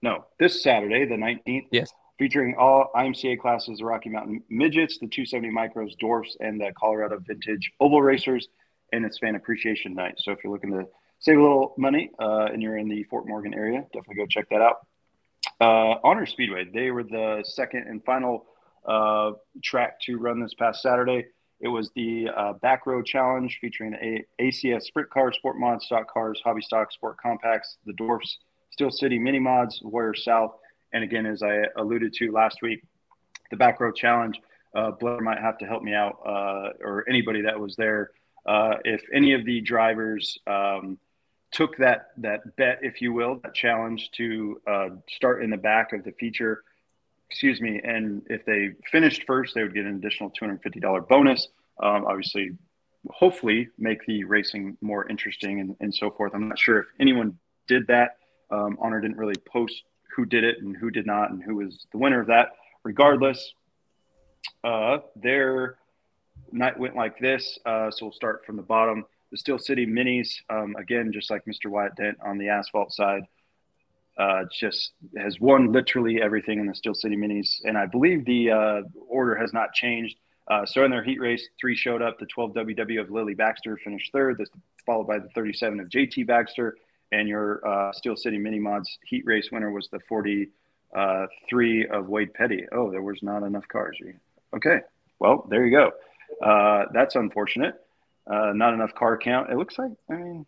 no, 0.00 0.26
this 0.38 0.62
Saturday, 0.62 1.06
the 1.06 1.16
nineteenth. 1.16 1.66
Yes. 1.72 1.92
Featuring 2.16 2.54
all 2.56 2.92
IMCA 2.94 3.40
classes, 3.40 3.78
the 3.78 3.84
Rocky 3.84 4.10
Mountain 4.10 4.44
Midgets, 4.48 4.98
the 4.98 5.08
270 5.08 5.50
Micros, 5.50 5.98
Dwarfs, 5.98 6.36
and 6.38 6.60
the 6.60 6.70
Colorado 6.78 7.18
Vintage 7.18 7.72
Oval 7.80 8.00
Racers, 8.00 8.46
and 8.92 9.04
it's 9.04 9.18
Fan 9.18 9.34
Appreciation 9.34 9.96
Night. 9.96 10.14
So 10.18 10.30
if 10.30 10.38
you're 10.44 10.52
looking 10.52 10.70
to 10.70 10.86
save 11.18 11.38
a 11.38 11.42
little 11.42 11.74
money 11.76 12.12
uh, 12.20 12.46
and 12.52 12.62
you're 12.62 12.78
in 12.78 12.88
the 12.88 13.02
Fort 13.10 13.26
Morgan 13.26 13.52
area, 13.52 13.80
definitely 13.92 14.14
go 14.14 14.26
check 14.26 14.48
that 14.50 14.60
out. 14.60 14.86
Uh, 15.60 15.96
Honor 16.02 16.26
Speedway, 16.26 16.68
they 16.72 16.90
were 16.90 17.04
the 17.04 17.42
second 17.46 17.86
and 17.88 18.04
final 18.04 18.46
uh, 18.86 19.32
track 19.62 20.00
to 20.02 20.16
run 20.16 20.40
this 20.40 20.54
past 20.54 20.82
Saturday. 20.82 21.26
It 21.60 21.68
was 21.68 21.90
the 21.94 22.28
uh, 22.36 22.52
Back 22.54 22.86
Row 22.86 23.02
Challenge 23.02 23.56
featuring 23.60 23.94
a- 23.94 24.24
ACS 24.42 24.82
Sprint 24.82 25.08
Cars, 25.10 25.36
Sport 25.36 25.58
Mods, 25.58 25.86
Stock 25.86 26.12
Cars, 26.12 26.40
Hobby 26.44 26.60
Stock, 26.60 26.92
Sport 26.92 27.16
Compacts, 27.22 27.78
the 27.86 27.92
Dwarfs, 27.94 28.38
Steel 28.70 28.90
City 28.90 29.18
Mini 29.18 29.38
Mods, 29.38 29.80
Warrior 29.82 30.14
South, 30.14 30.56
and 30.92 31.04
again, 31.04 31.26
as 31.26 31.42
I 31.42 31.62
alluded 31.76 32.12
to 32.14 32.32
last 32.32 32.58
week, 32.60 32.82
the 33.50 33.56
Back 33.56 33.80
Row 33.80 33.92
Challenge. 33.92 34.40
Uh, 34.74 34.90
Blair 34.90 35.20
might 35.20 35.38
have 35.38 35.56
to 35.58 35.66
help 35.66 35.82
me 35.82 35.94
out, 35.94 36.18
uh, 36.26 36.70
or 36.84 37.04
anybody 37.08 37.40
that 37.42 37.58
was 37.58 37.76
there. 37.76 38.10
Uh, 38.44 38.74
if 38.84 39.02
any 39.14 39.32
of 39.32 39.44
the 39.44 39.60
drivers 39.60 40.36
um, 40.46 40.98
took 41.54 41.76
that 41.78 42.00
that 42.18 42.40
bet, 42.56 42.80
if 42.82 43.00
you 43.00 43.10
will, 43.18 43.40
that 43.44 43.54
challenge 43.54 44.10
to 44.18 44.60
uh, 44.72 44.88
start 45.08 45.42
in 45.44 45.50
the 45.50 45.62
back 45.70 45.92
of 45.94 46.04
the 46.04 46.12
feature. 46.12 46.64
Excuse 47.30 47.60
me. 47.60 47.80
And 47.82 48.22
if 48.28 48.44
they 48.44 48.72
finished 48.92 49.22
first, 49.26 49.54
they 49.54 49.62
would 49.62 49.74
get 49.78 49.86
an 49.86 49.96
additional 49.96 50.30
two 50.30 50.44
hundred 50.44 50.60
fifty 50.62 50.80
dollar 50.80 51.00
bonus. 51.00 51.48
Um, 51.82 52.04
obviously, 52.06 52.46
hopefully, 53.08 53.68
make 53.78 54.04
the 54.06 54.24
racing 54.24 54.76
more 54.80 55.08
interesting 55.08 55.60
and, 55.60 55.76
and 55.80 55.94
so 55.94 56.10
forth. 56.10 56.32
I'm 56.34 56.48
not 56.48 56.58
sure 56.58 56.80
if 56.80 56.86
anyone 57.00 57.38
did 57.66 57.86
that. 57.86 58.18
Um, 58.50 58.76
Honor 58.80 59.00
didn't 59.00 59.16
really 59.16 59.40
post 59.50 59.84
who 60.14 60.26
did 60.26 60.44
it 60.44 60.56
and 60.62 60.76
who 60.76 60.90
did 60.90 61.06
not, 61.06 61.30
and 61.30 61.42
who 61.42 61.56
was 61.56 61.86
the 61.92 61.98
winner 61.98 62.20
of 62.20 62.28
that. 62.28 62.48
Regardless, 62.84 63.54
uh, 64.62 64.98
their 65.16 65.76
night 66.52 66.78
went 66.78 66.94
like 66.94 67.18
this. 67.18 67.58
Uh, 67.64 67.90
so 67.90 68.06
we'll 68.06 68.12
start 68.12 68.44
from 68.44 68.56
the 68.56 68.62
bottom 68.62 69.06
the 69.34 69.38
Steel 69.38 69.58
City 69.58 69.84
Minis, 69.84 70.28
um, 70.48 70.76
again, 70.78 71.10
just 71.12 71.28
like 71.28 71.44
Mr. 71.44 71.66
Wyatt 71.66 71.96
Dent 71.96 72.16
on 72.24 72.38
the 72.38 72.48
asphalt 72.50 72.92
side, 72.92 73.22
uh, 74.16 74.44
just 74.56 74.92
has 75.18 75.40
won 75.40 75.72
literally 75.72 76.22
everything 76.22 76.60
in 76.60 76.68
the 76.68 76.74
Steel 76.74 76.94
City 76.94 77.16
Minis. 77.16 77.56
And 77.64 77.76
I 77.76 77.86
believe 77.86 78.24
the 78.24 78.52
uh, 78.52 78.82
order 79.08 79.34
has 79.34 79.52
not 79.52 79.72
changed. 79.72 80.14
Uh, 80.46 80.64
so 80.64 80.84
in 80.84 80.92
their 80.92 81.02
heat 81.02 81.18
race, 81.18 81.48
three 81.60 81.74
showed 81.74 82.00
up. 82.00 82.20
The 82.20 82.26
12 82.26 82.52
WW 82.52 83.00
of 83.00 83.10
Lily 83.10 83.34
Baxter 83.34 83.76
finished 83.82 84.12
third, 84.12 84.38
this, 84.38 84.48
followed 84.86 85.08
by 85.08 85.18
the 85.18 85.28
37 85.30 85.80
of 85.80 85.88
JT 85.88 86.28
Baxter. 86.28 86.76
And 87.10 87.28
your 87.28 87.66
uh, 87.66 87.92
Steel 87.92 88.14
City 88.14 88.38
Mini 88.38 88.60
Mods 88.60 89.00
heat 89.04 89.26
race 89.26 89.48
winner 89.50 89.72
was 89.72 89.88
the 89.90 89.98
43 90.08 91.88
of 91.88 92.08
Wade 92.08 92.32
Petty. 92.34 92.66
Oh, 92.70 92.92
there 92.92 93.02
was 93.02 93.18
not 93.20 93.42
enough 93.42 93.66
cars. 93.66 93.98
Okay, 94.54 94.78
well, 95.18 95.44
there 95.50 95.66
you 95.66 95.76
go. 95.76 95.90
Uh, 96.40 96.84
that's 96.92 97.16
unfortunate. 97.16 97.83
Uh, 98.26 98.52
not 98.54 98.72
enough 98.72 98.94
car 98.94 99.18
count. 99.18 99.50
It 99.50 99.56
looks 99.56 99.78
like. 99.78 99.92
I 100.10 100.14
mean, 100.14 100.46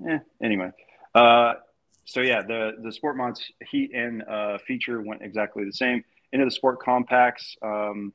yeah. 0.00 0.20
Anyway, 0.42 0.70
uh, 1.14 1.54
so 2.04 2.20
yeah, 2.20 2.42
the 2.42 2.76
the 2.82 2.92
Sport 2.92 3.16
Mods 3.16 3.42
heat 3.70 3.92
and 3.92 4.22
uh, 4.22 4.58
feature 4.66 5.02
went 5.02 5.22
exactly 5.22 5.64
the 5.64 5.72
same. 5.72 6.04
Into 6.32 6.44
the 6.44 6.50
Sport 6.50 6.80
Compacts, 6.80 7.56
um, 7.62 8.12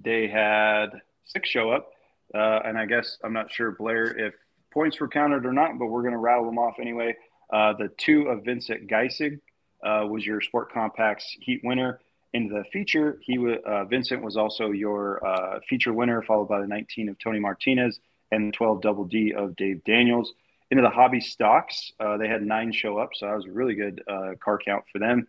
they 0.00 0.28
had 0.28 0.88
six 1.24 1.48
show 1.48 1.70
up, 1.70 1.92
uh, 2.34 2.60
and 2.64 2.76
I 2.76 2.86
guess 2.86 3.18
I'm 3.24 3.32
not 3.32 3.50
sure 3.50 3.70
Blair 3.72 4.04
if 4.04 4.34
points 4.72 5.00
were 5.00 5.08
counted 5.08 5.46
or 5.46 5.52
not, 5.52 5.78
but 5.78 5.86
we're 5.86 6.02
going 6.02 6.12
to 6.12 6.18
rattle 6.18 6.44
them 6.44 6.58
off 6.58 6.74
anyway. 6.80 7.16
Uh, 7.50 7.72
the 7.72 7.88
two 7.96 8.28
of 8.28 8.44
Vincent 8.44 8.88
Geisig 8.88 9.40
uh, 9.82 10.06
was 10.06 10.26
your 10.26 10.40
Sport 10.40 10.72
Compacts 10.72 11.36
heat 11.40 11.62
winner. 11.64 12.00
In 12.32 12.48
the 12.48 12.64
feature, 12.72 13.18
he 13.22 13.38
uh, 13.66 13.84
Vincent 13.86 14.22
was 14.22 14.36
also 14.36 14.70
your 14.70 15.20
feature 15.68 15.92
winner, 15.92 16.22
followed 16.22 16.48
by 16.48 16.60
the 16.60 16.66
19 16.66 17.08
of 17.08 17.18
Tony 17.18 17.40
Martinez 17.40 17.98
and 18.32 18.52
12 18.54 18.80
double 18.80 19.04
D 19.04 19.32
of 19.34 19.56
Dave 19.56 19.82
Daniels. 19.84 20.32
Into 20.70 20.82
the 20.82 20.90
hobby 20.90 21.20
stocks, 21.20 21.92
uh, 21.98 22.16
they 22.16 22.28
had 22.28 22.42
nine 22.42 22.72
show 22.72 22.98
up, 22.98 23.10
so 23.14 23.26
that 23.26 23.34
was 23.34 23.46
a 23.46 23.50
really 23.50 23.74
good 23.74 24.02
uh, 24.08 24.34
car 24.40 24.58
count 24.64 24.84
for 24.92 25.00
them. 25.00 25.26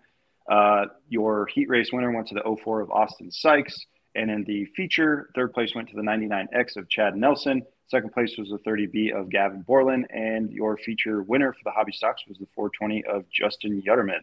Uh, 0.47 0.85
your 1.09 1.47
heat 1.47 1.67
race 1.67 1.91
winner 1.91 2.11
went 2.11 2.27
to 2.27 2.35
the 2.35 2.57
04 2.63 2.81
of 2.81 2.91
Austin 2.91 3.31
Sykes, 3.31 3.87
and 4.13 4.29
in 4.29 4.43
the 4.43 4.65
feature, 4.75 5.29
third 5.33 5.53
place 5.53 5.73
went 5.73 5.89
to 5.89 5.95
the 5.95 6.01
99X 6.01 6.77
of 6.77 6.89
Chad 6.89 7.15
Nelson. 7.15 7.63
Second 7.87 8.11
place 8.11 8.37
was 8.37 8.49
the 8.49 8.59
30B 8.59 9.13
of 9.13 9.29
Gavin 9.29 9.61
Borland, 9.63 10.07
and 10.11 10.51
your 10.51 10.77
feature 10.77 11.23
winner 11.23 11.53
for 11.53 11.61
the 11.63 11.71
hobby 11.71 11.91
stocks 11.91 12.23
was 12.27 12.37
the 12.37 12.47
420 12.55 13.03
of 13.05 13.25
Justin 13.29 13.81
Yutterman. 13.81 14.21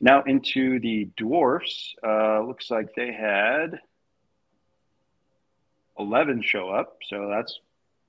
Now 0.00 0.22
into 0.24 0.78
the 0.80 1.08
dwarfs, 1.16 1.94
uh, 2.06 2.42
looks 2.42 2.70
like 2.70 2.94
they 2.94 3.12
had 3.12 3.80
11 5.98 6.42
show 6.42 6.68
up, 6.68 6.98
so 7.08 7.28
that's 7.28 7.60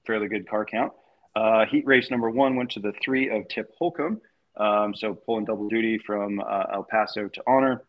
fairly 0.06 0.28
good 0.28 0.48
car 0.50 0.66
count. 0.66 0.94
Uh, 1.36 1.66
heat 1.66 1.86
race 1.86 2.10
number 2.10 2.30
one 2.30 2.56
went 2.56 2.72
to 2.72 2.80
the 2.80 2.94
three 3.04 3.30
of 3.30 3.48
Tip 3.50 3.74
Holcomb. 3.78 4.22
Um, 4.58 4.96
so 4.96 5.14
pulling 5.14 5.46
double 5.46 5.68
duty 5.68 5.98
from 5.98 6.40
uh, 6.40 6.64
El 6.74 6.84
Paso 6.84 7.28
to 7.28 7.44
Honor. 7.46 7.84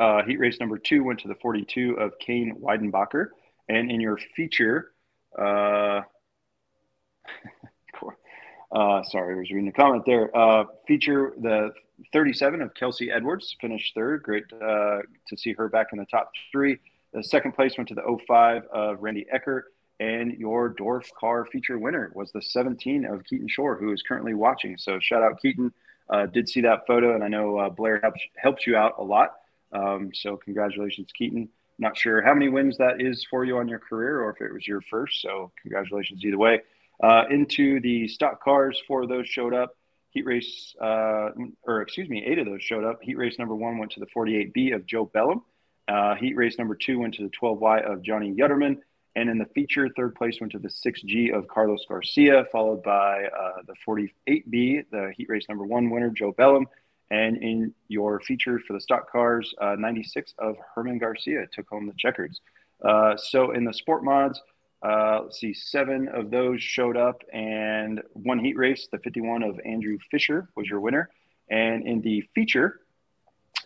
Uh, 0.00 0.22
heat 0.24 0.38
race 0.38 0.58
number 0.58 0.78
two 0.78 1.04
went 1.04 1.20
to 1.20 1.28
the 1.28 1.36
42 1.36 1.94
of 1.94 2.18
Kane 2.18 2.56
Weidenbacher. 2.60 3.28
And 3.68 3.90
in 3.90 4.00
your 4.00 4.18
feature, 4.34 4.92
uh, 5.38 6.02
uh, 8.72 9.02
sorry, 9.04 9.34
I 9.34 9.38
was 9.38 9.50
reading 9.50 9.66
the 9.66 9.72
comment 9.72 10.04
there. 10.06 10.36
Uh, 10.36 10.64
feature 10.86 11.34
the 11.40 11.72
37 12.12 12.62
of 12.62 12.74
Kelsey 12.74 13.10
Edwards 13.10 13.56
finished 13.60 13.94
third. 13.94 14.22
Great 14.22 14.44
uh, 14.52 14.98
to 15.28 15.36
see 15.36 15.52
her 15.52 15.68
back 15.68 15.88
in 15.92 15.98
the 15.98 16.06
top 16.06 16.32
three. 16.52 16.78
The 17.12 17.22
second 17.22 17.52
place 17.52 17.76
went 17.78 17.88
to 17.88 17.94
the 17.94 18.18
05 18.26 18.64
of 18.72 19.02
Randy 19.02 19.26
Eckert. 19.32 19.72
And 19.98 20.34
your 20.34 20.74
Dwarf 20.74 21.06
car 21.18 21.46
feature 21.46 21.78
winner 21.78 22.12
was 22.14 22.30
the 22.32 22.42
17 22.42 23.06
of 23.06 23.24
Keaton 23.24 23.48
Shore, 23.48 23.76
who 23.76 23.92
is 23.92 24.02
currently 24.02 24.34
watching. 24.34 24.76
So 24.76 24.98
shout 25.00 25.22
out 25.22 25.40
Keaton. 25.40 25.72
Uh, 26.08 26.26
did 26.26 26.48
see 26.48 26.60
that 26.60 26.86
photo, 26.86 27.14
and 27.14 27.24
I 27.24 27.28
know 27.28 27.58
uh, 27.58 27.68
Blair 27.70 27.98
helps 28.02 28.20
helps 28.36 28.66
you 28.66 28.76
out 28.76 28.94
a 28.98 29.02
lot. 29.02 29.32
Um, 29.72 30.10
so 30.14 30.36
congratulations, 30.36 31.08
Keaton. 31.16 31.48
Not 31.78 31.96
sure 31.96 32.22
how 32.22 32.32
many 32.32 32.48
wins 32.48 32.78
that 32.78 33.00
is 33.00 33.26
for 33.28 33.44
you 33.44 33.58
on 33.58 33.68
your 33.68 33.78
career, 33.78 34.20
or 34.22 34.30
if 34.30 34.40
it 34.40 34.52
was 34.52 34.66
your 34.66 34.80
first. 34.82 35.20
So 35.20 35.50
congratulations 35.60 36.24
either 36.24 36.38
way. 36.38 36.60
Uh, 37.02 37.24
into 37.30 37.80
the 37.80 38.08
stock 38.08 38.42
cars, 38.42 38.80
four 38.86 39.02
of 39.02 39.08
those 39.08 39.28
showed 39.28 39.52
up. 39.54 39.76
heat 40.10 40.24
race, 40.24 40.74
uh, 40.80 41.30
or 41.64 41.82
excuse 41.82 42.08
me, 42.08 42.24
eight 42.24 42.38
of 42.38 42.46
those 42.46 42.62
showed 42.62 42.84
up. 42.84 43.02
Heat 43.02 43.18
race 43.18 43.38
number 43.38 43.54
one 43.54 43.78
went 43.78 43.92
to 43.92 44.00
the 44.00 44.06
48B 44.06 44.74
of 44.74 44.86
Joe 44.86 45.04
Bellum. 45.04 45.42
Uh, 45.88 46.14
heat 46.14 46.36
race 46.36 46.56
number 46.58 46.74
two 46.74 46.98
went 46.98 47.14
to 47.14 47.22
the 47.22 47.30
12Y 47.30 47.82
of 47.90 48.02
Johnny 48.02 48.34
Yutterman. 48.34 48.78
And 49.16 49.30
in 49.30 49.38
the 49.38 49.46
feature, 49.46 49.88
third 49.96 50.14
place 50.14 50.40
went 50.40 50.52
to 50.52 50.58
the 50.58 50.68
6G 50.68 51.34
of 51.34 51.48
Carlos 51.48 51.86
Garcia, 51.88 52.44
followed 52.52 52.82
by 52.82 53.24
uh, 53.24 53.62
the 53.66 53.74
48B, 53.88 54.84
the 54.90 55.10
heat 55.16 55.28
race 55.30 55.46
number 55.48 55.64
one 55.64 55.88
winner, 55.88 56.10
Joe 56.10 56.32
Bellum. 56.32 56.66
And 57.10 57.38
in 57.38 57.72
your 57.88 58.20
feature 58.20 58.60
for 58.66 58.74
the 58.74 58.80
stock 58.80 59.10
cars, 59.10 59.54
uh, 59.58 59.74
96 59.78 60.34
of 60.38 60.56
Herman 60.74 60.98
Garcia 60.98 61.46
took 61.50 61.66
home 61.66 61.86
the 61.86 61.94
checkers. 61.96 62.42
Uh, 62.84 63.16
so 63.16 63.52
in 63.52 63.64
the 63.64 63.72
sport 63.72 64.04
mods, 64.04 64.38
uh, 64.82 65.20
let's 65.22 65.40
see, 65.40 65.54
seven 65.54 66.08
of 66.08 66.30
those 66.30 66.62
showed 66.62 66.98
up, 66.98 67.22
and 67.32 68.02
one 68.12 68.38
heat 68.38 68.58
race, 68.58 68.86
the 68.92 68.98
51 68.98 69.42
of 69.42 69.58
Andrew 69.64 69.96
Fisher, 70.10 70.50
was 70.56 70.68
your 70.68 70.80
winner. 70.80 71.08
And 71.48 71.86
in 71.86 72.02
the 72.02 72.22
feature, 72.34 72.80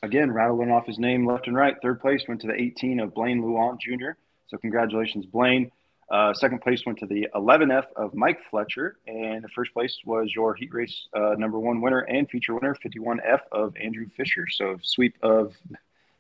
again, 0.05 0.31
rattling 0.31 0.71
off 0.71 0.87
his 0.87 1.01
name 1.01 1.27
left 1.27 1.49
and 1.49 1.57
right, 1.57 1.75
third 1.83 2.01
place 2.01 2.23
went 2.29 2.41
to 2.43 2.47
the 2.47 2.55
18 2.55 3.01
of 3.01 3.15
Blaine 3.15 3.43
Luant 3.43 3.81
Jr. 3.81 4.11
So 4.51 4.59
congratulations, 4.59 5.27
Blaine. 5.27 5.71
Uh, 6.11 6.35
second 6.35 6.61
place 6.61 6.85
went 6.85 6.99
to 6.99 7.07
the 7.07 7.29
11F 7.37 7.85
of 7.95 8.13
Mike 8.15 8.41
Fletcher, 8.51 8.97
and 9.07 9.45
the 9.45 9.49
first 9.49 9.73
place 9.73 9.97
was 10.05 10.33
your 10.35 10.55
heat 10.57 10.75
race 10.75 11.07
uh, 11.15 11.37
number 11.39 11.61
one 11.61 11.81
winner 11.81 12.01
and 12.01 12.29
feature 12.29 12.55
winner, 12.55 12.77
51F 12.85 13.41
of 13.53 13.77
Andrew 13.77 14.09
Fisher. 14.17 14.47
So 14.51 14.77
sweep 14.83 15.15
of 15.23 15.55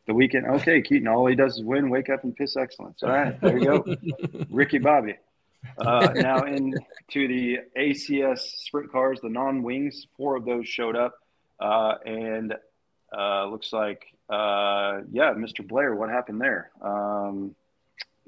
the 0.07 0.15
weekend. 0.15 0.47
Okay, 0.47 0.81
Keaton, 0.81 1.09
all 1.09 1.27
he 1.27 1.35
does 1.35 1.57
is 1.57 1.65
win, 1.65 1.91
wake 1.91 2.09
up, 2.09 2.23
and 2.23 2.37
piss 2.37 2.57
excellence. 2.57 3.03
All 3.03 3.11
right, 3.11 3.39
there 3.41 3.59
you 3.59 3.65
go, 3.65 3.97
Ricky 4.51 4.79
Bobby. 4.79 5.17
Uh, 5.77 6.13
now 6.15 6.45
into 6.45 6.79
the 7.29 7.59
ACS 7.77 8.39
sprint 8.39 8.93
cars, 8.93 9.19
the 9.21 9.29
non-wings. 9.29 10.07
Four 10.17 10.37
of 10.37 10.45
those 10.45 10.69
showed 10.69 10.95
up, 10.95 11.15
uh, 11.59 11.95
and 12.07 12.55
uh, 13.13 13.47
looks 13.47 13.73
like 13.73 14.07
uh, 14.29 15.01
yeah, 15.11 15.35
Mr. 15.35 15.67
Blair. 15.67 15.97
What 15.97 16.11
happened 16.11 16.41
there? 16.41 16.71
Um, 16.81 17.57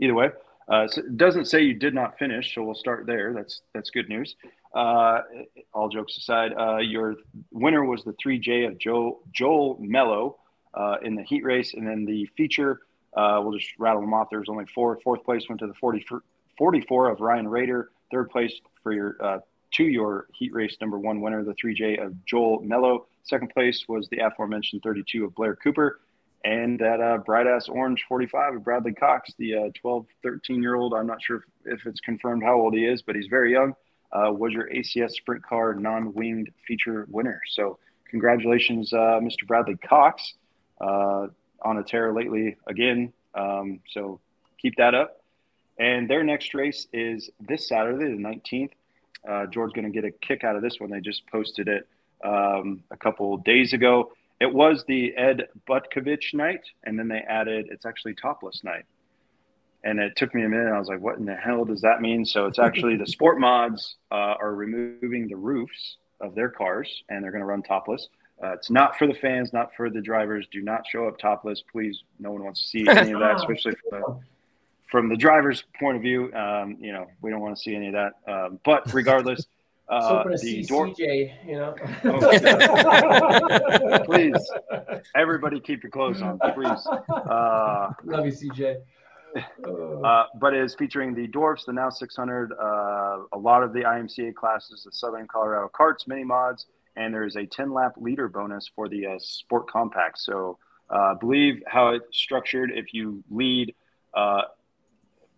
either 0.02 0.14
way, 0.14 0.30
uh, 0.68 0.86
so 0.88 1.00
it 1.00 1.16
doesn't 1.16 1.46
say 1.46 1.62
you 1.62 1.74
did 1.74 1.94
not 1.94 2.18
finish, 2.18 2.54
so 2.54 2.62
we'll 2.62 2.74
start 2.74 3.06
there. 3.06 3.32
That's 3.32 3.62
that's 3.74 3.90
good 3.90 4.08
news. 4.08 4.36
Uh, 4.74 5.20
all 5.74 5.88
jokes 5.88 6.16
aside, 6.16 6.52
uh, 6.58 6.78
your 6.78 7.16
winner 7.50 7.84
was 7.84 8.04
the 8.04 8.14
3J 8.14 8.66
of 8.66 8.78
Joe, 8.78 9.20
Joel 9.32 9.76
Mello 9.80 10.38
uh, 10.72 10.96
in 11.02 11.14
the 11.14 11.22
heat 11.22 11.44
race, 11.44 11.74
and 11.74 11.86
then 11.86 12.04
the 12.04 12.26
feature. 12.36 12.80
Uh, 13.14 13.38
we'll 13.42 13.58
just 13.58 13.70
rattle 13.78 14.00
them 14.00 14.14
off. 14.14 14.28
There's 14.30 14.48
only 14.48 14.64
four. 14.74 14.98
Fourth 15.04 15.22
place 15.24 15.44
went 15.46 15.60
to 15.60 15.66
the 15.66 15.74
40, 15.74 16.06
44 16.56 17.10
of 17.10 17.20
Ryan 17.20 17.46
Rader. 17.46 17.90
Third 18.10 18.30
place 18.30 18.54
for 18.82 18.92
your 18.92 19.16
uh, 19.20 19.38
to 19.72 19.84
your 19.84 20.26
heat 20.32 20.52
race 20.54 20.76
number 20.80 20.98
one 20.98 21.20
winner, 21.20 21.44
the 21.44 21.54
3J 21.54 22.04
of 22.04 22.24
Joel 22.24 22.62
Mello. 22.62 23.06
Second 23.24 23.50
place 23.50 23.84
was 23.88 24.08
the 24.08 24.18
aforementioned 24.18 24.82
32 24.82 25.24
of 25.24 25.34
Blair 25.34 25.56
Cooper 25.56 26.00
and 26.44 26.78
that 26.80 27.00
uh, 27.00 27.18
bright 27.18 27.46
ass 27.46 27.68
orange 27.68 28.04
45 28.08 28.56
of 28.56 28.64
Bradley 28.64 28.92
Cox, 28.92 29.32
the 29.38 29.54
uh, 29.54 29.70
12, 29.80 30.06
13 30.22 30.62
year 30.62 30.74
old. 30.74 30.94
I'm 30.94 31.06
not 31.06 31.22
sure 31.22 31.44
if, 31.64 31.78
if, 31.80 31.86
it's 31.86 32.00
confirmed 32.00 32.42
how 32.42 32.60
old 32.60 32.74
he 32.74 32.84
is, 32.84 33.02
but 33.02 33.14
he's 33.14 33.28
very 33.28 33.52
young. 33.52 33.74
Uh, 34.12 34.32
was 34.32 34.52
your 34.52 34.68
ACS 34.68 35.12
Sprint 35.12 35.44
Car 35.44 35.74
non 35.74 36.12
winged 36.12 36.50
feature 36.66 37.06
winner. 37.08 37.40
So, 37.50 37.78
congratulations, 38.10 38.92
uh, 38.92 39.20
Mr. 39.22 39.46
Bradley 39.46 39.76
Cox, 39.76 40.34
uh, 40.80 41.28
on 41.62 41.78
a 41.78 41.82
tear 41.82 42.12
lately 42.12 42.56
again. 42.66 43.12
Um, 43.34 43.80
so, 43.90 44.20
keep 44.60 44.76
that 44.76 44.94
up. 44.94 45.22
And 45.78 46.10
their 46.10 46.22
next 46.22 46.54
race 46.54 46.86
is 46.92 47.30
this 47.40 47.68
Saturday, 47.68 48.04
the 48.04 48.22
19th. 48.22 48.70
Uh, 49.28 49.46
George's 49.46 49.72
going 49.72 49.90
to 49.90 49.90
get 49.90 50.04
a 50.04 50.10
kick 50.10 50.44
out 50.44 50.56
of 50.56 50.62
this 50.62 50.78
one. 50.78 50.90
They 50.90 51.00
just 51.00 51.26
posted 51.28 51.68
it 51.68 51.88
um, 52.24 52.82
a 52.90 52.96
couple 52.96 53.36
days 53.38 53.72
ago. 53.72 54.12
It 54.42 54.52
was 54.52 54.84
the 54.88 55.16
Ed 55.16 55.46
Butkovich 55.68 56.34
night, 56.34 56.64
and 56.82 56.98
then 56.98 57.06
they 57.06 57.20
added 57.20 57.68
it's 57.70 57.86
actually 57.86 58.14
topless 58.14 58.64
night. 58.64 58.84
And 59.84 60.00
it 60.00 60.16
took 60.16 60.34
me 60.34 60.42
a 60.42 60.48
minute. 60.48 60.72
I 60.72 60.80
was 60.80 60.88
like, 60.88 61.00
what 61.00 61.18
in 61.18 61.26
the 61.26 61.36
hell 61.36 61.64
does 61.64 61.80
that 61.82 62.00
mean? 62.00 62.24
So 62.24 62.46
it's 62.46 62.58
actually 62.58 62.96
the 62.96 63.06
sport 63.06 63.38
mods 63.38 63.98
uh, 64.10 64.34
are 64.40 64.52
removing 64.56 65.28
the 65.28 65.36
roofs 65.36 65.98
of 66.20 66.34
their 66.34 66.48
cars 66.48 67.04
and 67.08 67.22
they're 67.22 67.30
going 67.30 67.40
to 67.40 67.46
run 67.46 67.62
topless. 67.62 68.08
Uh, 68.42 68.52
it's 68.54 68.68
not 68.68 68.98
for 68.98 69.06
the 69.06 69.14
fans, 69.14 69.52
not 69.52 69.70
for 69.76 69.90
the 69.90 70.00
drivers. 70.00 70.48
Do 70.50 70.60
not 70.60 70.82
show 70.90 71.06
up 71.06 71.18
topless, 71.18 71.62
please. 71.70 72.02
No 72.18 72.32
one 72.32 72.42
wants 72.42 72.62
to 72.62 72.68
see 72.68 72.88
any 72.88 73.12
of 73.12 73.20
that, 73.20 73.36
especially 73.36 73.74
from 73.88 74.00
the, 74.00 74.20
from 74.90 75.08
the 75.08 75.16
driver's 75.16 75.62
point 75.78 75.98
of 75.98 76.02
view. 76.02 76.32
Um, 76.34 76.78
you 76.80 76.92
know, 76.92 77.06
we 77.20 77.30
don't 77.30 77.40
want 77.40 77.56
to 77.56 77.62
see 77.62 77.76
any 77.76 77.88
of 77.88 77.94
that. 77.94 78.14
Um, 78.26 78.58
but 78.64 78.92
regardless, 78.92 79.46
uh, 79.92 80.24
the 80.40 80.64
door. 80.64 80.88
CJ, 80.88 81.46
you 81.46 81.56
know. 81.56 81.74
Oh, 82.04 82.18
please, 84.04 84.52
everybody, 85.14 85.60
keep 85.60 85.82
your 85.82 85.90
clothes 85.90 86.22
on, 86.22 86.38
please. 86.54 86.86
Uh, 87.08 87.92
Love 88.04 88.26
you, 88.26 88.32
CJ. 88.32 88.76
Uh, 89.34 90.24
but 90.38 90.54
it 90.54 90.62
is 90.62 90.74
featuring 90.74 91.14
the 91.14 91.26
Dwarfs, 91.26 91.64
the 91.64 91.72
Now 91.72 91.90
600, 91.90 92.52
uh, 92.52 93.18
a 93.32 93.38
lot 93.38 93.62
of 93.62 93.72
the 93.72 93.80
IMCA 93.80 94.34
classes, 94.34 94.84
the 94.84 94.92
Southern 94.92 95.26
Colorado 95.26 95.68
Carts, 95.68 96.06
mini 96.06 96.24
mods, 96.24 96.66
and 96.96 97.14
there 97.14 97.24
is 97.24 97.36
a 97.36 97.46
10 97.46 97.72
lap 97.72 97.92
leader 97.96 98.28
bonus 98.28 98.70
for 98.74 98.88
the 98.88 99.06
uh, 99.06 99.18
Sport 99.18 99.70
Compact. 99.70 100.18
So, 100.18 100.58
uh, 100.90 101.14
believe 101.14 101.62
how 101.66 101.88
it's 101.88 102.06
structured. 102.12 102.70
If 102.74 102.92
you 102.92 103.24
lead 103.30 103.74
uh, 104.14 104.42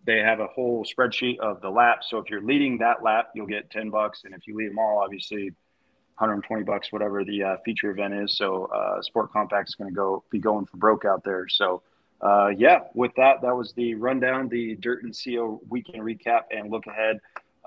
they 0.05 0.19
have 0.19 0.39
a 0.39 0.47
whole 0.47 0.85
spreadsheet 0.85 1.39
of 1.39 1.61
the 1.61 1.69
laps. 1.69 2.07
So 2.09 2.17
if 2.19 2.29
you're 2.29 2.41
leading 2.41 2.77
that 2.79 3.03
lap, 3.03 3.29
you'll 3.33 3.47
get 3.47 3.69
10 3.71 3.89
bucks. 3.89 4.21
And 4.23 4.33
if 4.33 4.47
you 4.47 4.55
lead 4.55 4.69
them 4.69 4.79
all, 4.79 5.01
obviously 5.03 5.49
120 6.17 6.63
bucks, 6.63 6.91
whatever 6.91 7.23
the 7.23 7.43
uh, 7.43 7.57
feature 7.65 7.89
event 7.89 8.13
is. 8.13 8.37
So 8.37 8.65
uh, 8.65 9.01
Sport 9.01 9.31
Compact 9.31 9.69
is 9.69 9.75
going 9.75 9.89
to 9.89 9.95
go 9.95 10.23
be 10.29 10.39
going 10.39 10.65
for 10.65 10.77
broke 10.77 11.05
out 11.05 11.23
there. 11.23 11.47
So 11.49 11.81
uh, 12.21 12.49
yeah, 12.55 12.79
with 12.93 13.11
that, 13.17 13.41
that 13.41 13.55
was 13.55 13.73
the 13.73 13.95
rundown, 13.95 14.47
the 14.47 14.75
Dirt 14.75 15.03
'N 15.03 15.11
CO 15.11 15.59
weekend 15.69 16.03
recap 16.03 16.43
and 16.51 16.71
look 16.71 16.87
ahead. 16.87 17.19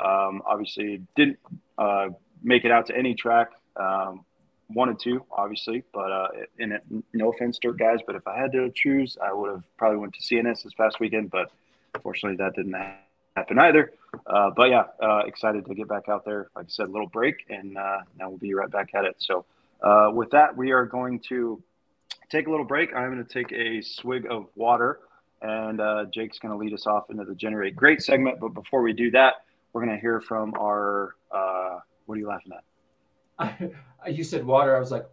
Um, 0.02 0.42
obviously, 0.46 1.02
didn't 1.16 1.38
uh, 1.76 2.08
make 2.42 2.64
it 2.64 2.70
out 2.70 2.86
to 2.86 2.96
any 2.96 3.14
track. 3.14 3.50
Um, 3.76 4.24
wanted 4.70 4.98
to, 5.00 5.24
obviously, 5.30 5.82
but 5.92 6.12
uh, 6.12 6.28
in 6.58 6.72
it, 6.72 6.82
no 7.12 7.32
offense, 7.32 7.58
dirt 7.60 7.78
guys, 7.78 8.00
but 8.06 8.16
if 8.16 8.26
I 8.26 8.38
had 8.38 8.52
to 8.52 8.70
choose, 8.74 9.16
I 9.22 9.32
would 9.32 9.50
have 9.50 9.64
probably 9.76 9.98
went 9.98 10.14
to 10.14 10.20
CNS 10.20 10.62
this 10.62 10.74
past 10.74 11.00
weekend, 11.00 11.30
but 11.30 11.50
Unfortunately, 11.98 12.36
that 12.36 12.54
didn't 12.54 12.76
happen 13.34 13.58
either. 13.58 13.92
Uh, 14.24 14.50
but 14.56 14.70
yeah, 14.70 14.84
uh, 15.02 15.22
excited 15.26 15.66
to 15.66 15.74
get 15.74 15.88
back 15.88 16.08
out 16.08 16.24
there. 16.24 16.48
Like 16.54 16.66
I 16.66 16.68
said, 16.68 16.86
a 16.86 16.90
little 16.90 17.08
break, 17.08 17.44
and 17.50 17.76
uh, 17.76 17.98
now 18.16 18.28
we'll 18.28 18.38
be 18.38 18.54
right 18.54 18.70
back 18.70 18.94
at 18.94 19.04
it. 19.04 19.16
So, 19.18 19.44
uh, 19.82 20.10
with 20.14 20.30
that, 20.30 20.56
we 20.56 20.70
are 20.70 20.86
going 20.86 21.18
to 21.28 21.60
take 22.30 22.46
a 22.46 22.50
little 22.50 22.64
break. 22.64 22.94
I'm 22.94 23.12
going 23.12 23.24
to 23.24 23.32
take 23.32 23.52
a 23.52 23.82
swig 23.82 24.26
of 24.30 24.46
water, 24.54 25.00
and 25.42 25.80
uh, 25.80 26.04
Jake's 26.12 26.38
going 26.38 26.52
to 26.52 26.58
lead 26.58 26.72
us 26.72 26.86
off 26.86 27.10
into 27.10 27.24
the 27.24 27.34
Generate 27.34 27.74
Great 27.74 28.00
segment. 28.00 28.38
But 28.38 28.54
before 28.54 28.80
we 28.80 28.92
do 28.92 29.10
that, 29.10 29.34
we're 29.72 29.84
going 29.84 29.94
to 29.94 30.00
hear 30.00 30.20
from 30.20 30.54
our. 30.54 31.14
What 31.30 32.14
are 32.14 32.18
you 32.18 32.28
laughing 32.28 32.52
at? 32.52 32.64
I, 33.38 34.08
you 34.10 34.24
said 34.24 34.46
water. 34.46 34.74
I 34.74 34.80
was 34.80 34.90
like, 34.90 35.06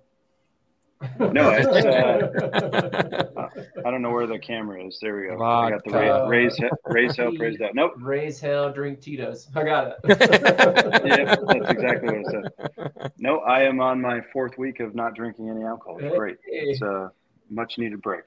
no, 1.20 1.50
it's, 1.52 1.68
uh, 1.68 3.50
I 3.86 3.92
don't 3.92 4.02
know 4.02 4.12
where 4.12 4.28
the 4.28 4.40
camera 4.40 4.86
is. 4.86 4.98
There 5.02 5.16
we 5.16 5.28
go. 5.28 5.44
I 5.44 5.72
got 5.72 5.84
the 5.84 6.28
raise, 6.28 6.60
raise, 6.60 6.72
raise 6.86 7.16
hell, 7.16 7.32
praise 7.36 7.58
that. 7.60 7.76
Nope. 7.76 7.94
Raise 7.98 8.40
hell, 8.40 8.72
drink 8.72 9.02
Tito's. 9.02 9.48
I 9.56 9.64
got 9.64 9.88
it. 9.88 9.96
yeah, 11.06 11.36
that's 11.36 11.72
exactly 11.72 12.18
what 12.18 12.28
I 12.28 12.32
said. 12.32 13.12
No, 13.18 13.40
I 13.40 13.62
am 13.62 13.80
on 13.80 14.02
my 14.02 14.22
fourth 14.34 14.58
week 14.58 14.80
of 14.80 14.94
not 14.94 15.16
drinking 15.16 15.50
any 15.50 15.64
alcohol. 15.64 15.98
It's 16.00 16.16
great. 16.16 16.38
It's 16.46 16.82
a 16.82 17.12
much 17.50 17.78
needed 17.78 18.02
break. 18.02 18.24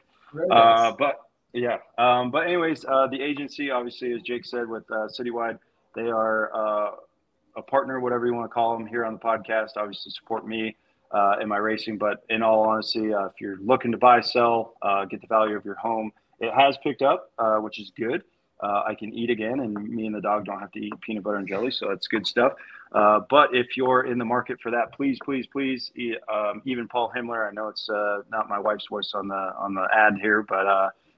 Uh, 0.50 0.92
but 0.98 1.20
yeah. 1.52 1.78
Um, 1.98 2.30
but 2.30 2.46
anyways, 2.46 2.84
uh, 2.84 3.06
the 3.08 3.20
agency, 3.20 3.70
obviously, 3.70 4.12
as 4.12 4.22
Jake 4.22 4.44
said, 4.44 4.68
with 4.68 4.84
uh, 4.90 5.08
Citywide, 5.08 5.58
they 5.94 6.08
are 6.08 6.54
uh, 6.54 6.90
a 7.56 7.62
partner, 7.62 8.00
whatever 8.00 8.26
you 8.26 8.34
want 8.34 8.50
to 8.50 8.54
call 8.54 8.76
them, 8.76 8.86
here 8.86 9.04
on 9.04 9.14
the 9.14 9.18
podcast. 9.18 9.70
Obviously, 9.76 10.12
support 10.12 10.46
me 10.46 10.76
uh, 11.10 11.36
in 11.40 11.48
my 11.48 11.56
racing. 11.56 11.98
But 11.98 12.24
in 12.28 12.42
all 12.42 12.62
honesty, 12.62 13.12
uh, 13.12 13.26
if 13.26 13.40
you're 13.40 13.58
looking 13.58 13.92
to 13.92 13.98
buy, 13.98 14.20
sell, 14.20 14.74
uh, 14.82 15.04
get 15.04 15.20
the 15.20 15.26
value 15.26 15.56
of 15.56 15.64
your 15.64 15.76
home, 15.76 16.12
it 16.40 16.52
has 16.52 16.76
picked 16.82 17.02
up, 17.02 17.32
uh, 17.38 17.56
which 17.56 17.80
is 17.80 17.92
good. 17.96 18.22
Uh, 18.60 18.82
I 18.86 18.94
can 18.94 19.12
eat 19.12 19.30
again, 19.30 19.60
and 19.60 19.72
me 19.74 20.06
and 20.06 20.14
the 20.14 20.20
dog 20.20 20.44
don't 20.44 20.58
have 20.58 20.72
to 20.72 20.80
eat 20.80 20.92
peanut 21.00 21.22
butter 21.22 21.36
and 21.36 21.46
jelly, 21.46 21.70
so 21.70 21.88
that's 21.88 22.08
good 22.08 22.26
stuff. 22.26 22.54
Uh, 22.90 23.20
but 23.30 23.54
if 23.54 23.76
you're 23.76 24.06
in 24.06 24.18
the 24.18 24.24
market 24.24 24.58
for 24.60 24.72
that, 24.72 24.92
please, 24.92 25.16
please, 25.24 25.46
please, 25.46 25.92
um, 26.32 26.60
even 26.64 26.88
Paul 26.88 27.12
Himmler. 27.16 27.48
I 27.48 27.52
know 27.52 27.68
it's 27.68 27.88
not 28.30 28.48
my 28.48 28.58
wife's 28.58 28.86
voice 28.88 29.12
on 29.14 29.28
the 29.28 29.52
on 29.56 29.74
the 29.74 29.86
ad 29.94 30.14
here, 30.20 30.42
but 30.42 30.66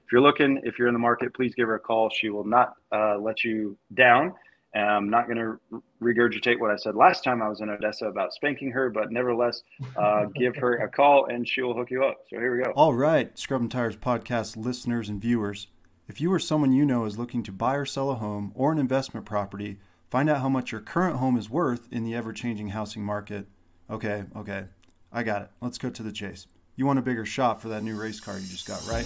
if 0.05 0.11
you're 0.11 0.21
looking, 0.21 0.61
if 0.63 0.77
you're 0.77 0.87
in 0.87 0.93
the 0.93 0.99
market, 0.99 1.33
please 1.33 1.55
give 1.55 1.67
her 1.67 1.75
a 1.75 1.79
call. 1.79 2.11
She 2.11 2.29
will 2.29 2.45
not 2.45 2.75
let 2.91 3.43
you 3.43 3.75
down. 3.95 4.33
I'm 4.79 5.09
not 5.09 5.27
going 5.27 5.37
to 5.37 5.83
regurgitate 6.01 6.59
what 6.59 6.71
I 6.71 6.77
said 6.77 6.95
last 6.95 7.23
time 7.23 7.41
I 7.41 7.49
was 7.49 7.61
in 7.61 7.69
Odessa 7.69 8.05
about 8.05 8.33
spanking 8.33 8.71
her, 8.71 8.89
but 8.89 9.11
nevertheless, 9.11 9.63
uh, 9.97 10.25
give 10.35 10.55
her 10.55 10.77
a 10.77 10.89
call 10.89 11.25
and 11.25 11.47
she 11.47 11.61
will 11.61 11.75
hook 11.75 11.91
you 11.91 12.03
up. 12.03 12.17
So 12.29 12.37
here 12.37 12.55
we 12.55 12.63
go. 12.63 12.71
All 12.71 12.93
right, 12.93 13.37
Scrubbin' 13.37 13.69
Tires 13.69 13.97
podcast 13.97 14.55
listeners 14.57 15.09
and 15.09 15.21
viewers. 15.21 15.67
If 16.07 16.19
you 16.19 16.31
or 16.31 16.39
someone 16.39 16.73
you 16.73 16.85
know 16.85 17.05
is 17.05 17.17
looking 17.17 17.43
to 17.43 17.51
buy 17.51 17.75
or 17.75 17.85
sell 17.85 18.09
a 18.11 18.15
home 18.15 18.51
or 18.55 18.71
an 18.71 18.77
investment 18.77 19.25
property, 19.25 19.79
find 20.09 20.29
out 20.29 20.41
how 20.41 20.49
much 20.49 20.71
your 20.71 20.81
current 20.81 21.17
home 21.17 21.37
is 21.37 21.49
worth 21.49 21.87
in 21.91 22.03
the 22.03 22.15
ever 22.15 22.33
changing 22.33 22.69
housing 22.69 23.03
market, 23.03 23.47
Okay, 23.91 24.23
okay. 24.37 24.65
I 25.11 25.23
got 25.23 25.41
it. 25.41 25.49
Let's 25.59 25.77
cut 25.77 25.93
to 25.95 26.03
the 26.03 26.13
chase. 26.13 26.47
You 26.77 26.85
want 26.85 26.99
a 26.99 27.01
bigger 27.01 27.25
shot 27.25 27.61
for 27.61 27.67
that 27.67 27.83
new 27.83 27.99
race 27.99 28.21
car 28.21 28.39
you 28.39 28.47
just 28.47 28.65
got, 28.65 28.87
right? 28.87 29.05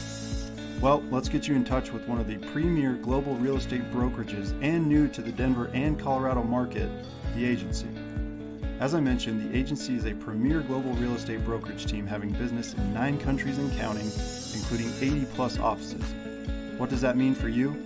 Well, 0.81 1.01
let's 1.09 1.29
get 1.29 1.47
you 1.47 1.55
in 1.55 1.63
touch 1.63 1.93
with 1.93 2.05
one 2.05 2.19
of 2.19 2.27
the 2.27 2.37
premier 2.49 2.93
global 2.93 3.35
real 3.37 3.55
estate 3.55 3.89
brokerages 3.91 4.53
and 4.61 4.87
new 4.87 5.07
to 5.07 5.21
the 5.21 5.31
Denver 5.31 5.71
and 5.73 5.97
Colorado 5.97 6.43
market, 6.43 6.89
the 7.33 7.45
agency. 7.45 7.87
As 8.81 8.93
I 8.93 8.99
mentioned, 8.99 9.49
the 9.49 9.57
agency 9.57 9.95
is 9.95 10.05
a 10.05 10.13
premier 10.13 10.59
global 10.59 10.91
real 10.93 11.15
estate 11.15 11.45
brokerage 11.45 11.85
team 11.85 12.05
having 12.05 12.31
business 12.31 12.73
in 12.73 12.93
nine 12.93 13.17
countries 13.17 13.57
and 13.57 13.71
counting, 13.77 14.11
including 14.53 14.91
80 14.99 15.25
plus 15.33 15.57
offices. 15.59 16.03
What 16.77 16.89
does 16.89 16.99
that 17.01 17.15
mean 17.15 17.35
for 17.35 17.47
you? 17.47 17.81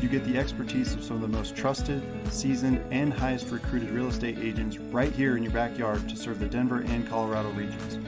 You 0.00 0.08
get 0.08 0.24
the 0.24 0.38
expertise 0.38 0.94
of 0.94 1.02
some 1.02 1.16
of 1.16 1.22
the 1.22 1.28
most 1.36 1.56
trusted, 1.56 2.02
seasoned, 2.32 2.80
and 2.92 3.12
highest 3.12 3.50
recruited 3.50 3.90
real 3.90 4.06
estate 4.06 4.38
agents 4.38 4.78
right 4.78 5.12
here 5.12 5.36
in 5.36 5.42
your 5.42 5.52
backyard 5.52 6.08
to 6.08 6.16
serve 6.16 6.38
the 6.38 6.46
Denver 6.46 6.82
and 6.86 7.06
Colorado 7.08 7.50
regions. 7.50 7.98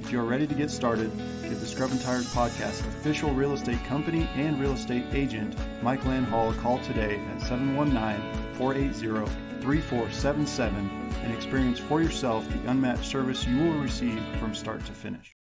If 0.00 0.10
you 0.10 0.18
are 0.18 0.24
ready 0.24 0.46
to 0.46 0.54
get 0.54 0.70
started, 0.70 1.12
give 1.42 1.60
the 1.60 1.66
Scrubbin' 1.66 1.98
Tires 1.98 2.26
podcast 2.34 2.80
official 2.88 3.32
real 3.32 3.52
estate 3.52 3.84
company 3.84 4.28
and 4.34 4.58
real 4.58 4.72
estate 4.72 5.04
agent 5.12 5.54
Mike 5.82 6.04
Land 6.04 6.26
Hall 6.26 6.50
a 6.50 6.54
call 6.54 6.78
today 6.78 7.20
at 7.32 7.42
719 7.42 8.54
480 8.54 9.30
3477 9.60 10.90
and 11.22 11.34
experience 11.34 11.78
for 11.78 12.00
yourself 12.02 12.48
the 12.48 12.70
unmatched 12.70 13.04
service 13.04 13.46
you 13.46 13.58
will 13.58 13.78
receive 13.78 14.20
from 14.40 14.54
start 14.54 14.84
to 14.86 14.92
finish. 14.92 15.36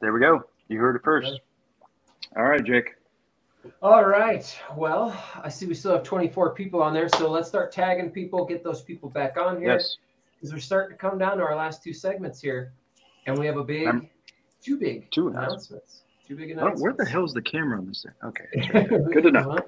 There 0.00 0.12
we 0.12 0.20
go. 0.20 0.44
You 0.68 0.78
heard 0.78 0.96
it 0.96 1.02
first. 1.02 1.40
All 2.36 2.44
right, 2.44 2.62
Jake. 2.62 2.94
All 3.82 4.04
right. 4.04 4.56
Well, 4.76 5.18
I 5.42 5.48
see 5.48 5.66
we 5.66 5.74
still 5.74 5.92
have 5.92 6.04
24 6.04 6.54
people 6.54 6.82
on 6.82 6.92
there, 6.92 7.08
so 7.08 7.30
let's 7.30 7.48
start 7.48 7.72
tagging 7.72 8.10
people, 8.10 8.44
get 8.44 8.62
those 8.62 8.82
people 8.82 9.08
back 9.08 9.38
on 9.38 9.60
here. 9.60 9.72
Yes. 9.72 9.96
Because 10.38 10.52
we're 10.52 10.60
starting 10.60 10.96
to 10.96 11.00
come 11.00 11.18
down 11.18 11.36
to 11.38 11.42
our 11.42 11.56
last 11.56 11.82
two 11.82 11.92
segments 11.92 12.40
here, 12.40 12.72
and 13.26 13.36
we 13.36 13.44
have 13.46 13.56
a 13.56 13.64
big, 13.64 13.88
Um, 13.88 14.08
two 14.62 14.78
big 14.78 15.10
two 15.10 15.28
announcements. 15.28 16.02
Two 16.26 16.36
big 16.36 16.50
announcements. 16.52 16.80
where 16.82 16.92
the 16.92 17.04
hell's 17.04 17.32
the 17.34 17.42
camera 17.42 17.78
on 17.78 17.86
this 17.86 18.04
thing? 18.04 18.14
Okay. 18.22 18.86
Good 19.12 19.26
enough. 19.26 19.64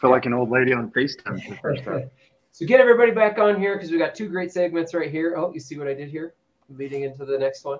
feel 0.00 0.10
like 0.10 0.26
an 0.26 0.34
old 0.34 0.50
lady 0.50 0.72
on 0.72 0.90
FaceTime 0.90 1.42
for 1.42 1.50
the 1.50 1.56
first 1.56 1.84
time. 1.84 2.10
so 2.52 2.66
get 2.66 2.80
everybody 2.80 3.10
back 3.12 3.38
on 3.38 3.58
here 3.58 3.74
because 3.74 3.90
we 3.90 3.96
got 3.96 4.14
two 4.14 4.28
great 4.28 4.52
segments 4.52 4.92
right 4.92 5.10
here. 5.10 5.34
Oh, 5.36 5.52
you 5.54 5.60
see 5.60 5.78
what 5.78 5.88
I 5.88 5.94
did 5.94 6.08
here? 6.10 6.34
Leading 6.68 7.04
into 7.04 7.24
the 7.24 7.38
next 7.38 7.64
one. 7.64 7.78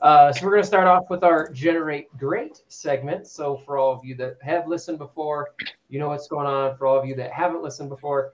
Uh, 0.00 0.32
so 0.32 0.46
we're 0.46 0.52
going 0.52 0.62
to 0.62 0.66
start 0.66 0.86
off 0.86 1.10
with 1.10 1.24
our 1.24 1.50
generate 1.50 2.16
great 2.16 2.62
segment. 2.68 3.26
So 3.26 3.60
for 3.66 3.76
all 3.78 3.92
of 3.92 4.04
you 4.04 4.14
that 4.14 4.36
have 4.42 4.68
listened 4.68 4.98
before, 4.98 5.50
you 5.88 5.98
know 5.98 6.08
what's 6.08 6.28
going 6.28 6.46
on. 6.46 6.76
For 6.76 6.86
all 6.86 6.98
of 6.98 7.04
you 7.04 7.16
that 7.16 7.32
haven't 7.32 7.62
listened 7.62 7.88
before, 7.88 8.32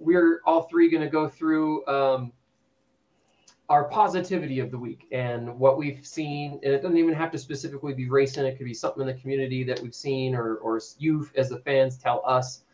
we're 0.00 0.40
all 0.46 0.62
three 0.62 0.90
going 0.90 1.02
to 1.02 1.08
go 1.08 1.28
through 1.28 1.86
um, 1.86 2.32
our 3.68 3.84
positivity 3.84 4.58
of 4.58 4.70
the 4.70 4.78
week 4.78 5.06
and 5.12 5.56
what 5.58 5.78
we've 5.78 6.04
seen. 6.04 6.58
And 6.64 6.72
it 6.72 6.82
doesn't 6.82 6.96
even 6.96 7.14
have 7.14 7.30
to 7.32 7.38
specifically 7.38 7.94
be 7.94 8.08
racing. 8.08 8.44
It 8.46 8.56
could 8.56 8.66
be 8.66 8.74
something 8.74 9.02
in 9.02 9.06
the 9.06 9.14
community 9.14 9.62
that 9.64 9.78
we've 9.80 9.94
seen 9.94 10.34
or, 10.34 10.56
or 10.56 10.80
you 10.98 11.28
as 11.36 11.50
the 11.50 11.58
fans 11.58 11.98
tell 11.98 12.22
us 12.26 12.64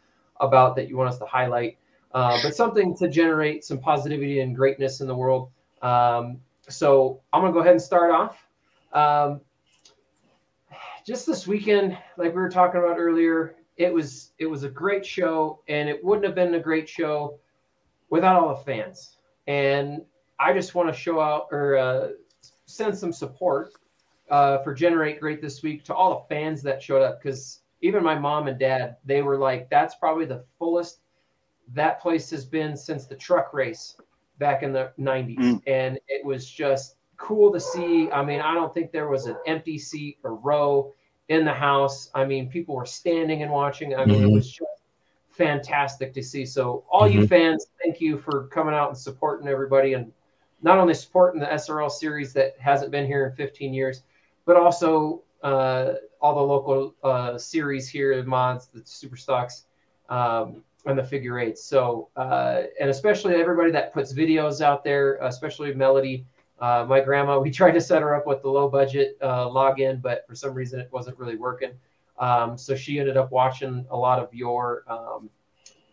about 0.40 0.76
that 0.76 0.88
you 0.88 0.96
want 0.96 1.10
us 1.10 1.18
to 1.18 1.26
highlight. 1.26 1.76
Uh, 2.12 2.38
but 2.42 2.54
something 2.54 2.96
to 2.96 3.08
generate 3.08 3.64
some 3.64 3.78
positivity 3.78 4.40
and 4.40 4.56
greatness 4.56 5.00
in 5.00 5.06
the 5.06 5.14
world. 5.14 5.50
Um, 5.82 6.40
so 6.68 7.20
I'm 7.32 7.42
gonna 7.42 7.52
go 7.52 7.58
ahead 7.58 7.72
and 7.72 7.82
start 7.82 8.10
off. 8.10 8.46
Um, 8.92 9.40
just 11.06 11.26
this 11.26 11.46
weekend, 11.46 11.96
like 12.16 12.34
we 12.34 12.40
were 12.40 12.48
talking 12.48 12.80
about 12.80 12.96
earlier, 12.98 13.56
it 13.76 13.92
was 13.92 14.32
it 14.38 14.46
was 14.46 14.64
a 14.64 14.68
great 14.68 15.04
show, 15.04 15.60
and 15.68 15.88
it 15.88 16.02
wouldn't 16.02 16.24
have 16.26 16.34
been 16.34 16.54
a 16.54 16.60
great 16.60 16.88
show 16.88 17.38
without 18.10 18.42
all 18.42 18.56
the 18.56 18.64
fans. 18.64 19.16
And 19.46 20.02
I 20.38 20.52
just 20.52 20.74
want 20.74 20.92
to 20.92 20.98
show 20.98 21.20
out 21.20 21.48
or 21.50 21.76
uh, 21.76 22.08
send 22.66 22.96
some 22.96 23.12
support 23.12 23.72
uh, 24.30 24.58
for 24.58 24.74
Generate 24.74 25.20
Great 25.20 25.40
this 25.40 25.62
week 25.62 25.84
to 25.84 25.94
all 25.94 26.10
the 26.10 26.34
fans 26.34 26.62
that 26.62 26.82
showed 26.82 27.02
up 27.02 27.22
because 27.22 27.60
even 27.80 28.02
my 28.02 28.18
mom 28.18 28.48
and 28.48 28.58
dad, 28.58 28.96
they 29.04 29.22
were 29.22 29.38
like, 29.38 29.68
that's 29.70 29.94
probably 29.96 30.24
the 30.24 30.44
fullest 30.58 31.00
that 31.74 32.00
place 32.00 32.30
has 32.30 32.44
been 32.44 32.76
since 32.76 33.06
the 33.06 33.14
truck 33.14 33.52
race 33.52 33.96
back 34.38 34.62
in 34.62 34.72
the 34.72 34.92
90s. 34.98 35.38
Mm. 35.38 35.62
And 35.66 35.98
it 36.08 36.24
was 36.24 36.48
just 36.48 36.96
cool 37.16 37.52
to 37.52 37.60
see. 37.60 38.10
I 38.10 38.24
mean, 38.24 38.40
I 38.40 38.54
don't 38.54 38.72
think 38.72 38.92
there 38.92 39.08
was 39.08 39.26
an 39.26 39.36
empty 39.46 39.78
seat 39.78 40.18
or 40.22 40.36
row 40.36 40.92
in 41.28 41.44
the 41.44 41.52
house. 41.52 42.10
I 42.14 42.24
mean, 42.24 42.48
people 42.48 42.74
were 42.76 42.86
standing 42.86 43.42
and 43.42 43.50
watching. 43.50 43.94
I 43.94 44.04
mean, 44.04 44.22
it 44.22 44.28
Mhm. 44.28 44.32
was 44.34 44.50
just 44.50 44.82
fantastic 45.30 46.12
to 46.14 46.22
see. 46.22 46.46
So, 46.46 46.84
all 46.90 47.06
you 47.06 47.26
fans, 47.26 47.66
thank 47.82 48.00
you 48.00 48.16
for 48.16 48.46
coming 48.48 48.74
out 48.74 48.88
and 48.88 48.96
supporting 48.96 49.48
everybody 49.48 49.94
and 49.94 50.12
not 50.62 50.78
only 50.78 50.94
supporting 50.94 51.40
the 51.40 51.52
SRL 51.52 51.90
series 51.90 52.32
that 52.32 52.58
hasn't 52.58 52.90
been 52.90 53.06
here 53.06 53.26
in 53.26 53.32
15 53.32 53.74
years, 53.74 54.04
but 54.46 54.56
also 54.56 55.22
uh, 55.42 55.94
all 56.20 56.34
the 56.34 56.40
local 56.40 56.94
uh, 57.04 57.36
series 57.36 57.88
here, 57.88 58.16
the 58.16 58.26
mods, 58.26 58.68
the 58.68 58.80
super 58.84 59.16
stocks, 59.16 59.66
um, 60.08 60.64
and 60.86 60.98
the 60.98 61.04
figure 61.04 61.38
eights. 61.38 61.62
So, 61.62 62.08
uh, 62.16 62.62
and 62.80 62.88
especially 62.88 63.34
everybody 63.34 63.70
that 63.72 63.92
puts 63.92 64.14
videos 64.14 64.60
out 64.60 64.82
there, 64.82 65.16
especially 65.16 65.74
Melody. 65.74 66.24
Uh, 66.58 66.84
my 66.88 67.00
grandma, 67.00 67.38
we 67.38 67.50
tried 67.60 67.72
to 67.72 67.80
set 67.80 68.02
her 68.02 68.14
up 68.14 68.26
with 68.26 68.42
the 68.42 68.48
low 68.48 68.68
budget 68.68 69.16
uh, 69.22 69.46
login, 69.46 70.00
but 70.00 70.26
for 70.26 70.34
some 70.34 70.54
reason 70.54 70.80
it 70.80 70.88
wasn't 70.92 71.18
really 71.18 71.36
working. 71.36 71.72
Um, 72.18 72.56
so 72.56 72.74
she 72.74 72.98
ended 72.98 73.16
up 73.16 73.30
watching 73.30 73.86
a 73.90 73.96
lot 73.96 74.18
of 74.18 74.32
your 74.32 74.84
um, 74.88 75.28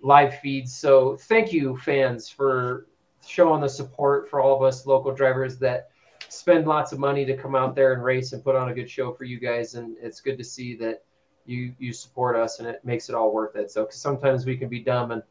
live 0.02 0.40
feeds. 0.40 0.74
So 0.74 1.18
thank 1.18 1.52
you, 1.52 1.78
fans, 1.78 2.30
for 2.30 2.88
showing 3.26 3.62
the 3.62 3.70
support 3.70 4.30
for 4.30 4.42
all 4.42 4.56
of 4.56 4.62
us 4.62 4.86
local 4.86 5.14
drivers 5.14 5.58
that 5.60 5.90
spend 6.30 6.68
lots 6.68 6.92
of 6.92 7.00
money 7.00 7.26
to 7.26 7.36
come 7.36 7.56
out 7.56 7.76
there 7.76 7.94
and 7.94 8.04
race 8.04 8.34
and 8.34 8.44
put 8.44 8.56
on 8.56 8.70
a 8.70 8.74
good 8.74 8.90
show 8.90 9.14
for 9.14 9.24
you 9.24 9.40
guys. 9.40 9.76
And 9.76 9.96
it's 10.02 10.22
good 10.22 10.38
to 10.38 10.44
see 10.44 10.76
that 10.78 11.04
you 11.46 11.74
you 11.78 11.92
support 11.92 12.36
us 12.36 12.60
and 12.60 12.68
it 12.68 12.84
makes 12.84 13.10
it 13.10 13.16
all 13.16 13.34
worth 13.34 13.56
it. 13.56 13.72
So 13.72 13.88
sometimes 13.90 14.46
we 14.46 14.58
can 14.58 14.70
be 14.70 14.80
dumb 14.80 15.12
and 15.12 15.24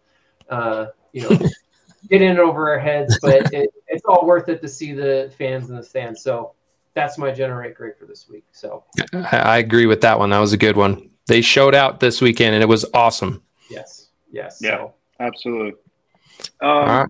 uh, 0.50 0.86
you 1.12 1.22
know 1.22 1.38
get 2.08 2.22
in 2.22 2.38
over 2.38 2.70
our 2.70 2.78
heads, 2.78 3.18
but 3.20 3.52
it, 3.52 3.70
it's 3.92 4.04
all 4.06 4.26
worth 4.26 4.48
it 4.48 4.60
to 4.62 4.68
see 4.68 4.92
the 4.92 5.32
fans 5.38 5.70
in 5.70 5.76
the 5.76 5.82
stands. 5.82 6.22
So 6.22 6.52
that's 6.94 7.18
my 7.18 7.30
generate 7.30 7.74
great 7.74 7.98
for 7.98 8.06
this 8.06 8.28
week. 8.28 8.44
So 8.52 8.84
I 9.12 9.38
I 9.38 9.58
agree 9.58 9.86
with 9.86 10.00
that 10.00 10.18
one. 10.18 10.30
That 10.30 10.38
was 10.38 10.52
a 10.52 10.58
good 10.58 10.76
one. 10.76 11.10
They 11.26 11.40
showed 11.40 11.74
out 11.74 12.00
this 12.00 12.20
weekend 12.20 12.54
and 12.54 12.62
it 12.62 12.68
was 12.68 12.84
awesome. 12.92 13.42
yes, 13.70 14.08
yes. 14.30 14.58
Yeah. 14.60 14.78
So 14.78 14.94
Absolutely. 15.22 15.72
Um, 16.60 16.68
All 16.68 16.86
right. 16.86 17.08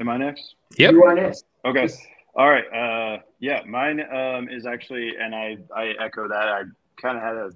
Am 0.00 0.08
I 0.08 0.18
next? 0.18 0.56
Yep. 0.76 0.92
you 0.92 1.04
are 1.04 1.14
next. 1.14 1.46
Okay. 1.64 1.88
All 2.34 2.50
right. 2.50 2.66
Uh, 2.72 3.22
yeah, 3.40 3.62
mine 3.66 4.00
um, 4.00 4.48
is 4.50 4.66
actually, 4.66 5.14
and 5.18 5.34
I, 5.34 5.56
I 5.74 5.94
echo 5.98 6.28
that. 6.28 6.48
I 6.48 6.62
kind 7.00 7.16
of 7.16 7.22
had 7.22 7.36
a 7.36 7.50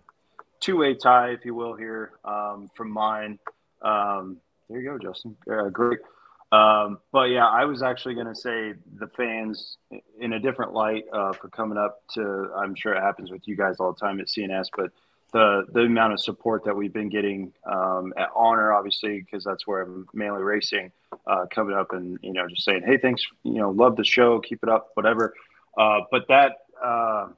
two 0.61 0.79
way 0.79 0.95
tie, 0.95 1.31
if 1.31 1.45
you 1.45 1.55
will, 1.55 1.75
here 1.75 2.13
um, 2.25 2.71
from 2.75 2.91
mine. 2.91 3.39
Um, 3.83 4.39
there 4.71 4.81
you 4.81 4.91
go, 4.91 4.99
Justin. 4.99 5.37
Uh, 5.51 5.69
great. 5.69 5.99
Um, 6.53 6.99
but 7.13 7.31
yeah, 7.31 7.47
I 7.47 7.65
was 7.65 7.83
actually 7.83 8.15
going 8.15 8.27
to 8.27 8.35
say 8.35 8.75
the 8.99 9.07
fans 9.17 9.79
in 10.19 10.33
a 10.33 10.41
different 10.41 10.73
light 10.73 11.05
uh, 11.13 11.33
for 11.33 11.49
coming 11.49 11.79
up 11.79 12.03
to, 12.15 12.51
I'm 12.57 12.75
sure 12.75 12.93
it 12.95 13.01
happens 13.01 13.31
with 13.31 13.47
you 13.47 13.57
guys 13.57 13.77
all 13.79 13.93
the 13.93 14.01
time 14.01 14.21
at 14.21 14.27
CNS, 14.27 14.67
but 14.77 14.91
the, 15.33 15.65
the 15.73 15.83
amount 15.83 16.13
of 16.13 16.21
support 16.21 16.65
that 16.65 16.75
we've 16.75 16.93
been 16.93 17.09
getting 17.09 17.53
um, 17.71 18.13
at 18.17 18.31
Honor, 18.35 18.73
obviously, 18.73 19.21
because 19.21 19.45
that's 19.45 19.65
where 19.67 19.83
I'm 19.83 20.09
mainly 20.13 20.43
racing 20.43 20.91
uh, 21.27 21.47
coming 21.51 21.77
up 21.77 21.93
and 21.93 22.19
you 22.23 22.33
know 22.33 22.49
just 22.49 22.65
saying 22.65 22.83
hey 22.85 22.97
thanks 22.97 23.23
you 23.43 23.55
know 23.55 23.71
love 23.71 23.97
the 23.97 24.05
show 24.05 24.41
keep 24.41 24.63
it 24.63 24.69
up 24.69 24.91
whatever. 24.95 25.35
Uh, 25.77 26.01
but 26.11 26.27
that 26.29 26.53
uh, 26.83 27.29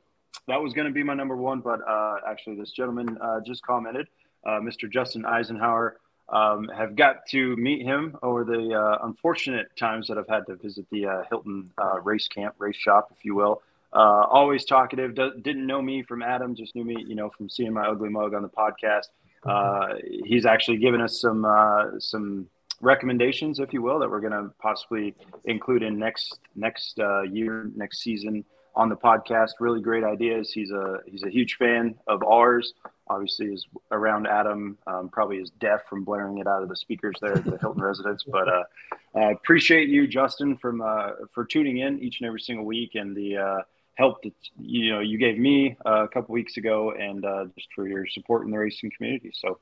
that 0.47 0.61
was 0.61 0.73
going 0.73 0.87
to 0.87 0.93
be 0.93 1.03
my 1.03 1.15
number 1.15 1.37
one 1.37 1.61
but 1.61 1.81
uh, 1.89 2.17
actually 2.29 2.57
this 2.57 2.71
gentleman 2.71 3.19
uh, 3.21 3.41
just 3.47 3.63
commented 3.63 4.07
mr 4.47 4.91
justin 4.91 5.25
eisenhower 5.25 5.99
um, 6.33 6.69
have 6.69 6.97
got 6.97 7.27
to 7.27 7.57
meet 7.57 7.83
him 7.83 8.17
over 8.23 8.45
the 8.45 8.75
uh, 8.75 9.07
unfortunate 9.07 9.75
times 9.77 10.09
that 10.09 10.19
i've 10.19 10.29
had 10.29 10.47
to 10.47 10.57
visit 10.57 10.87
the 10.91 11.07
uh, 11.07 11.23
hilton 11.29 11.71
uh, 11.79 12.01
race 12.01 12.29
camp 12.29 12.55
race 12.59 12.77
shop 12.77 13.13
if 13.17 13.25
you 13.25 13.35
will 13.35 13.63
uh, 13.93 14.25
always 14.31 14.65
talkative 14.65 15.15
do- 15.15 15.35
didn't 15.43 15.67
know 15.67 15.83
me 15.83 16.03
from 16.03 16.23
adam 16.23 16.55
just 16.55 16.75
knew 16.75 16.85
me 16.85 16.97
you 17.07 17.15
know 17.15 17.31
from 17.31 17.49
seeing 17.49 17.73
my 17.73 17.87
ugly 17.87 18.09
mug 18.09 18.35
on 18.35 18.43
the 18.43 18.49
podcast 18.49 19.09
uh, 19.45 19.95
he's 20.25 20.47
actually 20.47 20.79
given 20.79 21.01
us 21.01 21.21
some 21.21 21.45
uh, 21.45 21.99
some 21.99 22.47
recommendations, 22.81 23.59
if 23.59 23.73
you 23.73 23.83
will, 23.83 23.99
that 23.99 24.09
we're 24.09 24.21
going 24.21 24.33
to 24.33 24.51
possibly 24.61 25.17
include 25.47 25.83
in 25.83 25.99
next 25.99 26.39
next 26.55 26.99
year, 27.29 27.69
next 27.75 28.03
season 28.03 28.45
on 28.75 28.89
the 28.89 28.97
podcast. 28.97 29.51
Really 29.61 29.81
great 29.81 30.05
ideas. 30.05 30.53
He's 30.53 30.71
a 30.71 30.99
he's 31.07 31.23
a 31.23 31.31
huge 31.31 31.57
fan 31.57 31.95
of 32.07 32.23
ours. 32.23 32.75
Obviously, 33.13 33.47
is 33.47 33.67
around 33.91 34.27
Adam. 34.27 34.79
Um, 34.87 35.09
probably 35.09 35.39
is 35.39 35.51
deaf 35.61 35.81
from 35.89 36.05
blaring 36.05 36.39
it 36.39 36.47
out 36.47 36.63
of 36.63 36.69
the 36.69 36.77
speakers 36.77 37.15
there 37.21 37.37
at 37.37 37.45
the 37.45 37.59
Hilton 37.59 37.83
residence. 37.91 38.25
But 38.25 38.49
uh, 38.49 38.65
I 39.15 39.31
appreciate 39.33 39.89
you, 39.89 40.07
Justin, 40.07 40.57
from 40.57 40.81
uh, 40.81 41.11
for 41.33 41.45
tuning 41.45 41.79
in 41.79 42.01
each 42.01 42.21
and 42.21 42.27
every 42.27 42.41
single 42.41 42.65
week 42.65 42.95
and 42.95 43.17
the 43.17 43.37
uh, 43.37 43.59
help 43.95 44.23
that 44.23 44.35
you 44.59 44.93
know 44.93 45.01
you 45.01 45.19
gave 45.19 45.39
me 45.39 45.77
uh, 45.87 46.05
a 46.05 46.09
couple 46.09 46.33
weeks 46.33 46.57
ago, 46.57 46.93
and 46.93 47.25
uh, 47.25 47.45
just 47.55 47.69
for 47.75 47.87
your 47.87 48.07
support 48.07 48.45
in 48.45 48.51
the 48.51 48.59
racing 48.59 48.91
community. 48.97 49.33
So. 49.35 49.59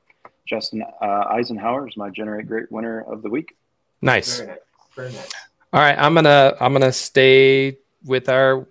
Justin 0.47 0.83
uh, 1.01 1.05
Eisenhower 1.29 1.87
is 1.87 1.95
my 1.95 2.09
Generate 2.09 2.47
Great 2.47 2.71
winner 2.71 3.01
of 3.01 3.21
the 3.21 3.29
week. 3.29 3.55
Nice. 4.01 4.39
Very 4.39 4.49
nice. 4.49 4.57
very 4.95 5.11
nice. 5.13 5.31
All 5.73 5.79
right, 5.79 5.97
I'm 5.97 6.13
gonna 6.13 6.57
I'm 6.59 6.73
gonna 6.73 6.91
stay 6.91 7.77
with 8.03 8.27
our 8.27 8.67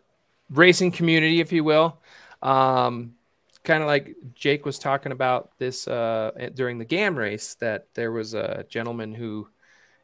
racing 0.50 0.90
community, 0.90 1.40
if 1.40 1.52
you 1.52 1.64
will. 1.64 1.96
Um, 2.42 3.14
kind 3.64 3.82
of 3.82 3.86
like 3.86 4.16
Jake 4.34 4.64
was 4.64 4.78
talking 4.78 5.12
about 5.12 5.50
this 5.58 5.86
uh, 5.86 6.30
during 6.54 6.78
the 6.78 6.84
GAM 6.84 7.16
race, 7.16 7.54
that 7.56 7.86
there 7.94 8.12
was 8.12 8.34
a 8.34 8.64
gentleman 8.68 9.14
who 9.14 9.48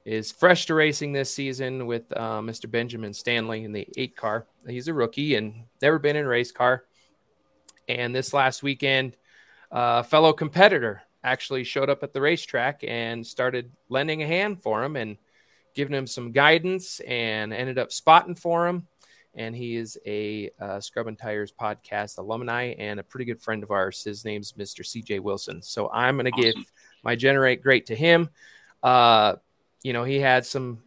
is 0.05 0.31
fresh 0.31 0.67
to 0.67 0.75
racing 0.75 1.13
this 1.13 1.35
season 1.35 1.87
with 1.87 2.05
uh, 2.17 2.41
Mr. 2.41 2.71
Benjamin 2.71 3.13
Stanley 3.13 3.65
in 3.65 3.73
the 3.73 3.89
eight 3.97 4.17
car. 4.17 4.47
He's 4.67 4.89
a 4.89 4.95
rookie 4.95 5.35
and 5.35 5.65
never 5.83 5.99
been 5.99 6.17
in 6.17 6.25
a 6.25 6.29
race 6.29 6.53
car. 6.53 6.85
And 7.89 8.15
this 8.15 8.33
last 8.33 8.63
weekend, 8.63 9.17
a 9.71 10.05
fellow 10.05 10.33
competitor 10.33 11.03
actually 11.25 11.65
showed 11.65 11.91
up 11.91 12.05
at 12.05 12.13
the 12.13 12.21
racetrack 12.21 12.85
and 12.87 13.27
started 13.27 13.73
lending 13.89 14.23
a 14.23 14.27
hand 14.27 14.63
for 14.63 14.85
him 14.85 14.95
and 14.95 15.17
giving 15.75 15.95
him 15.95 16.07
some 16.07 16.31
guidance 16.31 17.01
and 17.01 17.53
ended 17.53 17.79
up 17.79 17.91
spotting 17.91 18.37
for 18.37 18.69
him. 18.69 18.87
And 19.37 19.55
he 19.55 19.77
is 19.77 19.99
a 20.07 20.51
uh, 20.59 20.81
Scrubbin' 20.81 21.17
Tires 21.17 21.53
podcast 21.53 22.19
alumni 22.19 22.75
and 22.79 22.99
a 22.99 23.03
pretty 23.03 23.27
good 23.27 23.41
friend 23.41 23.63
of 23.63 23.71
ours. 23.71 24.03
His 24.03 24.25
name's 24.25 24.53
Mr. 24.53 24.81
CJ 24.81 25.21
Wilson. 25.21 25.63
So 25.63 25.91
I'm 25.91 26.17
going 26.17 26.25
to 26.25 26.33
awesome. 26.33 26.43
give 26.43 26.73
my 27.05 27.17
generate 27.17 27.63
great 27.63 27.87
to 27.87 27.95
him. 27.95 28.31
Uh, 28.83 29.37
you 29.83 29.93
know, 29.93 30.05
he 30.05 30.19
had 30.19 30.47
some 30.47 30.83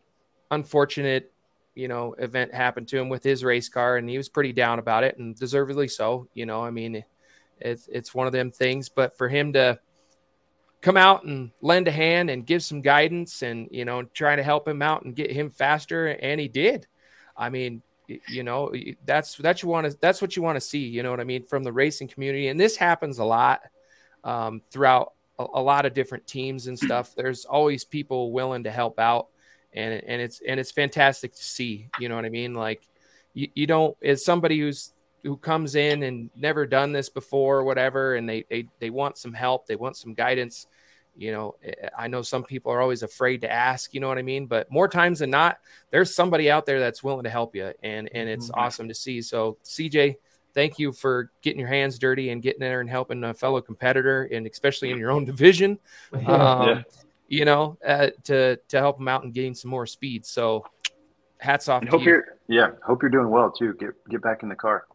unfortunate, 0.51 1.31
you 1.76 1.88
know, 1.88 2.13
event 2.13 2.53
happen 2.53 2.85
to 2.88 2.97
him 2.97 3.09
with 3.09 3.23
his 3.23 3.43
race 3.43 3.69
car, 3.69 3.97
and 3.97 4.09
he 4.09 4.17
was 4.17 4.30
pretty 4.30 4.51
down 4.51 4.80
about 4.80 5.03
it, 5.03 5.17
and 5.17 5.35
deservedly 5.35 5.88
so. 5.88 6.27
You 6.34 6.45
know, 6.45 6.63
I 6.63 6.71
mean, 6.71 7.03
it's 7.59 7.88
it's 7.88 8.13
one 8.13 8.27
of 8.27 8.34
them 8.34 8.51
things. 8.51 8.89
But 8.89 9.17
for 9.17 9.30
him 9.30 9.53
to 9.53 9.80
come 10.81 10.97
out 10.97 11.23
and 11.23 11.51
lend 11.61 11.88
a 11.88 11.91
hand 11.91 12.30
and 12.30 12.45
give 12.45 12.63
some 12.63 12.81
guidance, 12.81 13.41
and 13.41 13.67
you 13.71 13.85
know, 13.85 14.03
trying 14.03 14.38
to 14.38 14.43
help 14.43 14.67
him 14.67 14.81
out 14.81 15.03
and 15.03 15.15
get 15.15 15.31
him 15.31 15.49
faster, 15.49 16.07
and 16.07 16.39
he 16.39 16.47
did. 16.47 16.88
I 17.38 17.49
mean, 17.49 17.81
you 18.27 18.44
know, 18.44 18.73
that's 19.06 19.36
that 19.38 19.61
you 19.61 19.69
want 19.69 19.90
to 19.90 19.98
that's 19.99 20.22
what 20.22 20.36
you 20.36 20.41
want 20.41 20.56
to 20.56 20.61
see. 20.61 20.88
You 20.88 21.03
know 21.03 21.11
what 21.11 21.19
I 21.19 21.23
mean 21.23 21.44
from 21.44 21.64
the 21.64 21.72
racing 21.72 22.07
community, 22.07 22.48
and 22.48 22.60
this 22.60 22.76
happens 22.76 23.19
a 23.19 23.26
lot 23.26 23.61
um, 24.23 24.61
throughout 24.72 25.14
a, 25.38 25.45
a 25.53 25.61
lot 25.61 25.86
of 25.86 25.94
different 25.94 26.27
teams 26.27 26.68
and 26.68 26.77
stuff. 26.77 27.14
There's 27.18 27.45
always 27.45 27.84
people 27.84 28.31
willing 28.31 28.64
to 28.64 28.72
help 28.72 28.99
out, 28.99 29.27
and 29.73 29.94
and 29.94 30.22
it's 30.22 30.41
and 30.45 30.60
it's 30.60 30.72
fantastic 30.72 31.34
to 31.34 31.44
see. 31.44 31.90
You 31.99 32.10
know 32.10 32.15
what 32.15 32.26
I 32.26 32.30
mean? 32.30 32.53
Like 32.53 32.88
you, 33.34 33.49
you 33.53 33.68
don't 33.68 33.95
as 34.03 34.23
somebody 34.23 34.60
who's 34.60 34.94
who 35.23 35.38
comes 35.38 35.76
in 35.76 36.03
and 36.03 36.30
never 36.36 36.65
done 36.65 36.91
this 36.91 37.10
before 37.10 37.60
or 37.60 37.64
whatever, 37.64 38.15
and 38.15 38.27
they 38.27 38.45
they 38.49 38.65
they 38.80 38.90
want 38.90 39.18
some 39.18 39.34
help, 39.34 39.68
they 39.68 39.76
want 39.76 39.98
some 39.98 40.14
guidance. 40.14 40.68
You 41.19 41.33
know, 41.33 41.55
I 41.97 42.07
know 42.07 42.21
some 42.21 42.43
people 42.43 42.71
are 42.71 42.81
always 42.81 43.03
afraid 43.03 43.41
to 43.41 43.51
ask, 43.51 43.93
you 43.93 43.99
know 43.99 44.07
what 44.07 44.17
I 44.17 44.21
mean? 44.21 44.45
But 44.45 44.71
more 44.71 44.87
times 44.87 45.19
than 45.19 45.29
not, 45.29 45.59
there's 45.89 46.15
somebody 46.15 46.49
out 46.49 46.65
there 46.65 46.79
that's 46.79 47.03
willing 47.03 47.25
to 47.25 47.29
help 47.29 47.55
you. 47.55 47.73
And 47.83 48.09
and 48.13 48.29
it's 48.29 48.49
mm-hmm. 48.49 48.59
awesome 48.59 48.87
to 48.87 48.93
see. 48.93 49.21
So 49.21 49.57
CJ, 49.65 50.15
thank 50.53 50.79
you 50.79 50.93
for 50.93 51.29
getting 51.41 51.59
your 51.59 51.67
hands 51.67 51.99
dirty 51.99 52.29
and 52.29 52.41
getting 52.41 52.61
there 52.61 52.79
and 52.79 52.89
helping 52.89 53.21
a 53.25 53.33
fellow 53.33 53.59
competitor, 53.59 54.29
and 54.31 54.47
especially 54.47 54.91
in 54.91 54.97
your 54.97 55.11
own 55.11 55.25
division. 55.33 55.77
Um, 56.13 56.67
yeah. 56.67 56.81
You 57.27 57.45
know, 57.45 57.77
uh, 57.85 58.07
to 58.23 58.55
to 58.69 58.79
help 58.79 58.97
them 58.97 59.07
out 59.07 59.23
and 59.23 59.31
gain 59.31 59.53
some 59.53 59.69
more 59.69 59.85
speed. 59.85 60.25
So, 60.25 60.65
hats 61.37 61.69
off. 61.69 61.83
And 61.83 61.89
hope 61.91 62.01
you. 62.01 62.13
are 62.13 62.37
yeah, 62.47 62.71
hope 62.83 63.03
you're 63.03 63.11
doing 63.11 63.29
well 63.29 63.51
too. 63.51 63.75
Get 63.75 63.91
get 64.09 64.23
back 64.23 64.41
in 64.41 64.49
the 64.49 64.55
car. 64.55 64.85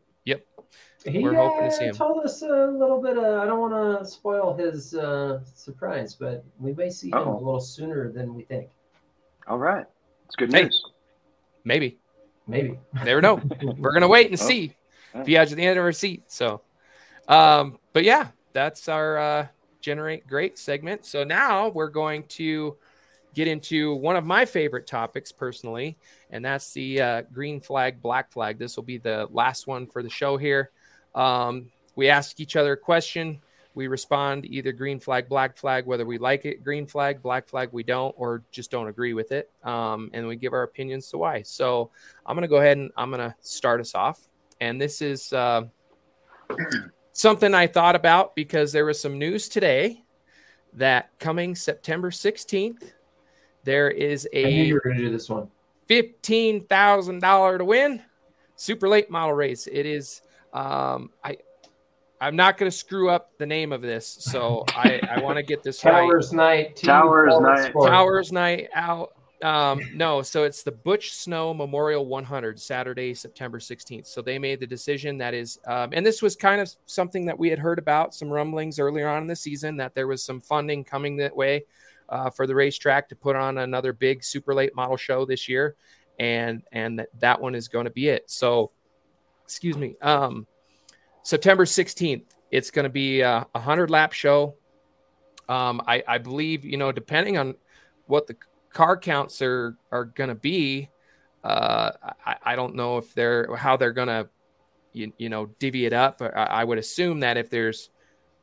Yep. 1.05 1.15
He 1.15 1.23
We're 1.23 1.35
hoping 1.35 1.71
to 1.71 1.77
see 1.77 1.85
him. 1.85 1.95
told 1.95 2.25
us 2.25 2.43
a 2.43 2.67
little 2.67 3.01
bit. 3.01 3.19
Of, 3.19 3.25
I 3.25 3.45
don't 3.47 3.61
want 3.61 4.01
to 4.01 4.07
spoil 4.07 4.55
his 4.57 4.95
uh, 4.95 5.41
surprise, 5.55 6.15
but 6.15 6.45
we 6.59 6.73
may 6.73 6.91
see 6.91 7.09
him 7.09 7.19
Uh-oh. 7.19 7.37
a 7.37 7.45
little 7.45 7.61
sooner 7.61 8.11
than 8.11 8.35
we 8.35 8.45
think. 8.45 8.71
All 9.47 9.59
right, 9.59 9.85
it's 10.27 10.37
good 10.37 10.51
news. 10.51 10.83
Hey, 10.85 10.93
maybe. 11.65 11.99
Maybe. 12.47 12.79
Never 13.05 13.21
know. 13.21 13.41
We're 13.79 13.93
gonna 13.93 14.09
wait 14.09 14.31
and 14.31 14.41
oh. 14.41 14.45
see 14.45 14.75
if 15.15 15.29
you 15.29 15.37
have 15.37 15.51
the 15.51 15.63
end 15.63 15.79
of 15.79 15.85
our 15.85 15.93
seat. 15.93 16.25
So, 16.29 16.63
um, 17.29 17.79
but 17.93 18.05
yeah, 18.05 18.29
that's 18.53 18.89
our 18.89 19.19
uh, 19.19 19.47
generate 19.81 20.27
great 20.27 20.59
segment. 20.59 21.05
So 21.05 21.25
now 21.25 21.69
we're 21.69 21.89
going 21.89 22.25
to 22.31 22.77
get 23.35 23.49
into 23.49 23.95
one 23.97 24.17
of 24.17 24.25
my 24.25 24.45
favorite 24.45 24.87
topics 24.87 25.33
personally, 25.33 25.99
and 26.31 26.45
that's 26.45 26.73
the 26.73 27.01
uh, 27.01 27.23
green 27.33 27.61
flag, 27.61 28.01
black 28.01 28.33
flag. 28.33 28.59
This 28.59 28.77
will 28.77 28.85
be 28.85 28.99
the 28.99 29.29
last 29.31 29.67
one 29.67 29.87
for 29.87 30.03
the 30.03 30.11
show 30.11 30.37
here. 30.37 30.71
Um, 31.15 31.71
we 31.97 32.09
ask 32.09 32.41
each 32.41 32.57
other 32.57 32.73
a 32.73 32.77
question. 32.77 33.41
We 33.75 33.89
respond 33.89 34.47
either 34.47 34.73
green 34.73 35.01
flag, 35.01 35.29
black 35.29 35.57
flag, 35.57 35.87
whether 35.87 36.07
we 36.07 36.17
like 36.19 36.45
it, 36.45 36.63
green 36.63 36.87
flag, 36.87 37.23
black 37.23 37.49
flag, 37.49 37.71
we 37.73 37.83
don't, 37.83 38.15
or 38.17 38.45
just 38.53 38.71
don't 38.71 38.87
agree 38.87 39.15
with 39.15 39.33
it. 39.33 39.51
Um, 39.65 40.11
and 40.13 40.29
we 40.29 40.37
give 40.37 40.53
our 40.53 40.63
opinions 40.63 41.09
to 41.11 41.19
why. 41.19 41.43
So 41.43 41.91
I'm 42.25 42.37
going 42.37 42.43
to 42.43 42.49
go 42.49 42.59
ahead 42.59 42.79
and 42.79 42.93
I'm 42.97 43.11
going 43.11 43.29
to 43.29 43.35
start 43.41 43.81
us 43.81 43.95
off 43.97 44.29
and 44.61 44.81
this 44.81 45.03
is 45.03 45.33
uh, 45.33 45.63
something 47.13 47.55
I 47.55 47.67
thought 47.67 47.97
about 47.97 48.35
because 48.35 48.73
there 48.73 48.85
was 48.85 49.01
some 49.01 49.19
news 49.19 49.49
today 49.49 50.03
that 50.75 51.11
coming 51.19 51.55
September 51.55 52.11
16th, 52.11 52.93
there 53.65 53.91
is 53.91 54.29
a 54.33 54.51
you 54.51 54.75
were 54.75 54.81
going 54.81 54.97
to 54.97 55.03
do 55.05 55.11
this 55.11 55.29
one. 55.29 55.49
Fifteen 55.87 56.63
thousand 56.63 57.21
dollar 57.21 57.59
to 57.59 57.65
win, 57.65 58.03
super 58.57 58.89
late 58.89 59.11
model 59.11 59.35
race. 59.35 59.67
It 59.67 59.85
is. 59.87 60.23
Um, 60.55 61.11
I 61.23 61.37
I'm 62.21 62.37
not 62.37 62.57
going 62.57 62.71
to 62.71 62.77
screw 62.77 63.11
up 63.11 63.37
the 63.37 63.45
name 63.45 63.73
of 63.73 63.83
this, 63.83 64.07
so 64.07 64.65
I, 64.75 65.01
I 65.11 65.21
want 65.21 65.37
to 65.37 65.43
get 65.43 65.63
this 65.63 65.81
Towers 65.81 66.33
right. 66.33 66.37
Night. 66.37 66.77
Towers 66.77 67.39
Night. 67.41 67.73
Towers 67.73 68.33
Night 68.33 68.69
out 68.75 69.13
um, 69.45 69.83
no, 69.93 70.23
so 70.23 70.45
it's 70.45 70.63
the 70.63 70.73
Butch 70.73 71.13
Snow 71.13 71.53
Memorial 71.53 72.07
100, 72.07 72.59
Saturday, 72.59 73.13
September 73.13 73.59
16th. 73.59 74.07
So 74.07 74.23
they 74.23 74.39
made 74.39 74.59
the 74.59 74.67
decision 74.67 75.19
that 75.19 75.35
is, 75.35 75.59
um, 75.67 75.91
and 75.93 76.05
this 76.05 76.23
was 76.23 76.35
kind 76.35 76.63
of 76.63 76.73
something 76.87 77.27
that 77.27 77.39
we 77.39 77.51
had 77.51 77.59
heard 77.59 77.79
about, 77.79 78.15
some 78.15 78.31
rumblings 78.31 78.79
earlier 78.79 79.07
on 79.07 79.21
in 79.21 79.29
the 79.29 79.37
season 79.37 79.77
that 79.77 79.95
there 79.95 80.07
was 80.07 80.23
some 80.23 80.41
funding 80.41 80.83
coming 80.83 81.19
that 81.19 81.37
way 81.37 81.67
uh, 82.09 82.31
for 82.31 82.47
the 82.47 82.55
racetrack 82.55 83.07
to 83.11 83.17
put 83.17 83.37
on 83.37 83.59
another 83.59 83.93
big 83.93 84.25
super 84.25 84.55
late 84.55 84.75
model 84.75 84.97
show 84.97 85.27
this 85.27 85.47
year, 85.47 85.77
and 86.19 86.63
and 86.73 86.99
that, 86.99 87.09
that 87.19 87.41
one 87.41 87.55
is 87.55 87.69
going 87.69 87.85
to 87.85 87.91
be 87.91 88.09
it. 88.09 88.31
So, 88.31 88.71
excuse 89.45 89.77
me, 89.77 89.97
um, 90.03 90.47
September 91.23 91.65
16th, 91.65 92.25
it's 92.51 92.71
going 92.71 92.85
to 92.85 92.91
be 92.91 93.21
a 93.21 93.47
100 93.53 93.91
lap 93.91 94.13
show. 94.13 94.55
Um, 95.49 95.83
I, 95.87 96.03
I 96.07 96.19
believe, 96.19 96.65
you 96.65 96.77
know, 96.77 96.93
depending 96.93 97.37
on 97.39 97.55
what 98.07 98.27
the 98.27 98.37
car 98.73 98.97
counts 98.97 99.41
are 99.41 99.77
are 99.91 100.05
going 100.05 100.29
to 100.29 100.35
be. 100.35 100.89
Uh, 101.43 101.93
I, 102.25 102.37
I 102.43 102.57
don't 102.57 102.75
know 102.75 102.99
if 102.99 103.15
they're 103.15 103.55
how 103.57 103.77
they're 103.77 103.93
going 103.93 104.09
to, 104.09 104.29
you, 104.93 105.13
you 105.19 105.29
know, 105.29 105.47
divvy 105.59 105.87
it 105.87 105.93
up. 105.93 106.23
I, 106.23 106.29
I 106.29 106.65
would 106.65 106.79
assume 106.79 107.21
that 107.21 107.37
if 107.37 107.51
there's, 107.51 107.91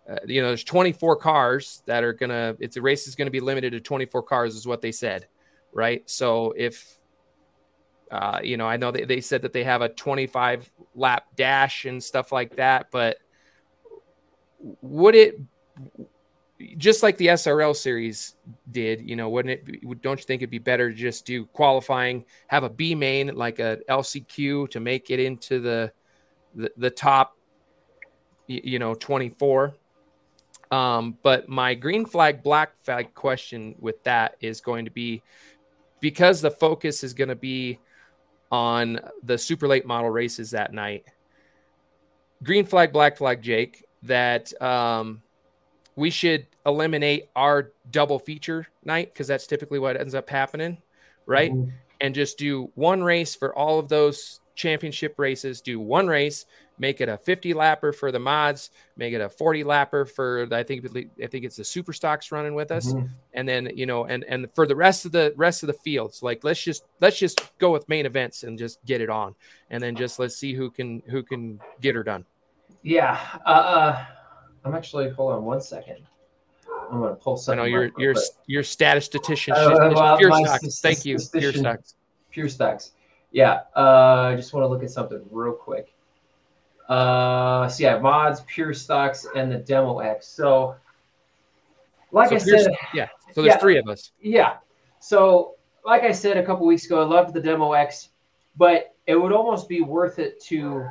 uh, 0.10 0.18
you 0.26 0.41
know, 0.41 0.49
there's 0.49 0.64
24 0.64 1.15
cars 1.18 1.82
that 1.86 2.03
are 2.03 2.14
going 2.14 2.30
to, 2.30 2.56
it's 2.60 2.78
a 2.78 2.82
race 2.82 3.07
is 3.07 3.15
going 3.15 3.26
to 3.26 3.32
be 3.32 3.40
limited 3.40 3.72
to 3.73 3.80
24 3.80 4.23
cars, 4.23 4.56
is 4.56 4.68
what 4.68 4.82
they 4.82 4.91
said, 4.91 5.28
right? 5.73 6.07
So 6.10 6.53
if, 6.56 6.99
uh, 8.11 8.39
you 8.43 8.57
know, 8.57 8.67
I 8.67 8.77
know 8.77 8.91
they, 8.91 9.05
they 9.05 9.21
said 9.21 9.41
that 9.43 9.53
they 9.53 9.63
have 9.63 9.81
a 9.81 9.89
25 9.89 10.69
lap 10.95 11.25
dash 11.35 11.85
and 11.85 12.03
stuff 12.03 12.31
like 12.31 12.57
that, 12.57 12.88
but 12.91 13.17
would 14.81 15.15
it 15.15 15.39
just 16.77 17.01
like 17.03 17.17
the 17.17 17.27
SRL 17.27 17.75
series 17.75 18.35
did, 18.69 19.01
you 19.01 19.15
know, 19.15 19.29
wouldn't 19.29 19.67
it? 19.67 20.01
Don't 20.01 20.19
you 20.19 20.25
think 20.25 20.41
it'd 20.41 20.51
be 20.51 20.59
better 20.59 20.91
to 20.91 20.95
just 20.95 21.25
do 21.25 21.45
qualifying, 21.45 22.25
have 22.47 22.63
a 22.63 22.69
B 22.69 22.93
main 22.93 23.33
like 23.35 23.59
a 23.59 23.79
LCQ 23.89 24.69
to 24.69 24.79
make 24.79 25.09
it 25.09 25.19
into 25.19 25.59
the 25.59 25.91
the, 26.53 26.71
the 26.77 26.89
top, 26.89 27.38
you 28.47 28.77
know, 28.77 28.93
twenty 28.93 29.29
four. 29.29 29.75
Um, 30.69 31.17
but 31.23 31.49
my 31.49 31.73
green 31.73 32.05
flag, 32.05 32.43
black 32.43 32.73
flag 32.83 33.13
question 33.13 33.75
with 33.79 34.03
that 34.03 34.35
is 34.39 34.61
going 34.61 34.85
to 34.85 34.91
be 34.91 35.21
because 35.99 36.41
the 36.41 36.51
focus 36.51 37.03
is 37.03 37.13
going 37.13 37.29
to 37.29 37.35
be 37.35 37.79
on 38.52 38.99
the 39.23 39.38
super 39.38 39.68
late 39.68 39.86
model 39.86 40.10
races 40.10 40.52
that 40.52 40.73
night. 40.73 41.06
Green 42.44 42.65
flag, 42.65 42.91
black 42.91 43.18
flag, 43.18 43.41
Jake. 43.41 43.86
That 44.03 44.60
um, 44.61 45.22
we 45.95 46.10
should 46.10 46.48
eliminate 46.65 47.30
our 47.36 47.72
double 47.90 48.19
feature 48.19 48.68
night 48.84 49.14
because 49.14 49.28
that's 49.28 49.48
typically 49.48 49.80
what 49.80 49.99
ends 49.99 50.15
up 50.15 50.30
happening, 50.30 50.80
right? 51.26 51.52
Mm-hmm. 51.52 51.69
And 51.99 52.15
just 52.15 52.40
do 52.40 52.72
one 52.73 53.03
race 53.03 53.36
for 53.36 53.56
all 53.56 53.78
of 53.78 53.90
those 53.90 54.40
championship 54.56 55.15
races. 55.18 55.61
Do 55.61 55.80
one 55.80 56.07
race, 56.07 56.45
make 56.81 56.99
it 56.99 57.07
a 57.07 57.17
50 57.17 57.53
lapper 57.53 57.95
for 57.95 58.11
the 58.11 58.19
mods, 58.19 58.71
make 58.97 59.13
it 59.13 59.21
a 59.21 59.29
40 59.29 59.63
lapper 59.63 60.09
for 60.09 60.47
I 60.51 60.63
think 60.63 60.85
I 61.23 61.27
think 61.27 61.45
it's 61.45 61.55
the 61.55 61.63
super 61.63 61.93
stocks 61.93 62.31
running 62.31 62.55
with 62.55 62.71
us, 62.71 62.87
mm-hmm. 62.87 63.05
and 63.33 63.47
then 63.47 63.69
you 63.75 63.85
know, 63.85 64.05
and 64.05 64.25
and 64.25 64.47
for 64.53 64.65
the 64.65 64.75
rest 64.75 65.05
of 65.05 65.11
the 65.13 65.33
rest 65.37 65.63
of 65.63 65.67
the 65.67 65.73
fields, 65.73 66.21
like 66.23 66.43
let's 66.43 66.61
just 66.61 66.83
let's 66.99 67.17
just 67.17 67.57
go 67.59 67.71
with 67.71 67.87
main 67.87 68.05
events 68.05 68.43
and 68.43 68.57
just 68.57 68.83
get 68.83 68.99
it 68.99 69.09
on, 69.09 69.35
and 69.69 69.81
then 69.81 69.95
just 69.95 70.19
let's 70.19 70.35
see 70.35 70.53
who 70.53 70.71
can 70.71 71.03
who 71.07 71.23
can 71.23 71.59
get 71.79 71.95
her 71.95 72.03
done. 72.03 72.25
Yeah. 72.81 73.19
Uh, 73.45 73.49
uh 73.49 74.05
I'm 74.65 74.75
actually 74.75 75.09
hold 75.09 75.33
on 75.33 75.45
one 75.45 75.61
second. 75.61 75.99
I'm 76.91 76.99
gonna 76.99 77.15
pull 77.15 77.37
something. 77.37 77.59
I 77.59 77.63
know 77.63 77.69
you're 77.69 77.87
up, 77.87 77.93
you're 77.97 78.13
but- 78.15 78.23
you're 78.47 78.63
statistician. 78.63 79.53
Uh, 79.53 79.91
well, 79.93 80.17
pure 80.17 80.31
stocks. 80.31 80.61
st- 80.61 80.73
Thank 80.73 81.05
you. 81.05 81.15
Pure 81.15 81.19
statistician- 81.19 81.61
stocks. 81.61 81.95
pure 82.31 82.49
stocks. 82.49 82.91
Yeah, 83.31 83.61
uh, 83.77 84.31
I 84.31 84.35
just 84.35 84.51
want 84.51 84.65
to 84.65 84.67
look 84.67 84.83
at 84.83 84.89
something 84.89 85.21
real 85.31 85.53
quick. 85.53 85.93
Uh, 86.91 87.69
so 87.69 87.81
yeah, 87.84 87.97
mods, 87.99 88.41
pure 88.47 88.73
stocks, 88.73 89.26
and 89.34 89.49
the 89.49 89.57
demo 89.59 89.99
X. 89.99 90.27
So, 90.27 90.76
like 92.11 92.30
So 92.30 92.35
I 92.35 92.39
said, 92.39 92.73
Yeah. 92.93 93.07
So 93.31 93.41
there's 93.41 93.53
Yeah. 93.53 93.57
three 93.59 93.77
of 93.77 93.88
us. 93.88 94.11
yeah. 94.19 94.57
So, 94.99 95.55
like 95.85 96.03
I 96.03 96.11
said 96.11 96.35
a 96.35 96.45
couple 96.45 96.65
weeks 96.65 96.85
ago, 96.85 96.99
I 96.99 97.05
loved 97.05 97.34
the 97.34 97.39
demo 97.39 97.72
X, 97.72 98.09
but 98.57 98.93
it 99.07 99.15
would 99.15 99.31
almost 99.31 99.69
be 99.69 99.80
worth 99.80 100.19
it 100.19 100.41
to 100.43 100.85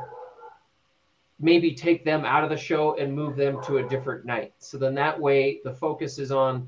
maybe 1.39 1.75
take 1.75 2.03
them 2.03 2.25
out 2.25 2.45
of 2.45 2.51
the 2.51 2.57
show 2.57 2.97
and 2.97 3.15
move 3.15 3.37
them 3.37 3.63
to 3.65 3.79
a 3.79 3.89
different 3.89 4.25
night. 4.25 4.55
So 4.59 4.79
then 4.79 4.95
that 4.95 5.21
way 5.21 5.61
the 5.65 5.73
focus 5.73 6.19
is 6.19 6.33
on 6.33 6.67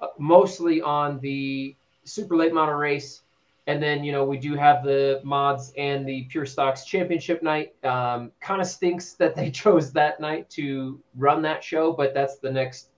uh, 0.00 0.06
mostly 0.18 0.80
on 0.80 1.18
the 1.18 1.74
super 2.04 2.36
late 2.36 2.54
model 2.54 2.76
race. 2.76 3.22
And 3.68 3.82
then, 3.82 4.02
you 4.02 4.12
know, 4.12 4.24
we 4.24 4.38
do 4.38 4.54
have 4.54 4.82
the 4.82 5.20
mods 5.24 5.74
and 5.76 6.08
the 6.08 6.22
pure 6.30 6.46
stocks 6.46 6.86
championship 6.86 7.42
night. 7.42 7.74
Um, 7.84 8.32
kind 8.40 8.62
of 8.62 8.66
stinks 8.66 9.12
that 9.14 9.36
they 9.36 9.50
chose 9.62 9.92
that 9.92 10.20
night 10.20 10.48
to 10.50 10.98
run 11.14 11.42
that 11.42 11.62
show, 11.62 11.92
but 11.92 12.14
that's 12.14 12.38
the 12.38 12.50
next, 12.50 12.88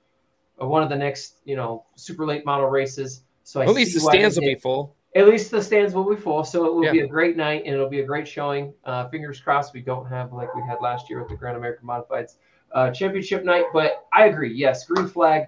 uh, 0.62 0.66
one 0.66 0.84
of 0.84 0.88
the 0.88 0.94
next, 0.96 1.38
you 1.44 1.56
know, 1.56 1.84
super 1.96 2.24
late 2.24 2.46
model 2.46 2.68
races. 2.68 3.24
So 3.42 3.60
I 3.60 3.64
At 3.64 3.70
least 3.70 3.94
the 3.94 4.00
stands 4.00 4.36
will 4.36 4.46
be 4.46 4.54
full. 4.54 4.94
at 5.16 5.26
least 5.26 5.50
the 5.50 5.60
stands 5.60 5.92
will 5.92 6.08
be 6.08 6.14
full, 6.14 6.44
so 6.44 6.64
it 6.66 6.72
will 6.72 6.84
Yeah. 6.84 6.92
be 6.92 7.00
a 7.00 7.06
great 7.08 7.36
night 7.36 7.64
and 7.66 7.74
it'll 7.74 7.88
be 7.88 8.00
a 8.00 8.06
great 8.06 8.28
showing. 8.28 8.72
Uh, 8.84 9.08
fingers 9.08 9.40
crossed 9.40 9.74
we 9.74 9.80
don't 9.80 10.06
have 10.06 10.32
like 10.32 10.54
we 10.54 10.62
had 10.62 10.78
last 10.80 11.10
year 11.10 11.18
with 11.18 11.28
the 11.30 11.36
Grand 11.36 11.56
American 11.56 11.84
Modifieds 11.88 12.36
uh, 12.72 12.92
Championship 12.92 13.44
night. 13.44 13.64
But 13.72 14.06
I 14.12 14.26
agree, 14.26 14.54
yes, 14.54 14.86
green 14.86 15.08
flag. 15.08 15.46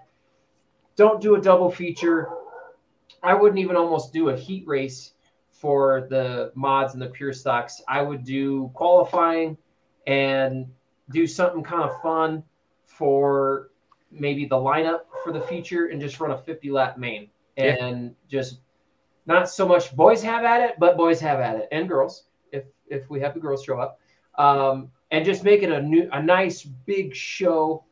Don't 0.96 1.20
do 1.20 1.36
a 1.36 1.40
double 1.40 1.70
feature. 1.70 2.28
I 3.22 3.34
wouldn't 3.34 3.58
even 3.58 3.76
almost 3.76 4.12
do 4.12 4.30
a 4.30 4.36
heat 4.36 4.66
race 4.66 5.12
for 5.50 6.06
the 6.10 6.52
mods 6.54 6.94
and 6.94 7.02
the 7.02 7.08
pure 7.08 7.32
stocks. 7.32 7.80
I 7.88 8.02
would 8.02 8.24
do 8.24 8.70
qualifying 8.74 9.56
and 10.06 10.66
do 11.10 11.26
something 11.26 11.62
kind 11.62 11.82
of 11.82 12.00
fun 12.02 12.42
for 12.84 13.70
maybe 14.10 14.44
the 14.44 14.56
lineup 14.56 15.02
for 15.22 15.32
the 15.32 15.40
feature 15.40 15.86
and 15.86 16.00
just 16.00 16.18
run 16.20 16.32
a 16.32 16.38
50 16.38 16.70
lap 16.70 16.98
main 16.98 17.30
Yeah. 17.56 17.76
and 17.84 18.14
just 18.28 18.60
not 19.26 19.48
so 19.48 19.66
much 19.66 19.94
boys 19.94 20.22
have 20.22 20.44
at 20.44 20.62
it, 20.62 20.78
but 20.78 20.96
boys 20.96 21.20
have 21.20 21.38
at 21.40 21.56
it, 21.56 21.68
and 21.70 21.88
girls 21.88 22.24
if 22.50 22.64
if 22.88 23.08
we 23.08 23.20
have 23.20 23.34
the 23.34 23.40
girls 23.40 23.62
show 23.64 23.78
up, 23.78 24.00
um, 24.36 24.90
and 25.10 25.24
just 25.24 25.44
make 25.44 25.62
it 25.62 25.70
a 25.70 25.80
new 25.80 26.08
a 26.12 26.22
nice 26.22 26.64
big 26.64 27.14
show 27.14 27.84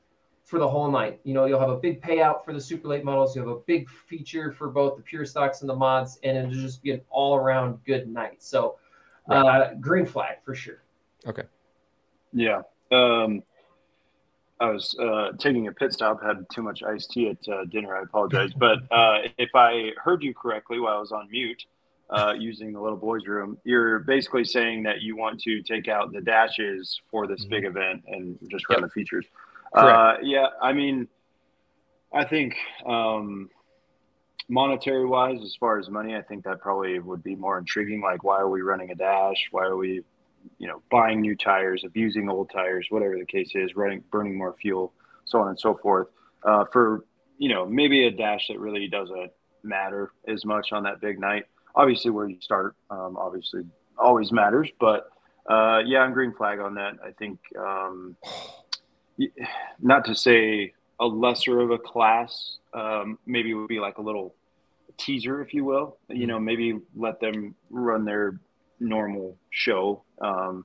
for 0.51 0.59
the 0.59 0.69
whole 0.69 0.91
night. 0.91 1.21
You 1.23 1.33
know, 1.33 1.45
you'll 1.45 1.61
have 1.61 1.71
a 1.71 1.77
big 1.77 2.03
payout 2.03 2.45
for 2.45 2.53
the 2.53 2.61
super 2.61 2.89
late 2.89 3.05
models. 3.05 3.37
You 3.37 3.41
have 3.43 3.51
a 3.51 3.61
big 3.61 3.89
feature 3.89 4.51
for 4.51 4.69
both 4.69 4.97
the 4.97 5.03
pure 5.03 5.25
stocks 5.25 5.61
and 5.61 5.71
the 5.71 5.77
mods, 5.77 6.19
and 6.25 6.37
it'll 6.37 6.51
just 6.51 6.83
be 6.83 6.91
an 6.91 7.01
all 7.09 7.37
around 7.37 7.79
good 7.87 8.09
night. 8.09 8.43
So, 8.43 8.77
uh, 9.29 9.75
green 9.81 10.05
flag 10.05 10.39
for 10.45 10.55
sure. 10.57 10.83
Okay. 11.27 11.45
Yeah. 12.33 12.63
Um, 12.91 13.45
I 14.59 14.71
was 14.71 14.95
uh, 14.99 15.33
taking 15.39 15.69
a 15.69 15.73
pit 15.73 15.93
stop, 15.93 16.23
had 16.23 16.45
too 16.53 16.63
much 16.63 16.83
iced 16.83 17.13
tea 17.13 17.29
at 17.29 17.49
uh, 17.49 17.65
dinner. 17.67 17.97
I 17.97 18.03
apologize. 18.03 18.51
But 18.59 18.81
uh, 18.91 19.19
if 19.39 19.51
I 19.55 19.93
heard 20.03 20.23
you 20.23 20.35
correctly 20.35 20.81
while 20.81 20.97
I 20.97 21.01
was 21.01 21.13
on 21.13 21.31
mute 21.31 21.65
uh, 22.11 22.35
using 22.39 22.73
the 22.73 22.81
little 22.81 22.99
boys' 22.99 23.27
room, 23.27 23.57
you're 23.63 24.01
basically 24.01 24.45
saying 24.45 24.83
that 24.83 25.01
you 25.01 25.17
want 25.17 25.41
to 25.43 25.63
take 25.63 25.87
out 25.87 26.13
the 26.13 26.21
dashes 26.21 27.01
for 27.09 27.29
this 27.29 27.45
big 27.45 27.65
event 27.65 28.03
and 28.09 28.37
just 28.51 28.69
run 28.69 28.83
the 28.83 28.91
features. 28.91 29.27
Uh, 29.73 30.15
yeah. 30.23 30.47
I 30.61 30.73
mean, 30.73 31.09
I 32.13 32.25
think 32.25 32.57
um, 32.87 33.51
monetary 34.49 35.07
wise, 35.07 35.41
as 35.43 35.55
far 35.59 35.79
as 35.79 35.89
money, 35.89 36.17
I 36.17 36.23
think 36.23 36.45
that 36.45 36.61
probably 36.61 36.99
would 36.99 37.23
be 37.23 37.37
more 37.37 37.59
intriguing. 37.59 38.01
Like, 38.01 38.25
why 38.25 38.39
are 38.39 38.49
we 38.49 38.63
running 38.63 38.91
a 38.91 38.95
dash? 38.95 39.49
Why 39.51 39.65
are 39.65 39.77
we 39.77 40.03
you 40.59 40.67
know, 40.67 40.83
buying 40.91 41.21
new 41.21 41.37
tires, 41.37 41.85
abusing 41.85 42.29
old 42.29 42.51
tires, 42.51 42.87
whatever 42.91 43.17
the 43.19 43.25
case 43.25 43.53
is, 43.55 43.77
running, 43.77 44.03
burning 44.11 44.37
more 44.37 44.55
fuel, 44.61 44.93
so 45.25 45.41
on 45.41 45.49
and 45.49 45.59
so 45.59 45.75
forth. 45.75 46.09
Uh, 46.43 46.65
for 46.73 47.05
you 47.39 47.49
know, 47.49 47.67
maybe 47.67 48.07
a 48.07 48.11
dash 48.11 48.49
that 48.49 48.59
really 48.59 48.89
doesn't 48.89 49.33
matter 49.63 50.13
as 50.29 50.45
much 50.45 50.73
on 50.73 50.83
that 50.83 51.01
big 51.01 51.19
night. 51.19 51.47
Obviously, 51.75 52.11
where 52.11 52.29
you 52.29 52.41
start, 52.41 52.75
um, 52.91 53.17
obviously, 53.17 53.63
always 53.99 54.33
matters. 54.33 54.69
But 54.79 55.11
uh, 55.49 55.81
yeah, 55.87 56.01
I'm 56.01 56.13
green 56.13 56.35
flag 56.35 56.59
on 56.61 56.75
that. 56.75 56.95
I 57.05 57.13
think 57.13 57.39
um, 57.59 58.17
not 59.81 60.05
to 60.07 60.15
say 60.15 60.73
a 60.99 61.07
lesser 61.07 61.61
of 61.61 61.71
a 61.71 61.79
class, 61.79 62.59
um, 62.75 63.19
maybe 63.27 63.55
would 63.55 63.69
be 63.69 63.81
like 63.81 63.99
a 63.99 64.03
little 64.03 64.35
teaser, 64.99 65.41
if 65.41 65.55
you 65.55 65.65
will. 65.65 65.99
You 66.09 66.27
know, 66.27 66.39
maybe 66.39 66.79
let 66.95 67.21
them 67.21 67.55
run 67.71 68.05
their 68.05 68.39
normal 68.79 69.37
show. 69.51 70.03
Um, 70.21 70.65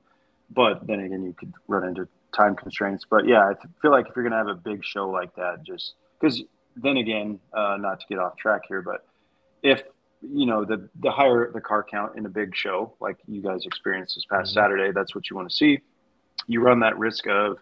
but 0.52 0.86
then 0.86 1.00
again, 1.00 1.24
you 1.24 1.34
could 1.34 1.54
run 1.68 1.88
into 1.88 2.08
time 2.36 2.56
constraints. 2.56 3.06
But 3.10 3.28
yeah, 3.28 3.42
I 3.42 3.54
feel 3.82 3.92
like 3.92 4.08
if 4.08 4.16
you're 4.16 4.24
going 4.24 4.32
to 4.32 4.38
have 4.38 4.48
a 4.48 4.56
big 4.56 4.84
show 4.84 5.10
like 5.10 5.36
that, 5.36 5.64
just 5.64 5.94
because 6.20 6.44
then 6.76 6.98
again, 6.98 7.40
uh, 7.54 7.78
not 7.80 8.00
to 8.02 8.06
get 8.08 8.20
off 8.20 8.38
track 8.38 8.62
here, 8.68 8.82
but 8.82 9.06
if 9.64 9.84
you 10.22 10.46
know 10.46 10.66
the 10.66 10.90
the 11.02 11.12
higher 11.12 11.52
the 11.52 11.62
car 11.62 11.86
count 11.90 12.18
in 12.18 12.26
a 12.26 12.30
big 12.30 12.56
show 12.56 12.94
like 13.00 13.18
you 13.28 13.42
guys 13.42 13.66
experienced 13.66 14.16
this 14.16 14.26
past 14.26 14.54
Saturday, 14.54 14.92
that's 14.92 15.16
what 15.16 15.30
you 15.30 15.36
want 15.36 15.50
to 15.50 15.56
see. 15.56 15.80
You 16.48 16.62
run 16.62 16.80
that 16.82 16.98
risk 16.98 17.28
of 17.28 17.58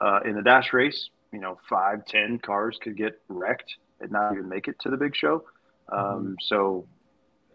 uh, 0.00 0.20
in 0.24 0.34
the 0.34 0.42
dash 0.42 0.72
race, 0.72 1.10
you 1.32 1.40
know, 1.40 1.58
five, 1.68 2.04
ten 2.06 2.38
cars 2.38 2.78
could 2.80 2.96
get 2.96 3.20
wrecked 3.28 3.76
and 4.00 4.10
not 4.10 4.32
even 4.32 4.48
make 4.48 4.68
it 4.68 4.78
to 4.80 4.90
the 4.90 4.96
big 4.96 5.14
show. 5.14 5.44
Um, 5.90 6.36
So 6.40 6.86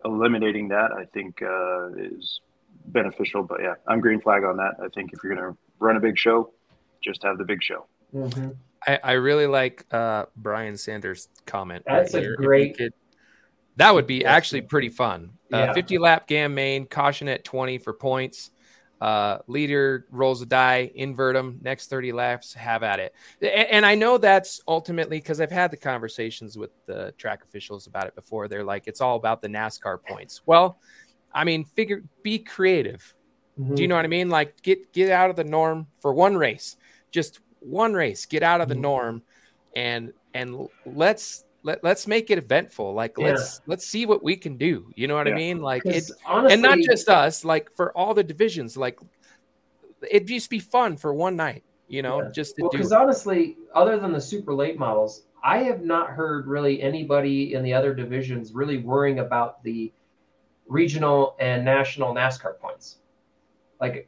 eliminating 0.05 0.67
that, 0.69 0.91
I 0.91 1.05
think, 1.05 1.41
uh, 1.41 1.89
is 1.95 2.41
beneficial. 2.87 3.43
But 3.43 3.61
yeah, 3.61 3.75
I'm 3.87 3.99
green 4.01 4.19
flag 4.19 4.43
on 4.43 4.57
that. 4.57 4.73
I 4.83 4.87
think 4.89 5.13
if 5.13 5.23
you're 5.23 5.35
going 5.35 5.53
to 5.53 5.57
run 5.79 5.95
a 5.95 5.99
big 5.99 6.17
show, 6.17 6.51
just 7.03 7.23
have 7.23 7.37
the 7.37 7.45
big 7.45 7.63
show. 7.63 7.85
I, 8.85 8.99
I 9.03 9.11
really 9.13 9.47
like 9.47 9.85
uh, 9.91 10.25
Brian 10.35 10.77
Sanders' 10.77 11.29
comment. 11.45 11.83
That's 11.87 12.13
a 12.13 12.19
here. 12.19 12.35
Great- 12.35 12.77
could- 12.77 12.93
that 13.77 13.91
would 13.95 14.05
be 14.05 14.23
actually 14.23 14.61
pretty 14.61 14.89
fun. 14.89 15.31
Uh, 15.51 15.73
50 15.73 15.97
lap 15.97 16.27
gam 16.27 16.53
main, 16.53 16.85
caution 16.85 17.27
at 17.27 17.43
20 17.43 17.79
for 17.79 17.91
points. 17.91 18.51
Uh, 19.01 19.39
leader 19.47 20.05
rolls 20.11 20.41
a 20.41 20.45
die, 20.45 20.89
invert 20.95 21.35
them. 21.35 21.59
Next 21.61 21.89
30 21.89 22.13
laps, 22.13 22.53
have 22.53 22.83
at 22.83 22.99
it. 22.99 23.13
A- 23.41 23.73
And, 23.73 23.85
I 23.85 23.95
know 23.95 24.17
that's 24.17 24.61
ultimately 24.65 25.17
because 25.17 25.41
I've 25.41 25.51
had 25.51 25.71
the 25.71 25.77
conversations 25.77 26.57
with 26.57 26.71
the 26.85 27.13
track 27.17 27.43
officials 27.43 27.85
about 27.87 28.07
it 28.07 28.15
before. 28.15 28.47
They're 28.47 28.63
like, 28.63 28.87
it's 28.87 29.01
all 29.01 29.17
about 29.17 29.41
the 29.41 29.49
NASCAR 29.49 30.01
points. 30.07 30.41
Well, 30.45 30.79
I 31.33 31.43
mean, 31.43 31.65
figure 31.65 32.03
be 32.21 32.39
creative. 32.39 33.13
Do 33.75 33.81
you 33.81 33.87
know 33.87 33.95
what 33.95 34.05
I 34.05 34.07
mean? 34.07 34.29
Like 34.29 34.61
get 34.63 34.91
get 34.93 35.11
out 35.11 35.29
of 35.29 35.35
the 35.35 35.43
norm 35.43 35.85
for 35.99 36.11
one 36.13 36.35
race, 36.37 36.75
just 37.11 37.39
one 37.59 37.93
race. 37.93 38.25
Get 38.25 38.41
out 38.41 38.61
of 38.61 38.67
the 38.67 38.73
Mhm. 38.75 38.81
norm, 38.81 39.23
and 39.75 40.13
and 40.33 40.67
let's 40.87 41.43
let 41.64 41.84
let's 41.84 42.07
make 42.07 42.30
it 42.30 42.38
eventful. 42.38 42.94
Like 42.94 43.18
Yeah. 43.18 43.27
let's 43.27 43.61
let's 43.65 43.88
see 43.88 44.06
what 44.06 44.23
we 44.23 44.35
can 44.35 44.57
do. 44.57 44.90
You 44.95 45.07
know 45.07 45.15
what 45.15 45.27
I 45.27 45.31
mean? 45.34 45.61
Like 45.61 45.84
it, 45.85 46.07
'Cause 46.07 46.18
honestly, 46.26 46.53
and 46.53 46.61
not 46.61 46.77
just 46.80 47.10
us. 47.10 47.44
Like 47.45 47.69
for 47.76 47.95
all 47.98 48.14
the 48.14 48.23
divisions, 48.23 48.77
like 48.77 48.99
it'd 50.10 50.27
just 50.27 50.49
be 50.49 50.60
fun 50.60 50.98
for 50.98 51.14
one 51.14 51.35
night. 51.35 51.64
You 51.88 52.02
know, 52.02 52.22
Yeah. 52.22 52.30
just 52.31 52.56
to 52.56 52.61
Well, 52.64 52.72
because 52.72 52.91
honestly, 52.91 53.57
other 53.73 53.98
than 53.99 54.11
the 54.11 54.22
super 54.22 54.53
late 54.53 54.77
models, 54.77 55.23
I 55.44 55.60
have 55.60 55.81
not 55.84 56.10
heard 56.10 56.48
really 56.48 56.81
anybody 56.81 57.53
in 57.53 57.64
the 57.64 57.73
other 57.73 57.94
divisions 57.94 58.53
really 58.53 58.77
worrying 58.77 59.19
about 59.19 59.61
the 59.64 59.94
regional 60.68 61.35
and 61.40 61.65
national 61.65 62.14
NASCAR 62.14 62.57
points. 62.60 62.99
Like, 63.81 64.07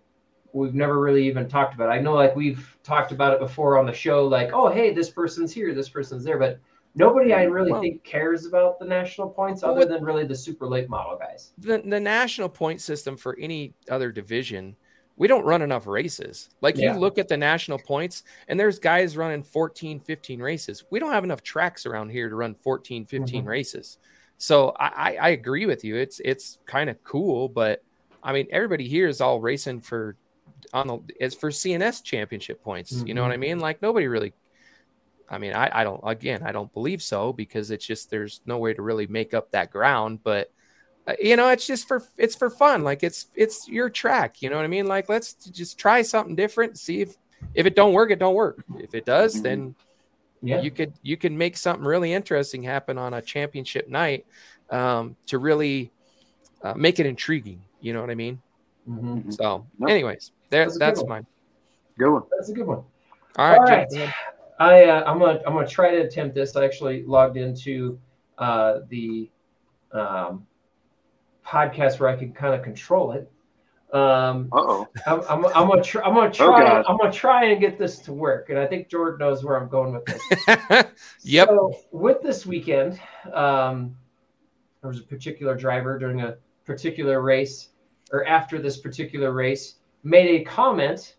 we've 0.54 0.74
never 0.74 1.02
really 1.02 1.28
even 1.28 1.50
talked 1.50 1.74
about 1.74 1.90
it. 1.90 1.92
I 1.92 2.00
know, 2.00 2.14
like, 2.14 2.34
we've 2.36 2.78
talked 2.82 3.12
about 3.12 3.34
it 3.34 3.40
before 3.40 3.78
on 3.78 3.86
the 3.86 3.94
show, 3.94 4.26
like, 4.26 4.52
oh, 4.54 4.70
hey, 4.70 4.94
this 4.94 5.10
person's 5.10 5.52
here, 5.52 5.74
this 5.76 5.90
person's 5.90 6.24
there, 6.24 6.38
but 6.40 6.60
nobody 6.96 7.34
I 7.34 7.44
really 7.44 7.72
Well- 7.72 7.82
think 7.82 8.04
cares 8.04 8.46
about 8.46 8.80
the 8.80 8.86
national 8.86 9.30
points 9.30 9.64
other 9.64 9.86
than 9.86 10.04
really 10.04 10.26
the 10.26 10.36
super 10.36 10.66
late 10.68 10.90
model 10.90 11.18
guys. 11.18 11.52
the, 11.58 11.78
the 11.80 12.00
national 12.00 12.50
point 12.50 12.82
system 12.82 13.18
for 13.18 13.38
any 13.40 13.74
other 13.90 14.12
division 14.12 14.76
we 15.18 15.30
don't 15.30 15.46
run 15.46 15.62
enough 15.62 15.88
races. 15.88 16.50
Like 16.60 16.76
Yeah. 16.76 16.92
you 16.94 17.00
look 17.00 17.18
at 17.18 17.30
the 17.30 17.38
national 17.38 17.80
points 17.80 18.24
and 18.50 18.60
there's 18.60 18.80
guys 18.80 19.16
running 19.16 19.44
14 19.44 20.02
15 20.02 20.42
races. 20.42 20.84
We 20.90 21.00
don't 21.00 21.14
have 21.14 21.24
enough 21.24 21.42
tracks 21.42 21.86
around 21.86 22.10
here 22.10 22.28
to 22.28 22.36
run 22.36 22.54
14 22.56 23.06
15 23.06 23.46
Mhm. 23.46 23.48
races. 23.48 23.98
So 24.38 24.70
I, 24.78 24.88
I 24.88 25.16
i 25.16 25.30
agree 25.30 25.66
with 25.68 25.86
you. 25.86 25.96
It's 25.96 26.20
it's 26.26 26.58
kind 26.66 26.90
of 26.90 27.02
cool 27.06 27.48
but 27.48 27.82
i 28.24 28.34
mean 28.34 28.48
everybody 28.52 28.90
here 28.90 29.08
is 29.08 29.22
all 29.22 29.40
racing 29.40 29.80
for 29.80 30.18
on 30.74 30.88
the 30.88 31.00
as 31.24 31.34
for 31.34 31.50
cns 31.50 32.04
championship 32.04 32.62
points. 32.62 33.02
You 33.08 33.14
know 33.14 33.22
what 33.22 33.32
i 33.32 33.38
mean? 33.38 33.60
Like 33.60 33.82
nobody 33.82 34.08
really 34.08 34.34
I 35.30 35.38
mean, 35.38 35.54
I, 35.54 35.70
I 35.74 35.84
don't, 35.84 36.02
again, 36.04 36.44
I 36.44 36.52
don't 36.52 36.72
believe 36.74 37.02
so 37.02 37.34
because 37.34 37.72
it's 37.72 37.86
just, 37.86 38.10
there's 38.10 38.42
no 38.46 38.58
way 38.58 38.74
to 38.74 38.82
really 38.82 39.08
make 39.08 39.34
up 39.34 39.52
that 39.52 39.72
ground. 39.72 40.20
But, 40.24 40.52
uh, 41.08 41.14
you 41.20 41.36
know, 41.36 41.50
it's 41.50 41.66
just 41.66 41.88
for, 41.88 42.04
it's 42.18 42.36
for 42.36 42.50
fun. 42.50 42.84
Like 42.84 43.04
it's, 43.04 43.28
it's 43.36 43.68
your 43.68 43.90
track. 43.90 44.42
You 44.42 44.50
know 44.50 44.56
what 44.56 44.66
I 44.66 44.70
mean? 44.70 44.88
Like, 44.88 45.10
let's 45.10 45.34
just 45.34 45.78
try 45.80 46.02
something 46.04 46.36
different. 46.36 46.78
See 46.78 47.02
if, 47.02 47.16
if 47.54 47.66
it 47.66 47.76
don't 47.76 47.94
work, 47.94 48.12
it 48.12 48.20
don't 48.20 48.36
work. 48.36 48.64
If 48.80 48.94
it 48.94 49.06
does, 49.06 49.42
then 49.42 49.76
Yeah. 50.42 50.62
you 50.62 50.70
could 50.70 50.94
you 51.02 51.18
can 51.18 51.36
make 51.38 51.58
something 51.58 51.86
really 51.86 52.14
interesting 52.14 52.62
happen 52.62 52.98
on 53.00 53.14
a 53.16 53.22
championship 53.22 53.88
night 53.88 54.26
um, 54.70 55.16
to 55.28 55.40
really 55.40 55.92
uh, 56.64 56.74
make 56.76 57.00
it 57.00 57.06
intriguing. 57.08 57.62
You 57.82 57.94
know 57.94 58.02
what 58.02 58.12
I 58.12 58.16
mean? 58.16 58.42
Mhm. 58.88 59.34
So, 59.34 59.66
Yep. 59.80 59.90
anyways, 59.90 60.32
there 60.50 60.66
That's 60.66 60.76
a 60.76 60.80
good 60.80 60.86
that's 60.86 61.00
one. 61.02 61.10
mine. 61.10 61.28
Good 61.98 62.12
one. 62.12 62.24
That's 62.38 62.50
a 62.50 62.54
good 62.54 62.68
one. 62.68 62.84
All 63.38 63.50
right, 63.50 63.58
All 63.60 63.66
right. 63.66 63.90
gentlemen. 63.90 64.14
I 64.60 64.86
uh, 64.86 65.04
I'm 65.06 65.20
gonna 65.20 65.40
I'm 65.46 65.54
gonna 65.54 65.68
try 65.68 65.92
to 65.92 66.02
attempt 66.02 66.36
this. 66.36 66.56
I 66.56 66.64
actually 66.66 67.04
logged 67.04 67.38
into 67.38 68.00
uh, 68.38 68.80
the 68.90 69.30
um, 69.92 70.46
podcast 71.46 72.00
where 72.00 72.10
I 72.10 72.16
can 72.16 72.32
kind 72.34 72.54
of 72.56 72.64
control 72.64 73.12
it. 73.12 73.30
Um, 73.94 74.50
Uh 74.52 74.58
oh. 74.62 74.88
I'm, 75.06 75.22
I'm, 75.30 75.46
I'm 75.48 75.68
gonna 75.70 75.82
try. 75.84 76.02
I'm 76.04 76.14
gonna 76.14 76.32
try. 76.32 76.60
God. 76.64 76.86
I'm 76.88 76.98
gonna 76.98 77.12
try 77.12 77.46
and 77.46 77.62
get 77.62 77.78
this 77.78 78.00
to 78.00 78.14
work. 78.14 78.50
And 78.50 78.58
I 78.58 78.66
think 78.66 78.90
Jordan 78.90 79.20
knows 79.20 79.44
where 79.44 79.60
I'm 79.62 79.70
going 79.70 79.94
with 79.94 80.06
this. 80.06 80.86
Yep. 81.24 81.48
So 81.50 81.74
with 81.92 82.22
this 82.22 82.46
weekend, 82.46 83.00
um, 83.34 83.96
there 84.82 84.90
was 84.90 85.00
a 85.00 85.04
particular 85.04 85.56
driver 85.56 85.98
during 86.00 86.22
a 86.22 86.36
particular 86.66 87.22
race, 87.22 87.70
or 88.12 88.26
after 88.26 88.62
this 88.62 88.78
particular 88.78 89.32
race, 89.32 89.76
made 90.04 90.42
a 90.42 90.44
comment 90.44 91.16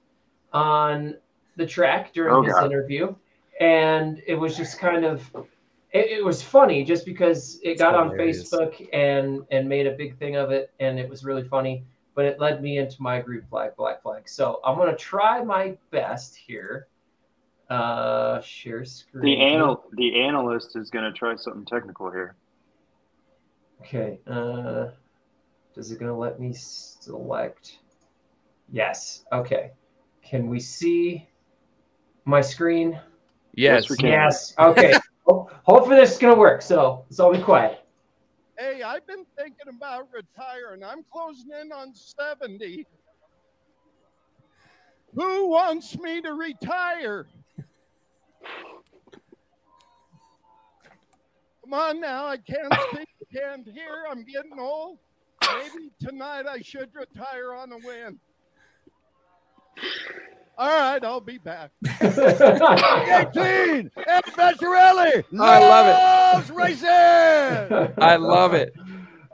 on 0.52 1.16
the 1.56 1.66
track 1.66 2.12
during 2.12 2.34
Oh, 2.34 2.42
his 2.42 2.52
God. 2.54 2.66
interview, 2.66 3.14
and 3.60 4.22
it 4.26 4.34
was 4.34 4.56
just 4.56 4.78
kind 4.78 5.04
of. 5.04 5.30
It, 5.92 6.10
it 6.18 6.24
was 6.24 6.42
funny 6.42 6.84
just 6.84 7.06
because 7.06 7.58
it 7.62 7.70
It's 7.70 7.80
got 7.80 7.94
on. 7.94 8.10
Facebook 8.10 8.86
and 8.92 9.42
and 9.50 9.68
made 9.68 9.86
a 9.86 9.92
big 9.92 10.18
thing 10.18 10.36
of 10.36 10.50
it, 10.50 10.72
and 10.80 10.98
it 10.98 11.08
was 11.08 11.24
really 11.24 11.46
funny. 11.48 11.84
But 12.14 12.24
it 12.24 12.40
led 12.40 12.62
me 12.62 12.78
into 12.78 13.00
my 13.00 13.20
green 13.20 13.42
flag, 13.48 13.76
black 13.76 14.02
flag. 14.02 14.28
So 14.28 14.60
I'm 14.64 14.76
gonna 14.78 14.96
try 14.96 15.42
my 15.44 15.76
best 15.90 16.36
here. 16.36 16.88
Uh, 17.68 18.40
share 18.42 18.84
screen. 18.84 19.24
The 19.24 19.42
anal 19.42 19.84
the 19.94 20.20
analyst 20.20 20.76
is 20.76 20.88
going 20.88 21.04
to 21.04 21.10
try 21.10 21.34
something 21.34 21.64
technical 21.64 22.12
here. 22.12 22.36
Okay. 23.80 24.20
Uh, 24.24 24.90
is 25.74 25.90
it 25.90 25.98
going 25.98 26.10
to 26.10 26.16
let 26.16 26.38
me 26.38 26.52
select? 26.52 27.78
Yes. 28.70 29.24
Okay. 29.32 29.72
Can 30.22 30.48
we 30.48 30.60
see 30.60 31.28
my 32.24 32.40
screen? 32.40 33.00
Yes. 33.56 33.90
we 33.90 33.96
can. 33.96 34.06
Yes. 34.08 34.54
Okay. 34.58 34.94
Ho- 35.26 35.50
Hopefully 35.64 35.96
this 35.96 36.12
is 36.12 36.18
going 36.18 36.34
to 36.34 36.38
work. 36.38 36.62
So, 36.62 37.04
so 37.10 37.26
I'll 37.26 37.32
be 37.32 37.42
quiet. 37.42 37.80
Hey, 38.58 38.82
I've 38.82 39.06
been 39.06 39.26
thinking 39.36 39.68
about 39.68 40.08
retiring. 40.12 40.84
I'm 40.84 41.02
closing 41.12 41.50
in 41.60 41.72
on 41.72 41.92
70. 41.94 42.86
Who 45.14 45.48
wants 45.48 45.98
me 45.98 46.20
to 46.22 46.32
retire? 46.32 47.26
Come 51.64 51.74
on 51.74 52.00
now, 52.00 52.26
I 52.26 52.36
can't 52.36 52.72
speak, 52.92 53.08
can't 53.34 53.66
hear. 53.66 54.04
I'm 54.08 54.24
getting 54.24 54.58
old. 54.58 54.98
Maybe 55.42 55.90
tonight 56.00 56.46
I 56.48 56.60
should 56.60 56.90
retire 56.94 57.52
on 57.54 57.72
a 57.72 57.78
win. 57.78 58.18
All 60.58 60.68
right, 60.68 61.04
I'll 61.04 61.20
be 61.20 61.38
back. 61.38 61.70
18, 62.00 62.08
Ed 62.08 63.30
Vecchiarelli 64.24 65.24
I 65.38 65.58
love 65.60 65.86
it. 65.86 66.38
loves 66.38 66.50
racing. 66.50 66.88
I 67.98 68.16
love 68.16 68.54
it. 68.54 68.74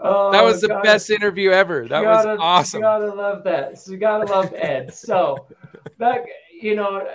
Oh, 0.05 0.33
That 0.33 0.43
was 0.43 0.61
the 0.61 0.67
God. 0.69 0.83
best 0.83 1.11
interview 1.11 1.51
ever. 1.51 1.87
That 1.87 2.05
was 2.05 2.25
gotta- 2.25 2.41
awesome. 2.41 2.79
You 2.79 2.83
gotta 2.85 3.15
love 3.15 3.45
that. 3.45 3.79
So 3.79 3.93
you 3.93 3.99
gotta 3.99 4.25
love 4.33 4.53
Ed. 4.55 4.93
So 4.93 5.47
that 5.99 6.25
you 6.61 6.75
know, 6.75 7.07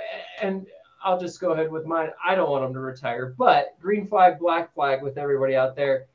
and 0.41 0.65
I'll 1.03 1.19
just 1.19 1.41
go 1.41 1.51
ahead 1.51 1.69
with 1.69 1.85
mine. 1.85 2.09
I 2.25 2.33
don't 2.35 2.49
want 2.49 2.63
him 2.63 2.73
to 2.73 2.79
retire, 2.79 3.33
but 3.37 3.77
green 3.81 4.07
flag, 4.07 4.39
black 4.39 4.73
flag 4.73 5.03
with 5.03 5.17
everybody 5.17 5.55
out 5.55 5.75
there. 5.75 6.05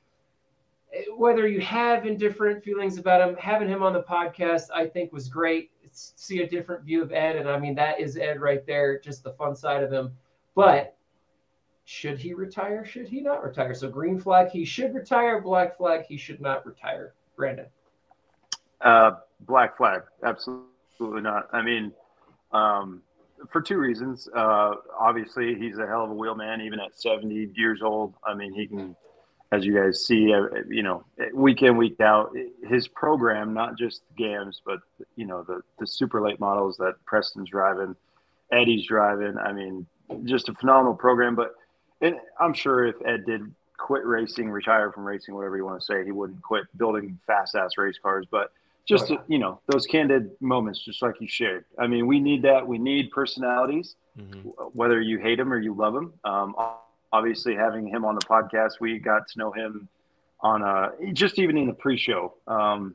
Whether 1.16 1.46
you 1.46 1.60
have 1.60 2.06
indifferent 2.06 2.64
feelings 2.64 2.96
about 2.98 3.26
him, 3.26 3.36
having 3.36 3.68
him 3.68 3.82
on 3.82 3.92
the 3.92 4.02
podcast, 4.02 4.64
I 4.74 4.86
think 4.86 5.12
was 5.12 5.28
great. 5.28 5.70
See 5.92 6.42
a 6.42 6.48
different 6.48 6.84
view 6.84 7.02
of 7.02 7.12
Ed, 7.12 7.36
and 7.36 7.48
I 7.48 7.58
mean 7.58 7.74
that 7.74 8.00
is 8.00 8.16
Ed 8.16 8.40
right 8.40 8.66
there, 8.66 8.98
just 8.98 9.22
the 9.22 9.32
fun 9.32 9.54
side 9.54 9.82
of 9.82 9.92
him. 9.92 10.12
But 10.54 10.96
should 11.84 12.18
he 12.18 12.34
retire? 12.34 12.84
Should 12.84 13.08
he 13.08 13.20
not 13.20 13.42
retire? 13.42 13.74
So 13.74 13.88
green 13.88 14.18
flag, 14.18 14.48
he 14.50 14.64
should 14.64 14.94
retire. 14.94 15.40
Black 15.40 15.76
flag, 15.76 16.04
he 16.06 16.16
should 16.16 16.40
not 16.40 16.64
retire. 16.64 17.14
Brandon. 17.36 17.66
Uh, 18.80 19.12
black 19.40 19.76
flag, 19.76 20.02
absolutely 20.24 21.22
not. 21.22 21.48
I 21.52 21.62
mean, 21.62 21.92
um, 22.52 23.02
for 23.50 23.60
two 23.60 23.78
reasons. 23.78 24.28
Uh, 24.34 24.74
obviously, 24.98 25.54
he's 25.54 25.78
a 25.78 25.86
hell 25.86 26.04
of 26.04 26.10
a 26.10 26.14
wheelman, 26.14 26.60
even 26.60 26.78
at 26.80 27.00
70 27.00 27.52
years 27.54 27.80
old. 27.82 28.14
I 28.24 28.34
mean, 28.34 28.52
he 28.52 28.66
can, 28.66 28.96
as 29.52 29.64
you 29.66 29.74
guys 29.74 30.04
see, 30.04 30.32
uh, 30.32 30.46
you 30.66 30.82
know, 30.82 31.04
week 31.34 31.62
in, 31.62 31.76
week 31.76 32.00
out, 32.00 32.34
his 32.66 32.88
program, 32.88 33.52
not 33.52 33.76
just 33.78 34.00
GAMS, 34.16 34.62
but, 34.64 34.80
you 35.14 35.26
know, 35.26 35.42
the, 35.42 35.60
the 35.78 35.86
super 35.86 36.22
late 36.22 36.40
models 36.40 36.76
that 36.78 36.94
Preston's 37.04 37.50
driving, 37.50 37.94
Eddie's 38.50 38.86
driving. 38.86 39.36
I 39.36 39.52
mean, 39.52 39.86
just 40.24 40.48
a 40.48 40.54
phenomenal 40.54 40.94
program. 40.94 41.34
But 41.36 41.54
and 42.00 42.16
I'm 42.40 42.54
sure 42.54 42.86
if 42.86 42.96
Ed 43.04 43.26
did 43.26 43.42
quit 43.76 44.04
racing, 44.06 44.50
retire 44.50 44.90
from 44.90 45.04
racing, 45.04 45.34
whatever 45.34 45.56
you 45.58 45.64
want 45.66 45.80
to 45.80 45.84
say, 45.84 46.02
he 46.04 46.12
wouldn't 46.12 46.42
quit 46.42 46.64
building 46.78 47.18
fast 47.26 47.54
ass 47.54 47.76
race 47.76 47.98
cars. 48.02 48.26
But 48.30 48.52
just 48.88 49.10
Oh, 49.10 49.14
yeah. 49.14 49.20
you 49.28 49.38
know 49.38 49.60
those 49.66 49.86
candid 49.86 50.30
moments, 50.40 50.82
just 50.82 51.02
like 51.02 51.20
you 51.20 51.28
shared. 51.28 51.66
I 51.78 51.86
mean, 51.86 52.06
we 52.06 52.20
need 52.20 52.42
that. 52.42 52.66
We 52.66 52.78
need 52.78 53.10
personalities, 53.10 53.96
Mhm. 54.18 54.74
whether 54.74 55.00
you 55.00 55.18
hate 55.18 55.36
them 55.36 55.52
or 55.52 55.58
you 55.58 55.74
love 55.74 55.92
them. 55.94 56.12
Um, 56.24 56.54
obviously, 57.12 57.54
having 57.54 57.86
him 57.86 58.04
on 58.04 58.14
the 58.14 58.22
podcast, 58.22 58.80
we 58.80 58.98
got 58.98 59.28
to 59.28 59.38
know 59.38 59.52
him 59.52 59.88
on 60.40 60.62
a, 60.62 60.90
just 61.12 61.38
even 61.38 61.56
in 61.56 61.66
the 61.66 61.72
pre-show. 61.74 62.34
Um, 62.46 62.94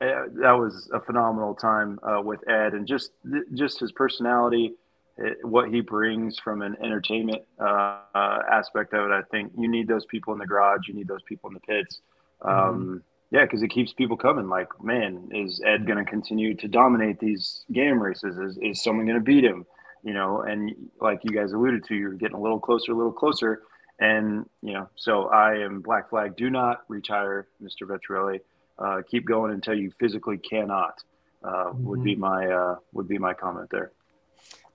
uh, 0.00 0.06
that 0.40 0.52
was 0.52 0.88
a 0.92 1.00
phenomenal 1.00 1.54
time 1.54 1.98
uh, 2.02 2.20
with 2.22 2.46
Ed, 2.48 2.74
and 2.74 2.86
just 2.86 3.10
just 3.54 3.80
his 3.80 3.90
personality, 3.92 4.74
uh, 5.18 5.30
what 5.42 5.68
he 5.68 5.80
brings 5.80 6.38
from 6.38 6.62
an 6.62 6.76
entertainment 6.82 7.42
uh, 7.60 7.98
uh, 8.14 8.38
aspect 8.50 8.94
of 8.94 9.10
it. 9.10 9.12
I 9.12 9.22
think 9.30 9.52
you 9.58 9.68
need 9.68 9.88
those 9.88 10.06
people 10.06 10.32
in 10.32 10.38
the 10.38 10.46
garage. 10.46 10.86
You 10.86 10.94
need 10.94 11.08
those 11.08 11.22
people 11.22 11.48
in 11.50 11.54
the 11.54 11.60
pits. 11.60 12.00
Um, 12.42 13.02
Yeah, 13.30 13.42
because 13.42 13.62
it 13.62 13.68
keeps 13.68 13.92
people 13.92 14.16
coming. 14.16 14.48
Like, 14.48 14.68
man, 14.82 15.28
is 15.32 15.60
Ed 15.62 15.86
going 15.86 16.02
to 16.02 16.10
continue 16.10 16.54
to 16.54 16.68
dominate 16.68 17.18
these 17.20 17.64
game 17.72 18.00
races? 18.02 18.38
Is 18.38 18.56
is 18.58 18.82
someone 18.82 19.04
going 19.04 19.18
to 19.18 19.24
beat 19.24 19.44
him? 19.44 19.66
You 20.08 20.14
know, 20.14 20.40
and 20.40 20.74
like 21.00 21.20
you 21.22 21.30
guys 21.30 21.52
alluded 21.52 21.84
to, 21.88 21.94
you're 21.94 22.14
getting 22.14 22.36
a 22.36 22.40
little 22.40 22.58
closer, 22.58 22.92
a 22.92 22.94
little 22.94 23.12
closer. 23.12 23.62
And 24.00 24.48
you 24.62 24.72
know, 24.72 24.88
so 24.96 25.28
I 25.28 25.58
am 25.58 25.82
black 25.82 26.08
flag. 26.08 26.36
Do 26.36 26.48
not 26.48 26.84
retire, 26.88 27.46
Mr. 27.62 27.82
Vettorelli 27.82 28.40
uh, 28.78 29.02
keep 29.08 29.26
going 29.26 29.52
until 29.52 29.74
you 29.74 29.92
physically 29.98 30.38
cannot. 30.38 31.02
Uh, 31.42 31.72
Would 31.74 32.02
be 32.02 32.16
my 32.16 32.46
uh, 32.46 32.76
would 32.92 33.06
be 33.06 33.18
my 33.18 33.32
comment 33.32 33.68
there. 33.70 33.92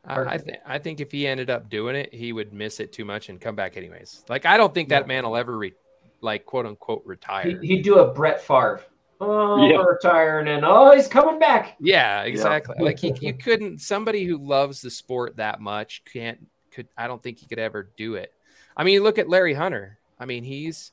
I, 0.05 0.35
I, 0.35 0.37
th- 0.37 0.59
I 0.65 0.79
think 0.79 0.99
if 0.99 1.11
he 1.11 1.27
ended 1.27 1.49
up 1.49 1.69
doing 1.69 1.95
it, 1.95 2.13
he 2.13 2.31
would 2.33 2.53
miss 2.53 2.79
it 2.79 2.91
too 2.91 3.05
much 3.05 3.29
and 3.29 3.39
come 3.39 3.55
back 3.55 3.75
anyways. 3.75 4.23
Like 4.29 4.45
I 4.45 4.57
don't 4.57 4.73
think 4.73 4.89
that 4.89 5.07
man 5.07 5.23
will 5.25 5.35
ever 5.35 5.57
re- 5.57 5.73
like 6.21 6.45
quote 6.45 6.65
unquote 6.65 7.03
retire. 7.05 7.57
He, 7.61 7.67
he'd 7.67 7.81
do 7.83 7.99
a 7.99 8.13
Brett 8.13 8.41
Favre. 8.41 8.81
Oh, 9.23 9.65
Yeah. 9.67 9.77
retiring 9.77 10.47
and 10.47 10.65
oh, 10.65 10.91
he's 10.91 11.07
coming 11.07 11.39
back. 11.39 11.75
Yeah, 11.79 12.23
exactly. 12.23 12.75
Like 12.79 12.99
he, 12.99 13.13
you 13.21 13.33
couldn't. 13.33 13.79
Somebody 13.79 14.25
who 14.25 14.37
loves 14.37 14.81
the 14.81 14.89
sport 14.89 15.37
that 15.37 15.59
much 15.61 16.03
can't. 16.11 16.47
Could 16.71 16.87
I 16.97 17.07
don't 17.07 17.21
think 17.21 17.37
he 17.37 17.45
could 17.45 17.59
ever 17.59 17.91
do 17.97 18.15
it. 18.15 18.33
I 18.75 18.83
mean, 18.83 19.03
look 19.03 19.19
at 19.19 19.29
Larry 19.29 19.53
Hunter. 19.53 19.99
I 20.19 20.25
mean, 20.25 20.43
he's 20.43 20.91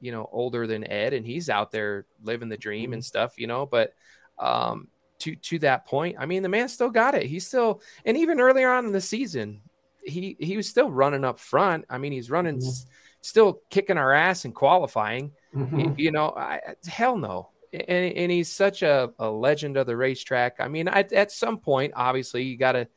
you 0.00 0.12
know 0.12 0.28
older 0.32 0.66
than 0.66 0.90
Ed, 0.90 1.12
and 1.12 1.24
he's 1.24 1.48
out 1.48 1.70
there 1.70 2.06
living 2.24 2.48
the 2.48 2.56
dream 2.56 2.92
and 2.92 3.00
mm-hmm. 3.00 3.06
stuff. 3.06 3.38
You 3.38 3.46
know, 3.46 3.66
but 3.66 3.94
um, 4.38 4.88
to 5.20 5.36
to 5.36 5.58
that 5.60 5.86
point, 5.86 6.16
I 6.18 6.26
mean, 6.26 6.42
the 6.42 6.48
man 6.48 6.68
still 6.68 6.90
got 6.90 7.14
it. 7.14 7.26
He's 7.26 7.46
still, 7.46 7.80
and 8.04 8.16
even 8.16 8.40
earlier 8.40 8.70
on 8.70 8.86
in 8.86 8.92
the 8.92 9.00
season, 9.00 9.60
he 10.04 10.36
he 10.40 10.56
was 10.56 10.68
still 10.68 10.90
running 10.90 11.24
up 11.24 11.38
front. 11.38 11.84
I 11.88 11.98
mean, 11.98 12.12
he's 12.12 12.30
running, 12.30 12.56
mm-hmm. 12.56 12.68
s- 12.68 12.86
still 13.20 13.60
kicking 13.70 13.98
our 13.98 14.12
ass 14.12 14.44
and 14.44 14.54
qualifying. 14.54 15.32
Mm-hmm. 15.54 15.76
Y- 15.76 15.94
you 15.96 16.12
know, 16.12 16.30
I, 16.36 16.60
hell 16.88 17.16
no. 17.16 17.50
And, 17.72 18.14
and 18.14 18.32
he's 18.32 18.50
such 18.50 18.82
a, 18.82 19.10
a 19.18 19.30
legend 19.30 19.76
of 19.76 19.86
the 19.86 19.96
racetrack. 19.96 20.56
I 20.58 20.68
mean, 20.68 20.88
I, 20.88 21.00
at 21.12 21.30
some 21.30 21.58
point, 21.58 21.92
obviously, 21.96 22.42
you 22.42 22.58
got 22.58 22.72
to 22.72 22.88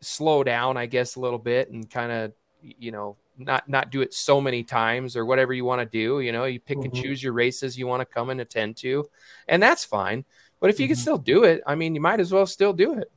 slow 0.00 0.42
down, 0.44 0.76
I 0.76 0.86
guess, 0.86 1.16
a 1.16 1.20
little 1.20 1.38
bit 1.38 1.70
and 1.70 1.88
kind 1.88 2.12
of, 2.12 2.32
you 2.60 2.90
know, 2.92 3.16
not 3.36 3.68
not 3.68 3.90
do 3.90 4.02
it 4.02 4.12
so 4.14 4.40
many 4.40 4.62
times 4.62 5.16
or 5.16 5.24
whatever 5.24 5.52
you 5.52 5.64
want 5.64 5.80
to 5.80 5.86
do. 5.86 6.20
You 6.20 6.32
know, 6.32 6.44
you 6.44 6.60
pick 6.60 6.84
and 6.84 6.92
Mhm. 6.92 7.02
choose 7.02 7.22
your 7.22 7.32
races 7.32 7.78
you 7.78 7.86
want 7.86 8.00
to 8.00 8.06
come 8.06 8.30
and 8.30 8.40
attend 8.40 8.76
to, 8.78 9.06
and 9.48 9.62
that's 9.62 9.84
fine. 9.84 10.24
But 10.60 10.70
if 10.70 10.78
you 10.80 10.86
can 10.86 10.96
Mhm. 10.96 11.00
still 11.00 11.18
do 11.18 11.44
it, 11.44 11.62
I 11.66 11.74
mean, 11.74 11.94
you 11.94 12.00
might 12.00 12.20
as 12.20 12.32
well 12.32 12.46
still 12.46 12.72
do 12.72 12.94
it, 12.98 13.08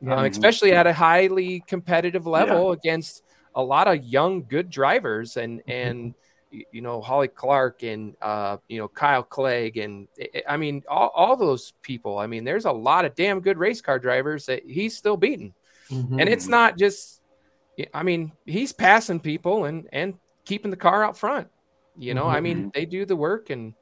Yeah. 0.00 0.14
um, 0.16 0.24
especially 0.26 0.72
at 0.72 0.86
a 0.86 0.92
highly 0.92 1.60
competitive 1.66 2.26
level 2.26 2.72
against 2.72 3.22
a 3.54 3.62
lot 3.62 3.88
of 3.88 4.04
young, 4.04 4.44
good 4.46 4.70
drivers 4.70 5.36
and 5.36 5.62
and 5.68 6.04
y- 6.04 6.14
you 6.50 6.80
know 6.80 7.00
Holly 7.00 7.28
Clark 7.28 7.82
and 7.82 8.16
uh, 8.22 8.56
you 8.68 8.78
know 8.78 8.88
Kyle 8.88 9.22
Clegg 9.22 9.76
and 9.76 10.08
I- 10.20 10.42
I 10.54 10.56
mean 10.56 10.82
all, 10.88 11.10
all 11.14 11.36
those 11.36 11.72
people. 11.82 12.18
I 12.18 12.26
mean, 12.26 12.44
there's 12.44 12.64
a 12.64 12.72
lot 12.72 13.04
of 13.04 13.14
damn 13.14 13.40
good 13.40 13.58
race 13.58 13.80
car 13.80 13.98
drivers 13.98 14.46
that 14.46 14.64
he's 14.64 14.96
still 14.96 15.16
beating, 15.16 15.54
Mhm. 15.90 16.20
and 16.20 16.28
it's 16.28 16.48
not 16.48 16.78
just 16.78 17.20
I 17.94 18.02
mean, 18.02 18.32
he's 18.44 18.72
passing 18.72 19.20
people 19.20 19.64
and 19.66 19.88
and 19.92 20.14
keeping 20.44 20.70
the 20.70 20.76
car 20.76 21.04
out 21.04 21.16
front. 21.16 21.48
You 21.96 22.14
know, 22.14 22.26
I 22.26 22.40
mean, 22.40 22.70
they 22.74 22.86
do 22.86 23.04
the 23.04 23.16
work 23.16 23.50
and 23.50 23.74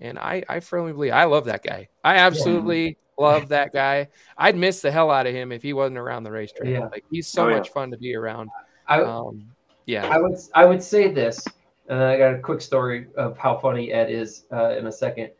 and 0.00 0.18
I 0.18 0.42
I 0.48 0.60
firmly 0.60 0.92
believe 0.92 1.12
I 1.12 1.24
love 1.24 1.46
that 1.46 1.62
guy. 1.62 1.88
I 2.04 2.16
absolutely 2.16 2.96
love 3.18 3.48
that 3.48 3.72
guy. 3.72 4.08
I'd 4.36 4.56
miss 4.56 4.80
the 4.82 4.90
hell 4.90 5.10
out 5.10 5.26
of 5.26 5.34
him 5.34 5.52
if 5.52 5.62
he 5.62 5.72
wasn't 5.72 5.98
around 5.98 6.22
the 6.24 6.32
racetrack. 6.32 6.68
Yeah. 6.68 6.86
Like 6.88 7.04
he's 7.10 7.28
so 7.28 7.44
Oh, 7.44 7.48
yeah. 7.48 7.56
much 7.56 7.70
fun 7.70 7.90
to 7.90 7.98
be 7.98 8.14
around. 8.14 8.50
I, 8.88 9.02
Um, 9.02 9.52
yeah. 9.86 10.06
I 10.08 10.18
would 10.18 10.38
I 10.54 10.64
would 10.64 10.82
say 10.82 11.10
this, 11.12 11.44
and 11.90 12.02
I 12.02 12.16
got 12.16 12.34
a 12.34 12.38
quick 12.38 12.60
story 12.62 13.08
of 13.16 13.36
how 13.36 13.58
funny 13.58 13.92
Ed 13.92 14.10
is 14.10 14.44
uh, 14.52 14.70
in 14.78 14.86
a 14.86 14.92
second. 14.92 15.30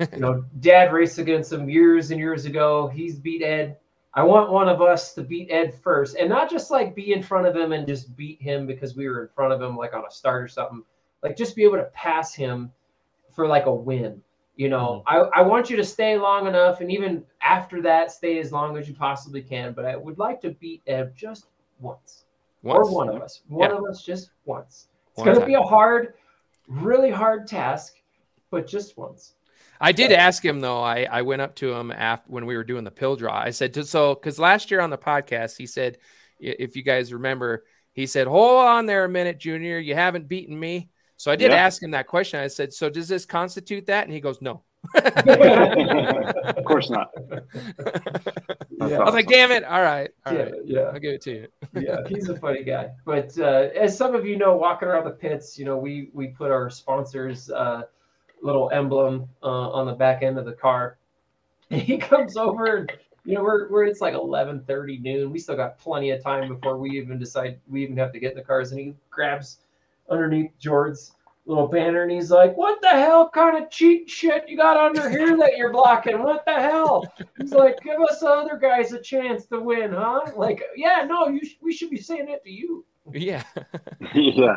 You 0.12 0.18
know, 0.18 0.44
Dad 0.58 0.92
raced 0.92 1.18
against 1.18 1.52
him 1.52 1.68
years 1.70 2.10
and 2.10 2.18
years 2.18 2.44
ago. 2.44 2.88
He's 2.88 3.20
beat 3.20 3.42
Ed. 3.42 3.76
I 4.14 4.24
want 4.24 4.50
one 4.50 4.68
of 4.68 4.82
us 4.82 5.14
to 5.14 5.22
beat 5.22 5.48
Ed 5.50 5.74
first, 5.80 6.16
and 6.16 6.28
not 6.28 6.50
just 6.50 6.72
like 6.72 6.94
be 6.96 7.12
in 7.12 7.22
front 7.22 7.46
of 7.46 7.54
him 7.54 7.70
and 7.72 7.86
just 7.86 8.16
beat 8.16 8.42
him 8.42 8.66
because 8.66 8.96
we 8.96 9.08
were 9.08 9.22
in 9.22 9.28
front 9.28 9.52
of 9.52 9.62
him, 9.62 9.76
like 9.76 9.94
on 9.94 10.04
a 10.04 10.10
start 10.10 10.42
or 10.42 10.48
something. 10.48 10.82
Like 11.22 11.36
just 11.36 11.54
be 11.54 11.62
able 11.62 11.76
to 11.76 11.88
pass 11.94 12.34
him 12.34 12.72
for 13.32 13.46
like 13.46 13.66
a 13.66 13.72
win. 13.74 14.20
You 14.56 14.70
know, 14.70 15.04
I, 15.06 15.18
I 15.18 15.42
want 15.42 15.70
you 15.70 15.76
to 15.76 15.84
stay 15.84 16.18
long 16.18 16.48
enough, 16.48 16.80
and 16.80 16.90
even 16.90 17.22
after 17.40 17.80
that, 17.82 18.10
stay 18.10 18.38
as 18.40 18.50
long 18.50 18.76
as 18.76 18.88
you 18.88 18.94
possibly 18.94 19.42
can. 19.42 19.72
But 19.72 19.84
I 19.84 19.94
would 19.94 20.18
like 20.18 20.40
to 20.40 20.50
beat 20.50 20.82
Ed 20.88 21.12
just 21.14 21.46
once 21.78 22.24
Once. 22.62 22.88
or 22.88 22.92
one 22.92 23.08
of 23.08 23.22
us. 23.22 23.42
One 23.48 23.70
Yeah. 23.70 23.76
of 23.76 23.84
us 23.84 24.02
just 24.02 24.30
once. 24.46 24.88
It's 25.16 25.24
going 25.24 25.40
to 25.40 25.46
be 25.46 25.54
a 25.54 25.62
hard, 25.62 26.14
really 26.68 27.10
hard 27.10 27.46
task, 27.46 27.94
but 28.50 28.66
just 28.66 28.96
once. 28.96 29.32
I 29.80 29.92
did 29.92 30.12
ask 30.12 30.44
him 30.44 30.60
though. 30.60 30.82
I, 30.82 31.06
I 31.10 31.22
went 31.22 31.42
up 31.42 31.54
to 31.56 31.72
him 31.72 31.90
after 31.90 32.30
when 32.30 32.46
we 32.46 32.56
were 32.56 32.64
doing 32.64 32.84
the 32.84 32.90
pill 32.90 33.16
draw. 33.16 33.36
I 33.36 33.50
said, 33.50 33.74
so 33.86 34.14
because 34.14 34.38
last 34.38 34.70
year 34.70 34.80
on 34.80 34.90
the 34.90 34.98
podcast, 34.98 35.56
he 35.56 35.66
said, 35.66 35.98
if 36.38 36.76
you 36.76 36.82
guys 36.82 37.12
remember, 37.12 37.64
he 37.92 38.06
said, 38.06 38.26
hold 38.26 38.66
on 38.66 38.86
there 38.86 39.04
a 39.04 39.08
minute, 39.08 39.38
Junior. 39.38 39.78
You 39.78 39.94
haven't 39.94 40.28
beaten 40.28 40.58
me. 40.58 40.90
So 41.16 41.30
I 41.30 41.36
did 41.36 41.50
Yeah. 41.50 41.56
ask 41.56 41.82
him 41.82 41.92
that 41.92 42.06
question. 42.06 42.40
I 42.40 42.48
said, 42.48 42.72
so 42.74 42.90
does 42.90 43.08
this 43.08 43.24
constitute 43.24 43.86
that? 43.86 44.04
And 44.04 44.12
he 44.12 44.20
goes, 44.20 44.42
no. 44.42 44.62
Of 44.94 46.64
course 46.64 46.90
not. 46.90 47.10
That's 48.78 48.90
Yeah. 48.90 48.98
I 48.98 49.04
was 49.04 49.14
like, 49.14 49.28
damn 49.28 49.50
it. 49.52 49.64
All 49.64 49.82
right. 49.82 50.10
All 50.26 50.34
yeah, 50.34 50.42
right. 50.42 50.52
yeah, 50.64 50.80
I'll 50.80 50.98
give 50.98 51.14
it 51.14 51.22
to 51.22 51.32
you. 51.32 51.48
yeah. 51.74 51.98
He's 52.08 52.28
a 52.28 52.36
funny 52.38 52.62
guy. 52.62 52.90
But 53.04 53.36
uh, 53.38 53.68
as 53.74 53.96
some 53.96 54.14
of 54.14 54.26
you 54.26 54.36
know, 54.36 54.56
walking 54.56 54.88
around 54.88 55.04
the 55.04 55.10
pits, 55.10 55.58
you 55.58 55.64
know, 55.64 55.76
we 55.76 56.10
we 56.12 56.28
put 56.28 56.50
our 56.50 56.68
sponsors' 56.70 57.50
uh, 57.50 57.82
little 58.42 58.70
emblem 58.70 59.28
uh, 59.42 59.70
on 59.70 59.86
the 59.86 59.92
back 59.94 60.22
end 60.22 60.38
of 60.38 60.44
the 60.44 60.52
car. 60.52 60.98
And 61.70 61.80
he 61.90 61.98
comes 61.98 62.36
over 62.36 62.76
and 62.76 62.92
you 63.24 63.34
know 63.34 63.42
we're, 63.42 63.68
we're 63.70 63.84
it's 63.84 64.00
like 64.00 64.14
11:30 64.14 65.00
noon. 65.00 65.32
We 65.32 65.38
still 65.38 65.56
got 65.56 65.78
plenty 65.78 66.10
of 66.10 66.22
time 66.22 66.48
before 66.48 66.78
we 66.78 66.90
even 66.90 67.18
decide 67.18 67.58
we 67.68 67.82
even 67.82 67.96
have 67.96 68.12
to 68.12 68.20
get 68.20 68.32
in 68.32 68.38
the 68.38 68.44
cars. 68.44 68.72
And 68.72 68.80
he 68.80 68.94
grabs 69.10 69.58
underneath 70.08 70.52
George's 70.60 71.12
little 71.46 71.68
banner 71.68 72.02
and 72.02 72.10
he's 72.10 72.30
like, 72.30 72.56
"What 72.56 72.80
the 72.82 72.88
hell 72.88 73.28
kind 73.30 73.56
of 73.62 73.70
cheat 73.70 74.10
shit 74.10 74.48
you 74.48 74.56
got 74.56 74.76
under 74.76 75.08
here 75.08 75.36
that 75.38 75.56
you're 75.56 75.72
blocking? 75.72 76.22
What 76.22 76.44
the 76.44 76.54
hell?" 76.54 77.04
He's 77.38 77.52
like, 77.52 77.80
"Give 77.82 78.00
us 78.00 78.20
the 78.20 78.28
other 78.28 78.56
guys 78.56 78.92
a 78.92 79.00
chance 79.00 79.46
to 79.46 79.60
win, 79.60 79.92
huh?" 79.92 80.22
Like, 80.36 80.62
yeah, 80.76 81.04
no, 81.08 81.28
you 81.28 81.44
sh- 81.44 81.56
we 81.62 81.72
should 81.72 81.90
be 81.90 81.98
saying 81.98 82.26
that 82.26 82.42
to 82.44 82.50
you. 82.50 82.84
Yeah. 83.12 83.44
yeah, 84.14 84.56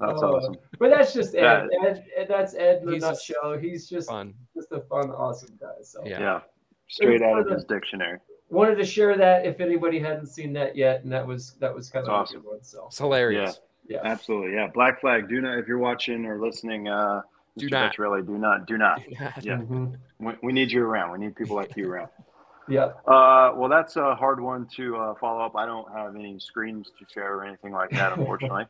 that's 0.00 0.22
Uh, 0.22 0.32
awesome. 0.32 0.56
But 0.80 0.90
that's 0.90 1.12
just 1.14 1.34
Ed. 1.36 1.40
Yeah. 1.42 1.88
Ed, 1.88 2.04
Ed 2.16 2.26
that's 2.28 2.54
Ed 2.54 2.82
in 2.82 2.88
a 2.88 2.92
He's 2.92 3.02
just 3.02 3.30
nutshell. 3.30 3.58
He's 3.58 3.88
just 3.88 4.08
Fun. 4.08 4.34
just 4.56 4.72
a 4.72 4.80
fun, 4.80 5.10
awesome 5.12 5.56
guy. 5.60 5.68
So 5.82 6.02
Yeah. 6.04 6.18
Yeah, 6.20 6.40
straight 6.88 7.22
out 7.22 7.38
of 7.38 7.48
his 7.48 7.64
dictionary. 7.64 8.18
wanted 8.50 8.76
to 8.76 8.84
share 8.84 9.16
that 9.16 9.46
if 9.46 9.60
anybody 9.60 9.98
hadn't 10.00 10.26
seen 10.26 10.52
that 10.54 10.74
yet, 10.76 11.04
and 11.04 11.12
that 11.12 11.24
was 11.26 11.54
that 11.60 11.72
was 11.72 11.88
kind 11.90 12.04
of 12.06 12.12
awesome. 12.12 12.38
a 12.38 12.42
good 12.42 12.48
one. 12.50 12.62
So 12.64 12.86
It's 12.88 12.98
hilarious. 12.98 13.60
yeah, 13.60 13.64
Absolutely, 14.04 14.54
yeah. 14.54 14.68
Black 14.68 15.00
flag. 15.00 15.28
Do 15.28 15.40
not, 15.40 15.58
if 15.58 15.66
you're 15.68 15.78
watching 15.78 16.24
or 16.26 16.40
listening, 16.40 16.88
uh, 16.88 17.22
Do 17.58 17.66
Mr. 17.68 17.70
not. 17.72 17.98
really 17.98 18.22
do 18.22 18.38
not, 18.38 18.66
do 18.66 18.78
not. 18.78 19.02
Yeah, 19.10 19.58
Mhm. 19.58 19.96
we, 20.20 20.32
we 20.42 20.52
need 20.52 20.70
you 20.72 20.82
around. 20.84 21.12
We 21.12 21.18
need 21.18 21.36
people 21.36 21.56
like 21.56 21.76
you 21.76 21.90
around. 21.90 22.08
yeah. 22.68 22.86
Uh, 23.06 23.52
well, 23.56 23.68
that's 23.68 23.96
a 23.96 24.14
hard 24.14 24.40
one 24.40 24.66
to 24.76 24.96
uh, 24.96 25.14
follow 25.20 25.44
up. 25.44 25.54
I 25.56 25.66
don't 25.66 25.90
have 25.92 26.14
any 26.16 26.38
screens 26.38 26.90
to 26.98 27.04
share 27.12 27.34
or 27.34 27.44
anything 27.44 27.72
like 27.72 27.90
that, 27.90 28.12
unfortunately. 28.18 28.66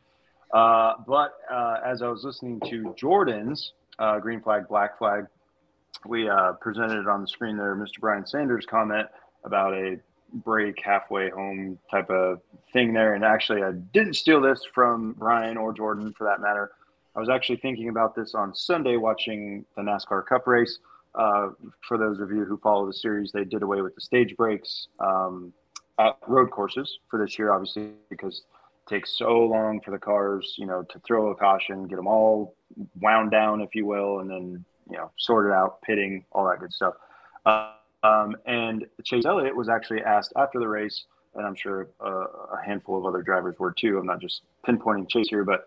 uh, 0.53 0.93
but 1.07 1.33
uh, 1.51 1.77
as 1.85 2.01
I 2.01 2.07
was 2.09 2.23
listening 2.23 2.59
to 2.69 2.93
Jordan's 2.97 3.73
uh, 3.99 4.19
green 4.19 4.41
flag, 4.41 4.67
black 4.67 4.97
flag, 4.97 5.25
we 6.05 6.29
uh, 6.29 6.51
presented 6.61 6.99
it 6.99 7.07
on 7.07 7.21
the 7.21 7.27
screen 7.27 7.55
there. 7.57 7.75
Mr. 7.75 7.99
Brian 8.01 8.27
Sanders' 8.27 8.65
comment 8.69 9.07
about 9.45 9.73
a 9.73 9.97
break 10.33 10.81
halfway 10.83 11.29
home 11.29 11.77
type 11.89 12.09
of 12.09 12.41
thing 12.73 12.93
there. 12.93 13.13
And 13.13 13.23
actually, 13.23 13.63
I 13.63 13.71
didn't 13.71 14.15
steal 14.15 14.41
this 14.41 14.61
from 14.73 15.15
Ryan 15.17 15.57
or 15.57 15.73
Jordan 15.73 16.13
for 16.17 16.25
that 16.25 16.41
matter. 16.41 16.71
I 17.15 17.19
was 17.19 17.29
actually 17.29 17.57
thinking 17.57 17.89
about 17.89 18.15
this 18.15 18.35
on 18.35 18.53
Sunday 18.53 18.97
watching 18.97 19.65
the 19.75 19.81
NASCAR 19.81 20.25
Cup 20.25 20.47
race. 20.47 20.79
Uh, 21.13 21.49
for 21.87 21.97
those 21.97 22.19
of 22.19 22.29
you 22.29 22.43
who 22.43 22.57
follow 22.57 22.85
the 22.85 22.93
series, 22.93 23.31
they 23.31 23.45
did 23.45 23.63
away 23.63 23.81
with 23.81 23.95
the 23.95 24.01
stage 24.01 24.35
breaks 24.35 24.89
um, 24.99 25.53
at 25.97 26.17
road 26.27 26.51
courses 26.51 26.99
for 27.09 27.17
this 27.17 27.39
year, 27.39 27.53
obviously, 27.53 27.91
because 28.09 28.43
it 28.85 28.89
takes 28.89 29.17
so 29.17 29.39
long 29.39 29.79
for 29.79 29.91
the 29.91 29.97
cars, 29.97 30.55
you 30.57 30.65
know, 30.65 30.83
to 30.83 30.99
throw 30.99 31.31
a 31.31 31.35
caution, 31.35 31.87
get 31.87 31.95
them 31.95 32.07
all 32.07 32.53
wound 32.99 33.31
down, 33.31 33.61
if 33.61 33.73
you 33.75 33.85
will, 33.85 34.19
and 34.19 34.29
then, 34.29 34.65
you 34.89 34.97
know, 34.97 35.09
sort 35.17 35.47
it 35.47 35.53
out, 35.53 35.81
pitting, 35.83 36.25
all 36.33 36.49
that 36.49 36.59
good 36.59 36.73
stuff. 36.73 36.95
Uh, 37.45 37.71
um, 38.05 38.35
and 38.45 38.85
Chase 39.03 39.25
Elliott 39.25 39.55
was 39.55 39.69
actually 39.69 40.01
asked 40.01 40.33
after 40.35 40.59
the 40.59 40.67
race, 40.67 41.05
and 41.35 41.45
I'm 41.45 41.55
sure 41.55 41.89
uh, 42.03 42.25
a 42.53 42.65
handful 42.65 42.97
of 42.97 43.05
other 43.05 43.21
drivers 43.21 43.55
were 43.59 43.71
too. 43.71 43.97
I'm 43.97 44.05
not 44.05 44.19
just 44.19 44.41
pinpointing 44.67 45.09
Chase 45.09 45.27
here, 45.29 45.43
but 45.43 45.65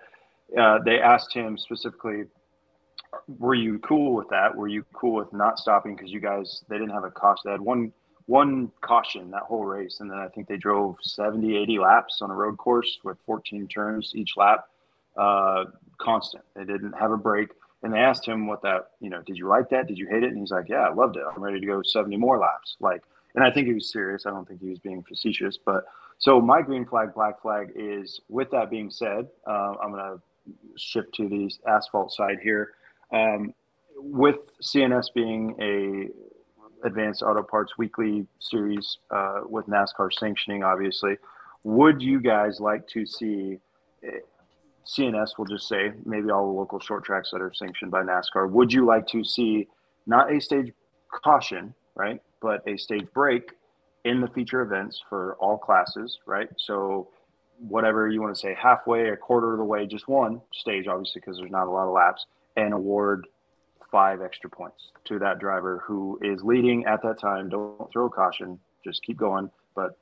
uh, 0.58 0.78
they 0.84 1.00
asked 1.00 1.32
him 1.32 1.58
specifically, 1.58 2.24
were 3.38 3.54
you 3.54 3.78
cool 3.80 4.14
with 4.14 4.28
that? 4.30 4.54
Were 4.54 4.68
you 4.68 4.84
cool 4.92 5.14
with 5.14 5.32
not 5.32 5.58
stopping 5.58 5.96
because 5.96 6.10
you 6.10 6.20
guys 6.20 6.62
they 6.68 6.76
didn't 6.76 6.92
have 6.92 7.04
a 7.04 7.10
caution? 7.10 7.42
They 7.46 7.52
had 7.52 7.60
one 7.60 7.92
one 8.26 8.70
caution 8.82 9.30
that 9.30 9.42
whole 9.42 9.64
race, 9.64 10.00
and 10.00 10.10
then 10.10 10.18
I 10.18 10.28
think 10.28 10.48
they 10.48 10.58
drove 10.58 10.96
70, 11.00 11.56
80 11.56 11.78
laps 11.78 12.18
on 12.20 12.30
a 12.30 12.34
road 12.34 12.58
course 12.58 12.98
with 13.02 13.16
14 13.24 13.66
turns 13.68 14.12
each 14.14 14.36
lap, 14.36 14.66
uh, 15.16 15.64
constant. 15.96 16.44
They 16.54 16.64
didn't 16.64 16.92
have 16.92 17.10
a 17.10 17.16
break. 17.16 17.48
And 17.82 17.92
they 17.92 17.98
asked 17.98 18.26
him 18.26 18.46
what 18.46 18.62
that, 18.62 18.90
you 19.00 19.08
know, 19.08 19.22
did 19.22 19.36
you 19.36 19.46
like 19.46 19.70
that? 19.70 19.86
Did 19.86 19.98
you 19.98 20.08
hate 20.08 20.24
it? 20.24 20.30
And 20.30 20.38
he's 20.38 20.50
like, 20.50 20.68
yeah, 20.68 20.88
I 20.88 20.92
loved 20.92 21.16
it. 21.16 21.22
I'm 21.32 21.42
ready 21.42 21.60
to 21.60 21.66
go 21.66 21.82
70 21.82 22.16
more 22.16 22.38
laps. 22.38 22.76
Like, 22.80 23.02
and 23.34 23.44
I 23.44 23.50
think 23.52 23.68
he 23.68 23.74
was 23.74 23.92
serious. 23.92 24.26
I 24.26 24.30
don't 24.30 24.48
think 24.48 24.60
he 24.60 24.70
was 24.70 24.80
being 24.80 25.04
facetious. 25.04 25.58
But 25.64 25.84
so 26.18 26.40
my 26.40 26.60
green 26.60 26.84
flag, 26.84 27.14
black 27.14 27.40
flag 27.40 27.72
is 27.76 28.20
with 28.28 28.50
that 28.50 28.70
being 28.70 28.90
said, 28.90 29.28
uh, 29.46 29.74
I'm 29.82 29.92
going 29.92 30.18
to 30.18 30.20
shift 30.76 31.14
to 31.14 31.28
the 31.28 31.50
asphalt 31.68 32.12
side 32.12 32.38
here. 32.42 32.72
Um, 33.12 33.54
with 33.96 34.36
CNS 34.62 35.06
being 35.14 35.54
a 35.60 36.86
Advance 36.86 37.22
Auto 37.22 37.42
Parts 37.42 37.76
Weekly 37.78 38.26
series 38.38 38.98
uh, 39.10 39.40
with 39.44 39.66
NASCAR 39.66 40.12
sanctioning, 40.12 40.62
obviously, 40.62 41.16
would 41.64 42.00
you 42.00 42.20
guys 42.20 42.60
like 42.60 42.86
to 42.88 43.04
see 43.04 43.58
eh, 44.04 44.18
CNS? 44.88 45.38
Will 45.38 45.44
just 45.44 45.68
say 45.68 45.92
maybe 46.04 46.30
all 46.30 46.52
the 46.52 46.58
local 46.58 46.80
short 46.80 47.04
tracks 47.04 47.30
that 47.32 47.40
are 47.40 47.52
sanctioned 47.54 47.90
by 47.90 48.02
NASCAR. 48.02 48.50
Would 48.50 48.72
you 48.72 48.86
like 48.86 49.06
to 49.08 49.22
see 49.24 49.68
not 50.06 50.32
a 50.32 50.40
stage 50.40 50.72
caution, 51.22 51.74
right, 51.94 52.20
but 52.40 52.62
a 52.66 52.76
stage 52.76 53.06
break 53.12 53.52
in 54.04 54.20
the 54.20 54.28
feature 54.28 54.62
events 54.62 55.02
for 55.08 55.36
all 55.40 55.58
classes, 55.58 56.18
right? 56.26 56.48
So 56.56 57.08
whatever 57.58 58.08
you 58.08 58.22
want 58.22 58.34
to 58.34 58.40
say, 58.40 58.56
halfway, 58.60 59.10
a 59.10 59.16
quarter 59.16 59.52
of 59.52 59.58
the 59.58 59.64
way, 59.64 59.86
just 59.86 60.08
one 60.08 60.40
stage, 60.52 60.86
obviously, 60.86 61.20
because 61.20 61.36
there's 61.38 61.50
not 61.50 61.66
a 61.66 61.70
lot 61.70 61.86
of 61.86 61.92
laps, 61.92 62.26
and 62.56 62.72
award 62.72 63.26
five 63.90 64.20
extra 64.22 64.50
points 64.50 64.90
to 65.04 65.18
that 65.18 65.38
driver 65.38 65.82
who 65.86 66.18
is 66.22 66.42
leading 66.42 66.84
at 66.86 67.02
that 67.02 67.18
time. 67.18 67.48
Don't 67.48 67.90
throw 67.92 68.08
caution, 68.08 68.58
just 68.84 69.02
keep 69.02 69.16
going. 69.16 69.50
But 69.74 69.98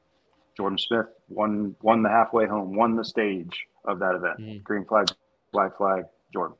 Jordan 0.56 0.78
Smith 0.78 1.06
won 1.28 1.76
won 1.82 2.02
the 2.02 2.08
halfway 2.08 2.46
home, 2.46 2.74
won 2.74 2.96
the 2.96 3.04
stage 3.04 3.66
of 3.84 3.98
that 3.98 4.14
event. 4.14 4.38
Mhm. 4.38 4.62
Green 4.62 4.84
flag, 4.84 5.08
black 5.52 5.76
flag, 5.76 6.04
Jordan. 6.32 6.56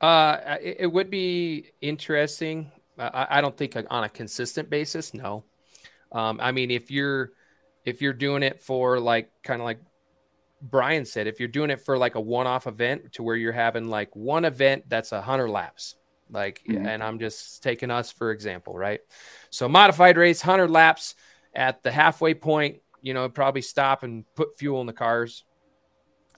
Uh, 0.00 0.58
it, 0.60 0.76
it 0.80 0.86
would 0.92 1.10
be 1.10 1.70
interesting. 1.80 2.70
I, 2.98 3.26
I 3.30 3.40
don't 3.40 3.56
think 3.56 3.76
on 3.90 4.04
a 4.04 4.08
consistent 4.08 4.70
basis. 4.70 5.14
No, 5.14 5.44
um, 6.12 6.38
I 6.40 6.52
mean 6.52 6.70
if 6.70 6.90
you're 6.90 7.32
if 7.84 8.00
you're 8.00 8.12
doing 8.12 8.42
it 8.42 8.60
for 8.60 8.98
like 9.00 9.30
kind 9.42 9.60
of 9.60 9.64
like 9.64 9.80
Brian 10.62 11.04
said, 11.04 11.26
if 11.26 11.40
you're 11.40 11.48
doing 11.48 11.70
it 11.70 11.80
for 11.84 11.98
like 11.98 12.14
a 12.14 12.20
one-off 12.20 12.66
event 12.66 13.12
to 13.14 13.22
where 13.22 13.36
you're 13.36 13.52
having 13.52 13.88
like 13.88 14.14
one 14.16 14.44
event 14.46 14.84
that's 14.88 15.12
a 15.12 15.20
hundred 15.20 15.50
laps, 15.50 15.96
like, 16.30 16.62
Mhm. 16.66 16.86
and 16.86 17.02
I'm 17.02 17.18
just 17.18 17.62
taking 17.62 17.90
us 17.90 18.10
for 18.10 18.30
example, 18.30 18.76
right? 18.78 19.00
So 19.50 19.68
modified 19.68 20.16
race, 20.16 20.40
hundred 20.40 20.70
laps 20.70 21.16
at 21.54 21.82
the 21.82 21.90
halfway 21.90 22.32
point, 22.34 22.80
you 23.04 23.12
know, 23.12 23.28
probably 23.28 23.60
stop 23.60 24.02
and 24.02 24.24
put 24.34 24.58
fuel 24.58 24.80
in 24.80 24.86
the 24.86 24.92
cars 24.92 25.44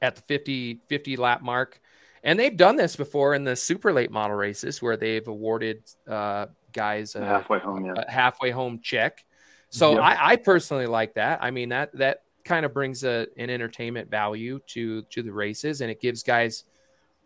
at 0.03 0.17
the 0.17 0.23
50 0.23 0.81
50 0.89 1.17
lap 1.17 1.41
mark. 1.41 1.81
And 2.25 2.39
they've 2.39 2.57
done 2.57 2.75
this 2.75 2.97
before 2.97 3.35
in 3.35 3.45
the 3.45 3.55
super 3.55 3.93
late 3.93 4.11
model 4.11 4.37
races 4.37 4.83
where 4.83 4.97
they've 4.97 5.27
awarded 5.27 5.85
uh, 6.09 6.47
guys 6.73 7.15
a, 7.15 7.25
halfway 7.25 7.61
home, 7.61 7.87
yeah. 7.87 7.95
a 7.97 8.11
halfway 8.11 8.51
home 8.51 8.81
check. 8.83 9.25
So 9.71 9.93
Yep. 9.93 10.01
I, 10.01 10.33
I 10.33 10.37
personally 10.37 10.87
like 10.87 11.15
that. 11.15 11.39
I 11.41 11.53
mean 11.53 11.69
that 11.69 11.97
that 11.97 12.23
kind 12.45 12.67
of 12.67 12.75
brings 12.75 13.05
a, 13.05 13.29
an 13.37 13.49
entertainment 13.49 14.11
value 14.11 14.59
to 14.69 15.03
to 15.03 15.23
the 15.23 15.33
races, 15.33 15.83
and 15.83 15.91
it 15.91 16.01
gives 16.01 16.25
guys 16.25 16.65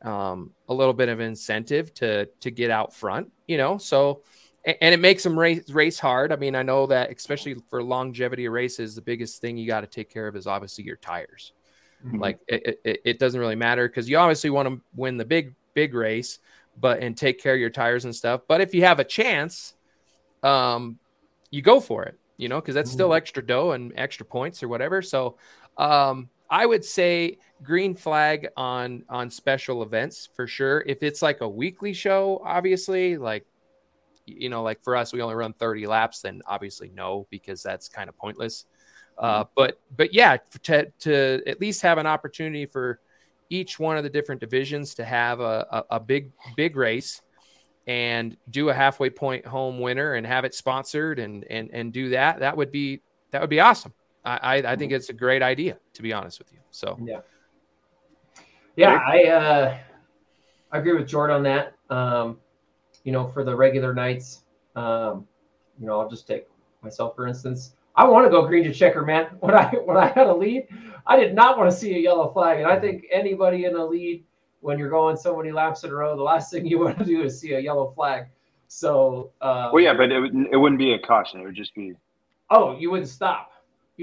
um, 0.03 0.53
a 0.69 0.75
little 0.75 0.95
bit 0.95 1.09
of 1.09 1.21
incentive 1.21 1.95
to 1.95 2.27
to 2.41 2.51
get 2.51 2.71
out 2.71 2.95
front. 2.95 3.31
You 3.47 3.57
know, 3.57 3.79
so 3.79 4.23
and 4.65 4.95
it 4.95 5.01
makes 5.01 5.23
them 5.23 5.39
race 5.39 5.69
race 5.71 5.99
hard. 5.99 6.33
I 6.33 6.37
mean, 6.37 6.55
I 6.55 6.63
know 6.63 6.87
that 6.87 7.11
especially 7.11 7.57
for 7.69 7.83
longevity 7.83 8.49
races, 8.49 8.95
the 8.95 9.01
biggest 9.01 9.41
thing 9.41 9.57
you 9.57 9.67
got 9.67 9.81
to 9.81 9.87
take 9.87 10.11
care 10.11 10.29
of 10.29 10.37
is 10.37 10.47
obviously 10.47 10.85
your 10.85 10.97
tires. 10.97 11.53
Mm-hmm. 12.05 12.19
Like 12.19 12.39
it, 12.47 12.81
it, 12.85 13.01
it, 13.05 13.19
doesn't 13.19 13.41
really 13.41 13.57
matter 13.57 13.87
because 13.87 14.09
you 14.09 14.17
obviously 14.17 14.51
want 14.51 14.69
to 14.69 14.81
win 14.95 15.17
the 15.17 15.25
big 15.25 15.55
big 15.75 15.95
race, 15.95 16.39
but 16.79 17.01
and 17.01 17.17
take 17.17 17.43
care 17.43 17.55
of 17.55 17.61
your 17.61 17.71
tires 17.71 18.05
and 18.05 18.15
stuff. 18.15 18.43
But 18.49 18.61
if 18.61 18.75
you 18.75 18.85
have 18.85 19.01
a 19.01 19.05
chance, 19.05 19.75
um, 20.43 20.99
you 21.51 21.63
go 21.63 21.81
for 21.81 22.05
it. 22.05 22.17
You 22.37 22.49
know, 22.49 22.59
because 22.59 22.75
that's 22.75 22.91
still 22.91 23.09
mm-hmm. 23.09 23.19
extra 23.19 23.47
dough 23.47 23.73
and 23.73 23.93
extra 23.97 24.25
points 24.25 24.63
or 24.63 24.69
whatever. 24.69 25.03
So, 25.03 25.37
um, 25.77 26.31
I 26.49 26.65
would 26.65 26.87
say 26.87 27.37
green 27.63 27.95
flag 27.95 28.49
on 28.57 29.05
on 29.11 29.31
special 29.31 29.83
events 29.83 30.29
for 30.35 30.47
sure. 30.47 30.83
If 30.87 31.03
it's 31.03 31.21
like 31.21 31.43
a 31.43 31.49
weekly 31.49 31.93
show, 31.93 32.41
obviously, 32.43 33.19
like 33.19 33.47
you 34.39 34.49
know, 34.49 34.63
like 34.63 34.83
for 34.83 34.97
us, 34.97 35.13
we 35.13 35.23
only 35.23 35.35
run 35.35 35.53
30 35.53 35.87
laps, 35.87 36.21
then 36.21 36.43
obviously 36.47 36.91
no, 36.95 37.27
because 37.31 37.63
that's 37.63 37.89
kind 37.89 38.09
of 38.09 38.17
pointless. 38.17 38.67
Uh, 39.19 39.45
mm-hmm. 39.45 39.51
but 39.55 39.81
but 39.97 40.15
yeah, 40.15 40.39
to 40.63 40.91
to 41.01 41.43
at 41.47 41.61
least 41.61 41.83
have 41.83 41.99
an 41.99 42.07
opportunity 42.07 42.67
for 42.67 43.01
each 43.51 43.79
one 43.79 43.97
of 43.97 44.05
the 44.05 44.11
different 44.11 44.41
divisions 44.41 44.95
to 44.95 45.05
have 45.05 45.41
a, 45.41 45.67
a, 45.71 45.97
a 45.97 46.01
big 46.01 46.31
big 46.57 46.77
race 46.77 47.21
and 47.87 48.37
do 48.49 48.69
a 48.69 48.75
halfway 48.75 49.11
point 49.11 49.45
home 49.45 49.81
winner 49.81 50.15
and 50.15 50.27
have 50.27 50.45
it 50.45 50.55
sponsored 50.55 51.19
and 51.19 51.45
and 51.51 51.71
and 51.73 51.93
do 51.93 52.11
that 52.11 52.39
that 52.41 52.57
would 52.57 52.71
be 52.71 53.03
that 53.31 53.41
would 53.41 53.51
be 53.51 53.61
awesome. 53.61 53.93
I 54.25 54.59
I, 54.59 54.77
think 54.77 54.91
mm-hmm. 54.91 54.97
it's 54.97 55.09
a 55.09 55.15
great 55.15 55.43
idea 55.43 55.79
to 55.95 56.03
be 56.03 56.13
honest 56.13 56.39
with 56.39 56.53
you. 56.53 56.59
So 56.71 56.99
yeah, 57.03 57.21
yeah, 58.77 59.01
I 59.07 59.25
uh, 59.25 59.79
I 60.73 60.79
agree 60.79 60.95
with 60.95 61.09
Jordan 61.09 61.37
on 61.37 61.43
that. 61.45 61.75
Um, 61.89 62.39
you 63.05 63.13
know, 63.13 63.29
for 63.29 63.45
the 63.45 63.55
regular 63.55 63.95
nights, 63.95 64.43
um, 64.77 65.27
you 65.79 65.87
know, 65.87 66.01
I'll 66.01 66.09
just 66.09 66.27
take 66.27 66.47
myself 66.83 67.17
for 67.17 67.27
instance. 67.27 67.75
I 67.97 68.05
want 68.07 68.25
to 68.27 68.31
go 68.31 68.47
green 68.47 68.65
to 68.65 68.73
checker, 68.73 69.05
man. 69.05 69.27
When 69.41 69.55
I 69.55 69.71
when 69.85 69.97
I 69.97 70.09
had 70.09 70.27
a 70.27 70.35
lead, 70.35 70.69
I 71.07 71.19
did 71.19 71.35
not 71.35 71.59
want 71.59 71.71
to 71.71 71.77
see 71.77 71.95
a 71.95 71.99
yellow 71.99 72.33
flag, 72.33 72.59
and 72.61 72.69
I 72.69 72.79
think 72.79 73.07
anybody 73.11 73.65
in 73.65 73.75
a 73.75 73.85
lead, 73.85 74.25
when 74.61 74.79
you're 74.79 74.91
going 74.91 75.17
so 75.17 75.37
many 75.37 75.51
laps 75.51 75.85
in 75.85 75.91
a 75.91 75.95
row, 75.95 76.17
the 76.17 76.23
last 76.23 76.53
thing 76.53 76.67
you 76.67 76.79
want 76.85 76.99
to 76.99 77.05
do 77.05 77.23
is 77.23 77.41
see 77.41 77.55
a 77.55 77.61
yellow 77.61 77.93
flag. 77.95 78.27
So, 78.69 79.33
um, 79.41 79.73
well, 79.73 79.83
yeah, 79.83 79.95
but 79.95 80.13
it, 80.13 80.33
it 80.53 80.57
wouldn't 80.57 80.79
be 80.79 80.93
a 80.93 80.99
caution; 80.99 81.41
it 81.41 81.45
would 81.45 81.57
just 81.57 81.75
be. 81.75 81.95
Oh, 82.51 82.77
you 82.79 82.91
wouldn't 82.91 83.09
stop 83.09 83.50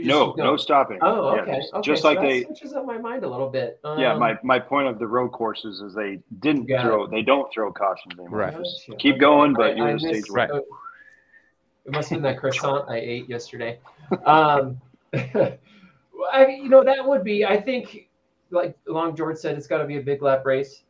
no, 0.05 0.33
no 0.37 0.57
stopping. 0.57 0.99
Oh, 1.01 1.29
okay. 1.29 1.51
Yeah, 1.51 1.57
just, 1.57 1.73
okay. 1.73 1.81
just 1.81 2.01
so 2.01 2.07
like 2.09 2.21
they 2.21 2.43
switches 2.43 2.73
up 2.73 2.85
my 2.85 2.97
mind 2.97 3.23
a 3.23 3.29
little 3.29 3.49
bit. 3.49 3.79
Um, 3.83 3.99
yeah, 3.99 4.15
my, 4.15 4.37
my 4.43 4.59
point 4.59 4.87
of 4.87 4.99
the 4.99 5.07
road 5.07 5.29
courses 5.29 5.81
is 5.81 5.93
they 5.93 6.19
didn't 6.39 6.67
throw 6.67 7.05
it. 7.05 7.11
they 7.11 7.21
don't 7.21 7.51
throw 7.53 7.71
cautions 7.71 8.13
anymore. 8.17 8.39
Right. 8.39 8.57
Just 8.57 8.85
keep 8.99 9.15
okay. 9.15 9.19
going, 9.19 9.53
but 9.53 9.71
I, 9.71 9.73
you're 9.75 9.87
I 9.87 9.97
stage 9.97 10.29
right. 10.29 10.49
It 10.49 11.91
must 11.91 12.09
have 12.09 12.17
been 12.17 12.23
that 12.23 12.39
croissant 12.39 12.89
I 12.89 12.97
ate 12.97 13.29
yesterday. 13.29 13.79
Um, 14.25 14.81
I, 15.13 16.47
you 16.47 16.69
know, 16.69 16.83
that 16.83 17.05
would 17.07 17.23
be. 17.23 17.45
I 17.45 17.59
think, 17.59 18.09
like 18.51 18.77
Long 18.87 19.15
George 19.15 19.37
said, 19.37 19.57
it's 19.57 19.67
got 19.67 19.77
to 19.79 19.85
be 19.85 19.97
a 19.97 20.01
big 20.01 20.21
lap 20.21 20.45
race. 20.45 20.83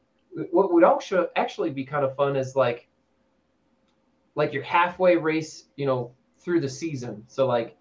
What 0.51 0.73
would 0.73 0.83
also 0.83 1.29
actually 1.35 1.69
be 1.69 1.83
kind 1.83 2.03
of 2.03 2.15
fun 2.15 2.35
is 2.35 2.55
like, 2.55 2.87
like 4.35 4.53
your 4.53 4.63
halfway 4.63 5.17
race. 5.17 5.65
You 5.75 5.85
know, 5.85 6.11
through 6.47 6.61
the 6.61 6.69
season. 6.69 7.23
So 7.27 7.45
like 7.45 7.76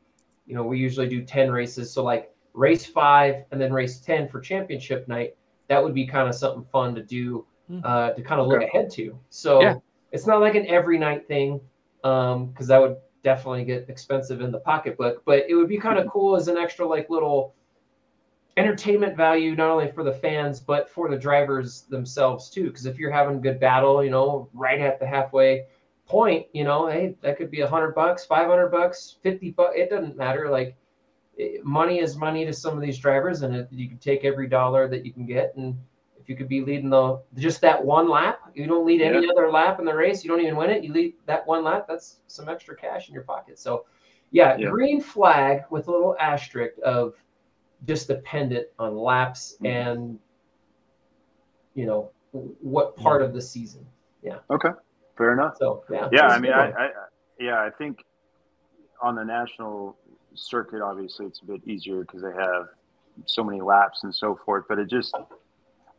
you 0.46 0.54
know, 0.54 0.62
we 0.62 0.78
usually 0.78 1.08
do 1.08 1.22
10 1.22 1.50
races. 1.50 1.92
So 1.92 2.02
like 2.02 2.32
race 2.54 2.86
five 2.86 3.44
and 3.50 3.60
then 3.60 3.72
race 3.72 3.98
10 4.00 4.28
for 4.28 4.40
championship 4.40 5.06
night. 5.08 5.36
That 5.68 5.82
would 5.82 5.94
be 5.94 6.06
kind 6.06 6.28
of 6.28 6.34
something 6.34 6.64
fun 6.70 6.94
to 6.94 7.02
do 7.02 7.44
hmm. 7.68 7.80
uh, 7.84 8.10
to 8.10 8.22
kind 8.22 8.40
of 8.40 8.46
look 8.46 8.62
ahead 8.62 8.90
to. 8.92 9.18
So 9.30 9.60
yeah. 9.60 9.74
it's 10.12 10.26
not 10.26 10.40
like 10.40 10.54
an 10.54 10.66
every 10.66 10.98
night 10.98 11.26
thing 11.26 11.60
Um, 12.04 12.46
because 12.46 12.70
um, 12.70 12.74
that 12.74 12.80
would 12.80 12.96
definitely 13.22 13.64
get 13.64 13.88
expensive 13.88 14.40
in 14.40 14.52
the 14.52 14.60
pocketbook. 14.60 15.24
But 15.24 15.44
it 15.48 15.54
would 15.54 15.68
be 15.68 15.78
kind 15.78 15.98
of 15.98 16.06
cool 16.08 16.36
as 16.36 16.48
an 16.48 16.56
extra 16.56 16.86
like 16.86 17.10
little 17.10 17.54
entertainment 18.56 19.16
value, 19.16 19.54
not 19.54 19.70
only 19.70 19.90
for 19.90 20.02
the 20.02 20.12
fans 20.12 20.60
but 20.60 20.88
for 20.88 21.10
the 21.10 21.18
drivers 21.18 21.82
themselves 21.82 22.48
too. 22.48 22.68
Because 22.68 22.86
if 22.86 22.98
you're 22.98 23.10
having 23.10 23.36
a 23.36 23.40
good 23.40 23.60
battle, 23.60 24.02
you 24.04 24.10
know, 24.10 24.48
right 24.54 24.80
at 24.80 25.00
the 25.00 25.06
halfway 25.06 25.66
point, 26.06 26.46
you 26.52 26.64
know, 26.64 26.86
hey, 26.86 27.14
that 27.22 27.36
could 27.36 27.50
be 27.50 27.60
a 27.60 27.68
hundred 27.68 27.94
bucks, 27.94 28.24
five 28.24 28.46
hundred 28.48 28.68
bucks, 28.68 29.16
fifty 29.22 29.50
bucks. 29.50 29.74
It 29.76 29.90
doesn't 29.90 30.16
matter. 30.16 30.48
Like 30.50 30.76
it, 31.36 31.64
money 31.64 31.98
is 31.98 32.16
money 32.16 32.44
to 32.44 32.52
some 32.52 32.74
of 32.74 32.80
these 32.80 32.98
drivers, 32.98 33.42
and 33.42 33.54
it, 33.54 33.68
you 33.70 33.88
can 33.88 33.98
take 33.98 34.24
every 34.24 34.48
dollar 34.48 34.88
that 34.88 35.04
you 35.04 35.12
can 35.12 35.26
get. 35.26 35.54
And 35.56 35.76
if 36.20 36.28
you 36.28 36.36
could 36.36 36.48
be 36.48 36.60
leading 36.60 36.90
the 36.90 37.20
just 37.36 37.60
that 37.60 37.84
one 37.84 38.08
lap, 38.08 38.40
you 38.54 38.66
don't 38.66 38.86
lead 38.86 39.02
any 39.02 39.28
other 39.28 39.50
lap 39.50 39.78
in 39.78 39.84
the 39.84 39.94
race, 39.94 40.24
you 40.24 40.30
don't 40.30 40.40
even 40.40 40.56
win 40.56 40.70
it. 40.70 40.82
You 40.82 40.92
lead 40.92 41.14
that 41.26 41.46
one 41.46 41.64
lap, 41.64 41.86
that's 41.88 42.20
some 42.26 42.48
extra 42.48 42.76
cash 42.76 43.08
in 43.08 43.14
your 43.14 43.24
pocket. 43.24 43.58
So, 43.58 43.86
yeah, 44.30 44.56
yeah. 44.56 44.68
green 44.68 45.00
flag 45.00 45.64
with 45.70 45.88
a 45.88 45.90
little 45.90 46.16
asterisk 46.18 46.74
of 46.84 47.14
just 47.86 48.08
dependent 48.08 48.66
on 48.78 48.96
laps 48.96 49.56
mm-hmm. 49.56 49.66
and 49.66 50.18
you 51.74 51.86
know 51.86 52.10
what 52.32 52.96
part 52.96 53.22
of 53.22 53.32
the 53.32 53.40
season. 53.40 53.86
Yeah. 54.22 54.38
Okay. 54.50 54.70
Fair 55.16 55.32
enough. 55.32 55.56
So 55.58 55.84
yeah, 55.90 56.08
yeah. 56.12 56.26
I 56.26 56.38
mean, 56.38 56.52
I, 56.52 56.70
I, 56.70 56.88
yeah, 57.38 57.60
I 57.60 57.70
think 57.70 58.04
on 59.00 59.14
the 59.14 59.24
national 59.24 59.96
circuit, 60.34 60.82
obviously, 60.82 61.26
it's 61.26 61.40
a 61.40 61.44
bit 61.44 61.66
easier 61.66 62.00
because 62.00 62.22
they 62.22 62.32
have 62.32 62.68
so 63.24 63.42
many 63.42 63.60
laps 63.60 64.04
and 64.04 64.14
so 64.14 64.38
forth. 64.44 64.64
But 64.68 64.78
it 64.78 64.88
just, 64.88 65.14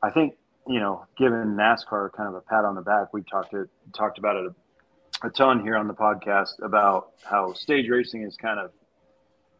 I 0.03 0.09
think, 0.11 0.35
you 0.67 0.79
know, 0.79 1.05
giving 1.17 1.55
NASCAR 1.55 2.11
kind 2.13 2.29
of 2.29 2.35
a 2.35 2.41
pat 2.41 2.65
on 2.65 2.75
the 2.75 2.81
back, 2.81 3.13
we 3.13 3.23
talked 3.23 3.51
to, 3.51 3.67
talked 3.95 4.19
about 4.19 4.35
it 4.35 4.51
a, 5.23 5.27
a 5.27 5.29
ton 5.31 5.61
here 5.61 5.77
on 5.77 5.87
the 5.87 5.93
podcast 5.93 6.61
about 6.61 7.13
how 7.23 7.53
stage 7.53 7.89
racing 7.89 8.23
is 8.23 8.35
kind 8.37 8.59
of 8.59 8.71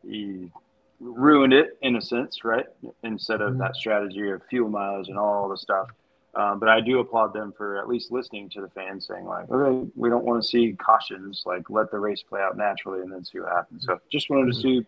he 0.07 0.51
ruined 0.99 1.53
it 1.53 1.77
in 1.81 1.95
a 1.95 2.01
sense, 2.01 2.43
right? 2.43 2.65
Instead 3.03 3.41
of 3.41 3.51
mm-hmm. 3.51 3.61
that 3.61 3.75
strategy 3.75 4.29
of 4.29 4.41
fuel 4.49 4.69
mileage 4.69 5.09
and 5.09 5.17
all 5.17 5.49
the 5.49 5.57
stuff. 5.57 5.89
Um, 6.37 6.59
but 6.59 6.69
I 6.69 6.81
do 6.81 6.99
applaud 6.99 7.33
them 7.33 7.51
for 7.57 7.77
at 7.79 7.87
least 7.87 8.11
listening 8.11 8.47
to 8.51 8.61
the 8.61 8.69
fans 8.69 9.07
saying 9.07 9.25
like, 9.25 9.49
okay, 9.49 9.89
we 9.95 10.07
don't 10.07 10.23
want 10.23 10.41
to 10.41 10.47
see 10.47 10.73
cautions. 10.73 11.41
Like, 11.47 11.67
let 11.67 11.89
the 11.89 11.97
race 11.97 12.21
play 12.21 12.41
out 12.41 12.55
naturally 12.55 13.01
and 13.01 13.11
then 13.11 13.25
see 13.25 13.39
what 13.39 13.51
happens. 13.51 13.85
So, 13.85 13.99
just 14.11 14.29
wanted 14.29 14.53
to 14.53 14.61
see 14.61 14.85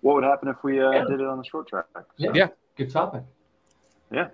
what 0.00 0.16
would 0.16 0.24
happen 0.24 0.48
if 0.48 0.56
we 0.64 0.80
uh, 0.80 0.90
yeah. 0.90 1.04
did 1.04 1.20
it 1.20 1.26
on 1.26 1.38
the 1.38 1.44
short 1.44 1.68
track. 1.68 1.84
So, 1.94 2.02
yeah. 2.16 2.30
yeah, 2.34 2.48
good 2.76 2.90
topic. 2.90 3.22
Yeah. 4.10 4.28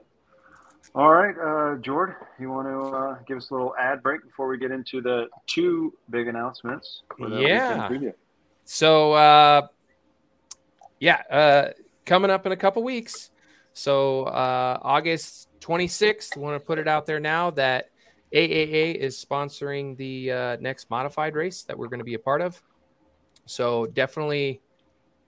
All 0.95 1.11
right, 1.11 1.35
uh, 1.37 1.77
Jord, 1.81 2.15
you 2.39 2.51
want 2.51 2.69
to 2.69 2.97
uh, 2.97 3.19
give 3.27 3.37
us 3.37 3.51
a 3.51 3.53
little 3.53 3.75
ad 3.79 4.03
break 4.03 4.23
before 4.23 4.49
we 4.49 4.57
get 4.57 4.71
into 4.71 5.03
the 5.03 5.27
two 5.47 5.93
big 6.09 6.29
announcements? 6.29 7.03
yeah. 7.19 7.91
So, 8.65 9.13
uh, 9.13 9.67
yeah, 10.99 11.23
uh, 11.31 11.71
coming 12.07 12.31
up 12.31 12.47
in 12.47 12.53
a 12.53 12.57
couple 12.57 12.83
weeks. 12.83 13.31
So, 13.75 14.23
uh, 14.25 14.79
August 14.81 15.49
26th, 15.65 16.37
want 16.37 16.61
to 16.61 16.65
put 16.65 16.79
it 16.79 16.87
out 16.87 17.07
there 17.07 17.21
now 17.21 17.51
that 17.51 17.91
AAA 18.33 18.97
is 18.97 19.25
sponsoring 19.25 19.97
the 19.97 20.31
uh, 20.31 20.57
next 20.61 20.91
modified 20.91 21.35
race 21.35 21.63
that 21.63 21.79
we're 21.79 21.89
going 21.89 22.01
to 22.01 22.05
be 22.05 22.15
a 22.15 22.19
part 22.19 22.41
of. 22.41 22.61
So 23.47 23.87
definitely, 23.87 24.61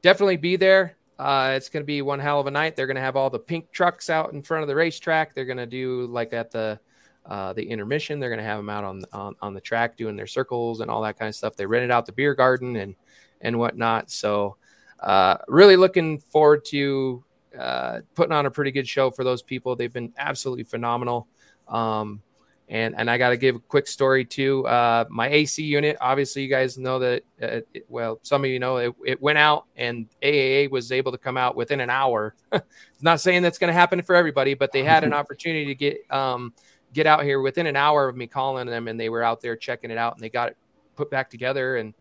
definitely 0.02 0.36
be 0.36 0.56
there. 0.56 0.96
Uh, 1.18 1.54
it's 1.56 1.68
going 1.68 1.82
to 1.82 1.86
be 1.86 2.02
one 2.02 2.18
hell 2.18 2.40
of 2.40 2.46
a 2.46 2.50
night. 2.50 2.76
They're 2.76 2.86
going 2.86 2.96
to 2.96 3.02
have 3.02 3.16
all 3.16 3.30
the 3.30 3.38
pink 3.38 3.70
trucks 3.70 4.10
out 4.10 4.32
in 4.32 4.42
front 4.42 4.62
of 4.62 4.68
the 4.68 4.74
racetrack. 4.74 5.34
They're 5.34 5.46
going 5.46 5.56
to 5.56 5.66
do 5.66 6.06
like 6.06 6.32
at 6.32 6.50
the 6.50 6.78
uh, 7.24 7.52
the 7.54 7.68
intermission. 7.68 8.20
They're 8.20 8.28
going 8.28 8.38
to 8.38 8.44
have 8.44 8.58
them 8.58 8.68
out 8.68 8.84
on, 8.84 9.04
on 9.12 9.34
on 9.40 9.54
the 9.54 9.60
track 9.60 9.96
doing 9.96 10.16
their 10.16 10.26
circles 10.26 10.80
and 10.80 10.90
all 10.90 11.02
that 11.02 11.18
kind 11.18 11.28
of 11.28 11.34
stuff. 11.34 11.56
They 11.56 11.66
rented 11.66 11.90
out 11.90 12.06
the 12.06 12.12
beer 12.12 12.34
garden 12.34 12.76
and 12.76 12.94
and 13.40 13.58
whatnot. 13.58 14.10
So 14.10 14.56
uh, 15.00 15.38
really 15.48 15.76
looking 15.76 16.18
forward 16.18 16.64
to 16.66 17.24
uh, 17.58 18.00
putting 18.14 18.32
on 18.32 18.46
a 18.46 18.50
pretty 18.50 18.70
good 18.70 18.88
show 18.88 19.10
for 19.10 19.24
those 19.24 19.42
people. 19.42 19.76
They've 19.76 19.92
been 19.92 20.12
absolutely 20.18 20.64
phenomenal. 20.64 21.28
Um, 21.68 22.22
and 22.68 22.96
and 22.96 23.08
I 23.08 23.16
got 23.16 23.30
to 23.30 23.36
give 23.36 23.56
a 23.56 23.60
quick 23.60 23.86
story 23.86 24.24
too. 24.24 24.66
Uh, 24.66 25.04
my 25.08 25.28
AC 25.28 25.62
unit, 25.62 25.96
obviously, 26.00 26.42
you 26.42 26.48
guys 26.48 26.76
know 26.76 26.98
that. 26.98 27.22
Uh, 27.40 27.60
it, 27.72 27.86
well, 27.88 28.18
some 28.22 28.44
of 28.44 28.50
you 28.50 28.58
know 28.58 28.78
it, 28.78 28.94
it, 29.04 29.22
went 29.22 29.38
out, 29.38 29.66
and 29.76 30.08
AAA 30.20 30.70
was 30.70 30.90
able 30.90 31.12
to 31.12 31.18
come 31.18 31.36
out 31.36 31.54
within 31.54 31.80
an 31.80 31.90
hour. 31.90 32.34
not 33.00 33.20
saying 33.20 33.42
that's 33.42 33.58
going 33.58 33.68
to 33.68 33.78
happen 33.78 34.02
for 34.02 34.16
everybody, 34.16 34.54
but 34.54 34.72
they 34.72 34.82
had 34.82 35.04
an 35.04 35.12
opportunity 35.12 35.66
to 35.66 35.74
get 35.76 36.10
um, 36.10 36.52
get 36.92 37.06
out 37.06 37.22
here 37.22 37.40
within 37.40 37.66
an 37.66 37.76
hour 37.76 38.08
of 38.08 38.16
me 38.16 38.26
calling 38.26 38.66
them, 38.66 38.88
and 38.88 38.98
they 38.98 39.10
were 39.10 39.22
out 39.22 39.40
there 39.40 39.54
checking 39.54 39.92
it 39.92 39.98
out, 39.98 40.14
and 40.14 40.22
they 40.22 40.30
got 40.30 40.48
it 40.48 40.56
put 40.96 41.08
back 41.08 41.30
together, 41.30 41.76
and 41.76 41.94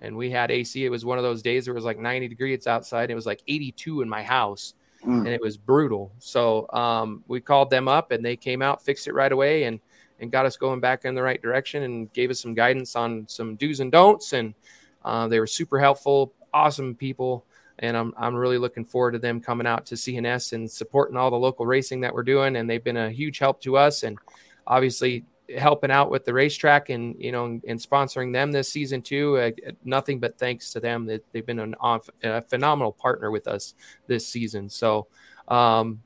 and 0.00 0.14
we 0.16 0.30
had 0.30 0.50
AC. 0.50 0.84
It 0.84 0.90
was 0.90 1.04
one 1.04 1.16
of 1.16 1.24
those 1.24 1.40
days 1.40 1.66
where 1.66 1.74
it 1.74 1.78
was 1.78 1.84
like 1.84 1.98
90 1.98 2.28
degrees 2.28 2.66
outside. 2.66 3.10
It 3.10 3.14
was 3.14 3.26
like 3.26 3.42
82 3.46 4.02
in 4.02 4.08
my 4.08 4.22
house 4.22 4.74
mm. 5.04 5.18
and 5.18 5.28
it 5.28 5.40
was 5.40 5.56
brutal. 5.56 6.12
So 6.18 6.68
um, 6.72 7.24
we 7.28 7.40
called 7.40 7.70
them 7.70 7.88
up 7.88 8.10
and 8.10 8.24
they 8.24 8.36
came 8.36 8.62
out, 8.62 8.82
fixed 8.82 9.06
it 9.06 9.14
right 9.14 9.32
away, 9.32 9.64
and 9.64 9.80
and 10.20 10.30
got 10.30 10.44
us 10.44 10.56
going 10.56 10.80
back 10.80 11.04
in 11.04 11.14
the 11.14 11.22
right 11.22 11.40
direction 11.40 11.82
and 11.82 12.12
gave 12.12 12.30
us 12.30 12.40
some 12.40 12.54
guidance 12.54 12.94
on 12.94 13.26
some 13.26 13.56
do's 13.56 13.80
and 13.80 13.90
don'ts. 13.90 14.34
And 14.34 14.54
uh, 15.02 15.28
they 15.28 15.40
were 15.40 15.46
super 15.46 15.80
helpful, 15.80 16.34
awesome 16.52 16.94
people. 16.94 17.46
and 17.78 17.96
I'm 17.96 18.12
I'm 18.16 18.34
really 18.34 18.58
looking 18.58 18.84
forward 18.84 19.12
to 19.12 19.18
them 19.18 19.40
coming 19.40 19.66
out 19.66 19.86
to 19.86 19.94
CNS 19.94 20.52
and 20.52 20.70
supporting 20.70 21.16
all 21.16 21.30
the 21.30 21.38
local 21.38 21.66
racing 21.66 22.02
that 22.02 22.14
we're 22.14 22.22
doing. 22.22 22.56
And 22.56 22.68
they've 22.68 22.84
been 22.84 22.98
a 22.98 23.10
huge 23.10 23.38
help 23.38 23.60
to 23.62 23.76
us, 23.76 24.02
and 24.02 24.18
obviously 24.66 25.24
helping 25.58 25.90
out 25.90 26.10
with 26.10 26.24
the 26.24 26.32
racetrack 26.32 26.90
and 26.90 27.14
you 27.18 27.32
know 27.32 27.44
and 27.44 27.78
sponsoring 27.78 28.32
them 28.32 28.52
this 28.52 28.70
season 28.70 29.02
too. 29.02 29.38
Uh, 29.38 29.50
nothing 29.84 30.20
but 30.20 30.38
thanks 30.38 30.72
to 30.72 30.80
them. 30.80 31.06
That 31.06 31.24
they've 31.32 31.46
been 31.46 31.58
an, 31.58 31.74
a 32.22 32.42
phenomenal 32.42 32.92
partner 32.92 33.30
with 33.30 33.48
us 33.48 33.74
this 34.06 34.26
season. 34.26 34.68
So. 34.68 35.08
Um, 35.48 36.02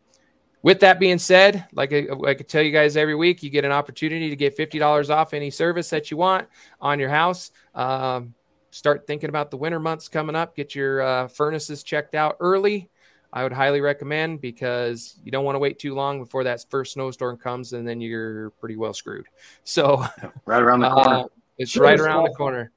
with 0.63 0.81
that 0.81 0.99
being 0.99 1.19
said, 1.19 1.67
like 1.75 1.93
I, 1.93 2.33
could 2.33 2.49
tell 2.49 2.63
you 2.63 2.73
guys 2.73 2.97
every 2.97 3.15
week, 3.15 3.43
you 3.43 3.51
get 3.51 3.67
an 3.67 3.71
opportunity 3.71 4.31
to 4.31 4.37
get 4.37 4.57
$50 4.57 5.11
off 5.11 5.35
any 5.35 5.51
service 5.51 5.91
that 5.91 6.11
you 6.11 6.17
want 6.17 6.49
on 6.81 6.99
your 6.99 7.11
house. 7.11 7.51
Um, 7.75 8.33
start 8.71 9.07
thinking 9.07 9.29
about 9.29 9.51
the 9.51 9.59
winter 9.59 9.79
months 9.79 10.09
coming 10.09 10.35
up. 10.35 10.57
Get 10.57 10.75
your 10.75 11.03
uh, 11.03 11.29
furnaces 11.29 11.83
checked 11.83 12.15
out 12.15 12.39
early. 12.41 12.89
I 13.35 13.43
would 13.43 13.53
highly 13.53 13.81
recommend 13.81 14.41
because 14.41 15.19
you 15.25 15.33
don't 15.33 15.45
want 15.45 15.57
to 15.57 15.59
wait 15.59 15.81
too 15.81 15.93
long 15.93 16.21
before 16.21 16.45
that 16.45 16.65
first 16.71 16.93
snowstorm 16.93 17.37
comes, 17.37 17.73
and 17.73 17.87
then 17.87 18.01
you're 18.01 18.51
pretty 18.61 18.77
well 18.77 18.95
screwed. 18.95 19.27
So, 19.65 20.07
right 20.47 20.63
around 20.63 20.81
the 20.81 20.91
corner. 20.91 21.19
Uh, 21.19 21.25
it's 21.59 21.77
right 21.77 21.99
around 21.99 22.25
the 22.25 22.35
corner. 22.35 22.71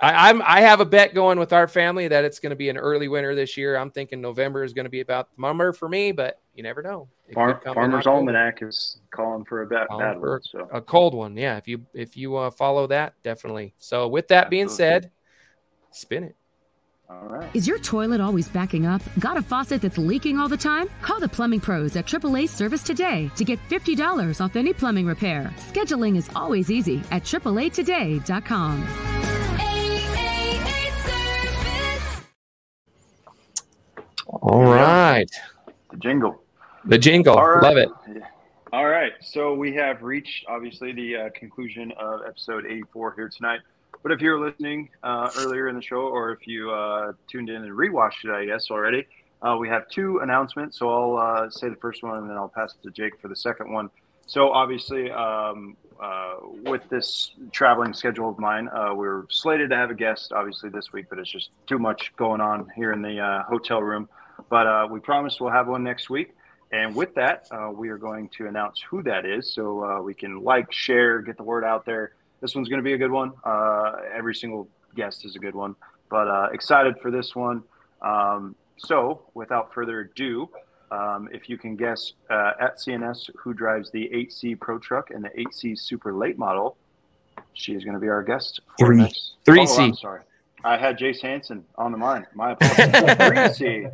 I, 0.00 0.30
am 0.30 0.42
I 0.44 0.62
have 0.62 0.80
a 0.80 0.84
bet 0.84 1.14
going 1.14 1.38
with 1.38 1.52
our 1.52 1.68
family 1.68 2.08
that 2.08 2.24
it's 2.24 2.40
going 2.40 2.50
to 2.50 2.56
be 2.56 2.70
an 2.70 2.76
early 2.76 3.06
winter 3.06 3.34
this 3.34 3.56
year. 3.56 3.76
I'm 3.76 3.90
thinking 3.90 4.20
November 4.20 4.64
is 4.64 4.72
going 4.72 4.86
to 4.86 4.90
be 4.90 5.00
about 5.00 5.28
the 5.36 5.42
number 5.42 5.72
for 5.72 5.88
me, 5.88 6.10
but 6.10 6.40
you 6.54 6.62
never 6.62 6.82
know. 6.82 7.08
Farm, 7.34 7.60
Farmer's 7.62 8.06
Almanac 8.06 8.62
is 8.62 8.98
calling 9.10 9.44
for 9.44 9.62
a 9.62 9.66
bad, 9.66 9.86
bad 9.96 10.18
one, 10.18 10.40
so. 10.42 10.68
a 10.72 10.80
cold 10.80 11.14
one. 11.14 11.36
Yeah, 11.36 11.56
if 11.58 11.68
you 11.68 11.86
if 11.94 12.16
you 12.16 12.34
uh, 12.36 12.50
follow 12.50 12.86
that, 12.88 13.14
definitely. 13.22 13.74
So 13.78 14.08
with 14.08 14.28
that 14.28 14.46
Absolutely. 14.46 14.56
being 14.56 14.68
said, 14.70 15.10
spin 15.92 16.24
it. 16.24 16.36
All 17.12 17.28
right. 17.28 17.50
Is 17.54 17.66
your 17.66 17.78
toilet 17.78 18.20
always 18.20 18.48
backing 18.48 18.86
up? 18.86 19.02
Got 19.18 19.36
a 19.36 19.42
faucet 19.42 19.82
that's 19.82 19.98
leaking 19.98 20.38
all 20.38 20.48
the 20.48 20.56
time? 20.56 20.88
Call 21.02 21.20
the 21.20 21.28
plumbing 21.28 21.60
pros 21.60 21.94
at 21.96 22.06
AAA 22.06 22.48
Service 22.48 22.82
today 22.82 23.30
to 23.36 23.44
get 23.44 23.58
$50 23.68 24.40
off 24.42 24.56
any 24.56 24.72
plumbing 24.72 25.06
repair. 25.06 25.52
Scheduling 25.58 26.16
is 26.16 26.30
always 26.34 26.70
easy 26.70 27.02
at 27.10 27.24
AAAtoday.com. 27.24 28.86
All 34.26 34.64
right. 34.64 35.30
The 35.90 35.96
jingle. 35.98 36.42
The 36.86 36.98
jingle. 36.98 37.36
Right. 37.36 37.62
Love 37.62 37.76
it. 37.76 37.88
All 38.72 38.88
right. 38.88 39.12
So 39.20 39.52
we 39.54 39.74
have 39.74 40.02
reached, 40.02 40.46
obviously, 40.48 40.92
the 40.92 41.16
uh, 41.16 41.28
conclusion 41.34 41.92
of 42.00 42.22
episode 42.26 42.64
84 42.64 43.14
here 43.14 43.28
tonight. 43.28 43.60
But 44.02 44.10
if 44.10 44.20
you're 44.20 44.40
listening 44.40 44.88
uh, 45.02 45.30
earlier 45.38 45.68
in 45.68 45.76
the 45.76 45.82
show, 45.82 45.96
or 45.96 46.32
if 46.32 46.46
you 46.46 46.72
uh, 46.72 47.12
tuned 47.28 47.48
in 47.48 47.62
and 47.62 47.72
rewatched 47.72 48.24
it, 48.24 48.30
I 48.30 48.46
guess 48.46 48.70
already, 48.70 49.06
uh, 49.42 49.56
we 49.58 49.68
have 49.68 49.88
two 49.88 50.18
announcements. 50.18 50.78
So 50.78 50.90
I'll 50.90 51.44
uh, 51.44 51.50
say 51.50 51.68
the 51.68 51.76
first 51.76 52.02
one, 52.02 52.18
and 52.18 52.28
then 52.28 52.36
I'll 52.36 52.48
pass 52.48 52.74
it 52.74 52.82
to 52.84 52.90
Jake 52.90 53.20
for 53.20 53.28
the 53.28 53.36
second 53.36 53.72
one. 53.72 53.90
So 54.26 54.50
obviously, 54.50 55.10
um, 55.10 55.76
uh, 56.00 56.34
with 56.64 56.88
this 56.88 57.32
traveling 57.52 57.92
schedule 57.92 58.28
of 58.30 58.38
mine, 58.38 58.68
uh, 58.68 58.92
we're 58.94 59.24
slated 59.30 59.70
to 59.70 59.76
have 59.76 59.90
a 59.90 59.94
guest, 59.94 60.32
obviously 60.32 60.70
this 60.70 60.92
week, 60.92 61.06
but 61.08 61.18
it's 61.18 61.30
just 61.30 61.50
too 61.66 61.78
much 61.78 62.12
going 62.16 62.40
on 62.40 62.68
here 62.74 62.92
in 62.92 63.02
the 63.02 63.44
hotel 63.48 63.82
room. 63.82 64.08
But 64.48 64.90
we 64.90 64.98
promise 64.98 65.40
we'll 65.40 65.52
have 65.52 65.68
one 65.68 65.84
next 65.84 66.10
week. 66.10 66.34
And 66.72 66.96
with 66.96 67.14
that, 67.16 67.46
we 67.74 67.90
are 67.90 67.98
going 67.98 68.30
to 68.38 68.46
announce 68.46 68.80
who 68.80 69.02
that 69.02 69.26
is, 69.26 69.52
so 69.52 70.00
we 70.02 70.14
can 70.14 70.42
like, 70.42 70.72
share, 70.72 71.20
get 71.20 71.36
the 71.36 71.42
word 71.44 71.64
out 71.64 71.84
there 71.84 72.12
this 72.42 72.54
one's 72.54 72.68
going 72.68 72.80
to 72.80 72.84
be 72.84 72.92
a 72.92 72.98
good 72.98 73.10
one. 73.10 73.32
Uh, 73.44 73.92
every 74.14 74.34
single 74.34 74.68
guest 74.94 75.24
is 75.24 75.36
a 75.36 75.38
good 75.38 75.54
one, 75.54 75.74
but 76.10 76.28
uh, 76.28 76.48
excited 76.52 76.96
for 77.00 77.10
this 77.10 77.34
one. 77.34 77.62
Um, 78.02 78.54
so, 78.76 79.22
without 79.34 79.72
further 79.72 80.00
ado, 80.00 80.50
um, 80.90 81.28
if 81.32 81.48
you 81.48 81.56
can 81.56 81.76
guess 81.76 82.12
uh, 82.28 82.52
at 82.60 82.78
CNS 82.78 83.30
who 83.38 83.54
drives 83.54 83.90
the 83.92 84.10
8C 84.12 84.58
Pro 84.60 84.78
Truck 84.78 85.10
and 85.10 85.24
the 85.24 85.30
8C 85.30 85.78
Super 85.78 86.12
Late 86.12 86.36
Model, 86.36 86.76
she 87.54 87.74
is 87.74 87.84
going 87.84 87.94
to 87.94 88.00
be 88.00 88.08
our 88.08 88.22
guest. 88.22 88.60
For 88.78 88.88
Three. 88.88 88.96
Next. 88.96 89.34
3C. 89.46 89.92
Oh, 89.92 89.94
sorry. 89.94 90.20
I 90.64 90.76
had 90.76 90.98
Jace 90.98 91.22
Hansen 91.22 91.64
on 91.76 91.92
the 91.92 91.98
mind. 91.98 92.26
My 92.34 92.52
apologies. 92.60 92.92
3C. 92.92 93.92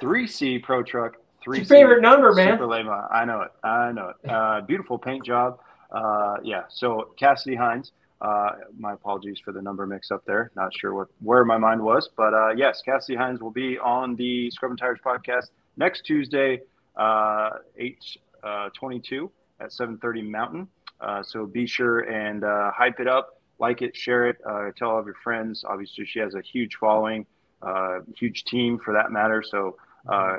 3C 0.00 0.62
Pro 0.62 0.82
Truck. 0.82 1.16
3C. 1.46 1.56
Your 1.56 1.64
favorite 1.64 2.02
number, 2.02 2.32
man. 2.32 2.54
Super 2.54 2.66
Late 2.66 2.84
Model. 2.84 3.08
I 3.10 3.24
know 3.24 3.40
it. 3.40 3.50
I 3.64 3.92
know 3.92 4.10
it. 4.10 4.30
Uh, 4.30 4.60
beautiful 4.60 4.98
paint 4.98 5.24
job. 5.24 5.58
Uh, 5.90 6.36
yeah, 6.42 6.64
so 6.68 7.14
Cassidy 7.18 7.56
Hines. 7.56 7.92
Uh, 8.18 8.52
my 8.78 8.94
apologies 8.94 9.38
for 9.44 9.52
the 9.52 9.60
number 9.60 9.86
mix 9.86 10.10
up 10.10 10.24
there. 10.24 10.50
Not 10.56 10.74
sure 10.74 10.94
what 10.94 11.08
where 11.20 11.44
my 11.44 11.58
mind 11.58 11.82
was, 11.82 12.08
but 12.16 12.32
uh, 12.32 12.48
yes, 12.56 12.80
Cassidy 12.82 13.14
Hines 13.14 13.40
will 13.40 13.50
be 13.50 13.78
on 13.78 14.16
the 14.16 14.50
Scrubbin' 14.50 14.78
Tires 14.78 14.98
podcast 15.04 15.50
next 15.76 16.06
Tuesday, 16.06 16.62
uh, 16.96 17.50
eight 17.76 17.98
uh, 18.42 18.70
twenty-two 18.70 19.30
at 19.60 19.70
seven 19.70 19.98
thirty 19.98 20.22
Mountain. 20.22 20.66
Uh, 20.98 21.22
so 21.22 21.44
be 21.44 21.66
sure 21.66 22.00
and 22.00 22.42
uh, 22.42 22.70
hype 22.74 23.00
it 23.00 23.06
up, 23.06 23.38
like 23.58 23.82
it, 23.82 23.94
share 23.94 24.26
it, 24.28 24.38
tell 24.78 24.88
all 24.88 24.98
of 24.98 25.04
your 25.04 25.14
friends. 25.22 25.62
Obviously, 25.68 26.06
she 26.06 26.18
has 26.18 26.34
a 26.34 26.40
huge 26.40 26.76
following, 26.76 27.26
huge 28.16 28.44
team 28.44 28.78
for 28.78 28.94
that 28.94 29.12
matter. 29.12 29.42
So 29.46 29.76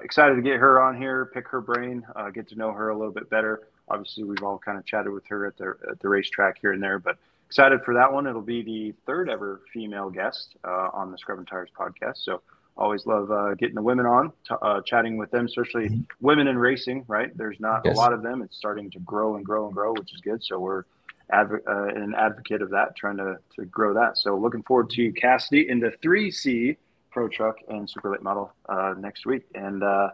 excited 0.01 0.35
to 0.35 0.41
get 0.41 0.55
her 0.55 0.81
on 0.81 0.97
here, 0.97 1.29
pick 1.31 1.47
her 1.49 1.61
brain, 1.61 2.03
get 2.33 2.47
to 2.49 2.55
know 2.55 2.71
her 2.71 2.89
a 2.89 2.97
little 2.97 3.13
bit 3.13 3.29
better 3.29 3.67
obviously 3.89 4.23
we've 4.23 4.43
all 4.43 4.57
kind 4.57 4.77
of 4.77 4.85
chatted 4.85 5.11
with 5.11 5.25
her 5.27 5.45
at 5.45 5.57
the 5.57 5.75
at 5.89 5.99
the 5.99 6.09
racetrack 6.09 6.57
here 6.59 6.71
and 6.71 6.81
there, 6.81 6.99
but 6.99 7.17
excited 7.47 7.81
for 7.83 7.93
that 7.93 8.11
one. 8.11 8.27
It'll 8.27 8.41
be 8.41 8.61
the 8.61 8.93
third 9.05 9.29
ever 9.29 9.61
female 9.73 10.09
guest 10.09 10.55
uh, 10.63 10.89
on 10.93 11.11
the 11.11 11.17
Scrubbin' 11.17 11.45
Tires 11.45 11.69
podcast. 11.77 12.17
So 12.17 12.41
always 12.75 13.05
love 13.05 13.31
uh, 13.31 13.55
getting 13.55 13.75
the 13.75 13.81
women 13.81 14.05
on, 14.05 14.31
t- 14.47 14.55
uh, 14.61 14.81
chatting 14.81 15.17
with 15.17 15.31
them, 15.31 15.45
especially 15.45 15.89
mm-hmm. 15.89 16.01
women 16.21 16.47
in 16.47 16.57
racing. 16.57 17.05
Right? 17.07 17.35
There's 17.37 17.59
not 17.59 17.81
yes. 17.85 17.95
a 17.95 17.97
lot 17.97 18.13
of 18.13 18.21
them. 18.21 18.41
It's 18.41 18.57
starting 18.57 18.91
to 18.91 18.99
grow 18.99 19.35
and 19.35 19.45
grow 19.45 19.65
and 19.65 19.73
grow, 19.73 19.93
which 19.93 20.13
is 20.13 20.21
good. 20.21 20.43
So 20.43 20.59
we're 20.59 20.83
adv- 21.31 21.61
uh, 21.67 21.87
an 21.87 22.13
advocate 22.15 22.61
of 22.61 22.69
that, 22.71 22.95
trying 22.95 23.17
to 23.17 23.37
to 23.55 23.65
grow 23.65 23.93
that. 23.93 24.17
So 24.17 24.37
looking 24.37 24.63
forward 24.63 24.89
to 24.91 25.11
Cassidy 25.13 25.69
in 25.69 25.79
the 25.79 25.91
3C 26.03 26.77
Pro 27.11 27.27
Truck 27.27 27.57
and 27.69 27.89
Super 27.89 28.11
Late 28.11 28.21
Model 28.21 28.53
uh, 28.67 28.93
next 28.97 29.25
week, 29.25 29.45
and 29.55 29.83
uh, 29.83 30.09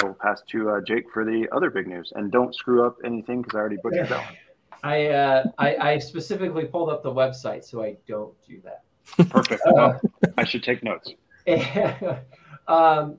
I 0.00 0.04
will 0.04 0.14
pass 0.14 0.42
to 0.50 0.70
uh, 0.70 0.80
Jake 0.80 1.10
for 1.12 1.24
the 1.24 1.48
other 1.52 1.70
big 1.70 1.86
news. 1.86 2.12
And 2.14 2.30
don't 2.30 2.54
screw 2.54 2.86
up 2.86 2.98
anything 3.04 3.42
because 3.42 3.56
I 3.56 3.60
already 3.60 3.78
butchered 3.82 4.08
that 4.08 4.24
one. 4.24 4.36
I, 4.82 5.06
uh, 5.08 5.44
I, 5.58 5.76
I 5.76 5.98
specifically 5.98 6.64
pulled 6.64 6.90
up 6.90 7.02
the 7.02 7.12
website, 7.12 7.64
so 7.64 7.82
I 7.82 7.96
don't 8.06 8.34
do 8.46 8.62
that. 8.64 8.84
Perfect. 9.28 9.62
Uh, 9.66 9.98
I 10.38 10.44
should 10.44 10.62
take 10.62 10.82
notes. 10.82 11.12
um, 12.68 13.18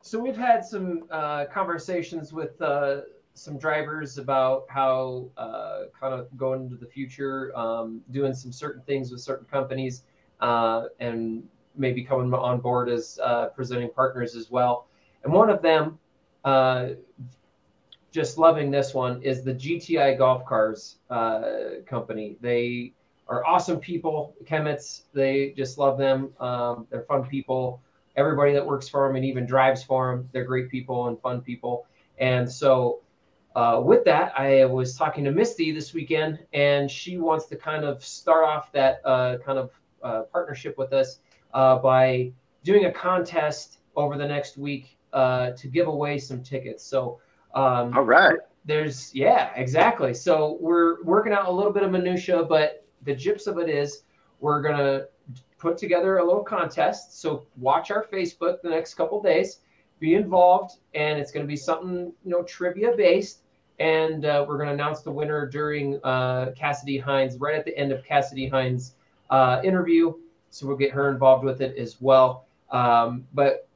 so 0.00 0.18
we've 0.18 0.36
had 0.36 0.64
some 0.64 1.04
uh, 1.10 1.46
conversations 1.46 2.32
with 2.32 2.60
uh, 2.62 3.02
some 3.34 3.58
drivers 3.58 4.18
about 4.18 4.64
how 4.68 5.28
uh, 5.36 5.84
kind 5.98 6.14
of 6.14 6.34
going 6.36 6.64
into 6.64 6.76
the 6.76 6.86
future, 6.86 7.56
um, 7.56 8.00
doing 8.10 8.34
some 8.34 8.52
certain 8.52 8.82
things 8.82 9.10
with 9.10 9.20
certain 9.20 9.46
companies, 9.46 10.04
uh, 10.40 10.84
and 11.00 11.42
maybe 11.76 12.02
coming 12.02 12.32
on 12.34 12.60
board 12.60 12.88
as 12.88 13.18
uh, 13.22 13.46
presenting 13.48 13.90
partners 13.90 14.34
as 14.34 14.50
well. 14.50 14.86
And 15.24 15.32
one 15.32 15.50
of 15.50 15.62
them 15.62 15.98
uh, 16.44 16.88
just 18.12 18.36
loving 18.36 18.70
this 18.70 18.92
one 18.92 19.22
is 19.22 19.42
the 19.42 19.54
GTI 19.54 20.18
Golf 20.18 20.44
Cars 20.44 20.96
uh, 21.10 21.42
company. 21.86 22.36
They 22.40 22.92
are 23.28 23.44
awesome 23.46 23.78
people, 23.78 24.34
Chemits. 24.44 25.04
They 25.14 25.54
just 25.56 25.78
love 25.78 25.96
them. 25.96 26.32
Um, 26.38 26.86
they're 26.90 27.02
fun 27.02 27.24
people. 27.24 27.80
Everybody 28.16 28.52
that 28.52 28.64
works 28.64 28.88
for 28.88 29.06
them 29.06 29.16
and 29.16 29.24
even 29.24 29.46
drives 29.46 29.82
for 29.82 30.14
them, 30.14 30.28
they're 30.32 30.44
great 30.44 30.68
people 30.68 31.08
and 31.08 31.18
fun 31.20 31.40
people. 31.40 31.86
And 32.18 32.50
so, 32.50 33.00
uh, 33.56 33.80
with 33.82 34.04
that, 34.04 34.38
I 34.38 34.66
was 34.66 34.96
talking 34.96 35.24
to 35.24 35.30
Misty 35.30 35.72
this 35.72 35.94
weekend, 35.94 36.38
and 36.52 36.90
she 36.90 37.16
wants 37.16 37.46
to 37.46 37.56
kind 37.56 37.84
of 37.84 38.04
start 38.04 38.44
off 38.44 38.70
that 38.72 39.00
uh, 39.04 39.38
kind 39.38 39.58
of 39.58 39.70
uh, 40.02 40.22
partnership 40.32 40.76
with 40.76 40.92
us 40.92 41.20
uh, 41.54 41.78
by 41.78 42.32
doing 42.64 42.84
a 42.84 42.92
contest 42.92 43.78
over 43.96 44.16
the 44.16 44.26
next 44.26 44.56
week 44.58 44.98
uh, 45.12 45.50
to 45.52 45.68
give 45.68 45.86
away 45.88 46.18
some 46.18 46.42
tickets. 46.42 46.84
So, 46.84 47.20
um, 47.54 47.96
all 47.96 48.04
right. 48.04 48.38
There's 48.64 49.14
yeah, 49.14 49.52
exactly. 49.56 50.14
So 50.14 50.56
we're 50.60 51.02
working 51.02 51.32
out 51.32 51.46
a 51.46 51.50
little 51.50 51.72
bit 51.72 51.82
of 51.82 51.90
minutia, 51.90 52.44
but 52.44 52.86
the 53.02 53.14
gist 53.14 53.46
of 53.46 53.58
it 53.58 53.68
is 53.68 54.04
we're 54.40 54.62
gonna 54.62 55.06
put 55.58 55.76
together 55.76 56.18
a 56.18 56.24
little 56.24 56.44
contest. 56.44 57.20
So 57.20 57.46
watch 57.56 57.90
our 57.90 58.04
Facebook 58.04 58.62
the 58.62 58.70
next 58.70 58.94
couple 58.94 59.20
days, 59.22 59.60
be 59.98 60.14
involved, 60.14 60.76
and 60.94 61.18
it's 61.18 61.32
gonna 61.32 61.46
be 61.46 61.56
something 61.56 62.12
you 62.24 62.30
know 62.30 62.42
trivia 62.42 62.92
based. 62.96 63.40
And 63.80 64.24
uh, 64.24 64.44
we're 64.46 64.58
gonna 64.58 64.72
announce 64.72 65.02
the 65.02 65.10
winner 65.10 65.46
during 65.46 65.98
uh, 66.04 66.52
Cassidy 66.56 66.98
Hines, 66.98 67.38
right 67.38 67.56
at 67.56 67.64
the 67.64 67.76
end 67.76 67.90
of 67.90 68.04
Cassidy 68.04 68.48
Hines' 68.48 68.94
uh, 69.30 69.60
interview. 69.64 70.14
So 70.50 70.66
we'll 70.66 70.76
get 70.76 70.92
her 70.92 71.10
involved 71.10 71.44
with 71.44 71.62
it 71.62 71.76
as 71.76 72.00
well. 72.00 72.46
Um, 72.70 73.26
but 73.32 73.68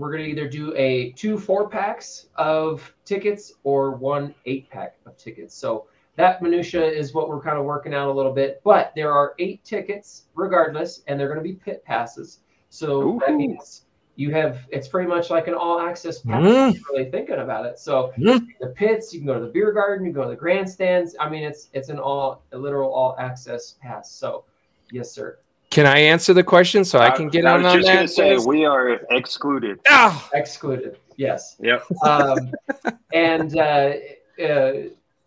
we're 0.00 0.10
going 0.10 0.24
to 0.24 0.30
either 0.30 0.48
do 0.48 0.74
a 0.76 1.12
two 1.12 1.38
four 1.38 1.68
packs 1.68 2.26
of 2.36 2.92
tickets 3.04 3.52
or 3.64 3.92
one 3.92 4.34
eight 4.46 4.70
pack 4.70 4.96
of 5.04 5.16
tickets. 5.18 5.54
So 5.54 5.86
that 6.16 6.40
minutia 6.40 6.84
is 6.84 7.12
what 7.12 7.28
we're 7.28 7.42
kind 7.42 7.58
of 7.58 7.64
working 7.64 7.92
out 7.92 8.08
a 8.08 8.12
little 8.12 8.32
bit. 8.32 8.62
But 8.64 8.92
there 8.96 9.12
are 9.12 9.34
eight 9.38 9.62
tickets 9.62 10.24
regardless, 10.34 11.02
and 11.06 11.20
they're 11.20 11.28
going 11.28 11.38
to 11.38 11.44
be 11.44 11.52
pit 11.52 11.84
passes. 11.84 12.40
So 12.70 13.02
Ooh. 13.02 13.20
that 13.26 13.34
means 13.34 13.82
you 14.16 14.30
have 14.32 14.66
it's 14.70 14.88
pretty 14.88 15.08
much 15.08 15.28
like 15.28 15.48
an 15.48 15.54
all 15.54 15.80
access 15.80 16.20
pass. 16.20 16.42
Mm. 16.42 16.80
Really 16.90 17.10
thinking 17.10 17.36
about 17.40 17.66
it. 17.66 17.78
So 17.78 18.12
Mm. 18.18 18.46
the 18.58 18.68
pits, 18.68 19.12
you 19.12 19.20
can 19.20 19.26
go 19.26 19.34
to 19.34 19.44
the 19.44 19.52
beer 19.52 19.70
garden, 19.72 20.06
you 20.06 20.12
can 20.12 20.22
go 20.22 20.24
to 20.24 20.30
the 20.30 20.36
grandstands. 20.36 21.14
I 21.20 21.28
mean, 21.28 21.42
it's 21.44 21.68
it's 21.74 21.90
an 21.90 21.98
all 21.98 22.42
a 22.52 22.58
literal 22.58 22.90
all 22.92 23.14
access 23.18 23.76
pass. 23.82 24.10
So 24.10 24.44
yes, 24.92 25.10
sir. 25.12 25.38
Can 25.70 25.86
I 25.86 25.98
answer 25.98 26.34
the 26.34 26.42
question 26.42 26.84
so 26.84 26.98
I 26.98 27.10
can 27.10 27.28
get 27.28 27.44
out 27.44 27.58
of 27.58 27.62
that? 27.62 27.68
I 27.68 27.72
on 27.72 27.76
was 27.78 27.88
on 27.88 27.94
just 28.04 28.16
that? 28.16 28.24
gonna 28.24 28.40
say 28.40 28.46
we 28.46 28.64
are 28.64 28.90
excluded. 29.10 29.78
Ah, 29.88 30.28
Excluded. 30.34 30.98
Yes. 31.16 31.56
Yep. 31.60 31.84
um, 32.04 32.50
and 33.12 33.56
uh, 33.56 33.92
uh, 34.42 34.72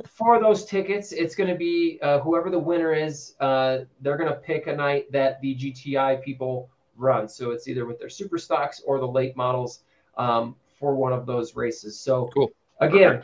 for 0.06 0.42
those 0.42 0.66
tickets, 0.66 1.14
it's 1.14 1.34
going 1.36 1.50
to 1.50 1.56
be 1.56 1.98
uh, 2.02 2.20
whoever 2.20 2.50
the 2.50 2.60
winner 2.60 2.94
is. 2.94 3.36
Uh, 3.40 3.80
they're 4.02 4.18
going 4.18 4.30
to 4.30 4.36
pick 4.40 4.68
a 4.68 4.76
night 4.76 5.10
that 5.14 5.40
the 5.42 5.56
GTI 5.56 6.22
people 6.22 6.70
run. 6.98 7.30
So 7.30 7.52
it's 7.52 7.68
either 7.70 7.86
with 7.86 8.00
their 8.00 8.10
super 8.10 8.38
stocks 8.38 8.82
or 8.86 9.00
the 9.00 9.08
late 9.08 9.38
models 9.38 9.84
um, 10.18 10.56
for 10.78 10.94
one 10.96 11.14
of 11.14 11.26
those 11.26 11.56
races. 11.56 11.98
So 12.00 12.26
Cool. 12.34 12.52
again, 12.82 13.24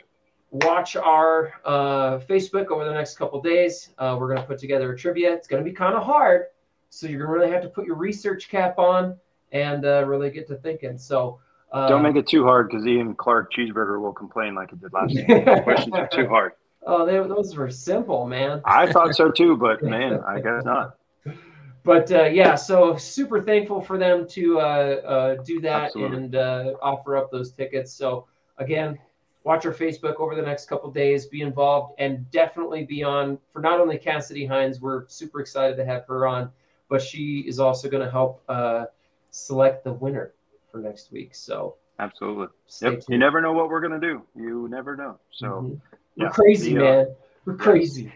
watch 0.52 0.96
our 0.96 1.54
uh, 1.66 2.20
Facebook 2.20 2.68
over 2.68 2.86
the 2.86 2.94
next 2.94 3.18
couple 3.18 3.42
days. 3.42 3.90
Uh, 3.98 4.16
we're 4.20 4.28
going 4.28 4.40
to 4.40 4.48
put 4.48 4.58
together 4.60 4.94
a 4.94 4.98
trivia. 4.98 5.34
It's 5.34 5.48
going 5.48 5.64
to 5.64 5.70
be 5.70 5.76
kind 5.76 5.96
of 5.96 6.04
hard, 6.04 6.44
so 6.90 7.08
you're 7.08 7.26
going 7.26 7.32
to 7.32 7.40
really 7.40 7.52
have 7.52 7.64
to 7.64 7.70
put 7.70 7.86
your 7.86 7.96
research 7.96 8.50
cap 8.50 8.78
on 8.78 9.16
and 9.52 9.86
uh, 9.86 10.04
really 10.06 10.30
get 10.30 10.48
to 10.48 10.56
thinking. 10.56 10.98
So. 10.98 11.40
Um, 11.72 11.88
Don't 11.88 12.02
make 12.02 12.16
it 12.16 12.28
too 12.28 12.44
hard 12.44 12.70
because 12.70 12.86
Ian 12.88 13.14
Clark 13.14 13.54
Cheeseburger 13.54 14.02
will 14.02 14.14
complain 14.14 14.56
like 14.56 14.72
it 14.72 14.82
did 14.82 14.92
last 14.92 15.16
time. 15.28 15.64
Questions 15.64 15.94
are 15.94 16.08
too 16.08 16.28
hard. 16.28 16.54
Oh, 16.86 17.06
they, 17.06 17.14
those 17.28 17.56
were 17.56 17.70
simple, 17.70 18.26
man. 18.26 18.62
I 18.66 18.92
thought 18.92 19.14
so 19.16 19.30
too, 19.30 19.56
but 19.56 19.84
man, 19.84 20.20
I 20.26 20.40
guess 20.40 20.64
not. 20.66 20.96
But 21.84 22.12
uh, 22.12 22.26
yeah, 22.26 22.56
so 22.56 22.98
super 22.98 23.42
thankful 23.42 23.82
for 23.82 23.98
them 23.98 24.28
to 24.30 24.60
uh, 24.60 24.64
uh, 24.64 25.44
do 25.44 25.62
that 25.62 25.86
Absolutely. 25.86 26.18
and 26.18 26.36
uh, 26.36 26.74
offer 26.82 27.16
up 27.16 27.32
those 27.32 27.52
tickets. 27.52 27.94
So 27.94 28.28
again, 28.58 29.00
watch 29.44 29.66
our 29.66 29.74
Facebook 29.74 30.20
over 30.20 30.36
the 30.36 30.42
next 30.42 30.68
couple 30.68 30.92
days, 30.92 31.26
be 31.26 31.42
involved, 31.42 31.94
and 31.98 32.30
definitely 32.32 32.84
be 32.84 33.04
on 33.04 33.40
for 33.52 33.62
not 33.62 33.80
only 33.80 33.98
Cassidy 33.98 34.46
Hines. 34.46 34.82
We're 34.82 35.08
super 35.08 35.40
excited 35.40 35.78
to 35.78 35.86
have 35.86 36.06
her 36.08 36.28
on, 36.28 36.52
but 36.90 37.02
she 37.02 37.40
is 37.48 37.60
also 37.60 37.88
going 37.90 38.04
to 38.04 38.12
help 38.12 38.44
uh, 38.50 38.86
select 39.32 39.84
the 39.84 39.94
winner 39.94 40.34
for 40.72 40.80
next 40.80 41.12
week. 41.12 41.34
So 41.36 41.76
Absolutely. 42.00 42.48
Yep. 42.82 43.04
You 43.10 43.18
never 43.18 43.42
know 43.42 43.52
what 43.52 43.68
we're 43.70 43.82
gonna 43.82 44.00
do. 44.00 44.22
You 44.34 44.70
never 44.70 44.96
know. 44.96 45.20
So 45.32 45.48
Mhm. 45.48 45.82
yeah, 46.16 46.26
we're 46.28 46.32
crazy, 46.32 46.78
uh, 46.78 46.82
man. 46.82 47.16
We're 47.46 47.56
crazy. 47.58 48.14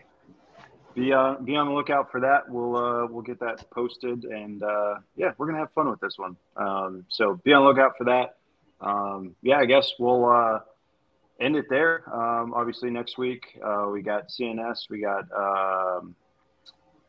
be 0.96 1.12
uh, 1.12 1.36
be 1.44 1.58
on 1.58 1.68
the 1.68 1.74
lookout 1.74 2.10
for 2.10 2.22
that. 2.22 2.50
We'll 2.50 2.78
uh, 2.78 3.08
we'll 3.08 3.24
get 3.24 3.40
that 3.42 3.70
posted, 3.72 4.24
and 4.24 4.64
uh, 4.64 5.00
yeah, 5.18 5.34
we're 5.38 5.48
gonna 5.48 5.58
have 5.58 5.72
fun 5.74 5.90
with 5.90 6.00
this 6.00 6.18
one. 6.18 6.38
Um, 6.56 7.06
so 7.10 7.36
be 7.44 7.52
on 7.52 7.64
the 7.64 7.68
lookout 7.68 7.98
for 7.98 8.06
that. 8.06 8.38
Um, 8.80 9.36
yeah, 9.42 9.58
I 9.58 9.66
guess 9.66 9.92
we'll 10.00 10.26
uh, 10.30 10.60
end 11.42 11.58
it 11.58 11.66
there. 11.70 12.04
Um, 12.14 12.54
obviously, 12.54 12.90
next 12.90 13.18
week 13.18 13.60
uh, 13.62 13.90
we 13.92 14.02
got 14.02 14.30
CNS, 14.30 14.90
we 14.90 15.02
got 15.02 15.26
um, 15.36 16.16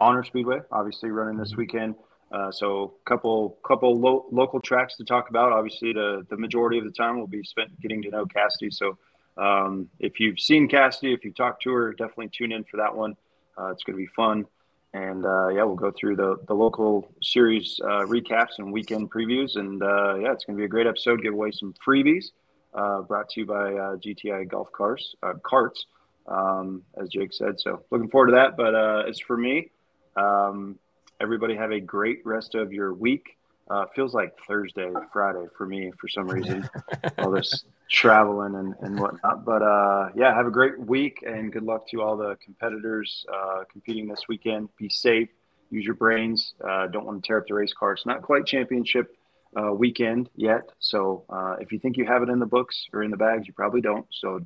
Honor 0.01 0.25
Speedway, 0.25 0.61
obviously 0.71 1.11
running 1.11 1.39
this 1.39 1.57
weekend. 1.57 1.95
Uh, 2.33 2.51
so 2.51 2.95
couple 3.05 3.59
couple 3.67 3.95
lo- 3.99 4.27
local 4.33 4.61
tracks 4.61 4.97
to 4.97 5.05
talk 5.05 5.31
about. 5.31 5.53
Obviously, 5.53 5.93
the 5.93 6.27
the 6.31 6.37
majority 6.37 6.79
of 6.79 6.85
the 6.85 6.91
time 6.91 7.19
will 7.19 7.27
be 7.27 7.43
spent 7.45 7.79
getting 7.81 8.03
to 8.03 8.11
know 8.11 8.27
Cassidy. 8.27 8.71
So 8.71 8.99
um, 9.37 9.89
if 10.01 10.19
you've 10.21 10.41
seen 10.41 10.69
Cassidy, 10.69 11.13
if 11.13 11.25
you've 11.25 11.37
talked 11.37 11.63
to 11.63 11.73
her, 11.73 11.93
definitely 11.93 12.29
tune 12.29 12.53
in 12.53 12.65
for 12.65 12.77
that 12.79 12.95
one. 12.95 13.15
Uh, 13.59 13.69
it's 13.69 13.85
going 13.85 13.97
to 13.97 14.03
be 14.03 14.11
fun. 14.17 14.47
And 14.95 15.27
uh, 15.27 15.49
yeah, 15.49 15.65
we'll 15.65 15.75
go 15.75 15.91
through 15.91 16.17
the, 16.17 16.37
the 16.47 16.55
local 16.55 17.09
series 17.21 17.81
uh, 17.83 18.07
recaps 18.07 18.59
and 18.59 18.73
weekend 18.73 19.11
previews. 19.11 19.57
And 19.57 19.83
uh, 19.83 20.15
yeah, 20.17 20.33
it's 20.33 20.45
going 20.45 20.57
to 20.57 20.61
be 20.61 20.65
a 20.65 20.69
great 20.69 20.87
episode. 20.87 21.21
Give 21.21 21.33
away 21.33 21.51
some 21.51 21.75
freebies 21.85 22.27
uh, 22.75 23.03
brought 23.03 23.29
to 23.31 23.41
you 23.41 23.47
by 23.47 23.75
uh, 23.75 23.97
GTI 23.97 24.49
Golf 24.49 24.71
Cars, 24.71 25.17
uh, 25.23 25.35
Carts, 25.43 25.87
um, 26.29 26.83
as 27.01 27.09
Jake 27.09 27.33
said. 27.33 27.59
So 27.59 27.83
looking 27.91 28.09
forward 28.09 28.29
to 28.29 28.33
that. 28.35 28.57
But 28.57 28.77
uh, 28.77 29.03
as 29.09 29.19
for 29.19 29.37
me, 29.37 29.73
um, 30.17 30.79
everybody 31.21 31.57
have 31.57 31.73
a 31.73 31.81
great 31.81 32.21
rest 32.25 32.55
of 32.55 32.73
your 32.73 32.95
week. 32.95 33.37
Uh, 33.71 33.87
feels 33.95 34.13
like 34.13 34.35
Thursday, 34.47 34.93
Friday 35.11 35.47
for 35.57 35.67
me 35.67 35.91
for 35.99 36.07
some 36.07 36.29
reason. 36.29 36.69
all 37.19 37.31
this 37.31 37.65
traveling 37.91 38.55
and, 38.57 38.75
and 38.83 39.01
whatnot. 39.01 39.45
But 39.45 39.63
uh, 39.63 40.11
yeah, 40.15 40.35
have 40.35 40.47
a 40.47 40.51
great 40.51 40.79
week 40.79 41.25
and 41.27 41.51
good 41.51 41.63
luck 41.63 41.89
to 41.89 42.03
all 42.03 42.17
the 42.17 42.37
competitors 42.45 43.25
uh, 43.33 43.65
competing 43.71 44.07
this 44.07 44.25
weekend. 44.29 44.69
Be 44.77 44.91
safe, 44.91 45.31
use 45.71 45.85
your 45.85 45.95
brains. 45.95 46.55
Uh, 46.63 46.89
don't 46.89 47.07
want 47.07 47.23
to 47.23 47.27
tear 47.27 47.39
up 47.39 47.47
the 47.47 47.55
race 47.55 47.73
car. 47.73 47.93
It's 47.93 48.05
not 48.05 48.21
quite 48.21 48.45
championship 48.45 49.17
uh, 49.57 49.73
weekend 49.73 50.29
yet. 50.37 50.69
So 50.81 51.25
uh, 51.31 51.57
if 51.59 51.73
you 51.73 51.79
think 51.79 51.97
you 51.97 52.05
have 52.05 52.23
it 52.23 52.29
in 52.29 52.41
the 52.41 52.47
books 52.47 52.87
or 52.93 53.03
in 53.03 53.11
the 53.11 53.17
bags, 53.17 53.47
you 53.47 53.55
probably 53.55 53.81
don't. 53.81 54.07
So 54.11 54.41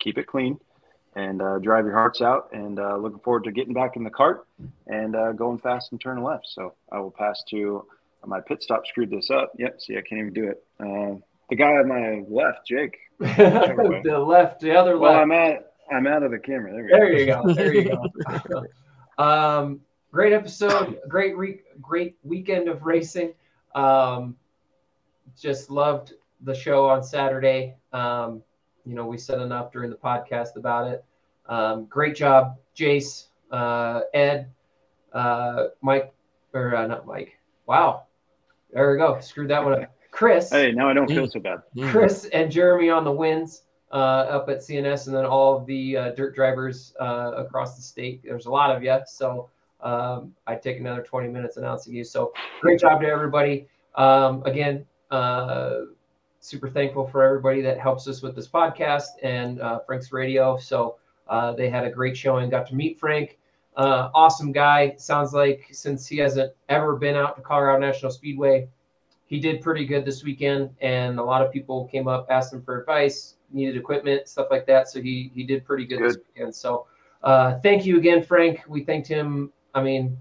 keep 0.00 0.18
it 0.18 0.26
clean 0.26 0.58
and 1.16 1.40
uh, 1.40 1.58
drive 1.58 1.84
your 1.84 1.94
hearts 1.94 2.20
out. 2.20 2.48
And 2.52 2.78
uh, 2.78 2.96
looking 2.96 3.20
forward 3.20 3.44
to 3.44 3.52
getting 3.52 3.74
back 3.74 3.96
in 3.96 4.04
the 4.04 4.10
cart 4.10 4.46
and 4.86 5.14
uh, 5.14 5.32
going 5.32 5.58
fast 5.58 5.92
and 5.92 6.00
turning 6.00 6.24
left. 6.24 6.46
So 6.48 6.74
I 6.92 6.98
will 6.98 7.10
pass 7.10 7.42
to 7.50 7.84
my 8.26 8.40
pit 8.40 8.62
stop 8.62 8.86
screwed 8.86 9.10
this 9.10 9.30
up. 9.30 9.52
Yep. 9.58 9.80
See, 9.80 9.96
I 9.96 10.00
can't 10.00 10.20
even 10.20 10.32
do 10.32 10.48
it. 10.48 10.64
Uh, 10.80 11.18
the 11.50 11.56
guy 11.56 11.72
on 11.72 11.88
my 11.88 12.24
left, 12.28 12.66
Jake. 12.66 12.96
the 13.18 14.24
left, 14.26 14.60
the 14.60 14.74
other 14.74 14.98
Well, 14.98 15.12
left. 15.12 15.22
I'm 15.22 15.32
at 15.32 15.72
I'm 15.92 16.06
out 16.06 16.22
of 16.22 16.30
the 16.30 16.38
camera. 16.38 16.72
There 16.72 17.14
we 17.14 17.26
go. 17.26 17.42
You 17.42 17.44
go. 17.44 17.54
There 17.54 17.74
you 17.74 17.96
go. 18.48 19.22
um, 19.22 19.80
great 20.10 20.32
episode. 20.32 20.98
Great 21.08 21.36
re- 21.36 21.60
great 21.80 22.16
weekend 22.22 22.68
of 22.68 22.84
racing. 22.84 23.34
Um, 23.74 24.36
just 25.38 25.70
loved 25.70 26.14
the 26.40 26.54
show 26.54 26.88
on 26.88 27.02
Saturday. 27.02 27.74
Um, 27.92 28.42
you 28.84 28.94
know, 28.94 29.06
we 29.06 29.18
said 29.18 29.40
enough 29.40 29.72
during 29.72 29.90
the 29.90 29.96
podcast 29.96 30.56
about 30.56 30.88
it. 30.88 31.04
Um, 31.46 31.86
great 31.86 32.16
job, 32.16 32.56
Jace, 32.76 33.26
uh, 33.50 34.00
Ed, 34.12 34.50
uh, 35.12 35.66
Mike, 35.82 36.12
or 36.52 36.76
uh, 36.76 36.86
not 36.86 37.06
Mike. 37.06 37.38
Wow. 37.66 38.04
There 38.72 38.90
we 38.90 38.98
go. 38.98 39.20
Screwed 39.20 39.50
that 39.50 39.64
one 39.64 39.82
up. 39.82 39.94
Chris. 40.10 40.50
Hey, 40.50 40.72
now 40.72 40.88
I 40.88 40.94
don't 40.94 41.08
feel 41.08 41.28
so 41.28 41.40
bad. 41.40 41.58
Chris 41.90 42.26
and 42.26 42.50
Jeremy 42.50 42.88
on 42.88 43.04
the 43.04 43.10
wins 43.10 43.62
uh, 43.92 44.26
up 44.30 44.48
at 44.48 44.58
CNS, 44.58 45.06
and 45.06 45.16
then 45.16 45.24
all 45.24 45.56
of 45.56 45.66
the 45.66 45.96
uh, 45.96 46.10
dirt 46.10 46.34
drivers 46.34 46.94
uh, 47.00 47.32
across 47.36 47.76
the 47.76 47.82
state. 47.82 48.22
There's 48.24 48.46
a 48.46 48.50
lot 48.50 48.74
of 48.74 48.82
you, 48.82 48.98
so 49.06 49.50
um, 49.80 50.32
I'd 50.46 50.62
take 50.62 50.78
another 50.78 51.02
20 51.02 51.28
minutes 51.28 51.56
announcing 51.56 51.94
you. 51.94 52.04
So 52.04 52.32
great 52.60 52.80
job 52.80 53.00
to 53.02 53.06
everybody. 53.06 53.68
Um, 53.94 54.42
again, 54.44 54.84
uh, 55.10 55.80
super 56.44 56.68
thankful 56.68 57.08
for 57.08 57.22
everybody 57.22 57.62
that 57.62 57.80
helps 57.80 58.06
us 58.06 58.20
with 58.20 58.36
this 58.36 58.46
podcast 58.46 59.08
and 59.22 59.62
uh, 59.62 59.80
Frank's 59.80 60.12
Radio. 60.12 60.58
So 60.58 60.96
uh, 61.26 61.52
they 61.52 61.70
had 61.70 61.84
a 61.84 61.90
great 61.90 62.14
showing. 62.14 62.50
Got 62.50 62.66
to 62.68 62.74
meet 62.74 62.98
Frank. 62.98 63.38
Uh, 63.76 64.10
awesome 64.14 64.52
guy. 64.52 64.94
Sounds 64.98 65.32
like 65.32 65.66
since 65.72 66.06
he 66.06 66.18
hasn't 66.18 66.52
ever 66.68 66.96
been 66.96 67.16
out 67.16 67.36
to 67.36 67.42
Colorado 67.42 67.80
National 67.80 68.12
Speedway, 68.12 68.68
he 69.24 69.40
did 69.40 69.62
pretty 69.62 69.86
good 69.86 70.04
this 70.04 70.22
weekend, 70.22 70.68
and 70.82 71.18
a 71.18 71.22
lot 71.22 71.40
of 71.40 71.50
people 71.50 71.86
came 71.86 72.06
up, 72.06 72.26
asked 72.28 72.52
him 72.52 72.62
for 72.62 72.78
advice, 72.78 73.36
needed 73.50 73.74
equipment, 73.78 74.28
stuff 74.28 74.48
like 74.50 74.66
that. 74.66 74.88
So 74.90 75.00
he 75.00 75.32
he 75.34 75.44
did 75.44 75.64
pretty 75.64 75.86
good, 75.86 76.00
this 76.02 76.16
Good. 76.16 76.24
weekend. 76.34 76.54
So 76.54 76.86
uh, 77.22 77.58
thank 77.60 77.86
you 77.86 77.96
again, 77.96 78.22
Frank. 78.22 78.60
We 78.68 78.84
thanked 78.84 79.08
him. 79.08 79.50
I 79.74 79.82
mean, 79.82 80.18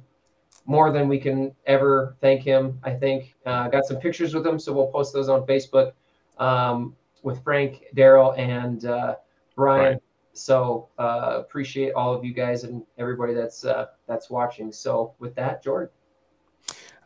more 0.66 0.90
than 0.90 1.10
we 1.10 1.20
can 1.20 1.54
ever 1.68 2.16
thank 2.22 2.44
him. 2.44 2.80
I 2.82 2.92
think 2.92 3.36
uh, 3.46 3.68
got 3.68 3.86
some 3.86 3.98
pictures 3.98 4.34
with 4.34 4.48
him, 4.48 4.58
so 4.58 4.72
we'll 4.72 4.88
post 4.88 5.14
those 5.14 5.28
on 5.28 5.46
Facebook 5.46 5.92
um, 6.38 6.96
with 7.22 7.44
Frank, 7.44 7.86
Daryl, 7.96 8.38
and 8.38 8.86
uh, 8.86 9.16
Brian. 9.56 9.82
Brian. 9.82 10.00
So 10.34 10.90
uh, 10.98 11.36
appreciate 11.38 11.94
all 11.94 12.14
of 12.14 12.26
you 12.26 12.34
guys 12.34 12.64
and 12.64 12.84
everybody 12.98 13.34
that's 13.34 13.66
uh, 13.66 13.88
that's 14.08 14.30
watching. 14.30 14.72
So 14.72 15.14
with 15.20 15.36
that, 15.36 15.64
Jordan. 15.64 15.90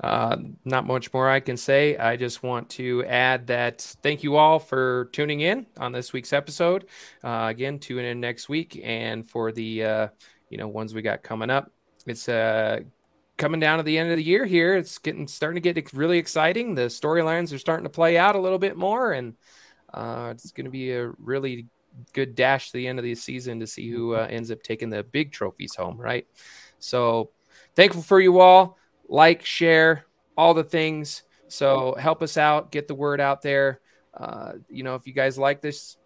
Uh, 0.02 0.38
not 0.64 0.86
much 0.86 1.12
more 1.12 1.30
I 1.30 1.40
can 1.40 1.58
say. 1.58 1.98
I 1.98 2.16
just 2.16 2.44
want 2.44 2.70
to 2.72 3.04
add 3.06 3.48
that 3.48 3.82
thank 4.04 4.24
you 4.24 4.36
all 4.36 4.60
for 4.60 5.10
tuning 5.12 5.42
in 5.42 5.66
on 5.78 5.92
this 5.92 6.14
week's 6.14 6.34
episode. 6.34 6.86
Uh, 7.24 7.48
again, 7.50 7.80
tune 7.80 8.06
in 8.06 8.20
next 8.20 8.48
week, 8.48 8.80
and 8.84 9.28
for 9.28 9.52
the 9.52 9.84
uh, 9.84 10.08
you 10.50 10.58
know 10.58 10.68
ones 10.68 10.94
we 10.94 11.02
got 11.02 11.24
coming 11.24 11.50
up, 11.50 11.72
it's 12.06 12.30
uh, 12.30 12.82
coming 13.38 13.60
down 13.60 13.78
to 13.78 13.84
the 13.84 13.98
end 13.98 14.12
of 14.12 14.18
the 14.18 14.24
year 14.24 14.46
here. 14.46 14.76
It's 14.76 14.98
getting 14.98 15.28
starting 15.28 15.62
to 15.62 15.74
get 15.74 15.94
really 15.94 16.18
exciting. 16.18 16.76
The 16.76 16.88
storylines 16.88 17.54
are 17.54 17.60
starting 17.60 17.86
to 17.86 17.90
play 17.90 18.18
out 18.18 18.36
a 18.36 18.42
little 18.42 18.60
bit 18.60 18.76
more, 18.76 19.14
and 19.14 19.36
uh, 19.94 20.30
it's 20.34 20.52
going 20.52 20.66
to 20.66 20.72
be 20.72 20.92
a 20.92 21.08
really 21.20 21.68
good 22.14 22.36
dash 22.36 22.68
to 22.72 22.78
the 22.78 22.88
end 22.88 23.00
of 23.00 23.04
the 23.04 23.16
season 23.16 23.60
to 23.60 23.68
see 23.68 23.90
who 23.90 24.16
uh, 24.16 24.28
ends 24.30 24.52
up 24.52 24.62
taking 24.62 24.90
the 24.90 25.04
big 25.04 25.32
trophies 25.32 25.76
home. 25.76 25.98
Right. 25.98 26.28
So 26.80 27.32
thankful 27.76 28.04
for 28.04 28.20
you 28.20 28.40
all 28.40 28.78
like, 29.08 29.46
share, 29.46 30.06
all 30.38 30.54
the 30.54 30.64
things. 30.64 31.24
So 31.48 31.96
help 31.98 32.22
us 32.22 32.38
out, 32.38 32.72
get 32.72 32.88
the 32.88 32.96
word 32.96 33.22
out 33.22 33.42
there. 33.42 33.80
Uh, 34.14 34.54
you 34.70 34.84
know, 34.84 34.96
if 34.96 35.08
you 35.08 35.14
guys 35.14 35.38
like 35.38 35.62
this, 35.62 35.98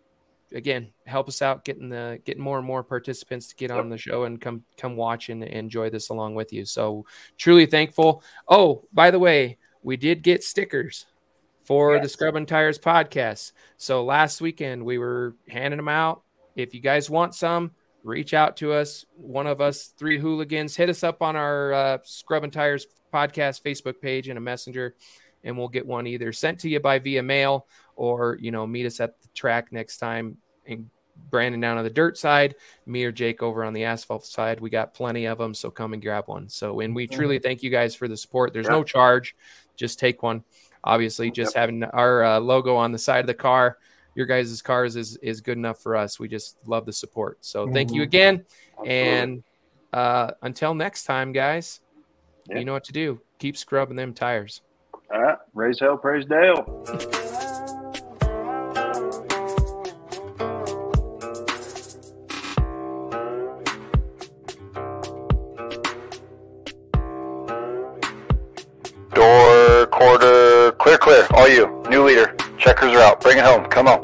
again, 0.53 0.93
help 1.05 1.27
us 1.27 1.41
out 1.41 1.63
getting 1.63 1.89
the 1.89 2.19
getting 2.25 2.43
more 2.43 2.57
and 2.57 2.67
more 2.67 2.83
participants 2.83 3.47
to 3.47 3.55
get 3.55 3.71
on 3.71 3.89
the 3.89 3.97
show 3.97 4.23
and 4.23 4.39
come 4.39 4.63
come 4.77 4.95
watch 4.95 5.29
and 5.29 5.43
enjoy 5.43 5.89
this 5.89 6.09
along 6.09 6.35
with 6.35 6.51
you. 6.53 6.65
So 6.65 7.05
truly 7.37 7.65
thankful. 7.65 8.23
Oh, 8.47 8.85
by 8.93 9.11
the 9.11 9.19
way, 9.19 9.57
we 9.83 9.97
did 9.97 10.21
get 10.23 10.43
stickers 10.43 11.05
for 11.63 11.93
Yes. 11.95 12.03
the 12.03 12.09
Scrubbin' 12.09 12.45
Tires 12.45 12.79
podcast. 12.79 13.53
So 13.77 14.03
last 14.03 14.41
weekend 14.41 14.83
we 14.83 14.97
were 14.97 15.35
handing 15.47 15.77
them 15.77 15.87
out. 15.87 16.23
If 16.55 16.73
you 16.73 16.81
guys 16.81 17.09
want 17.09 17.33
some, 17.35 17.71
reach 18.03 18.33
out 18.33 18.57
to 18.57 18.73
us. 18.73 19.05
One 19.15 19.47
of 19.47 19.61
us, 19.61 19.93
three 19.97 20.19
hooligans, 20.19 20.75
hit 20.75 20.89
us 20.89 21.03
up 21.03 21.21
on 21.21 21.35
our 21.35 21.73
uh, 21.73 21.97
Scrubbin' 22.03 22.51
Tires 22.51 22.87
podcast 23.13 23.61
Facebook 23.61 24.01
page 24.01 24.27
and 24.27 24.37
a 24.37 24.41
messenger, 24.41 24.95
and 25.43 25.57
we'll 25.57 25.67
get 25.67 25.85
one 25.85 26.07
either 26.07 26.31
sent 26.33 26.59
to 26.61 26.69
you 26.69 26.79
by 26.79 26.99
via 26.99 27.21
mail 27.23 27.67
or 28.01 28.35
you 28.41 28.49
know 28.49 28.65
meet 28.65 28.87
us 28.87 28.99
at 28.99 29.21
the 29.21 29.27
track 29.35 29.71
next 29.71 29.97
time. 29.97 30.37
And 30.65 30.89
Brandon 31.29 31.61
down 31.61 31.77
on 31.77 31.83
the 31.83 31.89
dirt 31.89 32.17
side, 32.17 32.55
me 32.87 33.03
or 33.03 33.11
Jake 33.11 33.43
over 33.43 33.63
on 33.63 33.73
the 33.73 33.83
asphalt 33.83 34.25
side. 34.25 34.59
We 34.59 34.71
got 34.71 34.95
plenty 34.95 35.25
of 35.27 35.37
them, 35.37 35.53
so 35.53 35.69
come 35.69 35.93
and 35.93 36.01
grab 36.01 36.27
one. 36.27 36.49
So, 36.49 36.79
and 36.79 36.95
we 36.95 37.05
truly 37.05 37.37
thank 37.37 37.61
you 37.61 37.69
guys 37.69 37.93
for 37.93 38.07
the 38.07 38.17
support. 38.17 38.53
There's 38.53 38.67
no 38.67 38.83
charge, 38.83 39.35
just 39.75 39.99
take 39.99 40.23
one. 40.23 40.43
Obviously, 40.83 41.29
just 41.29 41.55
having 41.55 41.83
our 41.83 42.23
uh, 42.23 42.39
logo 42.39 42.75
on 42.75 42.91
the 42.91 42.97
side 42.97 43.19
of 43.19 43.27
the 43.27 43.35
car, 43.35 43.77
your 44.15 44.25
guys' 44.25 44.61
cars 44.63 44.95
is 44.95 45.15
is 45.17 45.41
good 45.41 45.57
enough 45.57 45.79
for 45.79 45.95
us. 45.95 46.19
We 46.19 46.27
just 46.27 46.57
love 46.65 46.87
the 46.87 46.93
support. 46.93 47.37
So, 47.41 47.71
thank 47.71 47.93
you 47.93 48.01
Mhm. 48.01 48.05
again, 48.05 48.45
and 48.83 49.43
uh, 49.93 50.31
until 50.41 50.73
next 50.73 51.03
time, 51.03 51.33
guys, 51.33 51.81
Yeah. 52.49 52.57
you 52.57 52.65
know 52.65 52.73
what 52.73 52.85
to 52.85 52.93
do. 52.93 53.21
Keep 53.37 53.57
scrubbing 53.57 53.95
them 53.97 54.13
tires. 54.15 54.61
All 55.13 55.21
right. 55.21 55.37
Raise 55.53 55.79
hell, 55.79 55.97
praise 55.97 56.25
Dale. 56.25 56.65
All 71.31 71.49
you. 71.49 71.83
New 71.89 72.05
leader. 72.05 72.35
Checkers 72.57 72.93
are 72.93 73.01
out. 73.01 73.21
Bring 73.21 73.37
it 73.37 73.43
home. 73.43 73.65
Come 73.65 73.87
on. 73.87 73.99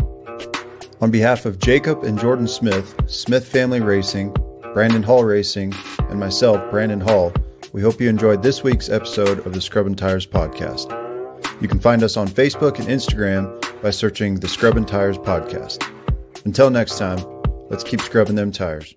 On 0.99 1.11
behalf 1.11 1.45
of 1.45 1.59
Jacob 1.59 2.03
and 2.03 2.19
Jordan 2.19 2.47
Smith, 2.47 2.95
Smith 3.07 3.47
Family 3.47 3.79
Racing, 3.79 4.35
Brandon 4.73 5.03
Hall 5.03 5.23
Racing, 5.23 5.73
and 6.09 6.19
myself, 6.19 6.69
Brandon 6.71 6.99
Hall, 6.99 7.31
we 7.71 7.81
hope 7.81 8.01
you 8.01 8.09
enjoyed 8.09 8.43
this 8.43 8.63
week's 8.63 8.89
episode 8.89 9.45
of 9.45 9.53
the 9.53 9.61
Scrubbin' 9.61 9.95
Tires 9.95 10.25
podcast. 10.25 10.91
You 11.61 11.67
can 11.67 11.79
find 11.79 12.03
us 12.03 12.17
on 12.17 12.27
Facebook 12.27 12.79
and 12.79 12.88
Instagram 12.88 13.81
by 13.81 13.91
searching 13.91 14.39
the 14.39 14.47
Scrubbin' 14.47 14.85
Tires 14.85 15.17
podcast. 15.17 15.84
Until 16.45 16.69
next 16.69 16.97
time, 16.97 17.19
let's 17.69 17.84
keep 17.84 18.01
scrubbing 18.01 18.35
them 18.35 18.51
tires. 18.51 18.95